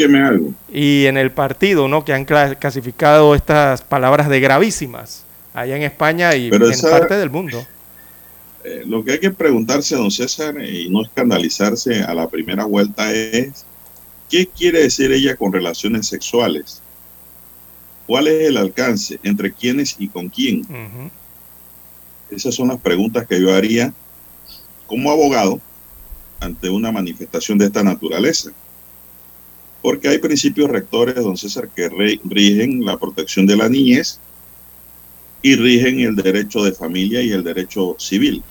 y 0.72 1.06
en 1.06 1.16
el 1.16 1.30
partido, 1.30 1.86
¿no? 1.86 2.04
Que 2.04 2.12
han 2.12 2.24
clasificado 2.24 3.36
estas 3.36 3.82
palabras 3.82 4.28
de 4.28 4.40
gravísimas 4.40 5.24
allá 5.54 5.76
en 5.76 5.82
España 5.82 6.34
y 6.34 6.48
en 6.48 6.80
parte 6.90 7.16
del 7.16 7.30
mundo. 7.30 7.64
Eh, 8.64 8.82
lo 8.86 9.04
que 9.04 9.12
hay 9.12 9.18
que 9.20 9.30
preguntarse, 9.30 9.94
don 9.94 10.10
César, 10.10 10.60
y 10.62 10.88
no 10.90 11.02
escandalizarse 11.02 12.02
a 12.02 12.12
la 12.12 12.28
primera 12.28 12.64
vuelta 12.64 13.12
es, 13.12 13.64
¿qué 14.28 14.46
quiere 14.46 14.82
decir 14.82 15.12
ella 15.12 15.36
con 15.36 15.52
relaciones 15.52 16.08
sexuales? 16.08 16.82
¿Cuál 18.06 18.26
es 18.26 18.48
el 18.48 18.56
alcance? 18.56 19.20
¿Entre 19.22 19.52
quiénes 19.52 19.94
y 19.98 20.08
con 20.08 20.28
quién? 20.28 20.66
Esas 22.30 22.54
son 22.54 22.68
las 22.68 22.78
preguntas 22.78 23.26
que 23.26 23.40
yo 23.40 23.54
haría 23.54 23.94
como 24.90 25.12
abogado 25.12 25.60
ante 26.40 26.68
una 26.68 26.90
manifestación 26.90 27.56
de 27.56 27.66
esta 27.66 27.84
naturaleza. 27.84 28.50
Porque 29.80 30.08
hay 30.08 30.18
principios 30.18 30.68
rectores, 30.68 31.14
don 31.14 31.36
César, 31.36 31.68
que 31.68 31.88
rigen 32.24 32.84
la 32.84 32.98
protección 32.98 33.46
de 33.46 33.56
la 33.56 33.68
niñez 33.68 34.18
y 35.42 35.54
rigen 35.54 36.00
el 36.00 36.16
derecho 36.16 36.64
de 36.64 36.72
familia 36.72 37.22
y 37.22 37.30
el 37.30 37.44
derecho 37.44 37.94
civil. 38.00 38.42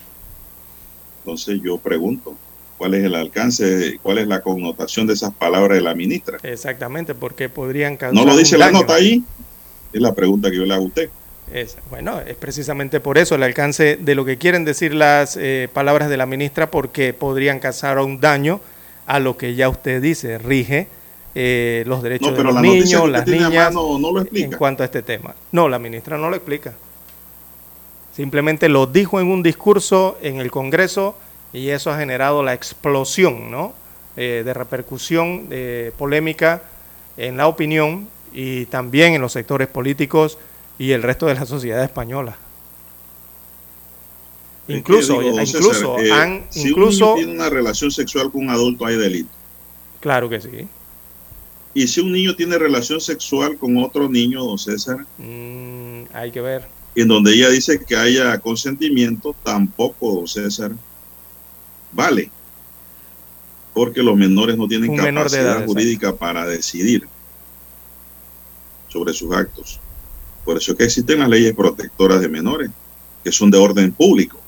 Entonces 1.20 1.60
yo 1.62 1.78
pregunto, 1.78 2.38
¿cuál 2.78 2.94
es 2.94 3.04
el 3.04 3.16
alcance, 3.16 4.00
cuál 4.02 4.20
es 4.20 4.28
la 4.28 4.42
connotación 4.42 5.08
de 5.08 5.16
esas 5.16 5.34
palabras 5.34 5.78
de 5.78 5.84
la 5.84 5.94
ministra? 5.94 6.38
Exactamente, 6.42 7.16
porque 7.16 7.50
podrían 7.50 7.98
causar 7.98 8.16
No 8.16 8.32
lo 8.32 8.38
dice 8.38 8.58
la 8.58 8.72
nota 8.72 8.96
ahí, 8.96 9.22
es 9.92 10.02
la 10.02 10.16
pregunta 10.16 10.50
que 10.50 10.56
yo 10.56 10.66
le 10.66 10.74
hago 10.74 10.86
a 10.86 10.88
usted. 10.88 11.10
Es, 11.54 11.78
bueno, 11.90 12.20
es 12.22 12.36
precisamente 12.36 13.00
por 13.00 13.18
eso 13.18 13.36
el 13.36 13.44
alcance 13.44 13.98
de 13.98 14.16
lo 14.16 14.24
que 14.24 14.38
quieren 14.38 14.66
decir 14.66 14.94
las 14.94 15.36
eh, 15.36 15.68
palabras 15.74 16.10
de 16.10 16.18
la 16.18 16.26
ministra, 16.26 16.70
porque 16.70 17.14
podrían 17.14 17.60
causar 17.60 17.98
un 18.00 18.20
daño 18.20 18.62
a 19.08 19.20
lo 19.20 19.38
que 19.38 19.56
ya 19.56 19.70
usted 19.70 20.02
dice, 20.02 20.38
rige 20.38 20.88
eh, 21.34 21.84
los 21.88 22.04
derechos 22.04 22.38
de 22.38 22.44
los 22.44 22.62
niños, 22.62 23.10
las 23.10 23.26
niñas, 23.26 23.74
en 24.34 24.52
cuanto 24.52 24.84
a 24.84 24.86
este 24.86 25.02
tema. 25.02 25.34
No, 25.52 25.68
la 25.68 25.80
ministra 25.80 26.18
no 26.18 26.30
lo 26.30 26.36
explica. 26.36 26.74
Simplemente 28.16 28.70
lo 28.70 28.86
dijo 28.86 29.20
en 29.20 29.28
un 29.28 29.42
discurso 29.42 30.18
en 30.22 30.40
el 30.40 30.52
Congreso 30.52 31.16
y 31.54 31.70
eso 31.70 31.92
ha 31.92 31.98
generado 31.98 32.44
la 32.44 32.54
explosión 32.54 33.50
¿no? 33.50 33.74
Eh, 34.18 34.44
de 34.44 34.54
repercusión 34.54 35.50
de 35.50 35.94
polémica 35.98 36.62
en 37.18 37.38
la 37.38 37.48
opinión 37.48 38.08
y 38.34 38.66
también 38.66 39.14
en 39.14 39.22
los 39.22 39.32
sectores 39.32 39.68
políticos 39.68 40.38
y 40.80 40.94
el 40.94 41.04
resto 41.04 41.28
de 41.28 41.36
la 41.36 41.46
sociedad 41.46 41.84
española. 41.84 42.38
Incluso, 44.70 45.22
incluso 45.22 46.00
eh, 46.00 46.12
han, 46.12 46.46
si 46.50 46.70
incluso 46.70 47.16
tiene 47.16 47.34
una 47.34 47.50
relación 47.50 47.92
sexual 47.92 48.32
con 48.32 48.44
un 48.44 48.50
adulto 48.50 48.86
hay 48.86 48.96
delito. 48.96 49.30
Claro 50.00 50.30
que 50.30 50.40
sí. 50.40 50.68
Y 51.74 51.88
si 51.88 52.00
un 52.00 52.14
niño 52.14 52.36
tiene 52.36 52.58
relación 52.58 53.02
sexual 53.02 53.58
con 53.58 53.78
otro 53.78 54.08
niño, 54.08 54.44
don 54.44 54.58
César, 54.58 55.06
mm, 55.18 56.04
hay 56.14 56.32
que 56.32 56.42
ver. 56.42 56.68
En 56.96 57.08
donde 57.08 57.34
ella 57.34 57.50
dice 57.50 57.84
que 57.84 57.96
haya 57.96 58.38
consentimiento, 58.40 59.36
tampoco, 59.44 60.14
don 60.14 60.28
César, 60.28 60.72
vale. 61.92 62.32
Porque 63.74 64.02
los 64.02 64.16
menores 64.16 64.58
no 64.58 64.68
tienen 64.68 64.96
capacidad 64.96 65.66
jurídica 65.66 66.16
para 66.16 66.46
decidir 66.46 67.08
sobre 68.88 69.14
sus 69.14 69.34
actos. 69.34 69.80
Por 70.44 70.58
eso 70.58 70.72
es 70.72 70.78
que 70.78 70.84
existen 70.86 71.20
las 71.20 71.30
leyes 71.30 71.54
protectoras 71.54 72.22
de 72.22 72.30
menores, 72.30 72.70
que 73.24 73.32
son 73.32 73.52
de 73.52 73.58
orden 73.58 73.92
público. 73.92 74.40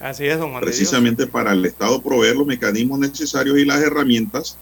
Así 0.00 0.26
es, 0.26 0.38
don 0.38 0.50
Juan 0.50 0.62
Precisamente 0.62 1.26
para 1.26 1.52
el 1.52 1.64
Estado 1.66 2.00
proveer 2.00 2.36
los 2.36 2.46
mecanismos 2.46 2.98
necesarios 2.98 3.58
y 3.58 3.64
las 3.64 3.80
herramientas 3.80 4.56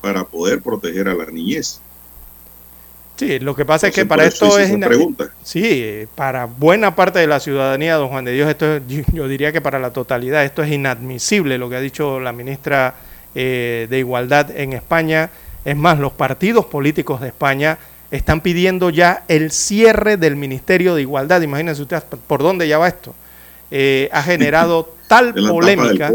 para 0.00 0.24
poder 0.24 0.62
proteger 0.62 1.08
a 1.08 1.14
la 1.14 1.26
niñez. 1.26 1.80
Sí, 3.16 3.40
lo 3.40 3.56
que 3.56 3.64
pasa 3.64 3.88
es 3.88 3.94
que 3.94 4.06
para 4.06 4.24
esto 4.24 4.60
es... 4.60 4.70
Pregunta. 4.78 5.30
Sí, 5.42 6.06
para 6.14 6.44
buena 6.44 6.94
parte 6.94 7.18
de 7.18 7.26
la 7.26 7.40
ciudadanía, 7.40 7.96
don 7.96 8.10
Juan 8.10 8.24
de 8.24 8.32
Dios, 8.32 8.48
esto 8.48 8.78
yo 9.12 9.26
diría 9.26 9.50
que 9.50 9.60
para 9.60 9.80
la 9.80 9.92
totalidad, 9.92 10.44
esto 10.44 10.62
es 10.62 10.70
inadmisible 10.70 11.58
lo 11.58 11.68
que 11.68 11.76
ha 11.76 11.80
dicho 11.80 12.20
la 12.20 12.32
ministra 12.32 12.94
eh, 13.34 13.88
de 13.90 13.98
Igualdad 13.98 14.56
en 14.56 14.72
España. 14.72 15.30
Es 15.64 15.76
más, 15.76 15.98
los 15.98 16.12
partidos 16.12 16.66
políticos 16.66 17.20
de 17.20 17.28
España 17.28 17.78
están 18.10 18.40
pidiendo 18.40 18.90
ya 18.90 19.24
el 19.28 19.50
cierre 19.50 20.16
del 20.16 20.36
Ministerio 20.36 20.94
de 20.94 21.02
Igualdad. 21.02 21.42
Imagínense 21.42 21.82
ustedes 21.82 22.04
por 22.26 22.42
dónde 22.42 22.66
ya 22.68 22.78
va 22.78 22.88
esto. 22.88 23.14
Eh, 23.70 24.08
ha 24.12 24.22
generado 24.22 24.94
tal 25.08 25.34
polémica. 25.34 26.12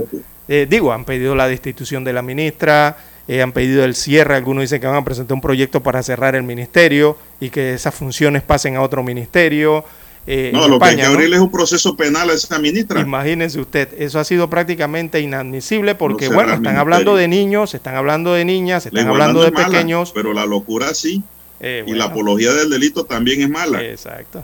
Eh, 0.47 0.67
digo, 0.69 0.91
han 0.91 1.05
pedido 1.05 1.35
la 1.35 1.47
destitución 1.47 2.03
de 2.03 2.13
la 2.13 2.21
ministra, 2.21 2.97
eh, 3.27 3.41
han 3.41 3.53
pedido 3.53 3.85
el 3.85 3.95
cierre, 3.95 4.35
algunos 4.35 4.63
dicen 4.63 4.81
que 4.81 4.87
van 4.87 4.97
a 4.97 5.05
presentar 5.05 5.35
un 5.35 5.41
proyecto 5.41 5.81
para 5.81 6.03
cerrar 6.03 6.35
el 6.35 6.43
ministerio 6.43 7.17
y 7.39 7.49
que 7.49 7.73
esas 7.75 7.95
funciones 7.95 8.43
pasen 8.43 8.75
a 8.75 8.81
otro 8.81 9.03
ministerio. 9.03 9.85
Eh, 10.25 10.51
no, 10.53 10.67
lo 10.67 10.79
que 10.79 10.85
hay 10.85 10.95
que 10.95 11.03
abrirle 11.03 11.35
es 11.35 11.41
un 11.41 11.51
proceso 11.51 11.97
penal 11.97 12.29
a 12.29 12.33
esa 12.33 12.57
ministra. 12.57 13.01
Imagínense 13.01 13.59
usted, 13.59 13.89
eso 13.97 14.19
ha 14.19 14.23
sido 14.23 14.49
prácticamente 14.49 15.19
inadmisible 15.19 15.95
porque, 15.95 16.29
bueno, 16.29 16.53
están 16.53 16.77
hablando 16.77 17.15
de 17.15 17.27
niños, 17.27 17.73
están 17.73 17.95
hablando 17.95 18.33
de 18.33 18.45
niñas, 18.45 18.85
están 18.85 19.07
hablando 19.07 19.43
de 19.43 19.51
pequeños. 19.51 20.11
pero 20.13 20.33
la 20.33 20.45
locura 20.45 20.93
sí. 20.93 21.23
Eh, 21.63 21.83
y 21.87 21.93
la 21.93 22.05
apología 22.05 22.53
del 22.53 22.69
delito 22.69 23.05
también 23.05 23.41
es 23.41 23.49
mala. 23.49 23.81
Exacto. 23.83 24.43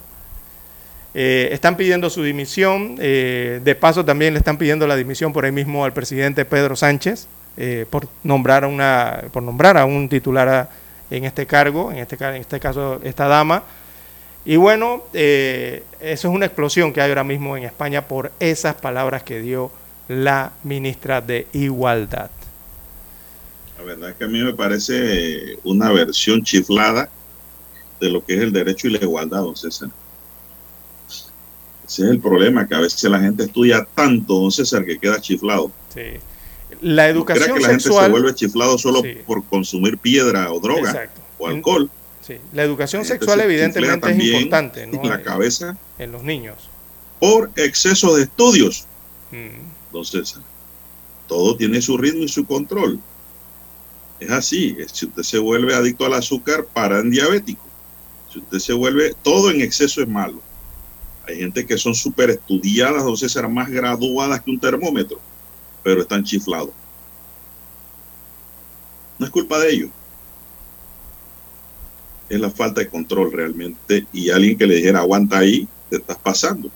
están 1.14 1.78
pidiendo 1.78 2.10
su 2.10 2.24
dimisión. 2.24 2.96
de 2.96 3.78
paso, 3.80 4.04
también 4.06 4.34
le 4.34 4.40
están 4.40 4.58
pidiendo 4.58 4.88
la 4.88 4.96
dimisión 4.96 5.34
por 5.34 5.46
ahí 5.46 5.52
mismo 5.52 5.86
al 5.86 5.94
presidente 5.94 6.46
Pedro 6.46 6.76
Sánchez. 6.76 7.28
Eh, 7.62 7.86
por 7.90 8.08
nombrar 8.24 8.64
a 8.64 8.68
una 8.68 9.22
por 9.34 9.44
nombrar 9.44 9.76
a 9.78 9.84
un 9.84 10.08
titular 10.08 10.70
en 11.12 11.26
este 11.26 11.46
cargo, 11.46 11.91
en 11.91 11.98
este, 11.98 12.16
en 12.24 12.36
este 12.36 12.58
caso 12.58 13.02
esta 13.04 13.28
dama. 13.28 13.64
Y 14.46 14.56
bueno, 14.56 15.04
eh, 15.12 15.84
eso 16.00 16.30
es 16.30 16.34
una 16.34 16.46
explosión 16.46 16.94
que 16.94 17.02
hay 17.02 17.10
ahora 17.10 17.26
mismo 17.26 17.58
en 17.58 17.66
España 17.66 18.08
por 18.08 18.32
esas 18.40 18.76
palabras 18.76 19.24
que 19.24 19.41
dio 19.41 19.72
la 20.08 20.54
ministra 20.64 21.20
de 21.20 21.48
Igualdad. 21.52 22.30
La 23.80 23.85
verdad 23.85 24.10
es 24.10 24.15
que 24.18 24.26
a 24.26 24.27
mí 24.27 24.43
me 24.43 24.53
parece 24.53 25.57
una 25.64 25.89
versión 25.89 26.43
chiflada 26.43 27.10
de 28.01 28.10
lo 28.10 28.26
que 28.26 28.34
es 28.34 28.41
el 28.41 28.51
derecho 28.51 28.88
y 28.89 28.91
la 28.91 28.99
igualdad, 28.99 29.39
don 29.39 29.56
César. 29.56 29.89
Ese 31.88 32.03
es 32.03 32.10
el 32.10 32.19
problema, 32.19 32.68
que 32.68 32.76
a 32.76 32.81
veces 32.81 33.01
la 33.10 33.22
gente 33.22 33.43
estudia 33.43 33.88
tanto, 33.95 34.34
don 34.34 34.51
César, 34.51 34.84
que 34.84 34.99
queda 34.99 35.22
chiflado. 35.22 35.72
Sí. 35.93 36.01
La 36.81 37.07
educación 37.07 37.56
que 37.56 37.61
la 37.61 37.69
gente 37.69 37.84
se 37.85 38.10
vuelve 38.10 38.35
chiflado 38.35 38.77
solo 38.77 39.01
por 39.26 39.45
consumir 39.45 39.97
piedra 39.97 40.51
o 40.51 40.60
droga 40.60 41.10
o 41.38 41.47
alcohol. 41.47 41.89
Sí. 42.22 42.35
La 42.51 42.64
educación 42.64 43.06
sexual 43.06 43.39
evidentemente 43.39 44.11
es 44.11 44.23
importante. 44.23 44.88
¿no? 44.88 45.01
En 45.01 45.10
la 45.10 45.23
cabeza. 45.23 45.77
En 45.97 46.11
los 46.11 46.22
niños. 46.22 46.57
Por 47.22 47.49
exceso 47.56 48.18
de 48.18 48.23
estudios. 48.23 48.85
Mm. 49.31 49.61
Entonces, 49.88 50.38
todo 51.27 51.56
tiene 51.56 51.81
su 51.81 51.97
ritmo 51.97 52.23
y 52.23 52.27
su 52.27 52.45
control. 52.45 52.99
Es 54.20 54.30
así. 54.32 54.76
Si 54.91 55.06
usted 55.06 55.24
se 55.24 55.38
vuelve 55.38 55.76
adicto 55.76 56.06
al 56.06 56.14
azúcar, 56.14 56.66
para 56.66 57.00
en 57.00 57.10
diabético. 57.10 57.66
Si 58.32 58.40
usted 58.40 58.60
se 58.60 58.74
vuelve, 58.74 59.16
todo 59.22 59.50
en 59.50 59.62
exceso 59.62 60.02
es 60.02 60.08
malo. 60.08 60.41
Hay 61.28 61.38
gente 61.38 61.66
que 61.66 61.78
son 61.78 61.96
súper 61.96 62.32
estudiadas, 62.32 63.04
don 63.04 63.18
César, 63.18 63.48
más 63.50 63.70
graduadas 63.70 64.41
que 64.41 64.52
un 64.52 64.60
termómetro 64.60 65.20
pero 65.84 66.02
están 66.02 66.24
chiflados. 66.24 66.72
No 69.18 69.26
es 69.26 69.32
culpa 69.32 69.60
de 69.60 69.72
ellos. 69.72 69.90
Es 72.30 72.40
la 72.40 72.50
falta 72.50 72.82
de 72.82 72.90
control 72.90 73.32
realmente 73.32 74.06
y 74.14 74.30
alguien 74.30 74.58
que 74.58 74.68
le 74.68 74.76
dijera 74.76 75.00
aguanta 75.00 75.40
ahí, 75.40 75.68
te 75.90 75.98
estás 75.98 76.18
pasando. 76.18 76.70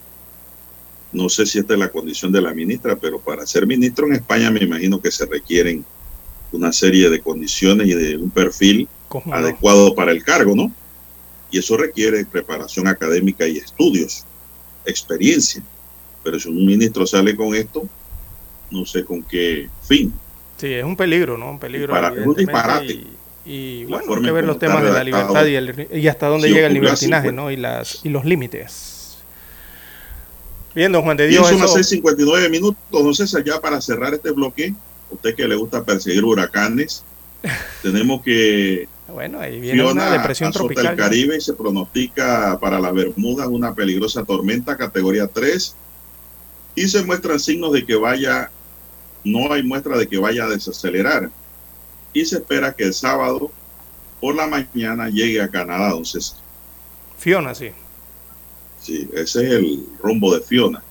No 1.12 1.28
sé 1.28 1.46
si 1.46 1.60
esta 1.60 1.74
es 1.74 1.78
la 1.78 1.90
condición 1.90 2.32
de 2.32 2.42
la 2.42 2.52
ministra, 2.52 2.96
pero 2.96 3.20
para 3.20 3.46
ser 3.46 3.66
ministro 3.66 4.06
en 4.06 4.14
España 4.14 4.50
me 4.50 4.64
imagino 4.64 5.00
que 5.00 5.12
se 5.12 5.26
requieren 5.26 5.84
una 6.56 6.72
serie 6.72 7.10
de 7.10 7.20
condiciones 7.20 7.86
y 7.88 7.94
de 7.94 8.16
un 8.16 8.30
perfil 8.30 8.88
adecuado 9.32 9.94
para 9.94 10.12
el 10.12 10.22
cargo, 10.22 10.54
¿no? 10.54 10.72
Y 11.50 11.58
eso 11.58 11.76
requiere 11.76 12.24
preparación 12.24 12.88
académica 12.88 13.46
y 13.46 13.58
estudios, 13.58 14.24
experiencia. 14.84 15.62
Pero 16.22 16.40
si 16.40 16.48
un 16.48 16.66
ministro 16.66 17.06
sale 17.06 17.36
con 17.36 17.54
esto, 17.54 17.88
no 18.70 18.84
sé 18.86 19.04
con 19.04 19.22
qué 19.22 19.68
fin. 19.82 20.12
Sí, 20.56 20.72
es 20.72 20.84
un 20.84 20.96
peligro, 20.96 21.36
¿no? 21.36 21.50
Un 21.50 21.58
peligro. 21.58 21.92
Para, 21.92 22.12
un 22.12 22.34
disparate. 22.34 23.04
Y, 23.46 23.84
bueno, 23.84 24.14
hay 24.14 24.22
que 24.22 24.32
ver 24.32 24.44
los 24.44 24.58
temas 24.58 24.82
de 24.82 24.90
la 24.90 25.04
libertad 25.04 25.44
y, 25.46 26.08
hasta 26.08 26.28
dónde 26.28 26.48
llega 26.48 26.66
el 26.66 26.74
libertinaje. 26.74 27.30
¿no? 27.30 27.50
Y, 27.50 27.56
las, 27.56 28.00
y 28.04 28.08
los 28.08 28.24
límites. 28.24 29.18
Bien, 30.74 30.90
don 30.90 31.02
Juan 31.02 31.16
de 31.16 31.28
Dios. 31.28 31.46
son 31.46 31.60
las 31.60 31.74
6:59 31.74 32.50
minutos, 32.50 33.16
César, 33.16 33.44
ya 33.44 33.60
para 33.60 33.80
cerrar 33.80 34.14
este 34.14 34.32
bloque, 34.32 34.74
usted 35.14 35.34
que 35.34 35.48
le 35.48 35.56
gusta 35.56 35.84
perseguir 35.84 36.24
huracanes, 36.24 37.04
tenemos 37.82 38.22
que 38.22 38.88
Bueno, 39.08 39.40
ahí 39.40 39.60
viene 39.60 39.82
Fiona 39.82 40.02
una 40.04 40.12
depresión 40.12 40.52
tropical. 40.52 40.86
el 40.86 40.96
Caribe 40.96 41.36
y 41.36 41.40
se 41.40 41.54
pronostica 41.54 42.58
para 42.60 42.78
las 42.78 42.94
Bermudas 42.94 43.48
una 43.48 43.74
peligrosa 43.74 44.24
tormenta 44.24 44.76
categoría 44.76 45.26
3 45.26 45.76
y 46.76 46.88
se 46.88 47.04
muestran 47.04 47.38
signos 47.38 47.72
de 47.72 47.84
que 47.86 47.94
vaya, 47.94 48.50
no 49.24 49.52
hay 49.52 49.62
muestra 49.62 49.96
de 49.96 50.08
que 50.08 50.18
vaya 50.18 50.44
a 50.44 50.48
desacelerar 50.48 51.30
y 52.12 52.24
se 52.24 52.36
espera 52.36 52.72
que 52.72 52.84
el 52.84 52.94
sábado 52.94 53.50
por 54.20 54.34
la 54.34 54.46
mañana 54.46 55.08
llegue 55.08 55.42
a 55.42 55.48
Canadá. 55.48 55.88
Entonces, 55.88 56.36
Fiona, 57.18 57.54
sí. 57.54 57.70
sí, 58.80 59.08
ese 59.12 59.46
es 59.46 59.52
el 59.52 59.86
rumbo 60.02 60.34
de 60.34 60.40
Fiona. 60.40 60.82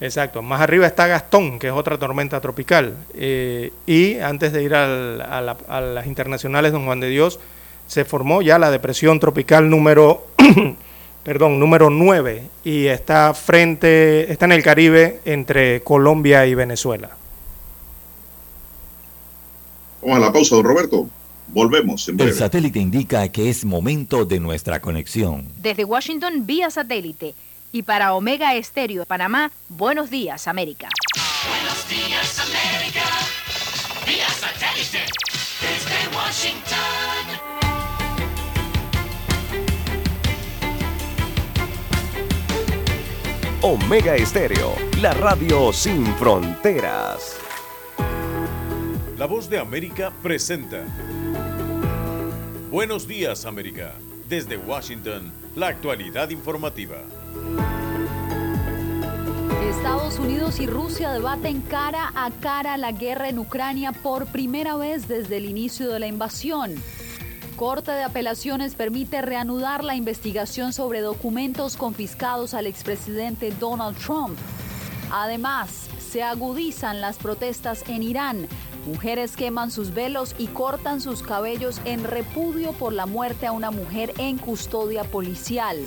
Exacto. 0.00 0.40
Más 0.42 0.60
arriba 0.62 0.86
está 0.86 1.06
Gastón, 1.06 1.58
que 1.58 1.66
es 1.68 1.72
otra 1.72 1.98
tormenta 1.98 2.40
tropical. 2.40 2.94
Eh, 3.14 3.72
y 3.86 4.16
antes 4.18 4.52
de 4.52 4.62
ir 4.62 4.74
al- 4.74 5.20
a, 5.20 5.40
la- 5.42 5.56
a 5.68 5.80
las 5.80 6.06
internacionales 6.06 6.72
Don 6.72 6.84
Juan 6.86 7.00
de 7.00 7.08
Dios, 7.08 7.38
se 7.86 8.04
formó 8.04 8.40
ya 8.40 8.58
la 8.58 8.70
depresión 8.70 9.20
tropical 9.20 9.68
número, 9.68 10.26
perdón, 11.24 11.58
número 11.60 11.90
9 11.90 12.44
y 12.64 12.86
está 12.86 13.34
frente, 13.34 14.32
está 14.32 14.46
en 14.46 14.52
el 14.52 14.62
Caribe 14.62 15.20
entre 15.26 15.82
Colombia 15.82 16.46
y 16.46 16.54
Venezuela. 16.54 17.10
Vamos 20.02 20.16
a 20.16 20.20
la 20.20 20.32
pausa, 20.32 20.54
don 20.56 20.64
Roberto. 20.64 21.08
Volvemos 21.48 22.08
en 22.08 22.12
El 22.14 22.26
breve. 22.26 22.32
satélite 22.32 22.78
indica 22.78 23.28
que 23.28 23.50
es 23.50 23.64
momento 23.64 24.24
de 24.24 24.38
nuestra 24.40 24.80
conexión. 24.80 25.48
Desde 25.58 25.84
Washington 25.84 26.46
vía 26.46 26.70
satélite 26.70 27.34
y 27.72 27.82
para 27.82 28.14
Omega 28.14 28.54
Estéreo 28.54 29.00
de 29.00 29.06
Panamá, 29.06 29.50
buenos 29.68 30.10
días 30.10 30.48
América. 30.48 30.88
Buenos 31.48 31.88
días, 31.88 32.38
América. 32.38 33.02
Vía 34.06 34.28
satélite. 34.28 35.06
Desde 35.60 36.16
Washington. 36.16 37.50
Omega 43.62 44.16
Estéreo, 44.16 44.74
la 45.00 45.12
radio 45.14 45.72
sin 45.72 46.06
fronteras. 46.16 47.36
La 49.16 49.26
voz 49.26 49.48
de 49.48 49.58
América 49.58 50.12
presenta. 50.22 50.84
Buenos 52.70 53.06
días, 53.06 53.44
América. 53.44 53.94
Desde 54.28 54.56
Washington, 54.56 55.32
la 55.56 55.68
actualidad 55.68 56.30
informativa. 56.30 57.02
Estados 59.68 60.18
Unidos 60.18 60.60
y 60.60 60.66
Rusia 60.66 61.10
debaten 61.10 61.62
cara 61.62 62.12
a 62.14 62.30
cara 62.30 62.76
la 62.76 62.92
guerra 62.92 63.28
en 63.28 63.38
Ucrania 63.38 63.92
por 63.92 64.26
primera 64.26 64.76
vez 64.76 65.08
desde 65.08 65.38
el 65.38 65.46
inicio 65.46 65.90
de 65.90 66.00
la 66.00 66.06
invasión. 66.06 66.74
Corte 67.56 67.92
de 67.92 68.02
Apelaciones 68.02 68.74
permite 68.74 69.22
reanudar 69.22 69.84
la 69.84 69.94
investigación 69.94 70.72
sobre 70.72 71.00
documentos 71.00 71.76
confiscados 71.76 72.54
al 72.54 72.66
expresidente 72.66 73.52
Donald 73.58 73.96
Trump. 73.96 74.36
Además, 75.10 75.88
se 76.10 76.22
agudizan 76.22 77.00
las 77.00 77.16
protestas 77.16 77.84
en 77.88 78.02
Irán. 78.02 78.48
Mujeres 78.86 79.36
queman 79.36 79.70
sus 79.70 79.94
velos 79.94 80.34
y 80.38 80.48
cortan 80.48 81.00
sus 81.00 81.22
cabellos 81.22 81.80
en 81.84 82.04
repudio 82.04 82.72
por 82.72 82.92
la 82.92 83.06
muerte 83.06 83.46
a 83.46 83.52
una 83.52 83.70
mujer 83.70 84.12
en 84.18 84.38
custodia 84.38 85.04
policial. 85.04 85.78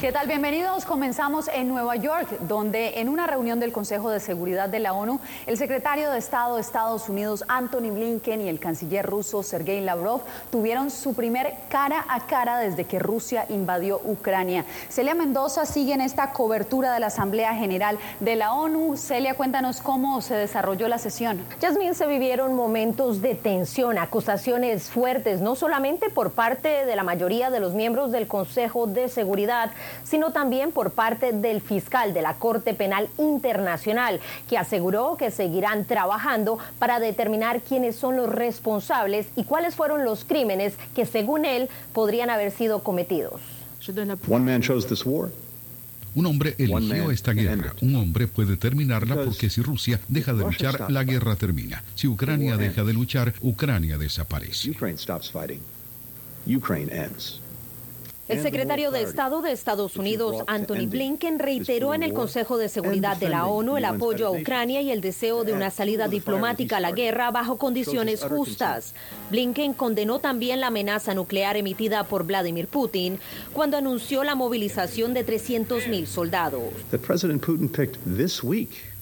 ¿Qué 0.00 0.12
tal? 0.12 0.26
Bienvenidos. 0.26 0.86
Comenzamos 0.86 1.48
en 1.48 1.68
Nueva 1.68 1.94
York, 1.94 2.26
donde 2.48 3.00
en 3.00 3.10
una 3.10 3.26
reunión 3.26 3.60
del 3.60 3.70
Consejo 3.70 4.08
de 4.08 4.18
Seguridad 4.18 4.70
de 4.70 4.78
la 4.78 4.94
ONU, 4.94 5.20
el 5.44 5.58
secretario 5.58 6.10
de 6.10 6.16
Estado 6.16 6.54
de 6.54 6.62
Estados 6.62 7.10
Unidos, 7.10 7.44
Anthony 7.48 7.90
Blinken, 7.92 8.40
y 8.40 8.48
el 8.48 8.58
canciller 8.58 9.04
ruso, 9.04 9.42
Sergei 9.42 9.82
Lavrov, 9.82 10.22
tuvieron 10.50 10.90
su 10.90 11.12
primer 11.12 11.52
cara 11.68 12.06
a 12.08 12.20
cara 12.20 12.60
desde 12.60 12.84
que 12.84 12.98
Rusia 12.98 13.44
invadió 13.50 14.00
Ucrania. 14.02 14.64
Celia 14.88 15.14
Mendoza 15.14 15.66
sigue 15.66 15.92
en 15.92 16.00
esta 16.00 16.32
cobertura 16.32 16.94
de 16.94 17.00
la 17.00 17.08
Asamblea 17.08 17.54
General 17.54 17.98
de 18.20 18.36
la 18.36 18.54
ONU. 18.54 18.96
Celia, 18.96 19.34
cuéntanos 19.34 19.82
cómo 19.82 20.22
se 20.22 20.34
desarrolló 20.34 20.88
la 20.88 20.96
sesión. 20.96 21.44
Yasmín, 21.60 21.94
se 21.94 22.06
vivieron 22.06 22.54
momentos 22.54 23.20
de 23.20 23.34
tensión, 23.34 23.98
acusaciones 23.98 24.84
fuertes, 24.84 25.42
no 25.42 25.56
solamente 25.56 26.08
por 26.08 26.32
parte 26.32 26.86
de 26.86 26.96
la 26.96 27.02
mayoría 27.02 27.50
de 27.50 27.60
los 27.60 27.74
miembros 27.74 28.12
del 28.12 28.26
Consejo 28.26 28.86
de 28.86 29.10
Seguridad, 29.10 29.72
sino 30.04 30.32
también 30.32 30.72
por 30.72 30.92
parte 30.92 31.32
del 31.32 31.60
fiscal 31.60 32.14
de 32.14 32.22
la 32.22 32.34
Corte 32.34 32.74
Penal 32.74 33.08
Internacional, 33.18 34.20
que 34.48 34.58
aseguró 34.58 35.16
que 35.16 35.30
seguirán 35.30 35.84
trabajando 35.84 36.58
para 36.78 37.00
determinar 37.00 37.62
quiénes 37.62 37.96
son 37.96 38.16
los 38.16 38.28
responsables 38.28 39.26
y 39.36 39.44
cuáles 39.44 39.74
fueron 39.74 40.04
los 40.04 40.24
crímenes 40.24 40.74
que, 40.94 41.06
según 41.06 41.44
él, 41.44 41.68
podrían 41.92 42.30
haber 42.30 42.50
sido 42.50 42.82
cometidos. 42.82 43.40
One 44.28 44.44
man 44.44 44.60
chose 44.60 44.86
this 44.86 45.04
war. 45.04 45.30
Un 46.14 46.26
hombre 46.26 46.54
eligió 46.58 47.10
esta 47.10 47.32
guerra. 47.32 47.74
Un 47.80 47.94
hombre 47.94 48.26
puede 48.26 48.56
terminarla 48.56 49.24
porque 49.24 49.48
si 49.48 49.62
Rusia 49.62 50.00
deja 50.08 50.32
de 50.32 50.42
luchar, 50.44 50.90
la 50.90 51.04
guerra 51.04 51.36
termina. 51.36 51.82
Si 51.94 52.08
Ucrania 52.08 52.56
deja 52.56 52.82
de 52.82 52.92
luchar, 52.92 53.32
Ucrania 53.40 53.96
desaparece. 53.96 54.72
El 58.30 58.42
secretario 58.42 58.92
de 58.92 59.02
Estado 59.02 59.42
de 59.42 59.50
Estados 59.50 59.96
Unidos, 59.96 60.36
Anthony 60.46 60.86
Blinken, 60.86 61.40
reiteró 61.40 61.94
en 61.94 62.04
el 62.04 62.12
Consejo 62.12 62.58
de 62.58 62.68
Seguridad 62.68 63.16
de 63.16 63.28
la 63.28 63.46
ONU 63.46 63.76
el 63.76 63.84
apoyo 63.84 64.28
a 64.28 64.30
Ucrania 64.30 64.80
y 64.82 64.92
el 64.92 65.00
deseo 65.00 65.42
de 65.42 65.52
una 65.52 65.70
salida 65.70 66.06
diplomática 66.06 66.76
a 66.76 66.80
la 66.80 66.92
guerra 66.92 67.32
bajo 67.32 67.58
condiciones 67.58 68.22
justas. 68.22 68.94
Blinken 69.30 69.74
condenó 69.74 70.20
también 70.20 70.60
la 70.60 70.68
amenaza 70.68 71.12
nuclear 71.12 71.56
emitida 71.56 72.04
por 72.04 72.24
Vladimir 72.24 72.68
Putin 72.68 73.18
cuando 73.52 73.76
anunció 73.76 74.22
la 74.22 74.36
movilización 74.36 75.12
de 75.12 75.26
300.000 75.26 76.06
soldados. 76.06 76.62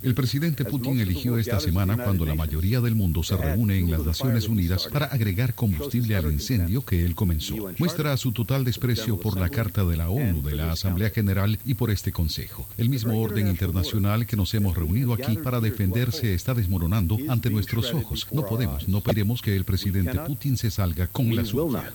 El 0.01 0.15
presidente 0.15 0.65
Putin 0.65 1.01
eligió 1.01 1.39
esta 1.39 1.59
semana 1.59 1.97
cuando 1.97 2.25
la 2.25 2.37
mayoría 2.37 2.81
del 2.81 2.95
mundo 2.95 3.25
se 3.25 3.37
reúne 3.37 3.79
en 3.79 3.91
las 3.91 4.05
Naciones 4.05 4.49
Unidas 4.49 4.87
para 4.87 5.07
agregar 5.07 5.55
combustible 5.55 6.15
al 6.15 6.33
incendio 6.33 6.85
que 6.85 7.05
él 7.05 7.17
comenzó. 7.17 7.55
Muestra 7.79 8.17
su 8.17 8.33
total 8.33 8.65
desprecio 8.65 9.19
por 9.19 9.39
la 9.39 9.49
Carta 9.49 9.85
de 9.85 9.97
la 9.97 10.09
ONU, 10.09 10.43
de 10.43 10.55
la 10.55 10.73
Asamblea 10.73 11.11
General 11.11 11.59
y 11.65 11.75
por 11.75 11.91
este 11.91 12.13
Consejo. 12.13 12.67
El 12.77 12.91
mismo 12.91 13.21
orden 13.21 13.49
internacional 13.49 14.25
que 14.27 14.37
nos 14.37 14.55
hemos 14.55 14.77
reunido 14.77 15.15
aquí 15.15 15.37
para 15.37 15.61
defender 15.61 16.13
se 16.13 16.35
está 16.35 16.55
desmoronando 16.55 17.19
ante 17.29 17.51
nuestros 17.51 17.93
ojos. 17.93 18.29
No 18.31 18.47
podemos, 18.47 18.89
no 18.89 19.03
queremos 19.03 19.43
que 19.43 19.57
el 19.57 19.65
presidente 19.65 20.19
Putin 20.27 20.57
se 20.57 20.71
salga 20.71 21.09
con 21.09 21.35
la 21.35 21.45
suya. 21.45 21.93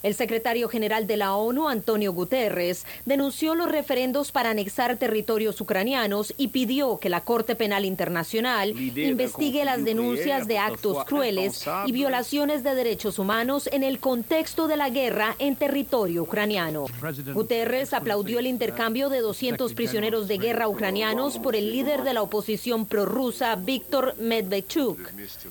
El 0.00 0.14
secretario 0.14 0.68
general 0.68 1.08
de 1.08 1.16
la 1.16 1.34
ONU, 1.34 1.68
Antonio 1.68 2.12
Guterres, 2.12 2.86
denunció 3.04 3.56
los 3.56 3.68
referendos 3.68 4.30
para 4.30 4.50
anexar 4.50 4.96
territorios 4.96 5.60
ucranianos 5.60 6.32
y 6.36 6.48
pidió 6.48 6.98
que 6.98 7.08
la 7.08 7.22
Corte 7.22 7.56
Penal 7.56 7.84
Internacional 7.84 8.78
investigue 8.78 9.64
las 9.64 9.84
denuncias 9.84 10.46
de 10.46 10.58
actos 10.58 11.04
crueles 11.04 11.66
y 11.84 11.90
violaciones 11.90 12.62
de 12.62 12.76
derechos 12.76 13.18
humanos 13.18 13.68
en 13.72 13.82
el 13.82 13.98
contexto 13.98 14.68
de 14.68 14.76
la 14.76 14.88
guerra 14.88 15.34
en 15.40 15.56
territorio 15.56 16.22
ucraniano. 16.22 16.86
Guterres 17.34 17.92
aplaudió 17.92 18.38
el 18.38 18.46
intercambio 18.46 19.08
de 19.08 19.18
200 19.18 19.74
prisioneros 19.74 20.28
de 20.28 20.38
guerra 20.38 20.68
ucranianos 20.68 21.38
por 21.38 21.56
el 21.56 21.72
líder 21.72 22.04
de 22.04 22.14
la 22.14 22.22
oposición 22.22 22.86
prorrusa, 22.86 23.56
Víctor 23.56 24.14
Medvedchuk. 24.20 24.98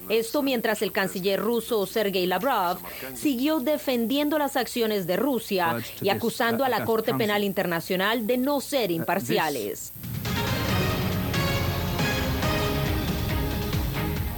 Esto 0.08 0.42
mientras 0.42 0.82
el 0.82 0.94
canciller 0.94 1.42
ruso, 1.42 1.86
Sergei 1.86 2.26
Lavrov, 2.26 2.78
siguió 3.14 3.60
defendiendo 3.60 4.38
las 4.48 4.56
acciones 4.56 5.08
de 5.08 5.18
Rusia 5.18 5.78
y 6.02 6.08
acusando 6.08 6.64
a 6.64 6.70
la 6.70 6.86
Corte 6.86 7.14
Penal 7.14 7.44
Internacional 7.44 8.26
de 8.26 8.38
no 8.38 8.62
ser 8.62 8.92
imparciales. 8.92 9.92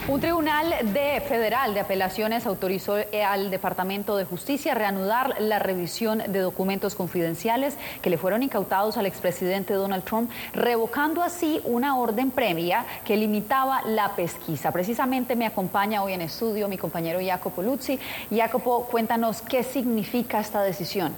Un 0.09 0.19
tribunal 0.19 0.73
de 0.91 1.21
federal 1.21 1.75
de 1.75 1.81
apelaciones 1.81 2.47
autorizó 2.47 2.95
al 3.27 3.51
Departamento 3.51 4.17
de 4.17 4.25
Justicia 4.25 4.73
reanudar 4.73 5.35
la 5.39 5.59
revisión 5.59 6.23
de 6.27 6.39
documentos 6.39 6.95
confidenciales 6.95 7.77
que 8.01 8.09
le 8.09 8.17
fueron 8.17 8.41
incautados 8.41 8.97
al 8.97 9.05
expresidente 9.05 9.75
Donald 9.75 10.03
Trump, 10.03 10.31
revocando 10.51 11.21
así 11.21 11.61
una 11.63 11.95
orden 11.95 12.31
previa 12.31 12.87
que 13.05 13.17
limitaba 13.17 13.83
la 13.83 14.15
pesquisa. 14.15 14.71
Precisamente 14.71 15.35
me 15.35 15.45
acompaña 15.45 16.01
hoy 16.01 16.13
en 16.13 16.21
estudio 16.21 16.67
mi 16.67 16.79
compañero 16.79 17.19
Jacopo 17.23 17.61
Luzzi. 17.61 17.99
Jacopo, 18.31 18.87
cuéntanos 18.89 19.43
qué 19.43 19.61
significa 19.61 20.39
esta 20.39 20.63
decisión. 20.63 21.13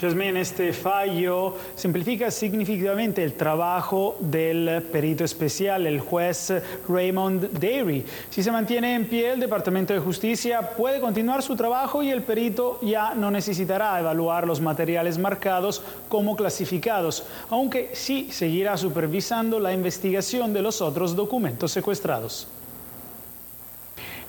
Jasmine, 0.00 0.40
este 0.40 0.72
fallo 0.72 1.54
simplifica 1.74 2.30
significativamente 2.30 3.22
el 3.22 3.34
trabajo 3.34 4.16
del 4.18 4.82
perito 4.90 5.24
especial, 5.24 5.86
el 5.86 6.00
juez 6.00 6.54
Raymond 6.88 7.50
Dairy. 7.60 8.06
Si 8.30 8.42
se 8.42 8.50
mantiene 8.50 8.94
en 8.94 9.06
pie, 9.06 9.32
el 9.32 9.40
Departamento 9.40 9.92
de 9.92 10.00
Justicia 10.00 10.70
puede 10.74 11.00
continuar 11.00 11.42
su 11.42 11.54
trabajo 11.54 12.02
y 12.02 12.10
el 12.10 12.22
perito 12.22 12.78
ya 12.80 13.14
no 13.14 13.30
necesitará 13.30 14.00
evaluar 14.00 14.46
los 14.46 14.60
materiales 14.62 15.18
marcados 15.18 15.82
como 16.08 16.34
clasificados, 16.34 17.24
aunque 17.50 17.90
sí 17.92 18.28
seguirá 18.32 18.78
supervisando 18.78 19.60
la 19.60 19.74
investigación 19.74 20.54
de 20.54 20.62
los 20.62 20.80
otros 20.80 21.14
documentos 21.14 21.72
secuestrados. 21.72 22.48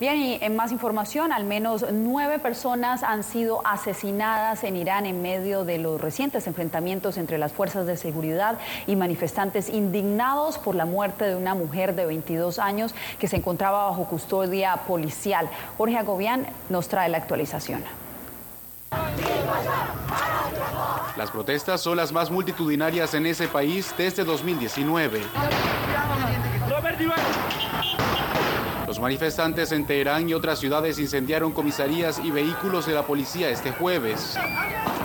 Bien, 0.02 0.20
y 0.20 0.40
en 0.42 0.56
más 0.56 0.72
información, 0.72 1.32
al 1.32 1.44
menos 1.44 1.86
nueve 1.92 2.40
personas 2.40 3.04
han 3.04 3.24
sido 3.24 3.62
asesinadas 3.68 4.64
en 4.64 4.76
Irán 4.76 5.06
en 5.06 5.22
medio 5.22 5.64
de 5.64 5.78
los 5.78 6.02
recientes 6.02 6.48
enfrentamientos 6.48 7.18
entre 7.18 7.38
las 7.38 7.52
fuerzas 7.52 7.86
de 7.86 7.96
seguridad 7.98 8.58
y 8.88 8.96
manifestantes 8.96 9.70
indignados 9.70 10.58
por 10.58 10.74
la 10.74 10.86
muerte 10.88 11.26
de 11.26 11.36
una 11.36 11.54
mujer 11.54 11.94
de 11.94 12.08
22 12.08 12.58
años 12.58 12.96
que 13.20 13.28
se 13.28 13.36
encontraba 13.36 13.90
bajo 13.90 14.06
custodia 14.06 14.76
policial. 14.88 15.48
Jorge 15.78 16.00
Agobián 16.00 16.48
nos 16.72 16.88
trae 16.88 17.08
la 17.08 17.20
actualización. 17.20 17.84
Las 21.16 21.30
protestas 21.30 21.80
son 21.80 21.98
las 21.98 22.12
más 22.12 22.32
multitudinarias 22.32 23.14
en 23.14 23.28
ese 23.28 23.48
país 23.48 23.94
desde 23.96 24.24
2019. 24.24 25.22
Manifestantes 29.02 29.72
en 29.72 29.88
Teherán 29.88 30.30
y 30.30 30.36
otras 30.36 30.60
ciudades 30.60 31.00
incendiaron 31.00 31.54
comisarías 31.54 32.22
y 32.24 32.30
vehículos 32.30 32.86
de 32.86 32.94
la 32.94 33.02
policía 33.02 33.50
este 33.50 33.72
jueves, 33.72 34.38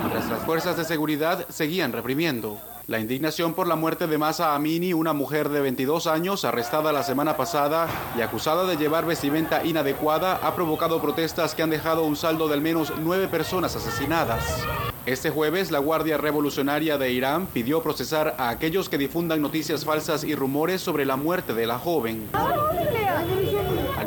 mientras 0.01 0.29
las 0.29 0.43
fuerzas 0.43 0.77
de 0.77 0.83
seguridad 0.83 1.47
seguían 1.49 1.91
reprimiendo. 1.91 2.59
La 2.85 2.99
indignación 2.99 3.55
por 3.55 3.65
la 3.65 3.75
muerte 3.75 4.05
de 4.05 4.19
Masa 4.19 4.53
Amini, 4.53 4.93
una 4.93 5.13
mujer 5.13 5.49
de 5.49 5.61
22 5.61 6.05
años 6.05 6.45
arrestada 6.45 6.93
la 6.93 7.01
semana 7.01 7.35
pasada 7.37 7.87
y 8.15 8.21
acusada 8.21 8.65
de 8.65 8.77
llevar 8.77 9.07
vestimenta 9.07 9.65
inadecuada, 9.65 10.35
ha 10.43 10.53
provocado 10.53 11.01
protestas 11.01 11.55
que 11.55 11.63
han 11.63 11.71
dejado 11.71 12.03
un 12.03 12.15
saldo 12.15 12.47
de 12.47 12.53
al 12.53 12.61
menos 12.61 12.93
nueve 12.99 13.27
personas 13.27 13.75
asesinadas. 13.75 14.63
Este 15.07 15.31
jueves, 15.31 15.71
la 15.71 15.79
Guardia 15.79 16.17
Revolucionaria 16.17 16.99
de 16.99 17.11
Irán 17.11 17.47
pidió 17.47 17.81
procesar 17.81 18.35
a 18.37 18.49
aquellos 18.49 18.89
que 18.89 18.99
difundan 18.99 19.41
noticias 19.41 19.85
falsas 19.85 20.23
y 20.23 20.35
rumores 20.35 20.81
sobre 20.81 21.03
la 21.05 21.15
muerte 21.15 21.55
de 21.55 21.65
la 21.65 21.79
joven. 21.79 22.29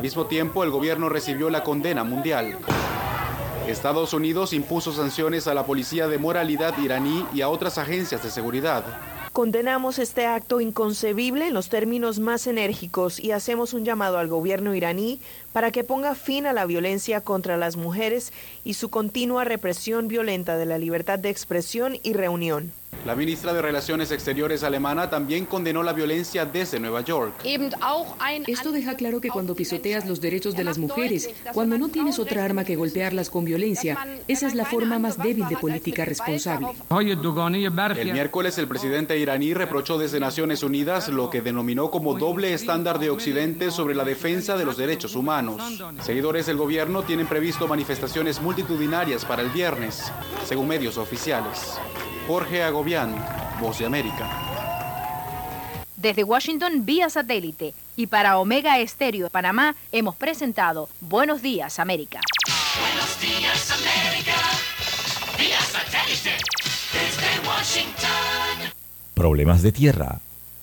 Al 0.01 0.05
mismo 0.05 0.24
tiempo, 0.24 0.64
el 0.64 0.70
gobierno 0.70 1.10
recibió 1.10 1.51
la 1.51 1.62
condena 1.62 2.05
mundial. 2.05 2.56
Estados 3.68 4.14
Unidos 4.14 4.55
impuso 4.55 4.93
sanciones 4.93 5.47
a 5.47 5.52
la 5.52 5.66
Policía 5.66 6.09
de 6.09 6.16
Moralidad 6.16 6.72
iraní 6.78 7.27
y 7.35 7.43
a 7.43 7.51
otras 7.51 7.77
agencias 7.77 8.22
de 8.22 8.31
seguridad. 8.31 8.82
Condenamos 9.35 9.98
este 9.98 10.24
acto 10.24 10.62
inconcebible 10.62 11.48
en 11.48 11.52
los 11.52 11.68
términos 11.68 12.18
más 12.18 12.47
enérgicos 12.47 13.20
y 13.20 13.32
hacemos 13.32 13.74
un 13.74 13.85
llamado 13.85 14.16
al 14.16 14.28
gobierno 14.28 14.74
iraní 14.74 15.20
para 15.52 15.70
que 15.70 15.85
ponga 15.85 16.14
fin 16.14 16.47
a 16.47 16.55
la 16.55 16.64
violencia 16.64 17.20
contra 17.20 17.59
las 17.59 17.77
mujeres 17.77 18.32
y 18.64 18.74
su 18.74 18.89
continua 18.89 19.44
represión 19.44 20.09
violenta 20.09 20.56
de 20.56 20.64
la 20.64 20.78
libertad 20.78 21.18
de 21.18 21.28
expresión 21.28 21.98
y 22.02 22.14
reunión. 22.14 22.72
La 23.07 23.15
ministra 23.15 23.55
de 23.55 23.62
Relaciones 23.62 24.11
Exteriores 24.12 24.62
alemana 24.62 25.09
también 25.09 25.47
condenó 25.47 25.83
la 25.83 25.95
violencia 25.95 26.45
desde 26.45 26.79
Nueva 26.79 27.01
York. 27.01 27.33
Esto 28.47 28.73
deja 28.73 28.95
claro 28.95 29.23
que 29.23 29.31
cuando 29.31 29.55
pisoteas 29.55 30.07
los 30.07 30.21
derechos 30.21 30.55
de 30.55 30.65
las 30.65 30.77
mujeres, 30.77 31.31
cuando 31.55 31.79
no 31.79 31.89
tienes 31.89 32.19
otra 32.19 32.45
arma 32.45 32.65
que 32.65 32.77
golpearlas 32.77 33.31
con 33.31 33.47
violencia, 33.47 34.07
esa 34.29 34.47
es 34.47 34.55
la 34.55 34.67
forma 34.67 34.99
más 34.99 35.17
débil 35.17 35.49
de 35.49 35.57
política 35.57 36.05
responsable. 36.05 36.69
El 37.97 38.12
miércoles 38.12 38.59
el 38.59 38.69
presidente 38.69 39.19
iraní 39.19 39.55
reprochó 39.55 39.97
desde 39.97 40.21
Naciones 40.21 40.62
Unidas 40.62 41.09
lo 41.09 41.31
que 41.31 41.41
denominó 41.41 41.91
como 41.91 42.19
doble 42.19 42.53
estándar 42.53 42.99
de 42.99 43.09
Occidente 43.09 43.71
sobre 43.71 43.95
la 43.95 44.05
defensa 44.05 44.59
de 44.59 44.67
los 44.67 44.77
derechos 44.77 45.15
humanos. 45.15 45.83
Seguidores 46.03 46.45
del 46.47 46.59
gobierno 46.59 47.03
tienen 47.03 47.27
previsto 47.27 47.67
manifestaciones 47.67 48.43
multitudinarias 48.43 49.25
para 49.25 49.41
el 49.41 49.49
viernes, 49.49 50.12
según 50.45 50.69
medios 50.69 50.99
oficiales. 50.99 51.79
Jorge 52.27 52.62
Agobián, 52.81 53.15
Voz 53.61 53.78
de 53.78 53.85
América. 53.85 54.27
Desde 55.98 56.24
Washington 56.24 56.86
vía 56.86 57.11
satélite 57.11 57.74
y 57.94 58.07
para 58.07 58.39
Omega 58.39 58.78
Estéreo 58.78 59.24
de 59.24 59.31
Panamá 59.31 59.77
hemos 59.93 60.16
presentado 60.16 60.89
Buenos 61.02 61.43
Días 61.43 61.78
América. 61.78 62.23
Buenos 62.81 63.20
días, 63.20 63.70
América. 63.70 64.32
Vía 65.39 65.61
satélite. 65.61 66.39
Desde 66.94 67.47
Washington. 67.47 68.73
Problemas 69.12 69.61
de 69.61 69.73
tierra, 69.73 70.20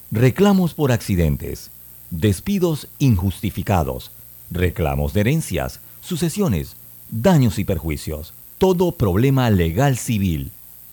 reclamos 0.09 0.73
por 0.73 0.91
accidentes, 0.91 1.69
despidos 2.09 2.87
injustificados, 2.97 4.09
reclamos 4.49 5.13
de 5.13 5.21
herencias, 5.21 5.81
sucesiones, 6.01 6.77
daños 7.11 7.59
y 7.59 7.63
perjuicios. 7.63 8.33
Todo 8.57 8.91
problema 8.93 9.51
legal 9.51 9.99
civil, 9.99 10.51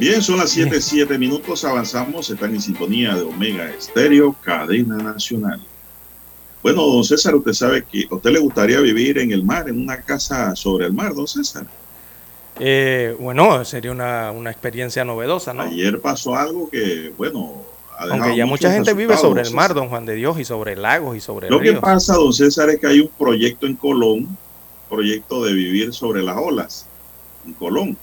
Bien, 0.00 0.22
son 0.22 0.38
las 0.38 0.48
7, 0.48 0.80
7 0.80 1.18
minutos, 1.18 1.62
avanzamos, 1.62 2.30
están 2.30 2.54
en 2.54 2.62
sintonía 2.62 3.14
de 3.14 3.20
Omega 3.20 3.68
Estéreo, 3.68 4.34
cadena 4.40 4.96
nacional. 4.96 5.60
Bueno, 6.62 6.86
don 6.86 7.04
César, 7.04 7.34
usted 7.34 7.52
sabe 7.52 7.84
que 7.84 8.08
a 8.10 8.14
usted 8.14 8.30
le 8.30 8.38
gustaría 8.38 8.80
vivir 8.80 9.18
en 9.18 9.30
el 9.30 9.44
mar, 9.44 9.68
en 9.68 9.78
una 9.78 10.00
casa 10.00 10.56
sobre 10.56 10.86
el 10.86 10.94
mar, 10.94 11.12
don 11.12 11.28
César. 11.28 11.66
Eh, 12.58 13.14
bueno, 13.20 13.62
sería 13.66 13.92
una, 13.92 14.30
una 14.30 14.50
experiencia 14.50 15.04
novedosa, 15.04 15.52
¿no? 15.52 15.64
Ayer 15.64 16.00
pasó 16.00 16.34
algo 16.34 16.70
que, 16.70 17.12
bueno, 17.18 17.62
ha 17.98 18.04
Aunque 18.04 18.34
ya 18.34 18.46
mucha 18.46 18.72
gente 18.72 18.94
vive 18.94 19.18
sobre 19.18 19.42
el 19.42 19.52
mar, 19.52 19.74
don 19.74 19.90
Juan 19.90 20.06
de 20.06 20.14
Dios, 20.14 20.40
y 20.40 20.46
sobre 20.46 20.76
lagos 20.76 21.14
y 21.14 21.20
sobre 21.20 21.50
Lo 21.50 21.60
que 21.60 21.74
pasa, 21.74 22.14
don 22.14 22.32
César, 22.32 22.70
es 22.70 22.80
que 22.80 22.86
hay 22.86 23.00
un 23.00 23.10
proyecto 23.18 23.66
en 23.66 23.76
Colón, 23.76 24.34
proyecto 24.88 25.44
de 25.44 25.52
vivir 25.52 25.92
sobre 25.92 26.22
las 26.22 26.38
olas, 26.38 26.86
en 27.44 27.52
Colón, 27.52 27.98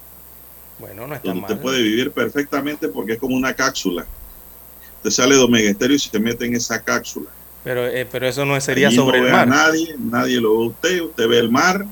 Bueno, 0.80 1.08
no 1.08 1.16
está 1.16 1.28
donde 1.30 1.42
usted 1.42 1.56
mal. 1.56 1.64
puede 1.64 1.82
vivir 1.82 2.12
perfectamente 2.12 2.88
porque 2.90 3.14
es 3.14 3.20
como 3.20 3.36
una 3.36 3.54
cápsula. 3.54 4.06
Usted 4.98 5.10
sale 5.10 5.36
de 5.36 5.42
Omega 5.42 5.70
Estéreo 5.70 5.96
y 5.96 6.00
se 6.00 6.20
mete 6.20 6.46
en 6.46 6.56
esa 6.56 6.82
cápsula. 6.82 7.28
Pero, 7.64 7.86
eh, 7.88 8.08
pero 8.10 8.28
eso 8.28 8.46
no 8.46 8.60
sería 8.62 8.88
Allí 8.88 8.96
sobre 8.96 9.20
no 9.20 9.26
el 9.26 9.32
ve 9.32 9.38
a 9.38 9.46
mar. 9.46 9.48
nadie, 9.48 9.96
nadie 9.98 10.40
lo 10.40 10.58
ve 10.58 10.66
a 10.66 10.68
usted, 10.70 11.02
usted 11.02 11.28
ve 11.28 11.40
el 11.40 11.50
mar, 11.52 11.86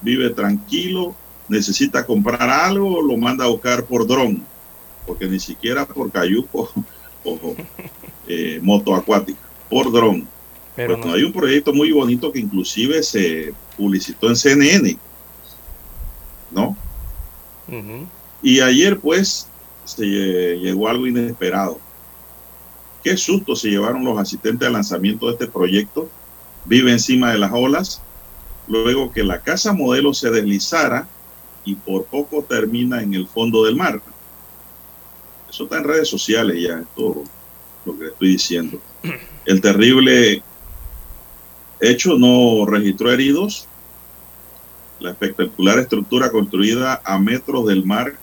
vive 0.00 0.30
tranquilo, 0.30 1.14
necesita 1.48 2.04
comprar 2.04 2.48
algo, 2.50 3.00
lo 3.02 3.16
manda 3.16 3.44
a 3.44 3.48
buscar 3.48 3.84
por 3.84 4.06
dron, 4.06 4.42
porque 5.06 5.26
ni 5.26 5.38
siquiera 5.38 5.86
por 5.86 6.10
cayuco 6.10 6.70
o 7.24 7.54
eh, 8.26 8.58
moto 8.62 8.94
acuática, 8.94 9.38
por 9.70 9.92
dron. 9.92 10.26
Pero 10.74 10.96
Bueno, 10.98 11.14
hay 11.14 11.22
un 11.22 11.32
proyecto 11.32 11.72
muy 11.72 11.90
bonito 11.92 12.30
que 12.32 12.40
inclusive 12.40 13.02
se 13.02 13.54
publicitó 13.76 14.28
en 14.28 14.36
CNN, 14.36 14.98
¿no? 16.50 16.76
Y 18.42 18.60
ayer, 18.60 18.98
pues, 19.00 19.48
se 19.84 20.04
lle- 20.04 20.60
llegó 20.60 20.88
algo 20.88 21.06
inesperado. 21.06 21.78
Qué 23.02 23.16
susto 23.16 23.54
se 23.54 23.68
llevaron 23.68 24.04
los 24.04 24.18
asistentes 24.18 24.66
al 24.66 24.72
lanzamiento 24.74 25.26
de 25.26 25.32
este 25.32 25.46
proyecto. 25.46 26.08
Vive 26.64 26.90
encima 26.92 27.32
de 27.32 27.38
las 27.38 27.52
olas. 27.52 28.02
Luego 28.68 29.12
que 29.12 29.22
la 29.22 29.40
casa 29.40 29.72
modelo 29.72 30.12
se 30.12 30.30
deslizara 30.30 31.06
y 31.64 31.76
por 31.76 32.04
poco 32.04 32.42
termina 32.42 33.02
en 33.02 33.14
el 33.14 33.28
fondo 33.28 33.64
del 33.64 33.76
mar. 33.76 34.00
Eso 35.48 35.64
está 35.64 35.78
en 35.78 35.84
redes 35.84 36.08
sociales 36.08 36.60
ya, 36.60 36.82
todo 36.96 37.22
lo 37.84 37.98
que 37.98 38.06
estoy 38.06 38.28
diciendo. 38.28 38.80
El 39.44 39.60
terrible 39.60 40.42
hecho 41.80 42.18
no 42.18 42.66
registró 42.66 43.12
heridos. 43.12 43.68
La 45.00 45.10
espectacular 45.10 45.78
estructura 45.78 46.30
construida 46.30 47.02
a 47.04 47.18
metros 47.18 47.66
del 47.66 47.84
mar 47.84 48.14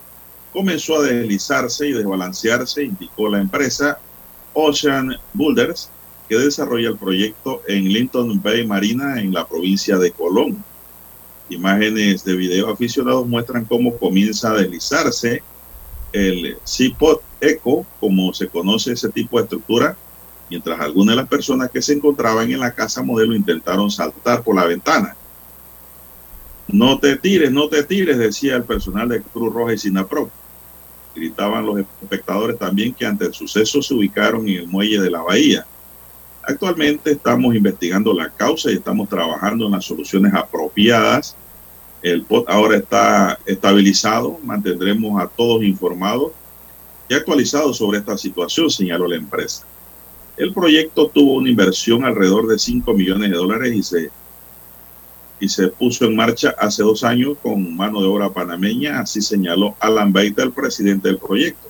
comenzó 0.52 0.98
a 0.98 1.04
deslizarse 1.04 1.88
y 1.88 1.94
desbalancearse, 1.94 2.84
indicó 2.84 3.30
la 3.30 3.40
empresa 3.40 4.00
Ocean 4.54 5.16
Builders, 5.34 5.90
que 6.28 6.38
desarrolla 6.38 6.90
el 6.90 6.98
proyecto 6.98 7.62
en 7.68 7.86
Linton 7.86 8.42
Bay 8.42 8.66
Marina, 8.66 9.20
en 9.20 9.34
la 9.34 9.48
provincia 9.48 9.98
de 9.98 10.12
Colón. 10.12 10.64
Imágenes 11.50 12.24
de 12.24 12.36
video 12.36 12.70
aficionados 12.70 13.28
muestran 13.28 13.66
cómo 13.66 13.98
comienza 13.98 14.52
a 14.52 14.56
deslizarse 14.56 15.44
el 16.12 16.58
Seaport 16.64 17.22
Eco, 17.42 17.86
como 18.00 18.34
se 18.34 18.48
conoce 18.48 18.94
ese 18.94 19.10
tipo 19.10 19.38
de 19.38 19.44
estructura, 19.44 19.98
mientras 20.50 20.80
algunas 20.80 21.16
de 21.16 21.22
las 21.22 21.30
personas 21.30 21.70
que 21.70 21.82
se 21.82 21.94
encontraban 21.94 22.52
en 22.52 22.60
la 22.60 22.74
casa 22.74 23.04
modelo 23.04 23.36
intentaron 23.36 23.92
saltar 23.92 24.44
por 24.44 24.56
la 24.56 24.66
ventana. 24.66 25.16
No 26.68 26.98
te 27.00 27.18
tires, 27.18 27.52
no 27.52 27.68
te 27.68 27.84
tires, 27.84 28.18
decía 28.18 28.56
el 28.56 28.64
personal 28.64 29.10
de 29.10 29.22
Cruz 29.22 29.54
Roja 29.54 29.74
y 29.74 29.78
Sinapro. 29.78 30.30
Gritaban 31.16 31.66
los 31.66 31.80
espectadores 32.02 32.58
también 32.58 32.94
que 32.94 33.06
ante 33.06 33.26
el 33.26 33.34
suceso 33.34 33.82
se 33.82 33.94
ubicaron 33.94 34.48
en 34.48 34.58
el 34.58 34.68
muelle 34.68 35.00
de 35.00 35.12
la 35.12 35.22
bahía. 35.22 35.66
Actualmente 36.42 37.12
estamos 37.12 37.56
investigando 37.56 38.14
la 38.14 38.30
causa 38.30 38.72
y 38.72 38.76
estamos 38.76 39.08
trabajando 39.08 39.66
en 39.66 39.72
las 39.74 39.86
soluciones 39.86 40.34
apropiadas. 40.34 41.36
El 42.02 42.24
POT 42.24 42.50
ahora 42.50 42.78
está 42.78 43.40
estabilizado, 43.46 44.40
mantendremos 44.44 45.22
a 45.22 45.28
todos 45.28 45.64
informados 45.64 46.32
y 47.08 47.14
actualizados 47.14 47.78
sobre 47.78 48.00
esta 48.00 48.18
situación, 48.18 48.70
señaló 48.70 49.08
la 49.08 49.16
empresa. 49.16 49.66
El 50.36 50.54
proyecto 50.54 51.08
tuvo 51.08 51.36
una 51.36 51.50
inversión 51.50 52.04
alrededor 52.04 52.48
de 52.48 52.58
5 52.58 52.94
millones 52.94 53.30
de 53.30 53.38
dólares 53.38 53.74
y 53.76 53.84
se, 53.84 54.12
y 55.44 55.50
se 55.50 55.68
puso 55.68 56.06
en 56.06 56.16
marcha 56.16 56.56
hace 56.58 56.84
dos 56.84 57.04
años 57.04 57.36
con 57.44 57.76
mano 57.76 58.02
de 58.02 58.08
obra 58.08 58.30
panameña, 58.30 59.02
así 59.02 59.22
señaló 59.22 59.76
Alan 59.82 60.14
Beita, 60.14 60.42
el 60.42 60.54
presidente 60.54 61.10
del 61.10 61.18
proyecto. 61.18 61.68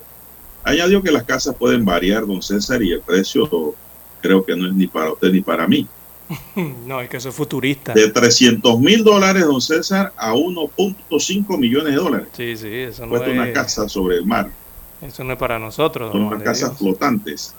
Añadió 0.62 1.02
que 1.02 1.10
las 1.10 1.24
casas 1.24 1.56
pueden 1.56 1.84
variar, 1.84 2.24
don 2.24 2.40
César, 2.40 2.84
y 2.84 2.92
el 2.92 3.00
precio 3.00 3.74
creo 4.22 4.44
que 4.44 4.54
no 4.54 4.68
es 4.68 4.74
ni 4.74 4.86
para 4.86 5.12
usted 5.12 5.32
ni 5.32 5.40
para 5.40 5.66
mí. 5.66 5.88
No, 6.86 7.00
es 7.00 7.10
que 7.10 7.16
eso 7.16 7.30
es 7.30 7.34
futurista. 7.34 7.94
De 7.94 8.12
300 8.12 8.78
mil 8.78 9.02
dólares, 9.02 9.44
don 9.44 9.60
César, 9.60 10.12
a 10.16 10.34
1.5 10.34 11.58
millones 11.58 11.94
de 11.94 11.98
dólares. 11.98 12.28
Sí, 12.36 12.56
sí, 12.56 12.68
eso 12.68 13.06
no 13.06 13.16
es, 13.16 13.28
una 13.28 13.52
casa 13.52 13.88
sobre 13.88 14.18
el 14.18 14.24
mar. 14.24 14.50
eso 15.02 15.24
no 15.24 15.32
es 15.32 15.38
para 15.38 15.58
nosotros. 15.58 16.12
Son 16.12 16.38
de 16.38 16.44
casas 16.44 16.70
Dios. 16.70 16.78
flotantes. 16.78 17.54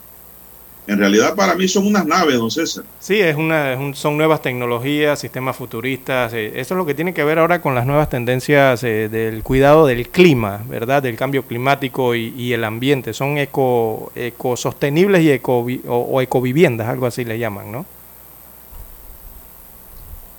En 0.88 1.00
realidad, 1.00 1.34
para 1.36 1.56
mí 1.56 1.68
son 1.68 1.88
unas 1.88 2.06
naves, 2.06 2.36
don 2.38 2.52
César. 2.52 2.84
Sí, 3.00 3.20
es 3.20 3.36
una, 3.36 3.74
es 3.74 3.80
un- 3.80 3.96
son 3.96 4.18
nuevas 4.18 4.42
tecnologías, 4.44 5.20
sistemas 5.20 5.56
futuristas. 5.56 6.32
eh, 6.34 6.54
eso 6.60 6.76
es 6.76 6.78
lo 6.78 6.86
que 6.86 6.94
tiene 6.94 7.14
que 7.14 7.24
ver 7.24 7.40
ahora 7.40 7.60
con 7.60 7.74
las 7.74 7.88
nuevas 7.88 8.08
tendencias 8.10 8.84
eh, 8.84 9.10
del 9.10 9.42
cuidado 9.42 9.88
del 9.88 10.10
clima, 10.10 10.62
¿verdad? 10.68 11.02
Del 11.02 11.16
cambio 11.18 11.44
climático 11.48 12.14
y, 12.14 12.34
y 12.38 12.54
el 12.54 12.64
ambiente. 12.64 13.14
Son 13.14 13.38
eco, 13.40 14.12
ecosostenibles 14.16 15.24
y 15.24 15.32
eco, 15.32 15.66
o, 15.88 15.96
o 15.98 16.22
ecoviviendas, 16.22 16.88
algo 16.88 17.08
así 17.08 17.26
le 17.26 17.40
llaman, 17.40 17.72
¿no? 17.72 17.86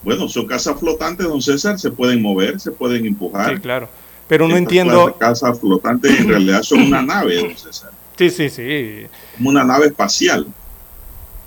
Bueno, 0.02 0.28
son 0.28 0.46
casas 0.46 0.78
flotantes, 0.78 1.26
don 1.26 1.42
César, 1.42 1.78
se 1.78 1.90
pueden 1.90 2.22
mover, 2.22 2.60
se 2.60 2.70
pueden 2.70 3.04
empujar. 3.06 3.56
Sí, 3.56 3.60
claro. 3.60 3.88
Pero 4.28 4.44
no 4.46 4.56
Estas 4.56 4.62
entiendo. 4.62 5.16
Casas 5.18 5.58
flotantes 5.60 6.20
en 6.20 6.28
realidad 6.28 6.62
son 6.62 6.82
una 6.82 7.02
nave, 7.02 7.36
don 7.36 7.56
César. 7.56 7.95
Sí, 8.16 8.30
sí, 8.30 8.48
sí. 8.50 9.06
Como 9.36 9.50
una 9.50 9.64
nave 9.64 9.86
espacial. 9.86 10.46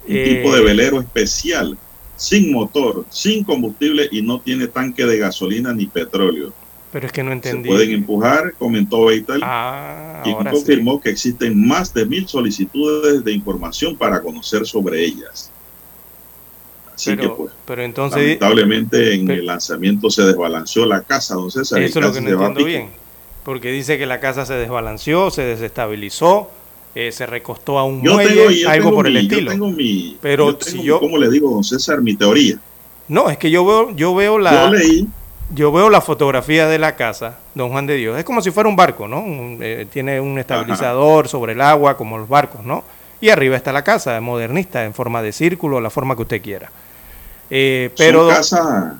Un 0.08 0.16
Eh, 0.16 0.36
tipo 0.42 0.56
de 0.56 0.62
velero 0.62 1.00
especial, 1.02 1.78
sin 2.16 2.52
motor, 2.52 3.06
sin 3.10 3.44
combustible 3.44 4.08
y 4.12 4.22
no 4.22 4.40
tiene 4.40 4.68
tanque 4.68 5.06
de 5.06 5.18
gasolina 5.18 5.74
ni 5.74 5.86
petróleo. 5.88 6.54
Pero 6.92 7.06
es 7.06 7.12
que 7.12 7.22
no 7.22 7.30
Se 7.30 7.34
entendí. 7.34 7.70
pueden 7.70 7.92
empujar, 7.92 8.54
comentó 8.58 9.06
Beitel, 9.06 9.42
Ah, 9.44 10.24
y 10.26 10.30
sí. 10.30 10.36
confirmó 10.50 11.00
que 11.00 11.10
existen 11.12 11.68
más 11.68 11.94
de 11.94 12.06
mil 12.06 12.28
solicitudes 12.28 13.24
de 13.24 13.32
información 13.32 13.96
para 13.96 14.22
conocer 14.22 14.66
sobre 14.66 15.06
ellas. 15.06 15.52
Así 16.96 17.12
Pero, 17.12 17.22
que 17.22 17.30
pues, 17.44 17.54
pero 17.66 17.84
entonces. 17.84 18.22
lamentablemente 18.22 19.14
en 19.14 19.28
pero- 19.28 19.40
el 19.40 19.46
lanzamiento 19.46 20.10
se 20.10 20.24
desbalanceó 20.24 20.86
la 20.88 21.02
casa, 21.02 21.36
don 21.36 21.52
César. 21.52 21.80
Eso 21.82 22.00
es 22.00 22.06
lo 22.06 22.12
que 22.12 22.22
no 22.22 22.28
se 22.30 22.34
entiendo 22.34 22.66
bien. 22.66 22.90
Porque 23.46 23.72
dice 23.72 23.98
que 23.98 24.06
la 24.06 24.20
casa 24.20 24.46
se 24.46 24.56
desbalanceó, 24.56 25.30
se 25.32 25.44
desestabilizó, 25.44 26.50
eh, 27.08 27.12
se 27.12 27.26
recostó 27.26 27.78
a 27.80 27.84
un 27.84 28.02
Yo 28.02 28.14
muelle, 28.14 28.30
tengo, 28.36 28.50
yo 28.52 28.70
algo 28.70 28.84
tengo 28.86 28.96
por 28.96 29.08
el 29.08 29.18
estilo. 29.18 29.42
Yo 29.42 29.50
tengo 29.52 29.70
mi, 29.72 30.18
Pero 30.22 30.46
yo 30.48 30.56
tengo 30.58 30.72
si 30.72 30.78
mi- 30.80 30.84
yo- 30.84 31.00
¿cómo 31.00 31.18
le 31.18 31.30
digo, 31.30 31.50
don 31.52 31.64
César? 31.64 32.02
Mi 32.02 32.16
teoría. 32.16 32.58
No, 33.08 33.30
es 33.30 33.38
que 33.38 33.50
yo 33.52 33.66
veo, 33.66 33.96
yo 33.96 34.14
veo 34.16 34.38
la. 34.38 34.52
Yo 34.66 34.72
leí, 34.72 35.08
yo 35.56 35.72
veo 35.72 35.90
la 35.90 36.00
fotografía 36.02 36.68
de 36.68 36.78
la 36.78 36.96
casa, 36.96 37.40
Don 37.56 37.70
Juan 37.72 37.88
de 37.88 37.96
Dios. 37.96 38.18
Es 38.20 38.24
como 38.24 38.42
si 38.42 38.52
fuera 38.52 38.70
un 38.70 38.76
barco, 38.76 39.08
¿no? 39.08 39.20
Un- 39.22 39.58
eh, 39.62 39.88
tiene 39.92 40.22
un 40.22 40.38
estabilizador 40.38 41.28
sobre 41.28 41.54
el 41.54 41.62
agua, 41.62 41.98
como 41.98 42.18
los 42.20 42.30
barcos, 42.30 42.64
¿no? 42.64 42.84
Y 43.20 43.30
arriba 43.30 43.56
está 43.58 43.72
la 43.74 43.84
casa, 43.84 44.22
modernista, 44.22 44.86
en 44.86 44.94
forma 44.94 45.22
de 45.24 45.32
círculo, 45.32 45.82
la 45.82 45.90
forma 45.90 46.16
que 46.16 46.22
usted 46.22 46.42
quiera. 46.42 46.70
Eh, 47.50 47.90
pero, 47.98 48.22
son 48.28 48.30
casas, 48.30 48.94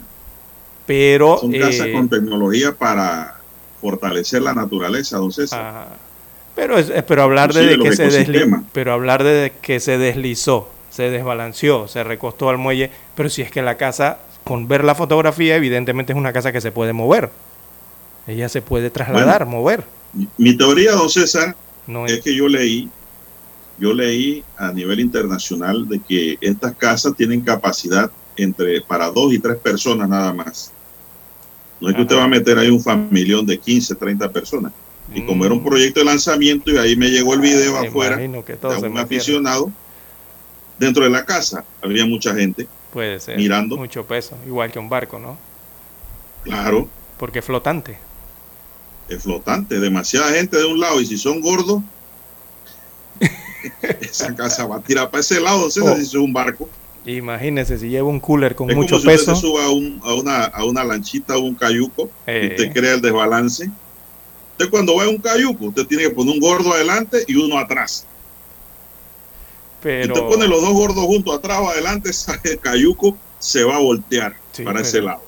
pero, 0.88 1.38
son 1.38 1.54
eh, 1.54 1.92
con 1.94 2.10
tecnología 2.10 2.74
para 2.74 3.36
fortalecer 3.80 4.42
la 4.42 4.54
naturaleza, 4.54 5.18
don 5.18 5.32
César. 5.32 5.62
Ajá. 5.62 5.88
Pero, 6.60 6.78
es, 6.78 6.90
es- 6.90 7.04
pero 7.04 7.24
hablar 7.24 7.54
de, 7.54 7.78
que 7.80 7.96
se 7.96 8.06
desli- 8.08 8.22
ecosistemas. 8.22 8.64
pero 8.74 8.92
hablar 8.94 9.24
de 9.24 9.54
que 9.62 9.80
se 9.80 9.98
deslizó, 9.98 10.70
se 10.90 11.10
desbalanceó, 11.10 11.88
se 11.88 12.04
recostó 12.04 12.50
al 12.50 12.58
muelle, 12.58 12.92
pero 13.16 13.30
si 13.30 13.42
es 13.42 13.50
que 13.50 13.62
la 13.62 13.76
casa, 13.76 14.18
con 14.44 14.68
ver 14.68 14.84
la 14.84 14.94
fotografía, 14.96 15.56
evidentemente 15.56 16.12
es 16.12 16.18
una 16.20 16.34
casa 16.34 16.52
que 16.52 16.60
se 16.60 16.72
puede 16.74 16.92
mover. 16.92 17.30
Ella 18.28 18.50
se 18.50 18.62
puede 18.62 18.90
trasladar, 18.90 19.46
mover. 19.46 19.86
Mi 20.38 20.54
teoría, 20.58 20.92
don 20.92 21.10
César, 21.10 21.56
No 21.88 22.06
es 22.06 22.20
que 22.22 22.36
yo 22.36 22.48
leí, 22.50 22.90
yo 23.80 23.94
leí 23.94 24.44
a 24.58 24.72
nivel 24.74 25.00
internacional 25.00 25.88
de 25.88 26.00
que 26.00 26.38
estas 26.42 26.76
casas 26.76 27.16
tienen 27.16 27.42
capacidad 27.42 28.12
entre 28.36 28.82
para 28.82 29.10
dos 29.10 29.32
y 29.34 29.40
tres 29.40 29.56
personas 29.58 30.10
nada 30.10 30.34
más. 30.34 30.72
No 31.80 31.90
es 31.90 31.96
que 31.96 32.02
usted 32.02 32.18
va 32.18 32.26
a 32.26 32.28
meter 32.28 32.58
ahí 32.58 32.70
un 32.70 32.82
familión 32.84 33.46
de 33.46 33.58
15, 33.58 33.96
30 33.96 34.30
personas. 34.30 34.74
Y 35.14 35.26
como 35.26 35.44
era 35.46 35.54
un 35.54 35.64
proyecto 35.64 36.00
de 36.02 36.06
lanzamiento 36.06 36.72
y 36.72 36.78
ahí 36.78 36.96
me 36.96 37.10
llegó 37.10 37.34
el 37.34 37.42
video 37.42 37.78
Mm. 37.78 37.82
Me 37.82 37.88
afuera 37.88 38.18
de 38.18 38.28
un 38.88 38.98
aficionado, 38.98 39.72
dentro 40.78 41.04
de 41.04 41.10
la 41.10 41.26
casa 41.26 41.64
había 41.82 42.06
mucha 42.06 42.34
gente, 42.36 42.68
Puede 42.94 43.20
ser. 43.20 43.38
mirando. 43.38 43.76
Mucho 43.78 44.06
peso, 44.06 44.38
igual 44.46 44.72
que 44.72 44.80
un 44.80 44.90
barco, 44.90 45.18
¿no? 45.20 45.38
claro, 46.44 46.88
Porque 47.18 47.40
es 47.40 47.46
flotante. 47.46 47.98
es 49.10 49.24
flotante, 49.24 49.80
demasiada 49.80 50.32
gente 50.32 50.58
de 50.58 50.66
un 50.66 50.80
lado 50.80 51.02
y 51.02 51.06
si 51.06 51.18
son 51.18 51.42
gordos, 51.42 51.82
esa 54.02 54.36
casa 54.36 54.66
va 54.66 54.78
a 54.78 54.82
tirar 54.82 55.10
para 55.10 55.22
ese 55.22 55.40
lado, 55.40 55.70
César, 55.70 55.94
Oh. 55.94 55.96
si 55.98 56.04
es 56.04 56.14
un 56.14 56.32
barco. 56.34 56.70
Imagínese 57.06 57.78
si 57.80 57.90
lleva 57.90 58.08
un 58.08 58.20
cooler 58.20 58.56
con 58.56 58.70
es 58.70 58.76
mucho 58.76 58.98
como 58.98 59.02
si 59.02 59.08
peso. 59.08 59.32
usted 59.32 59.36
se 59.36 59.42
suba 59.42 59.66
a, 59.66 59.70
un- 59.70 60.00
a 60.04 60.14
una, 60.14 60.44
a 60.46 60.64
una 60.66 60.84
lanchita 60.84 61.38
o 61.38 61.42
un 61.42 61.56
cayuco 61.56 62.10
Eh. 62.28 62.42
y 62.44 62.56
usted 62.56 62.74
crea 62.74 62.94
el 62.96 63.02
desbalance. 63.02 63.70
Usted 64.60 64.70
cuando 64.72 65.00
a 65.00 65.08
un 65.08 65.20
cayuco, 65.20 65.68
usted 65.68 65.86
tiene 65.88 66.04
que 66.04 66.10
poner 66.10 66.34
un 66.34 66.40
gordo 66.42 66.74
adelante 66.74 67.24
y 67.28 67.36
uno 67.36 67.58
atrás. 67.58 68.00
Si 68.02 68.06
pero 69.82 70.14
usted 70.14 70.28
pone 70.28 70.48
los 70.50 70.62
dos 70.62 70.74
gordos 70.74 71.06
juntos 71.06 71.38
atrás 71.38 71.60
o 71.62 71.70
adelante, 71.70 72.12
el 72.44 72.60
cayuco 72.60 73.18
se 73.40 73.64
va 73.64 73.78
a 73.78 73.80
voltear 73.80 74.36
Sí, 74.52 74.64
para 74.64 74.76
pero- 74.80 74.86
ese 74.88 75.02
lado. 75.02 75.22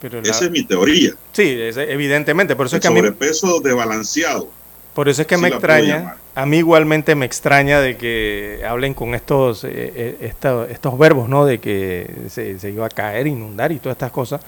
pero 0.00 0.20
la- 0.20 0.28
Esa 0.30 0.44
es 0.44 0.50
mi 0.50 0.64
teoría. 0.66 1.12
Sí, 1.32 1.56
es- 1.58 1.78
evidentemente, 1.78 2.54
por 2.56 2.66
eso 2.66 2.76
El 2.76 2.80
es 2.80 2.82
que 2.82 2.88
a 2.88 2.90
mí, 2.90 2.98
sobrepeso 2.98 3.60
desbalanceado. 3.60 4.50
por 4.92 5.08
eso 5.08 5.22
es 5.22 5.26
que 5.28 5.36
sí 5.36 5.40
me 5.40 5.48
extraña, 5.48 6.16
a 6.34 6.44
mí 6.44 6.58
igualmente 6.58 7.14
me 7.14 7.24
extraña 7.24 7.80
de 7.80 7.96
que 7.96 8.60
hablen 8.68 8.92
con 8.92 9.14
estos 9.14 9.64
eh, 9.64 9.70
eh, 9.72 10.16
esta- 10.20 10.66
estos 10.68 10.98
verbos, 10.98 11.30
¿no? 11.30 11.46
De 11.46 11.58
que 11.58 12.06
se, 12.28 12.58
se 12.58 12.70
iba 12.70 12.84
a 12.84 12.90
caer, 12.90 13.26
inundar 13.28 13.72
y 13.72 13.78
todas 13.78 13.94
estas 13.96 14.12
cosas, 14.12 14.42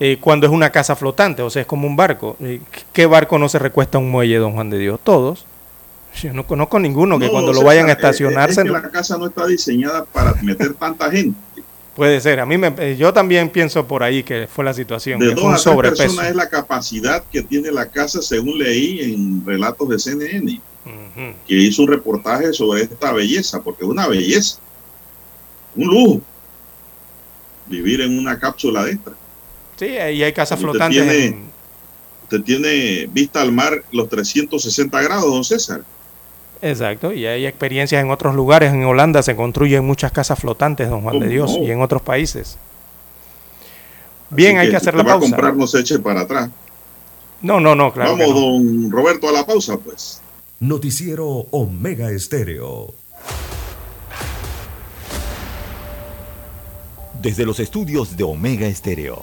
eh, 0.00 0.18
cuando 0.20 0.46
es 0.46 0.52
una 0.52 0.70
casa 0.70 0.96
flotante, 0.96 1.42
o 1.42 1.50
sea, 1.50 1.62
es 1.62 1.68
como 1.68 1.86
un 1.86 1.96
barco. 1.96 2.36
Eh, 2.40 2.60
¿Qué 2.92 3.06
barco 3.06 3.38
no 3.38 3.48
se 3.48 3.58
recuesta 3.58 3.98
a 3.98 4.00
un 4.00 4.10
muelle, 4.10 4.38
don 4.38 4.52
Juan 4.52 4.70
de 4.70 4.78
Dios? 4.78 5.00
Todos. 5.02 5.46
Yo 6.22 6.32
no 6.32 6.46
conozco 6.46 6.78
ninguno 6.78 7.18
que 7.18 7.26
No, 7.26 7.32
cuando 7.32 7.52
lo 7.52 7.58
sea, 7.58 7.66
vayan 7.66 7.86
a 7.86 7.90
eh, 7.90 7.94
estacionarse... 7.94 8.60
es 8.60 8.66
que 8.66 8.72
la 8.72 8.90
casa 8.90 9.18
no 9.18 9.26
está 9.26 9.46
diseñada 9.46 10.04
para 10.04 10.34
meter 10.42 10.74
tanta 10.74 11.10
gente. 11.10 11.38
Puede 11.94 12.20
ser, 12.20 12.40
a 12.40 12.46
mí 12.46 12.58
me, 12.58 12.96
yo 12.96 13.12
también 13.12 13.48
pienso 13.48 13.86
por 13.86 14.02
ahí 14.02 14.24
que 14.24 14.48
fue 14.52 14.64
la 14.64 14.74
situación, 14.74 15.20
De 15.20 15.28
que 15.28 15.34
dos 15.34 15.42
fue 15.42 15.48
un 15.48 15.54
a 15.54 15.56
tres 15.56 15.62
sobrepeso. 15.62 16.02
personas 16.02 16.30
es 16.30 16.36
la 16.36 16.48
capacidad 16.48 17.22
que 17.30 17.42
tiene 17.42 17.70
la 17.70 17.86
casa, 17.86 18.20
según 18.20 18.58
leí 18.58 19.00
en 19.00 19.46
relatos 19.46 19.88
de 19.88 19.98
CNN, 20.00 20.60
que 21.46 21.54
hizo 21.54 21.82
un 21.82 21.88
reportaje 21.88 22.52
sobre 22.52 22.82
esta 22.82 23.12
belleza, 23.12 23.62
porque 23.62 23.84
es 23.84 23.88
una 23.88 24.08
belleza, 24.08 24.58
un 25.76 25.86
lujo, 25.86 26.20
vivir 27.66 28.00
en 28.00 28.18
una 28.18 28.40
cápsula 28.40 28.84
de 28.84 28.92
esta. 28.92 29.12
Sí, 29.76 29.86
ahí 29.98 30.22
hay 30.22 30.32
casas 30.32 30.58
Usted 30.58 30.70
flotantes. 30.70 31.02
tiene- 31.02 31.24
en- 31.26 31.54
Usted 32.24 32.40
tiene 32.42 33.06
vista 33.12 33.42
al 33.42 33.52
mar 33.52 33.84
los 33.92 34.08
360 34.08 35.02
grados, 35.02 35.26
don 35.26 35.44
César. 35.44 35.82
Exacto, 36.62 37.12
y 37.12 37.26
hay 37.26 37.44
experiencias 37.44 38.02
en 38.02 38.10
otros 38.10 38.34
lugares. 38.34 38.72
En 38.72 38.82
Holanda 38.84 39.22
se 39.22 39.36
construyen 39.36 39.84
muchas 39.84 40.10
casas 40.10 40.38
flotantes, 40.38 40.88
don 40.88 41.02
Juan 41.02 41.14
de 41.18 41.26
¿Cómo 41.26 41.30
Dios, 41.30 41.50
no? 41.58 41.64
y 41.64 41.70
en 41.70 41.82
otros 41.82 42.00
países. 42.00 42.56
Bien, 44.30 44.56
Así 44.56 44.64
hay 44.66 44.70
que 44.70 44.76
hacer 44.76 44.94
la 44.94 45.02
va 45.02 45.12
a 45.12 45.14
pausa. 45.18 45.28
comprar, 45.36 45.54
no 45.54 45.66
se 45.66 45.80
eche 45.80 45.98
para 45.98 46.22
atrás. 46.22 46.48
No, 47.42 47.60
no, 47.60 47.74
no, 47.74 47.92
claro. 47.92 48.16
Vamos, 48.16 48.34
don 48.34 48.90
Roberto, 48.90 49.28
a 49.28 49.32
la 49.32 49.44
pausa, 49.44 49.76
pues. 49.76 50.22
Noticiero 50.60 51.26
Omega 51.50 52.10
Estéreo. 52.10 52.94
Desde 57.20 57.44
los 57.46 57.60
estudios 57.60 58.16
de 58.16 58.24
Omega 58.24 58.66
Estéreo, 58.66 59.22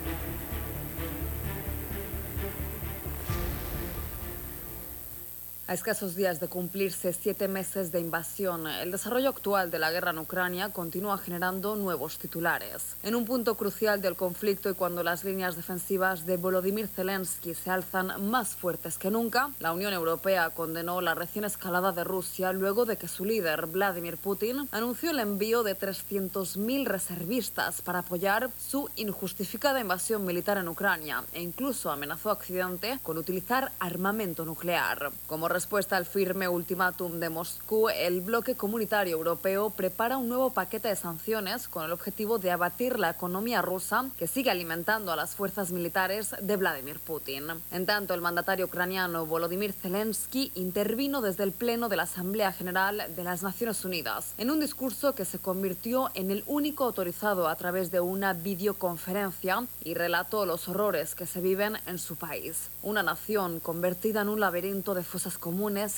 A 5.71 5.73
escasos 5.73 6.17
días 6.17 6.41
de 6.41 6.49
cumplirse 6.49 7.13
siete 7.13 7.47
meses 7.47 7.93
de 7.93 8.01
invasión, 8.01 8.67
el 8.67 8.91
desarrollo 8.91 9.29
actual 9.29 9.71
de 9.71 9.79
la 9.79 9.89
guerra 9.89 10.11
en 10.11 10.17
Ucrania 10.17 10.67
continúa 10.67 11.17
generando 11.17 11.77
nuevos 11.77 12.19
titulares. 12.19 12.97
En 13.03 13.15
un 13.15 13.23
punto 13.23 13.55
crucial 13.55 14.01
del 14.01 14.17
conflicto 14.17 14.69
y 14.69 14.73
cuando 14.73 15.01
las 15.01 15.23
líneas 15.23 15.55
defensivas 15.55 16.25
de 16.25 16.35
Volodymyr 16.35 16.89
Zelensky 16.89 17.53
se 17.53 17.69
alzan 17.69 18.29
más 18.29 18.49
fuertes 18.49 18.97
que 18.97 19.11
nunca, 19.11 19.51
la 19.59 19.71
Unión 19.71 19.93
Europea 19.93 20.49
condenó 20.49 20.99
la 20.99 21.15
recién 21.15 21.45
escalada 21.45 21.93
de 21.93 22.03
Rusia 22.03 22.51
luego 22.51 22.83
de 22.83 22.97
que 22.97 23.07
su 23.07 23.23
líder, 23.23 23.67
Vladimir 23.67 24.17
Putin, 24.17 24.67
anunció 24.71 25.11
el 25.11 25.19
envío 25.19 25.63
de 25.63 25.79
300.000 25.79 26.85
reservistas 26.85 27.81
para 27.81 27.99
apoyar 27.99 28.51
su 28.59 28.89
injustificada 28.97 29.79
invasión 29.79 30.25
militar 30.25 30.57
en 30.57 30.67
Ucrania 30.67 31.23
e 31.31 31.41
incluso 31.41 31.91
amenazó 31.91 32.29
a 32.29 32.33
Occidente 32.33 32.99
con 33.03 33.17
utilizar 33.17 33.71
armamento 33.79 34.43
nuclear. 34.43 35.11
Como 35.27 35.47
respuesta 35.61 35.95
al 35.95 36.07
firme 36.07 36.47
ultimátum 36.47 37.19
de 37.19 37.29
Moscú, 37.29 37.87
el 37.89 38.21
bloque 38.21 38.55
comunitario 38.55 39.15
europeo 39.15 39.69
prepara 39.69 40.17
un 40.17 40.27
nuevo 40.27 40.49
paquete 40.49 40.87
de 40.87 40.95
sanciones 40.95 41.67
con 41.67 41.85
el 41.85 41.91
objetivo 41.91 42.39
de 42.39 42.49
abatir 42.49 42.97
la 42.97 43.11
economía 43.11 43.61
rusa 43.61 44.09
que 44.17 44.25
sigue 44.25 44.49
alimentando 44.49 45.11
a 45.11 45.15
las 45.15 45.35
fuerzas 45.35 45.71
militares 45.71 46.33
de 46.41 46.57
Vladimir 46.57 46.99
Putin. 46.99 47.43
En 47.69 47.85
tanto, 47.85 48.15
el 48.15 48.21
mandatario 48.21 48.65
ucraniano 48.65 49.27
Volodymyr 49.27 49.71
Zelensky 49.71 50.51
intervino 50.55 51.21
desde 51.21 51.43
el 51.43 51.51
Pleno 51.51 51.89
de 51.89 51.97
la 51.97 52.03
Asamblea 52.03 52.51
General 52.53 53.03
de 53.15 53.23
las 53.23 53.43
Naciones 53.43 53.85
Unidas 53.85 54.33
en 54.39 54.49
un 54.49 54.59
discurso 54.59 55.13
que 55.13 55.25
se 55.25 55.37
convirtió 55.37 56.09
en 56.15 56.31
el 56.31 56.43
único 56.47 56.85
autorizado 56.85 57.47
a 57.47 57.55
través 57.55 57.91
de 57.91 57.99
una 57.99 58.33
videoconferencia 58.33 59.67
y 59.83 59.93
relató 59.93 60.47
los 60.47 60.67
horrores 60.67 61.13
que 61.13 61.27
se 61.27 61.39
viven 61.39 61.77
en 61.85 61.99
su 61.99 62.15
país. 62.15 62.71
Una 62.81 63.03
nación 63.03 63.59
convertida 63.59 64.21
en 64.21 64.29
un 64.29 64.39
laberinto 64.39 64.95
de 64.95 65.03
fosas 65.03 65.37
comunes, 65.37 65.50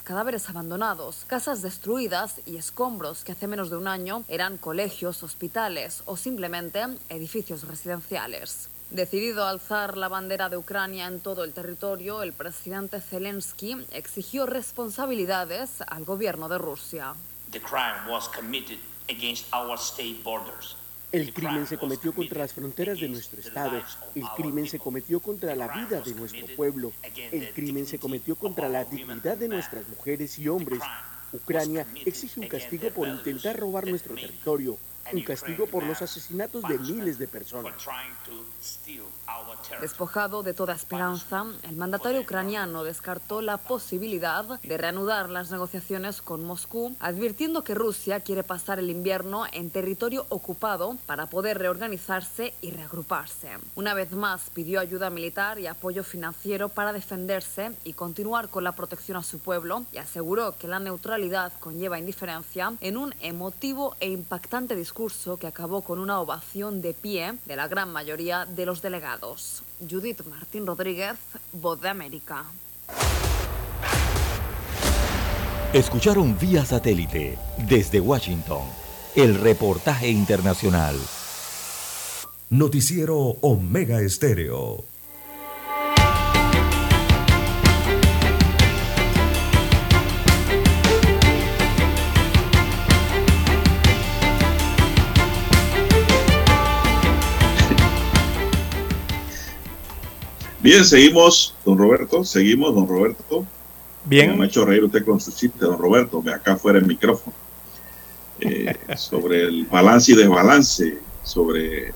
cadáveres 0.04 0.50
abandonados, 0.50 1.26
casas 1.28 1.62
destruidas 1.62 2.42
y 2.46 2.58
escombros 2.58 3.24
que 3.24 3.32
hace 3.32 3.48
menos 3.48 3.70
de 3.70 3.78
un 3.78 3.88
año 3.88 4.24
eran 4.28 4.58
colegios, 4.58 5.24
hospitales 5.24 6.04
o 6.06 6.18
simplemente 6.18 6.82
edificios 7.10 7.68
residenciales. 7.68 8.70
Decidido 8.92 9.44
a 9.44 9.50
alzar 9.50 9.98
la 9.98 10.08
bandera 10.08 10.50
de 10.50 10.58
Ucrania 10.58 11.08
en 11.08 11.20
todo 11.20 11.44
el 11.44 11.54
territorio, 11.54 12.22
el 12.22 12.34
presidente 12.34 13.02
Zelensky 13.02 13.76
exigió 13.92 14.46
responsabilidades 14.46 15.82
al 15.88 16.06
gobierno 16.06 16.48
de 16.48 16.60
Rusia. 16.60 17.16
The 17.52 17.60
crime 17.60 18.08
was 18.08 18.28
committed 18.28 18.80
against 19.10 19.52
our 19.54 19.78
state 19.78 20.22
borders. 20.24 20.76
El 21.14 21.32
crimen 21.32 21.68
se 21.68 21.78
cometió 21.78 22.12
contra 22.12 22.40
las 22.40 22.54
fronteras 22.54 23.00
de 23.00 23.08
nuestro 23.08 23.40
Estado. 23.40 23.80
El 24.16 24.26
crimen 24.36 24.68
se 24.68 24.80
cometió 24.80 25.20
contra 25.20 25.56
la 25.56 25.68
vida 25.68 26.02
de 26.02 26.16
nuestro 26.16 26.48
pueblo. 26.56 26.92
El 27.32 27.54
crimen 27.54 27.86
se 27.86 28.00
cometió 28.00 28.36
contra 28.36 28.68
la 28.68 28.84
dignidad 28.84 29.38
de 29.38 29.48
nuestras 29.48 29.88
mujeres 29.88 30.40
y 30.40 30.50
hombres. 30.50 30.80
Ucrania 31.32 31.86
exige 32.04 32.40
un 32.40 32.48
castigo 32.48 32.90
por 32.90 33.08
intentar 33.08 33.60
robar 33.60 33.86
nuestro 33.88 34.16
territorio. 34.16 34.76
Un 35.12 35.22
castigo 35.22 35.68
por 35.68 35.84
los 35.84 36.02
asesinatos 36.02 36.64
de 36.68 36.80
miles 36.80 37.20
de 37.20 37.28
personas. 37.28 37.76
Despojado 39.82 40.44
de 40.44 40.54
toda 40.54 40.74
esperanza, 40.74 41.46
el 41.64 41.76
mandatario 41.76 42.22
ucraniano 42.22 42.84
descartó 42.84 43.42
la 43.42 43.58
posibilidad 43.58 44.60
de 44.62 44.78
reanudar 44.78 45.30
las 45.30 45.52
negociaciones 45.52 46.22
con 46.22 46.44
Moscú, 46.44 46.96
advirtiendo 47.00 47.64
que 47.64 47.74
Rusia 47.74 48.20
quiere 48.20 48.44
pasar 48.44 48.80
el 48.80 48.90
invierno 48.90 49.46
en 49.52 49.72
territorio 49.72 50.26
ocupado 50.30 50.98
para 51.06 51.26
poder 51.26 51.58
reorganizarse 51.58 52.54
y 52.62 52.72
reagruparse. 52.72 53.50
Una 53.76 53.94
vez 53.94 54.12
más 54.12 54.50
pidió 54.54 54.80
ayuda 54.80 55.10
militar 55.10 55.60
y 55.60 55.68
apoyo 55.68 56.04
financiero 56.04 56.70
para 56.70 56.94
defenderse 56.94 57.72
y 57.84 57.94
continuar 57.94 58.50
con 58.50 58.64
la 58.64 58.74
protección 58.74 59.18
a 59.18 59.24
su 59.24 59.40
pueblo 59.40 59.86
y 59.92 59.98
aseguró 59.98 60.58
que 60.58 60.68
la 60.68 60.80
neutralidad 60.80 61.52
conlleva 61.60 62.00
indiferencia 62.00 62.74
en 62.80 62.98
un 62.98 63.14
emotivo 63.22 63.96
e 64.00 64.10
impactante 64.10 64.76
discurso 64.76 65.38
que 65.38 65.48
acabó 65.48 65.82
con 65.82 66.00
una 66.00 66.20
ovación 66.20 66.82
de 66.82 66.94
pie 66.94 67.38
de 67.46 67.56
la 67.56 67.68
gran 67.68 67.92
mayoría 67.92 68.46
de 68.46 68.66
los 68.66 68.82
delegados. 68.82 69.23
Judith 69.90 70.26
Martín 70.30 70.66
Rodríguez, 70.66 71.18
Voz 71.54 71.80
de 71.80 71.90
América. 71.90 72.46
Escucharon 75.74 76.38
vía 76.38 76.66
satélite 76.66 77.38
desde 77.68 78.00
Washington 78.00 78.64
el 79.16 79.36
reportaje 79.36 80.10
internacional. 80.10 80.96
Noticiero 82.50 83.18
Omega 83.42 84.02
Estéreo. 84.02 84.84
Bien, 100.64 100.86
seguimos, 100.86 101.54
don 101.66 101.78
Roberto, 101.78 102.24
seguimos, 102.24 102.74
don 102.74 102.88
Roberto. 102.88 103.46
Bien. 104.06 104.38
Me 104.38 104.46
ha 104.46 104.48
hecho 104.48 104.64
reír 104.64 104.82
usted 104.86 105.04
con 105.04 105.20
su 105.20 105.34
chiste, 105.34 105.60
don 105.60 105.78
Roberto, 105.78 106.24
acá 106.34 106.56
fuera 106.56 106.80
el 106.80 106.86
micrófono. 106.86 107.36
Eh, 108.40 108.74
sobre 108.98 109.44
el 109.44 109.66
balance 109.66 110.14
y 110.14 110.16
desbalance, 110.16 111.00
sobre 111.22 111.94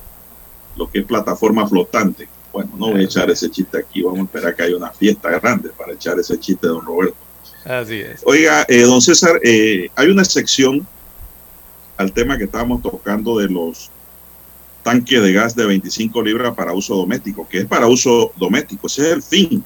lo 0.75 0.91
que 0.91 0.99
es 0.99 1.05
plataforma 1.05 1.65
flotante. 1.65 2.27
Bueno, 2.51 2.71
no 2.77 2.91
voy 2.91 3.01
a 3.01 3.03
echar 3.05 3.29
ese 3.29 3.49
chiste 3.49 3.77
aquí, 3.77 4.01
vamos 4.01 4.19
a 4.19 4.23
esperar 4.23 4.53
que 4.53 4.63
haya 4.63 4.75
una 4.75 4.91
fiesta 4.91 5.29
grande 5.29 5.69
para 5.69 5.93
echar 5.93 6.19
ese 6.19 6.37
chiste, 6.37 6.67
don 6.67 6.85
Roberto. 6.85 7.15
Así 7.63 8.01
es. 8.01 8.21
Oiga, 8.25 8.65
eh, 8.67 8.81
don 8.81 9.01
César, 9.01 9.39
eh, 9.43 9.89
hay 9.95 10.09
una 10.09 10.25
sección 10.25 10.85
al 11.95 12.11
tema 12.11 12.37
que 12.37 12.43
estábamos 12.43 12.81
tocando 12.81 13.39
de 13.39 13.47
los 13.47 13.91
tanques 14.91 15.21
de 15.21 15.33
gas 15.33 15.55
de 15.55 15.65
25 15.65 16.21
libras 16.21 16.55
para 16.55 16.71
uso 16.73 16.95
doméstico, 16.95 17.47
que 17.47 17.59
es 17.59 17.65
para 17.65 17.87
uso 17.87 18.31
doméstico, 18.37 18.87
ese 18.87 19.01
es 19.01 19.13
el 19.13 19.21
fin, 19.21 19.63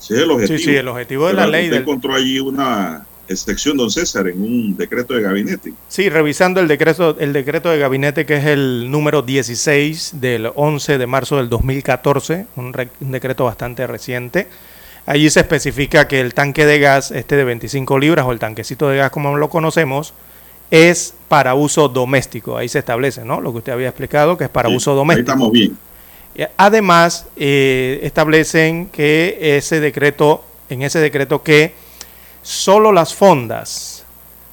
ese 0.00 0.14
es 0.14 0.20
el 0.20 0.30
objetivo. 0.32 0.58
Sí, 0.58 0.64
sí, 0.64 0.74
el 0.76 0.88
objetivo 0.88 1.28
de 1.28 1.34
la 1.34 1.46
ley 1.46 1.64
Usted 1.66 1.72
del- 1.74 1.82
encontró 1.82 2.14
allí 2.14 2.40
una 2.40 3.06
excepción, 3.28 3.76
don 3.76 3.90
César, 3.90 4.26
en 4.28 4.42
un 4.42 4.76
decreto 4.76 5.14
de 5.14 5.22
gabinete. 5.22 5.72
Sí, 5.88 6.08
revisando 6.08 6.60
el 6.60 6.66
decreto, 6.68 7.16
el 7.20 7.32
decreto 7.32 7.70
de 7.70 7.78
gabinete 7.78 8.26
que 8.26 8.36
es 8.38 8.44
el 8.46 8.90
número 8.90 9.22
16 9.22 10.14
del 10.20 10.50
11 10.54 10.98
de 10.98 11.06
marzo 11.06 11.36
del 11.36 11.48
2014, 11.48 12.46
un, 12.56 12.72
re- 12.72 12.88
un 13.00 13.12
decreto 13.12 13.44
bastante 13.44 13.86
reciente. 13.86 14.48
Allí 15.06 15.30
se 15.30 15.40
especifica 15.40 16.08
que 16.08 16.20
el 16.20 16.34
tanque 16.34 16.66
de 16.66 16.78
gas, 16.78 17.10
este 17.12 17.36
de 17.36 17.44
25 17.44 17.98
libras 17.98 18.26
o 18.26 18.32
el 18.32 18.38
tanquecito 18.38 18.88
de 18.88 18.98
gas 18.98 19.10
como 19.10 19.36
lo 19.36 19.48
conocemos, 19.48 20.14
es 20.72 21.12
para 21.28 21.54
uso 21.54 21.86
doméstico. 21.86 22.56
Ahí 22.56 22.66
se 22.66 22.78
establece, 22.78 23.26
¿no? 23.26 23.42
Lo 23.42 23.52
que 23.52 23.58
usted 23.58 23.72
había 23.74 23.88
explicado, 23.88 24.38
que 24.38 24.44
es 24.44 24.50
para 24.50 24.70
Sí, 24.70 24.76
uso 24.76 24.92
ahí 24.92 24.96
doméstico. 24.96 25.30
estamos 25.30 25.52
bien. 25.52 25.76
Y 26.34 26.44
Además, 26.56 27.26
eh, 27.36 28.00
establecen 28.02 28.86
que 28.86 29.36
ese 29.58 29.80
decreto, 29.80 30.42
en 30.70 30.80
ese 30.80 30.98
decreto 30.98 31.42
que 31.42 31.74
solo 32.40 32.90
las 32.90 33.14
fondas, 33.14 34.06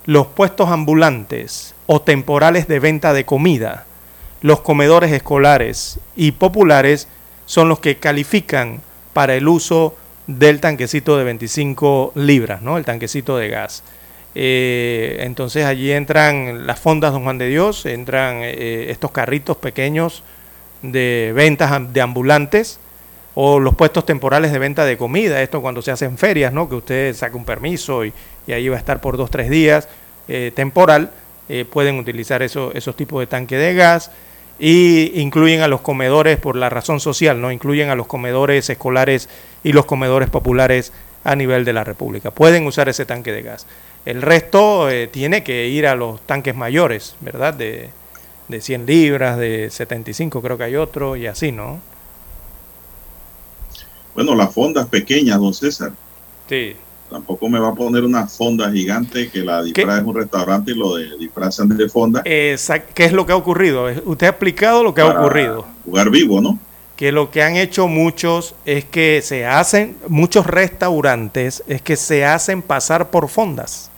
los 0.05 0.27
puestos 0.27 0.69
ambulantes 0.69 1.73
o 1.87 2.01
temporales 2.01 2.67
de 2.67 2.81
venta 2.81 3.13
de 3.13 3.23
comida, 3.23 3.85
los 4.41 4.59
comedores 4.59 5.13
escolares 5.13 5.99
y 6.17 6.33
populares 6.33 7.07
son 7.45 7.69
los 7.69 7.79
que 7.79 7.95
califican 7.95 8.81
para 9.13 9.35
el 9.35 9.47
uso 9.47 9.95
del 10.27 10.59
tanquecito 10.59 11.17
de 11.17 11.23
25 11.23 12.11
libras, 12.15 12.61
¿no? 12.61 12.77
El 12.77 12.83
tanquecito 12.83 13.37
de 13.37 13.47
gas. 13.47 13.83
Eh, 14.35 15.17
entonces 15.21 15.65
allí 15.65 15.91
entran 15.91 16.67
las 16.67 16.79
fondas 16.79 17.11
Don 17.11 17.23
Juan 17.23 17.37
de 17.37 17.47
Dios, 17.47 17.85
entran 17.85 18.37
eh, 18.41 18.87
estos 18.89 19.11
carritos 19.11 19.57
pequeños 19.57 20.23
de 20.81 21.31
ventas 21.35 21.93
de 21.93 22.01
ambulantes 22.01 22.79
o 23.35 23.59
los 23.59 23.75
puestos 23.75 24.05
temporales 24.05 24.51
de 24.51 24.59
venta 24.59 24.85
de 24.85 24.97
comida, 24.97 25.41
esto 25.41 25.61
cuando 25.61 25.81
se 25.81 25.91
hacen 25.91 26.17
ferias, 26.17 26.53
¿no? 26.53 26.69
que 26.69 26.75
usted 26.75 27.15
saca 27.15 27.35
un 27.35 27.45
permiso 27.45 28.05
y, 28.05 28.13
ahí 28.47 28.67
va 28.69 28.75
a 28.75 28.79
estar 28.79 29.01
por 29.01 29.17
dos, 29.17 29.29
tres 29.29 29.49
días 29.49 29.87
eh, 30.27 30.51
temporal, 30.55 31.11
pueden 31.71 31.97
utilizar 31.97 32.43
eso- 32.43 32.71
esos 32.75 32.95
tipos 32.95 33.19
de 33.21 33.25
tanque 33.27 33.57
de 33.57 33.73
gas 33.73 34.11
y 34.59 35.19
incluyen 35.19 35.61
a 35.61 35.67
los 35.67 35.81
comedores 35.81 36.37
por 36.37 36.55
la 36.55 36.69
razón 36.69 36.99
social, 36.99 37.41
¿no? 37.41 37.51
incluyen 37.51 37.89
a 37.89 37.95
los 37.95 38.05
comedores 38.07 38.69
escolares 38.69 39.29
y 39.63 39.71
los 39.71 39.85
comedores 39.85 40.29
populares 40.29 40.91
a 41.23 41.35
nivel 41.35 41.65
de 41.65 41.73
la 41.73 41.83
República. 41.83 42.31
Pueden 42.31 42.67
usar 42.67 42.89
ese 42.89 43.05
tanque 43.05 43.31
de 43.31 43.41
gas. 43.41 43.65
El 44.05 44.21
resto 44.21 44.89
eh, 44.89 45.07
tiene 45.07 45.43
que 45.43 45.67
ir 45.67 45.85
a 45.85 45.95
los 45.95 46.21
tanques 46.21 46.55
mayores, 46.55 47.15
¿verdad? 47.21 47.53
De, 47.53 47.89
de 48.47 48.61
100 48.61 48.85
libras, 48.85 49.37
de 49.37 49.69
75 49.69 50.41
creo 50.41 50.57
que 50.57 50.63
hay 50.63 50.75
otro 50.75 51.15
y 51.15 51.27
así, 51.27 51.51
¿no? 51.51 51.79
Bueno, 54.15 54.35
las 54.35 54.53
fondas 54.53 54.87
pequeñas, 54.87 55.39
don 55.39 55.53
César. 55.53 55.93
Sí. 56.49 56.75
Tampoco 57.09 57.49
me 57.49 57.59
va 57.59 57.69
a 57.69 57.73
poner 57.73 58.03
una 58.03 58.27
fonda 58.27 58.71
gigante 58.71 59.29
que 59.29 59.43
la 59.43 59.63
disfraz 59.63 60.01
es 60.01 60.05
un 60.05 60.15
restaurante 60.15 60.71
y 60.71 60.75
lo 60.75 60.95
de, 60.95 61.17
disfrazan 61.17 61.69
de 61.69 61.89
fonda. 61.89 62.21
Exacto. 62.25 62.91
¿Qué 62.93 63.05
es 63.05 63.13
lo 63.13 63.25
que 63.25 63.31
ha 63.31 63.35
ocurrido? 63.35 63.85
Usted 64.05 64.27
ha 64.27 64.29
explicado 64.31 64.83
lo 64.83 64.93
que 64.93 65.01
ha 65.01 65.07
ocurrido. 65.07 65.65
Jugar 65.85 66.09
vivo, 66.09 66.41
¿no? 66.41 66.59
Que 66.99 67.13
lo 67.13 67.31
que 67.31 67.43
han 67.43 67.55
hecho 67.55 67.87
muchos 67.87 68.55
es 68.65 68.83
que 68.83 69.21
se 69.23 69.45
hacen, 69.45 69.95
muchos 70.09 70.45
restaurantes, 70.45 71.63
es 71.65 71.81
que 71.81 71.95
se 71.95 72.25
hacen 72.25 72.61
pasar 72.61 73.09
por 73.09 73.29
fondas 73.29 73.89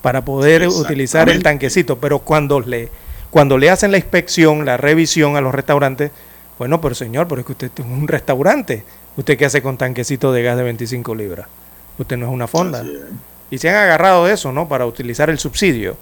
para 0.00 0.24
poder 0.24 0.66
utilizar 0.66 1.28
el 1.28 1.42
tanquecito. 1.42 1.98
Pero 1.98 2.20
cuando 2.20 2.60
le, 2.60 2.88
cuando 3.28 3.58
le 3.58 3.68
hacen 3.68 3.90
la 3.90 3.98
inspección, 3.98 4.64
la 4.64 4.78
revisión 4.78 5.36
a 5.36 5.42
los 5.42 5.54
restaurantes, 5.54 6.12
bueno, 6.58 6.80
pero 6.80 6.94
señor, 6.94 7.28
pero 7.28 7.42
es 7.42 7.46
que 7.46 7.52
usted 7.52 7.70
es 7.76 7.84
un 7.84 8.08
restaurante. 8.08 8.84
¿Usted 9.18 9.36
qué 9.36 9.44
hace 9.44 9.60
con 9.60 9.76
tanquecito 9.76 10.32
de 10.32 10.42
gas 10.42 10.56
de 10.56 10.62
25 10.62 11.14
libras? 11.14 11.48
Usted 11.98 12.16
no 12.16 12.24
es 12.24 12.32
una 12.32 12.46
fonda. 12.46 12.82
Y 13.50 13.58
se 13.58 13.68
han 13.68 13.76
agarrado 13.76 14.24
de 14.24 14.32
eso, 14.32 14.50
¿no? 14.50 14.66
Para 14.66 14.86
utilizar 14.86 15.28
el 15.28 15.38
subsidio. 15.38 15.98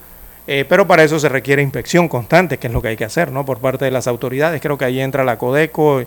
Eh, 0.46 0.64
pero 0.68 0.86
para 0.86 1.02
eso 1.02 1.18
se 1.18 1.28
requiere 1.28 1.62
inspección 1.62 2.06
constante, 2.06 2.58
que 2.58 2.68
es 2.68 2.72
lo 2.72 2.80
que 2.80 2.86
hay 2.86 2.96
que 2.96 3.04
hacer, 3.04 3.32
¿no? 3.32 3.44
Por 3.44 3.58
parte 3.58 3.86
de 3.86 3.90
las 3.90 4.06
autoridades. 4.06 4.62
Creo 4.62 4.78
que 4.78 4.84
ahí 4.84 5.00
entra 5.00 5.24
la 5.24 5.36
Codeco 5.36 6.04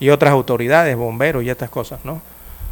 y 0.00 0.10
otras 0.10 0.32
autoridades, 0.32 0.96
bomberos 0.96 1.42
y 1.44 1.50
estas 1.50 1.70
cosas, 1.70 2.04
¿no? 2.04 2.20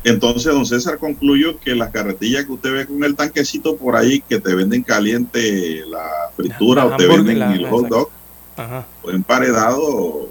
Entonces, 0.05 0.53
don 0.53 0.65
César 0.65 0.98
concluyó 0.98 1.59
que 1.59 1.74
las 1.74 1.90
carretillas 1.90 2.44
que 2.44 2.53
usted 2.53 2.73
ve 2.73 2.86
con 2.86 3.03
el 3.03 3.16
tanquecito 3.16 3.77
por 3.77 3.97
ahí, 3.97 4.20
que 4.20 4.39
te 4.40 4.55
venden 4.55 4.82
caliente 4.82 5.82
la 5.86 6.09
fritura 6.36 6.85
La- 6.85 6.94
o 6.94 6.97
te 6.97 7.07
venden 7.09 7.43
el 7.43 7.66
hot 7.69 7.89
dog 7.89 8.11
Ajá. 8.57 8.86
o 9.03 9.11
emparedado, 9.11 10.28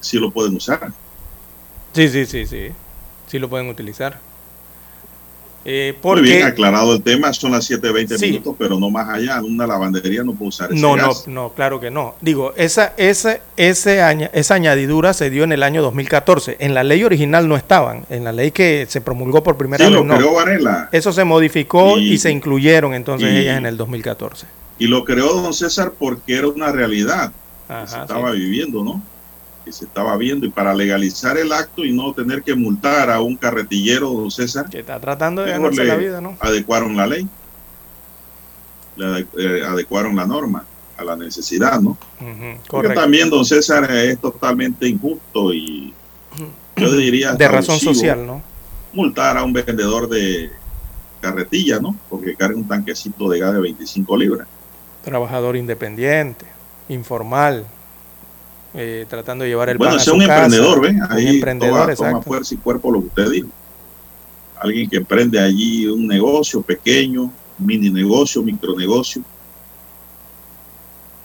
sí 0.00 0.18
lo 0.18 0.30
pueden 0.30 0.56
usar. 0.56 0.92
Sí, 1.94 2.08
sí, 2.08 2.26
sí, 2.26 2.46
sí. 2.46 2.68
Sí 3.26 3.38
lo 3.38 3.48
pueden 3.48 3.68
utilizar. 3.68 4.20
Eh, 5.70 5.92
Muy 5.92 6.00
porque 6.00 6.20
bien 6.22 6.42
aclarado 6.44 6.94
el 6.94 7.02
tema, 7.02 7.30
son 7.34 7.52
las 7.52 7.68
7.20 7.68 8.16
Sí. 8.16 8.26
minutos, 8.30 8.54
pero 8.58 8.80
no 8.80 8.88
más 8.88 9.06
allá, 9.10 9.42
una 9.42 9.66
lavandería 9.66 10.24
no 10.24 10.32
puede 10.32 10.48
usar 10.48 10.72
ese 10.72 10.80
No, 10.80 10.96
no, 10.96 11.08
gas. 11.08 11.28
no, 11.28 11.52
claro 11.52 11.78
que 11.78 11.90
no. 11.90 12.14
Digo, 12.22 12.54
esa, 12.56 12.94
ese, 12.96 13.42
ese 13.58 14.00
aña- 14.00 14.30
esa 14.32 14.54
añadidura 14.54 15.12
se 15.12 15.28
dio 15.28 15.44
en 15.44 15.52
el 15.52 15.62
año 15.62 15.82
2014. 15.82 16.56
En 16.60 16.72
la 16.72 16.84
ley 16.84 17.04
original 17.04 17.48
no 17.48 17.54
estaban. 17.56 18.06
En 18.08 18.24
la 18.24 18.32
ley 18.32 18.50
que 18.50 18.86
se 18.88 19.02
promulgó 19.02 19.42
por 19.42 19.58
primera 19.58 19.84
Sí, 19.84 19.90
vez 19.92 20.00
lo 20.00 20.06
no. 20.06 20.16
creó 20.16 20.32
Varela. 20.32 20.88
Eso 20.90 21.12
se 21.12 21.24
modificó 21.24 21.98
y, 21.98 22.14
Y- 22.14 22.18
se 22.18 22.30
incluyeron 22.30 22.94
entonces 22.94 23.30
y- 23.30 23.36
ellas 23.36 23.58
en 23.58 23.66
el 23.66 23.76
2014. 23.76 24.46
Y 24.78 24.86
lo 24.86 25.04
creó 25.04 25.34
don 25.34 25.52
César 25.52 25.92
porque 25.98 26.34
era 26.38 26.48
una 26.48 26.72
realidad 26.72 27.30
que 27.68 27.86
se 27.90 27.98
estaba 28.00 28.30
viviendo, 28.30 28.82
¿no? 28.82 29.02
Que 29.68 29.72
se 29.74 29.84
estaba 29.84 30.16
viendo 30.16 30.46
y 30.46 30.48
para 30.48 30.72
legalizar 30.72 31.36
el 31.36 31.52
acto 31.52 31.84
y 31.84 31.92
no 31.92 32.14
tener 32.14 32.42
que 32.42 32.54
multar 32.54 33.10
a 33.10 33.20
un 33.20 33.36
carretillero, 33.36 34.10
don 34.10 34.30
César, 34.30 34.66
Que 34.70 34.78
está 34.78 34.98
tratando 34.98 35.42
de 35.42 35.50
ganarse 35.50 35.84
la 35.84 35.96
vida, 35.96 36.22
¿no? 36.22 36.38
adecuaron 36.40 36.96
la 36.96 37.06
ley, 37.06 37.28
le 38.96 39.26
eh, 39.36 39.62
adecuaron 39.62 40.16
la 40.16 40.26
norma 40.26 40.64
a 40.96 41.04
la 41.04 41.16
necesidad, 41.16 41.82
¿no? 41.82 41.98
Porque 42.66 42.94
también, 42.94 43.28
don 43.28 43.44
César, 43.44 43.90
eh, 43.90 44.12
es 44.12 44.18
totalmente 44.18 44.88
injusto 44.88 45.52
y 45.52 45.92
yo 46.74 46.90
diría 46.96 47.34
De 47.34 47.46
razón 47.46 47.72
abusivo 47.72 47.92
social, 47.92 48.26
¿no? 48.26 48.42
multar 48.94 49.36
a 49.36 49.44
un 49.44 49.52
vendedor 49.52 50.08
de 50.08 50.50
carretilla, 51.20 51.78
¿no? 51.78 51.94
Porque 52.08 52.34
carga 52.34 52.56
un 52.56 52.66
tanquecito 52.66 53.28
de 53.28 53.38
gas 53.38 53.52
de 53.52 53.60
25 53.60 54.16
libras. 54.16 54.48
Trabajador 55.04 55.58
independiente, 55.58 56.46
informal, 56.88 57.66
eh, 58.74 59.06
tratando 59.08 59.44
de 59.44 59.50
llevar 59.50 59.68
el 59.70 59.78
Bueno, 59.78 59.92
pan 59.92 60.00
a 60.00 60.04
su 60.04 60.14
un 60.14 60.20
casa. 60.20 60.34
emprendedor, 60.44 60.80
¿ven? 60.80 61.02
Un 61.02 61.12
Ahí 61.12 61.28
emprendedor, 61.28 61.94
toma, 61.94 62.22
fuerza 62.22 62.54
y 62.54 62.58
cuerpo 62.58 62.90
lo 62.90 63.00
que 63.00 63.06
usted 63.08 63.30
dijo. 63.30 63.48
Alguien 64.60 64.90
que 64.90 64.96
emprende 64.96 65.40
allí 65.40 65.86
un 65.86 66.06
negocio 66.06 66.60
pequeño, 66.62 67.32
mini 67.58 67.90
negocio, 67.90 68.42
micronegocio. 68.42 69.22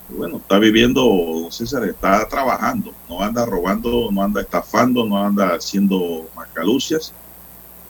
Bueno, 0.09 0.37
está 0.37 0.59
viviendo, 0.59 1.01
don 1.01 1.51
César, 1.51 1.83
está 1.85 2.27
trabajando, 2.27 2.93
no 3.09 3.21
anda 3.21 3.45
robando, 3.45 4.09
no 4.11 4.21
anda 4.21 4.41
estafando, 4.41 5.05
no 5.05 5.17
anda 5.17 5.55
haciendo 5.55 6.27
macalucias 6.35 7.13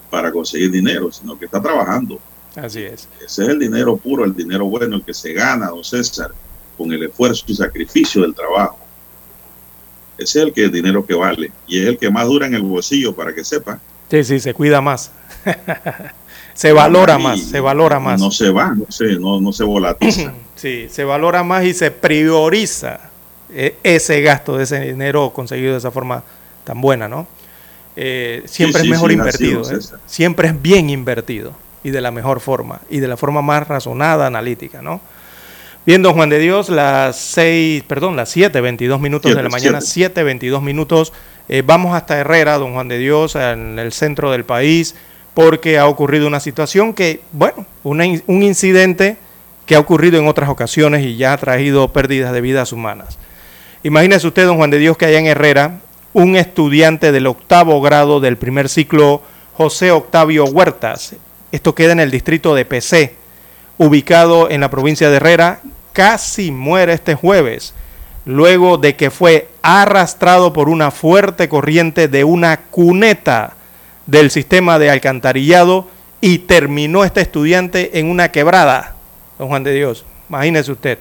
para 0.09 0.31
conseguir 0.31 0.71
dinero, 0.71 1.11
sino 1.11 1.37
que 1.37 1.45
está 1.45 1.61
trabajando. 1.61 2.19
Así 2.55 2.83
es. 2.83 3.09
Ese 3.17 3.43
es 3.43 3.49
el 3.49 3.59
dinero 3.59 3.97
puro, 3.97 4.23
el 4.23 4.33
dinero 4.33 4.65
bueno, 4.65 4.95
el 4.97 5.03
que 5.03 5.13
se 5.13 5.33
gana, 5.33 5.67
don 5.67 5.83
César, 5.83 6.31
con 6.77 6.91
el 6.93 7.03
esfuerzo 7.03 7.43
y 7.47 7.55
sacrificio 7.55 8.21
del 8.21 8.33
trabajo. 8.33 8.77
Ese 10.17 10.39
es 10.39 10.45
el 10.45 10.53
que 10.53 10.65
el 10.65 10.71
dinero 10.71 11.05
que 11.05 11.13
vale 11.13 11.51
y 11.67 11.79
es 11.79 11.87
el 11.87 11.97
que 11.97 12.09
más 12.09 12.25
dura 12.27 12.45
en 12.45 12.53
el 12.53 12.61
bolsillo 12.61 13.15
para 13.15 13.33
que 13.33 13.43
sepa. 13.43 13.79
Sí, 14.09 14.23
sí, 14.23 14.39
se 14.39 14.53
cuida 14.53 14.79
más. 14.81 15.11
se 16.53 16.71
valora 16.71 17.17
más, 17.17 17.41
se 17.41 17.59
valora 17.59 17.99
más. 17.99 18.19
No 18.19 18.31
se 18.31 18.51
va, 18.51 18.73
no 18.75 18.85
se, 18.89 19.17
no, 19.19 19.41
no 19.41 19.51
se 19.53 19.63
volatiza. 19.63 20.33
Sí, 20.55 20.87
se 20.89 21.03
valora 21.03 21.43
más 21.43 21.65
y 21.65 21.73
se 21.73 21.91
prioriza 21.91 23.09
eh, 23.51 23.75
ese 23.83 24.21
gasto 24.21 24.55
de 24.55 24.63
ese 24.63 24.79
dinero 24.79 25.31
conseguido 25.33 25.73
de 25.73 25.79
esa 25.79 25.91
forma 25.91 26.23
tan 26.63 26.79
buena, 26.79 27.09
¿no? 27.09 27.27
Eh, 27.97 28.43
siempre 28.45 28.81
Sí, 28.81 28.87
es 28.87 28.91
mejor 28.91 29.09
sí, 29.09 29.17
invertido, 29.17 29.69
¿eh? 29.69 29.79
Siempre 30.05 30.47
es 30.47 30.61
bien 30.61 30.89
invertido 30.89 31.53
y 31.83 31.89
de 31.89 31.99
la 31.99 32.11
mejor 32.11 32.39
forma 32.39 32.79
y 32.89 32.99
de 32.99 33.07
la 33.07 33.17
forma 33.17 33.41
más 33.41 33.67
razonada, 33.67 34.25
analítica, 34.25 34.81
¿no? 34.81 35.01
Bien, 35.85 36.01
don 36.01 36.13
Juan 36.13 36.29
de 36.29 36.39
Dios, 36.39 36.69
las 36.69 37.17
6, 37.17 37.83
perdón, 37.83 38.15
las 38.15 38.29
7, 38.29 38.61
22 38.61 39.01
minutos 39.01 39.35
de 39.35 39.43
la 39.43 39.49
mañana, 39.49 39.81
7, 39.81 40.23
22 40.23 40.61
minutos. 40.61 41.11
Eh, 41.49 41.61
vamos 41.65 41.93
hasta 41.93 42.17
Herrera, 42.17 42.57
don 42.57 42.71
Juan 42.71 42.87
de 42.87 42.97
Dios, 42.97 43.35
en 43.35 43.77
el 43.77 43.91
centro 43.91 44.31
del 44.31 44.45
país, 44.45 44.95
porque 45.33 45.77
ha 45.77 45.87
ocurrido 45.87 46.25
una 46.25 46.39
situación 46.39 46.93
que, 46.93 47.19
bueno, 47.33 47.65
una 47.83 48.05
un 48.27 48.43
incidente 48.43 49.17
que 49.65 49.75
ha 49.75 49.79
ocurrido 49.79 50.17
en 50.17 50.29
otras 50.29 50.49
ocasiones 50.49 51.03
y 51.05 51.17
ya 51.17 51.33
ha 51.33 51.37
traído 51.37 51.89
pérdidas 51.89 52.31
de 52.31 52.39
vidas 52.39 52.71
humanas. 52.71 53.17
Imagínese 53.83 54.25
usted, 54.25 54.45
don 54.45 54.55
Juan 54.55 54.69
de 54.69 54.79
Dios, 54.79 54.95
que 54.95 55.07
allá 55.07 55.19
en 55.19 55.25
Herrera, 55.25 55.81
un 56.13 56.37
estudiante 56.37 57.11
del 57.11 57.27
octavo 57.27 57.81
grado 57.81 58.21
del 58.21 58.37
primer 58.37 58.69
ciclo, 58.69 59.21
José 59.57 59.91
Octavio 59.91 60.45
Huertas, 60.45 61.17
esto 61.51 61.75
queda 61.75 61.91
en 61.91 61.99
el 61.99 62.09
distrito 62.09 62.55
de 62.55 62.63
PC, 62.63 63.22
ubicado 63.77 64.49
en 64.49 64.61
la 64.61 64.69
provincia 64.69 65.09
de 65.09 65.17
Herrera, 65.17 65.59
casi 65.93 66.51
muere 66.51 66.93
este 66.93 67.15
jueves, 67.15 67.73
luego 68.25 68.77
de 68.77 68.95
que 68.95 69.11
fue 69.11 69.47
arrastrado 69.61 70.53
por 70.53 70.69
una 70.69 70.91
fuerte 70.91 71.49
corriente 71.49 72.07
de 72.07 72.23
una 72.23 72.57
cuneta 72.57 73.53
del 74.05 74.31
sistema 74.31 74.79
de 74.79 74.89
alcantarillado 74.89 75.87
y 76.21 76.39
terminó 76.39 77.03
este 77.03 77.21
estudiante 77.21 77.99
en 77.99 78.09
una 78.09 78.31
quebrada, 78.31 78.95
don 79.37 79.49
Juan 79.49 79.63
de 79.63 79.73
Dios, 79.73 80.05
imagínese 80.29 80.71
usted. 80.71 80.99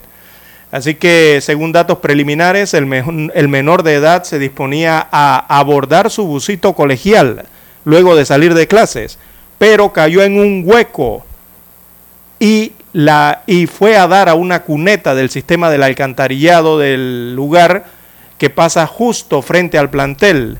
Así 0.70 0.94
que, 0.94 1.40
según 1.42 1.70
datos 1.70 1.98
preliminares, 1.98 2.72
el, 2.72 3.30
el 3.34 3.48
menor 3.48 3.82
de 3.82 3.94
edad 3.94 4.24
se 4.24 4.38
disponía 4.38 5.06
a 5.12 5.58
abordar 5.58 6.10
su 6.10 6.26
busito 6.26 6.72
colegial 6.72 7.44
luego 7.84 8.16
de 8.16 8.24
salir 8.24 8.54
de 8.54 8.66
clases, 8.66 9.18
pero 9.58 9.92
cayó 9.92 10.22
en 10.22 10.38
un 10.38 10.62
hueco 10.64 11.26
y, 12.42 12.72
fue 13.68 13.96
a 13.96 14.08
dar 14.08 14.28
a 14.28 14.34
una 14.34 14.64
cuneta 14.64 15.14
del 15.14 15.30
sistema 15.30 15.70
del 15.70 15.84
alcantarillado 15.84 16.76
del 16.76 17.36
lugar 17.36 17.84
que 18.36 18.50
pasa 18.50 18.88
justo 18.88 19.42
frente 19.42 19.78
al 19.78 19.90
plantel, 19.90 20.58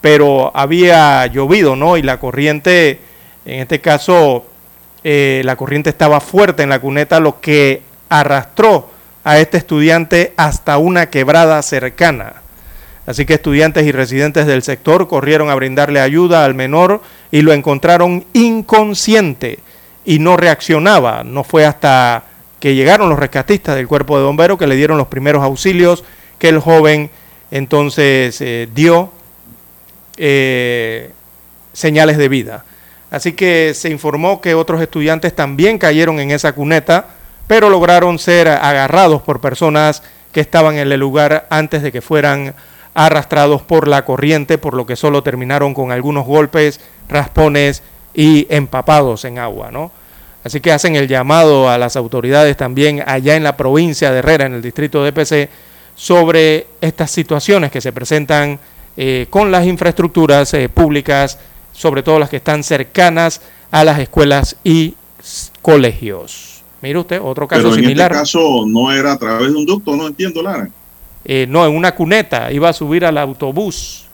pero 0.00 0.50
había 0.56 1.26
llovido, 1.26 1.76
¿no? 1.76 1.98
Y 1.98 2.02
la 2.02 2.18
corriente, 2.18 3.00
en 3.44 3.60
este 3.60 3.82
caso, 3.82 4.46
eh, 5.04 5.42
la 5.44 5.56
corriente 5.56 5.90
estaba 5.90 6.20
fuerte 6.20 6.62
en 6.62 6.70
la 6.70 6.80
cuneta, 6.80 7.20
lo 7.20 7.40
que 7.40 7.82
arrastró 8.08 8.88
a 9.22 9.38
este 9.38 9.58
estudiante 9.58 10.32
hasta 10.38 10.78
una 10.78 11.10
quebrada 11.10 11.60
cercana. 11.60 12.36
Así 13.04 13.26
que 13.26 13.34
estudiantes 13.34 13.86
y 13.86 13.92
residentes 13.92 14.46
del 14.46 14.62
sector 14.62 15.08
corrieron 15.08 15.50
a 15.50 15.54
brindarle 15.54 16.00
ayuda 16.00 16.46
al 16.46 16.54
menor 16.54 17.02
y 17.30 17.42
lo 17.42 17.52
encontraron 17.52 18.24
inconsciente 18.32 19.58
y 20.08 20.20
no 20.20 20.38
reaccionaba. 20.38 21.22
No 21.22 21.44
fue 21.44 21.66
hasta 21.66 22.24
que 22.60 22.74
llegaron 22.74 23.10
los 23.10 23.18
rescatistas 23.18 23.76
del 23.76 23.86
cuerpo 23.86 24.16
de 24.16 24.24
bomberos 24.24 24.58
que 24.58 24.66
le 24.66 24.74
dieron 24.74 24.96
los 24.96 25.08
primeros 25.08 25.44
auxilios 25.44 26.02
que 26.38 26.48
el 26.48 26.60
joven 26.60 27.10
entonces 27.50 28.40
eh, 28.40 28.70
dio 28.74 29.12
eh, 30.16 31.10
señales 31.74 32.16
de 32.16 32.30
vida. 32.30 32.64
Así 33.10 33.34
que 33.34 33.74
se 33.74 33.90
informó 33.90 34.40
que 34.40 34.54
otros 34.54 34.80
estudiantes 34.80 35.36
también 35.36 35.76
cayeron 35.76 36.20
en 36.20 36.30
esa 36.30 36.54
cuneta, 36.54 37.08
pero 37.46 37.68
lograron 37.68 38.18
ser 38.18 38.48
agarrados 38.48 39.20
por 39.20 39.42
personas 39.42 40.02
que 40.32 40.40
estaban 40.40 40.78
en 40.78 40.90
el 40.90 41.00
lugar 41.00 41.46
antes 41.50 41.82
de 41.82 41.92
que 41.92 42.00
fueran 42.00 42.54
arrastrados 42.94 43.60
por 43.60 43.86
la 43.88 44.06
corriente, 44.06 44.56
por 44.56 44.72
lo 44.72 44.86
que 44.86 44.96
solo 44.96 45.22
terminaron 45.22 45.74
con 45.74 45.92
algunos 45.92 46.24
golpes, 46.24 46.80
raspones 47.10 47.82
y 48.18 48.48
empapados 48.50 49.24
en 49.24 49.38
agua, 49.38 49.70
¿no? 49.70 49.92
Así 50.42 50.60
que 50.60 50.72
hacen 50.72 50.96
el 50.96 51.06
llamado 51.06 51.70
a 51.70 51.78
las 51.78 51.94
autoridades 51.94 52.56
también 52.56 53.00
allá 53.06 53.36
en 53.36 53.44
la 53.44 53.56
provincia 53.56 54.10
de 54.10 54.18
Herrera, 54.18 54.46
en 54.46 54.54
el 54.54 54.62
distrito 54.62 55.04
de 55.04 55.12
PC, 55.12 55.48
sobre 55.94 56.66
estas 56.80 57.12
situaciones 57.12 57.70
que 57.70 57.80
se 57.80 57.92
presentan 57.92 58.58
eh, 58.96 59.28
con 59.30 59.52
las 59.52 59.64
infraestructuras 59.66 60.52
eh, 60.54 60.68
públicas, 60.68 61.38
sobre 61.72 62.02
todo 62.02 62.18
las 62.18 62.28
que 62.28 62.38
están 62.38 62.64
cercanas 62.64 63.40
a 63.70 63.84
las 63.84 64.00
escuelas 64.00 64.56
y 64.64 64.96
colegios. 65.62 66.64
Mire 66.82 66.98
usted, 66.98 67.20
otro 67.22 67.46
caso 67.46 67.62
Pero 67.62 67.74
en 67.76 67.82
similar. 67.82 68.10
este 68.10 68.22
caso 68.22 68.64
no 68.66 68.90
era 68.90 69.12
a 69.12 69.16
través 69.16 69.52
de 69.52 69.56
un 69.56 69.64
ducto, 69.64 69.94
no 69.94 70.08
entiendo, 70.08 70.42
Lara. 70.42 70.68
Eh, 71.24 71.46
no, 71.48 71.64
en 71.64 71.76
una 71.76 71.94
cuneta, 71.94 72.50
iba 72.50 72.68
a 72.68 72.72
subir 72.72 73.04
al 73.04 73.16
autobús. 73.16 74.07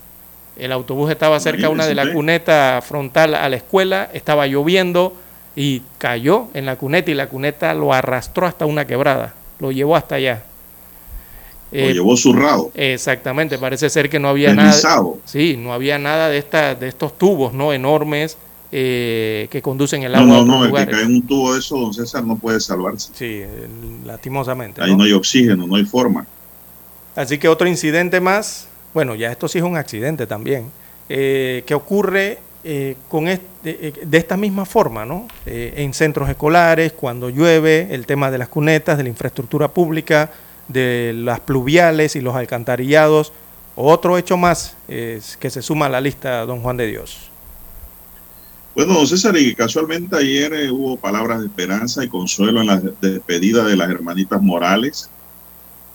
El 0.57 0.71
autobús 0.71 1.11
estaba 1.11 1.39
cerca 1.39 1.69
una 1.69 1.85
de 1.85 1.95
la 1.95 2.11
cuneta 2.11 2.81
frontal 2.85 3.35
a 3.35 3.49
la 3.49 3.55
escuela, 3.57 4.09
estaba 4.13 4.47
lloviendo 4.47 5.13
y 5.55 5.81
cayó 5.97 6.47
en 6.53 6.65
la 6.65 6.75
cuneta 6.77 7.11
y 7.11 7.13
la 7.13 7.27
cuneta 7.27 7.73
lo 7.73 7.93
arrastró 7.93 8.45
hasta 8.45 8.65
una 8.65 8.85
quebrada, 8.87 9.33
lo 9.59 9.71
llevó 9.71 9.95
hasta 9.95 10.15
allá. 10.15 10.43
Lo 11.71 11.89
llevó 11.89 12.15
zurrado. 12.15 12.71
Exactamente, 12.73 13.57
parece 13.57 13.89
ser 13.89 14.09
que 14.09 14.17
no 14.19 14.29
había 14.29 14.53
Deslizado. 14.53 15.03
nada. 15.15 15.21
Sí, 15.25 15.57
no 15.57 15.73
había 15.73 15.97
nada 15.99 16.29
de 16.29 16.37
esta, 16.37 16.73
de 16.75 16.87
estos 16.87 17.17
tubos, 17.17 17.53
¿no? 17.53 17.73
Enormes 17.73 18.37
eh, 18.71 19.47
que 19.51 19.61
conducen 19.61 20.03
el 20.03 20.13
No, 20.13 20.19
agua 20.19 20.27
no, 20.35 20.41
otros 20.41 20.69
no, 20.71 20.77
el 20.79 20.85
que 20.85 20.91
cae 20.91 21.03
en 21.03 21.15
un 21.15 21.21
tubo 21.27 21.53
de 21.53 21.59
eso, 21.59 21.77
don 21.77 21.93
César, 21.93 22.23
no 22.23 22.37
puede 22.37 22.59
salvarse. 22.61 23.09
Sí, 23.13 23.41
eh, 23.41 23.67
lastimosamente. 24.05 24.81
Ahí 24.81 24.91
¿no? 24.91 24.97
no 24.97 25.03
hay 25.03 25.11
oxígeno, 25.11 25.67
no 25.67 25.75
hay 25.75 25.85
forma. 25.85 26.25
Así 27.15 27.37
que 27.37 27.47
otro 27.47 27.67
incidente 27.67 28.19
más, 28.21 28.67
bueno, 28.95 29.13
ya 29.13 29.29
esto 29.29 29.49
sí 29.49 29.57
es 29.57 29.63
un 29.65 29.75
accidente 29.75 30.25
también, 30.25 30.71
eh, 31.09 31.63
que 31.67 31.75
ocurre 31.75 32.39
eh, 32.63 32.95
con 33.09 33.27
este- 33.27 33.89
eh, 33.89 33.93
de 34.03 34.17
esta 34.17 34.37
misma 34.37 34.65
forma, 34.65 35.05
¿no? 35.05 35.27
En 35.45 35.93
centros 35.93 36.29
escolares, 36.29 36.93
cuando 36.93 37.29
llueve, 37.29 37.89
el 37.91 38.07
tema 38.07 38.31
de 38.31 38.39
las 38.39 38.47
cunetas, 38.47 38.97
de 38.97 39.03
la 39.03 39.09
infraestructura 39.09 39.67
pública, 39.67 40.31
de 40.67 41.13
las 41.13 41.41
pluviales 41.41 42.15
y 42.15 42.21
los 42.21 42.35
alcantarillados. 42.35 43.33
Otro 43.75 44.17
hecho 44.17 44.37
más 44.37 44.75
que 44.87 45.49
se 45.49 45.61
suma 45.61 45.85
a 45.85 45.89
la 45.89 46.01
lista, 46.01 46.45
don 46.45 46.61
Juan 46.61 46.77
de 46.77 46.87
Dios. 46.87 47.29
Bueno, 48.73 49.05
César, 49.05 49.37
y 49.37 49.53
casualmente 49.53 50.15
ayer 50.15 50.71
hubo 50.71 50.97
palabras 50.97 51.41
de 51.41 51.47
esperanza 51.47 52.03
y 52.03 52.07
consuelo 52.07 52.61
en 52.61 52.67
la 52.67 52.81
despedida 52.99 53.63
de 53.63 53.75
las 53.75 53.89
hermanitas 53.91 54.41
Morales. 54.41 55.09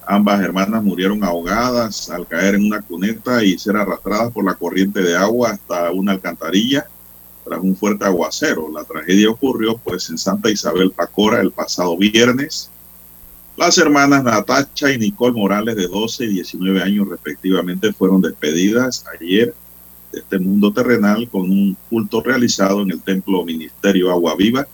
Ambas 0.07 0.41
hermanas 0.41 0.83
murieron 0.83 1.23
ahogadas 1.23 2.11
al 2.11 2.27
caer 2.27 2.57
en 2.57 2.67
una 2.67 2.83
cuneta 2.83 3.45
y 3.45 3.59
ser 3.59 3.77
arrastradas 3.77 4.33
por 4.33 4.45
la 4.45 4.55
corriente 4.55 5.03
de 5.03 5.17
agua 5.17 5.51
hasta 5.51 5.91
una 5.93 6.13
alcantarilla 6.13 6.87
tras 7.45 7.61
un 7.61 7.77
fuerte 7.77 8.05
aguacero. 8.05 8.71
La 8.73 8.85
tragedia 8.85 9.31
ocurrió 9.31 9.79
pues 9.79 10.11
en 10.11 10.19
Santa 10.19 10.51
Isabel 10.51 10.91
Pacora 10.91 11.41
el 11.41 11.53
pasado 11.53 11.97
viernes. 11.97 12.71
Las 13.57 13.79
hermanas 13.79 14.25
Natacha 14.25 14.91
y 14.91 14.99
Nicole 14.99 15.39
Morales 15.39 15.77
de 15.77 15.87
12 15.87 16.25
y 16.25 16.29
19 16.29 16.83
años 16.83 17.09
respectivamente 17.09 17.93
fueron 17.93 18.23
despedidas 18.23 19.05
ayer 19.21 19.55
de 20.13 20.21
este 20.21 20.39
mundo 20.39 20.73
terrenal 20.73 21.29
con 21.29 21.43
un 21.43 21.77
culto 21.89 22.23
realizado 22.23 22.83
en 22.83 22.91
el 22.91 23.01
Templo 23.01 23.45
Ministerio 23.45 24.11
Agua 24.11 24.35
Viva, 24.35 24.67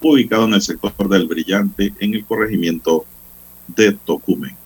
ubicado 0.00 0.46
en 0.46 0.54
el 0.54 0.62
sector 0.62 1.08
del 1.08 1.28
Brillante, 1.28 1.92
en 2.00 2.14
el 2.14 2.24
corregimiento 2.24 3.04
de 3.68 3.92
Tocumen. 3.92 4.61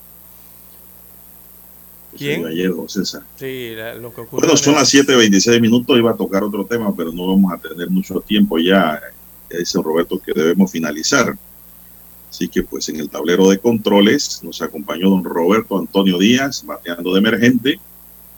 ¿Quién? 2.17 2.43
don 2.77 2.89
César. 2.89 3.23
Sí, 3.37 3.73
la- 3.77 3.95
lo 3.95 4.15
que 4.15 4.23
ocurre. 4.23 4.41
Bueno, 4.47 4.57
son 4.57 4.75
las 4.75 4.89
7.26 4.93 5.61
minutos, 5.61 5.97
iba 5.99 6.11
a 6.11 6.17
tocar 6.17 6.43
otro 6.43 6.65
tema, 6.65 6.95
pero 6.95 7.13
no 7.13 7.29
vamos 7.29 7.53
a 7.53 7.59
tener 7.59 7.89
mucho 7.91 8.21
tiempo 8.21 8.59
ya. 8.59 9.01
Ya 9.51 9.59
dice 9.59 9.81
Roberto 9.83 10.19
que 10.25 10.33
debemos 10.35 10.71
finalizar. 10.73 11.37
Así 12.29 12.49
que 12.49 12.63
pues 12.63 12.89
en 12.89 12.97
el 12.97 13.09
tablero 13.09 13.49
de 13.49 13.59
controles 13.59 14.41
nos 14.43 14.61
acompañó 14.61 15.09
don 15.09 15.25
Roberto 15.25 15.79
Antonio 15.79 16.19
Díaz, 16.19 16.65
bateando 16.67 17.13
de 17.13 17.19
emergente, 17.21 17.81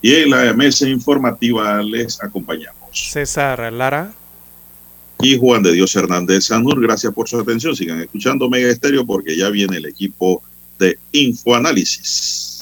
y 0.03 0.15
en 0.15 0.31
la 0.31 0.53
mesa 0.53 0.89
informativa 0.89 1.83
les 1.83 2.23
acompañamos. 2.23 2.79
César 2.93 3.73
Lara. 3.73 4.13
Y 5.21 5.37
Juan 5.37 5.65
de 5.65 5.73
Dios 5.73 5.97
Hernández 5.97 6.45
Sanur, 6.45 6.81
gracias 6.81 7.13
por 7.13 7.29
su 7.29 7.41
atención. 7.41 7.75
Sigan 7.75 8.01
escuchando 8.01 8.49
Mega 8.49 8.69
Estéreo 8.71 9.05
porque 9.05 9.37
ya 9.37 9.49
viene 9.51 9.79
el 9.79 9.87
equipo 9.87 10.43
de 10.79 10.97
Infoanálisis. 11.11 12.61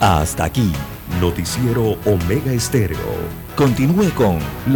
Hasta 0.00 0.44
aquí. 0.44 0.72
Noticiero 1.20 1.98
Omega 2.06 2.52
Estéreo. 2.52 2.98
Continúe 3.54 4.10
con 4.14 4.38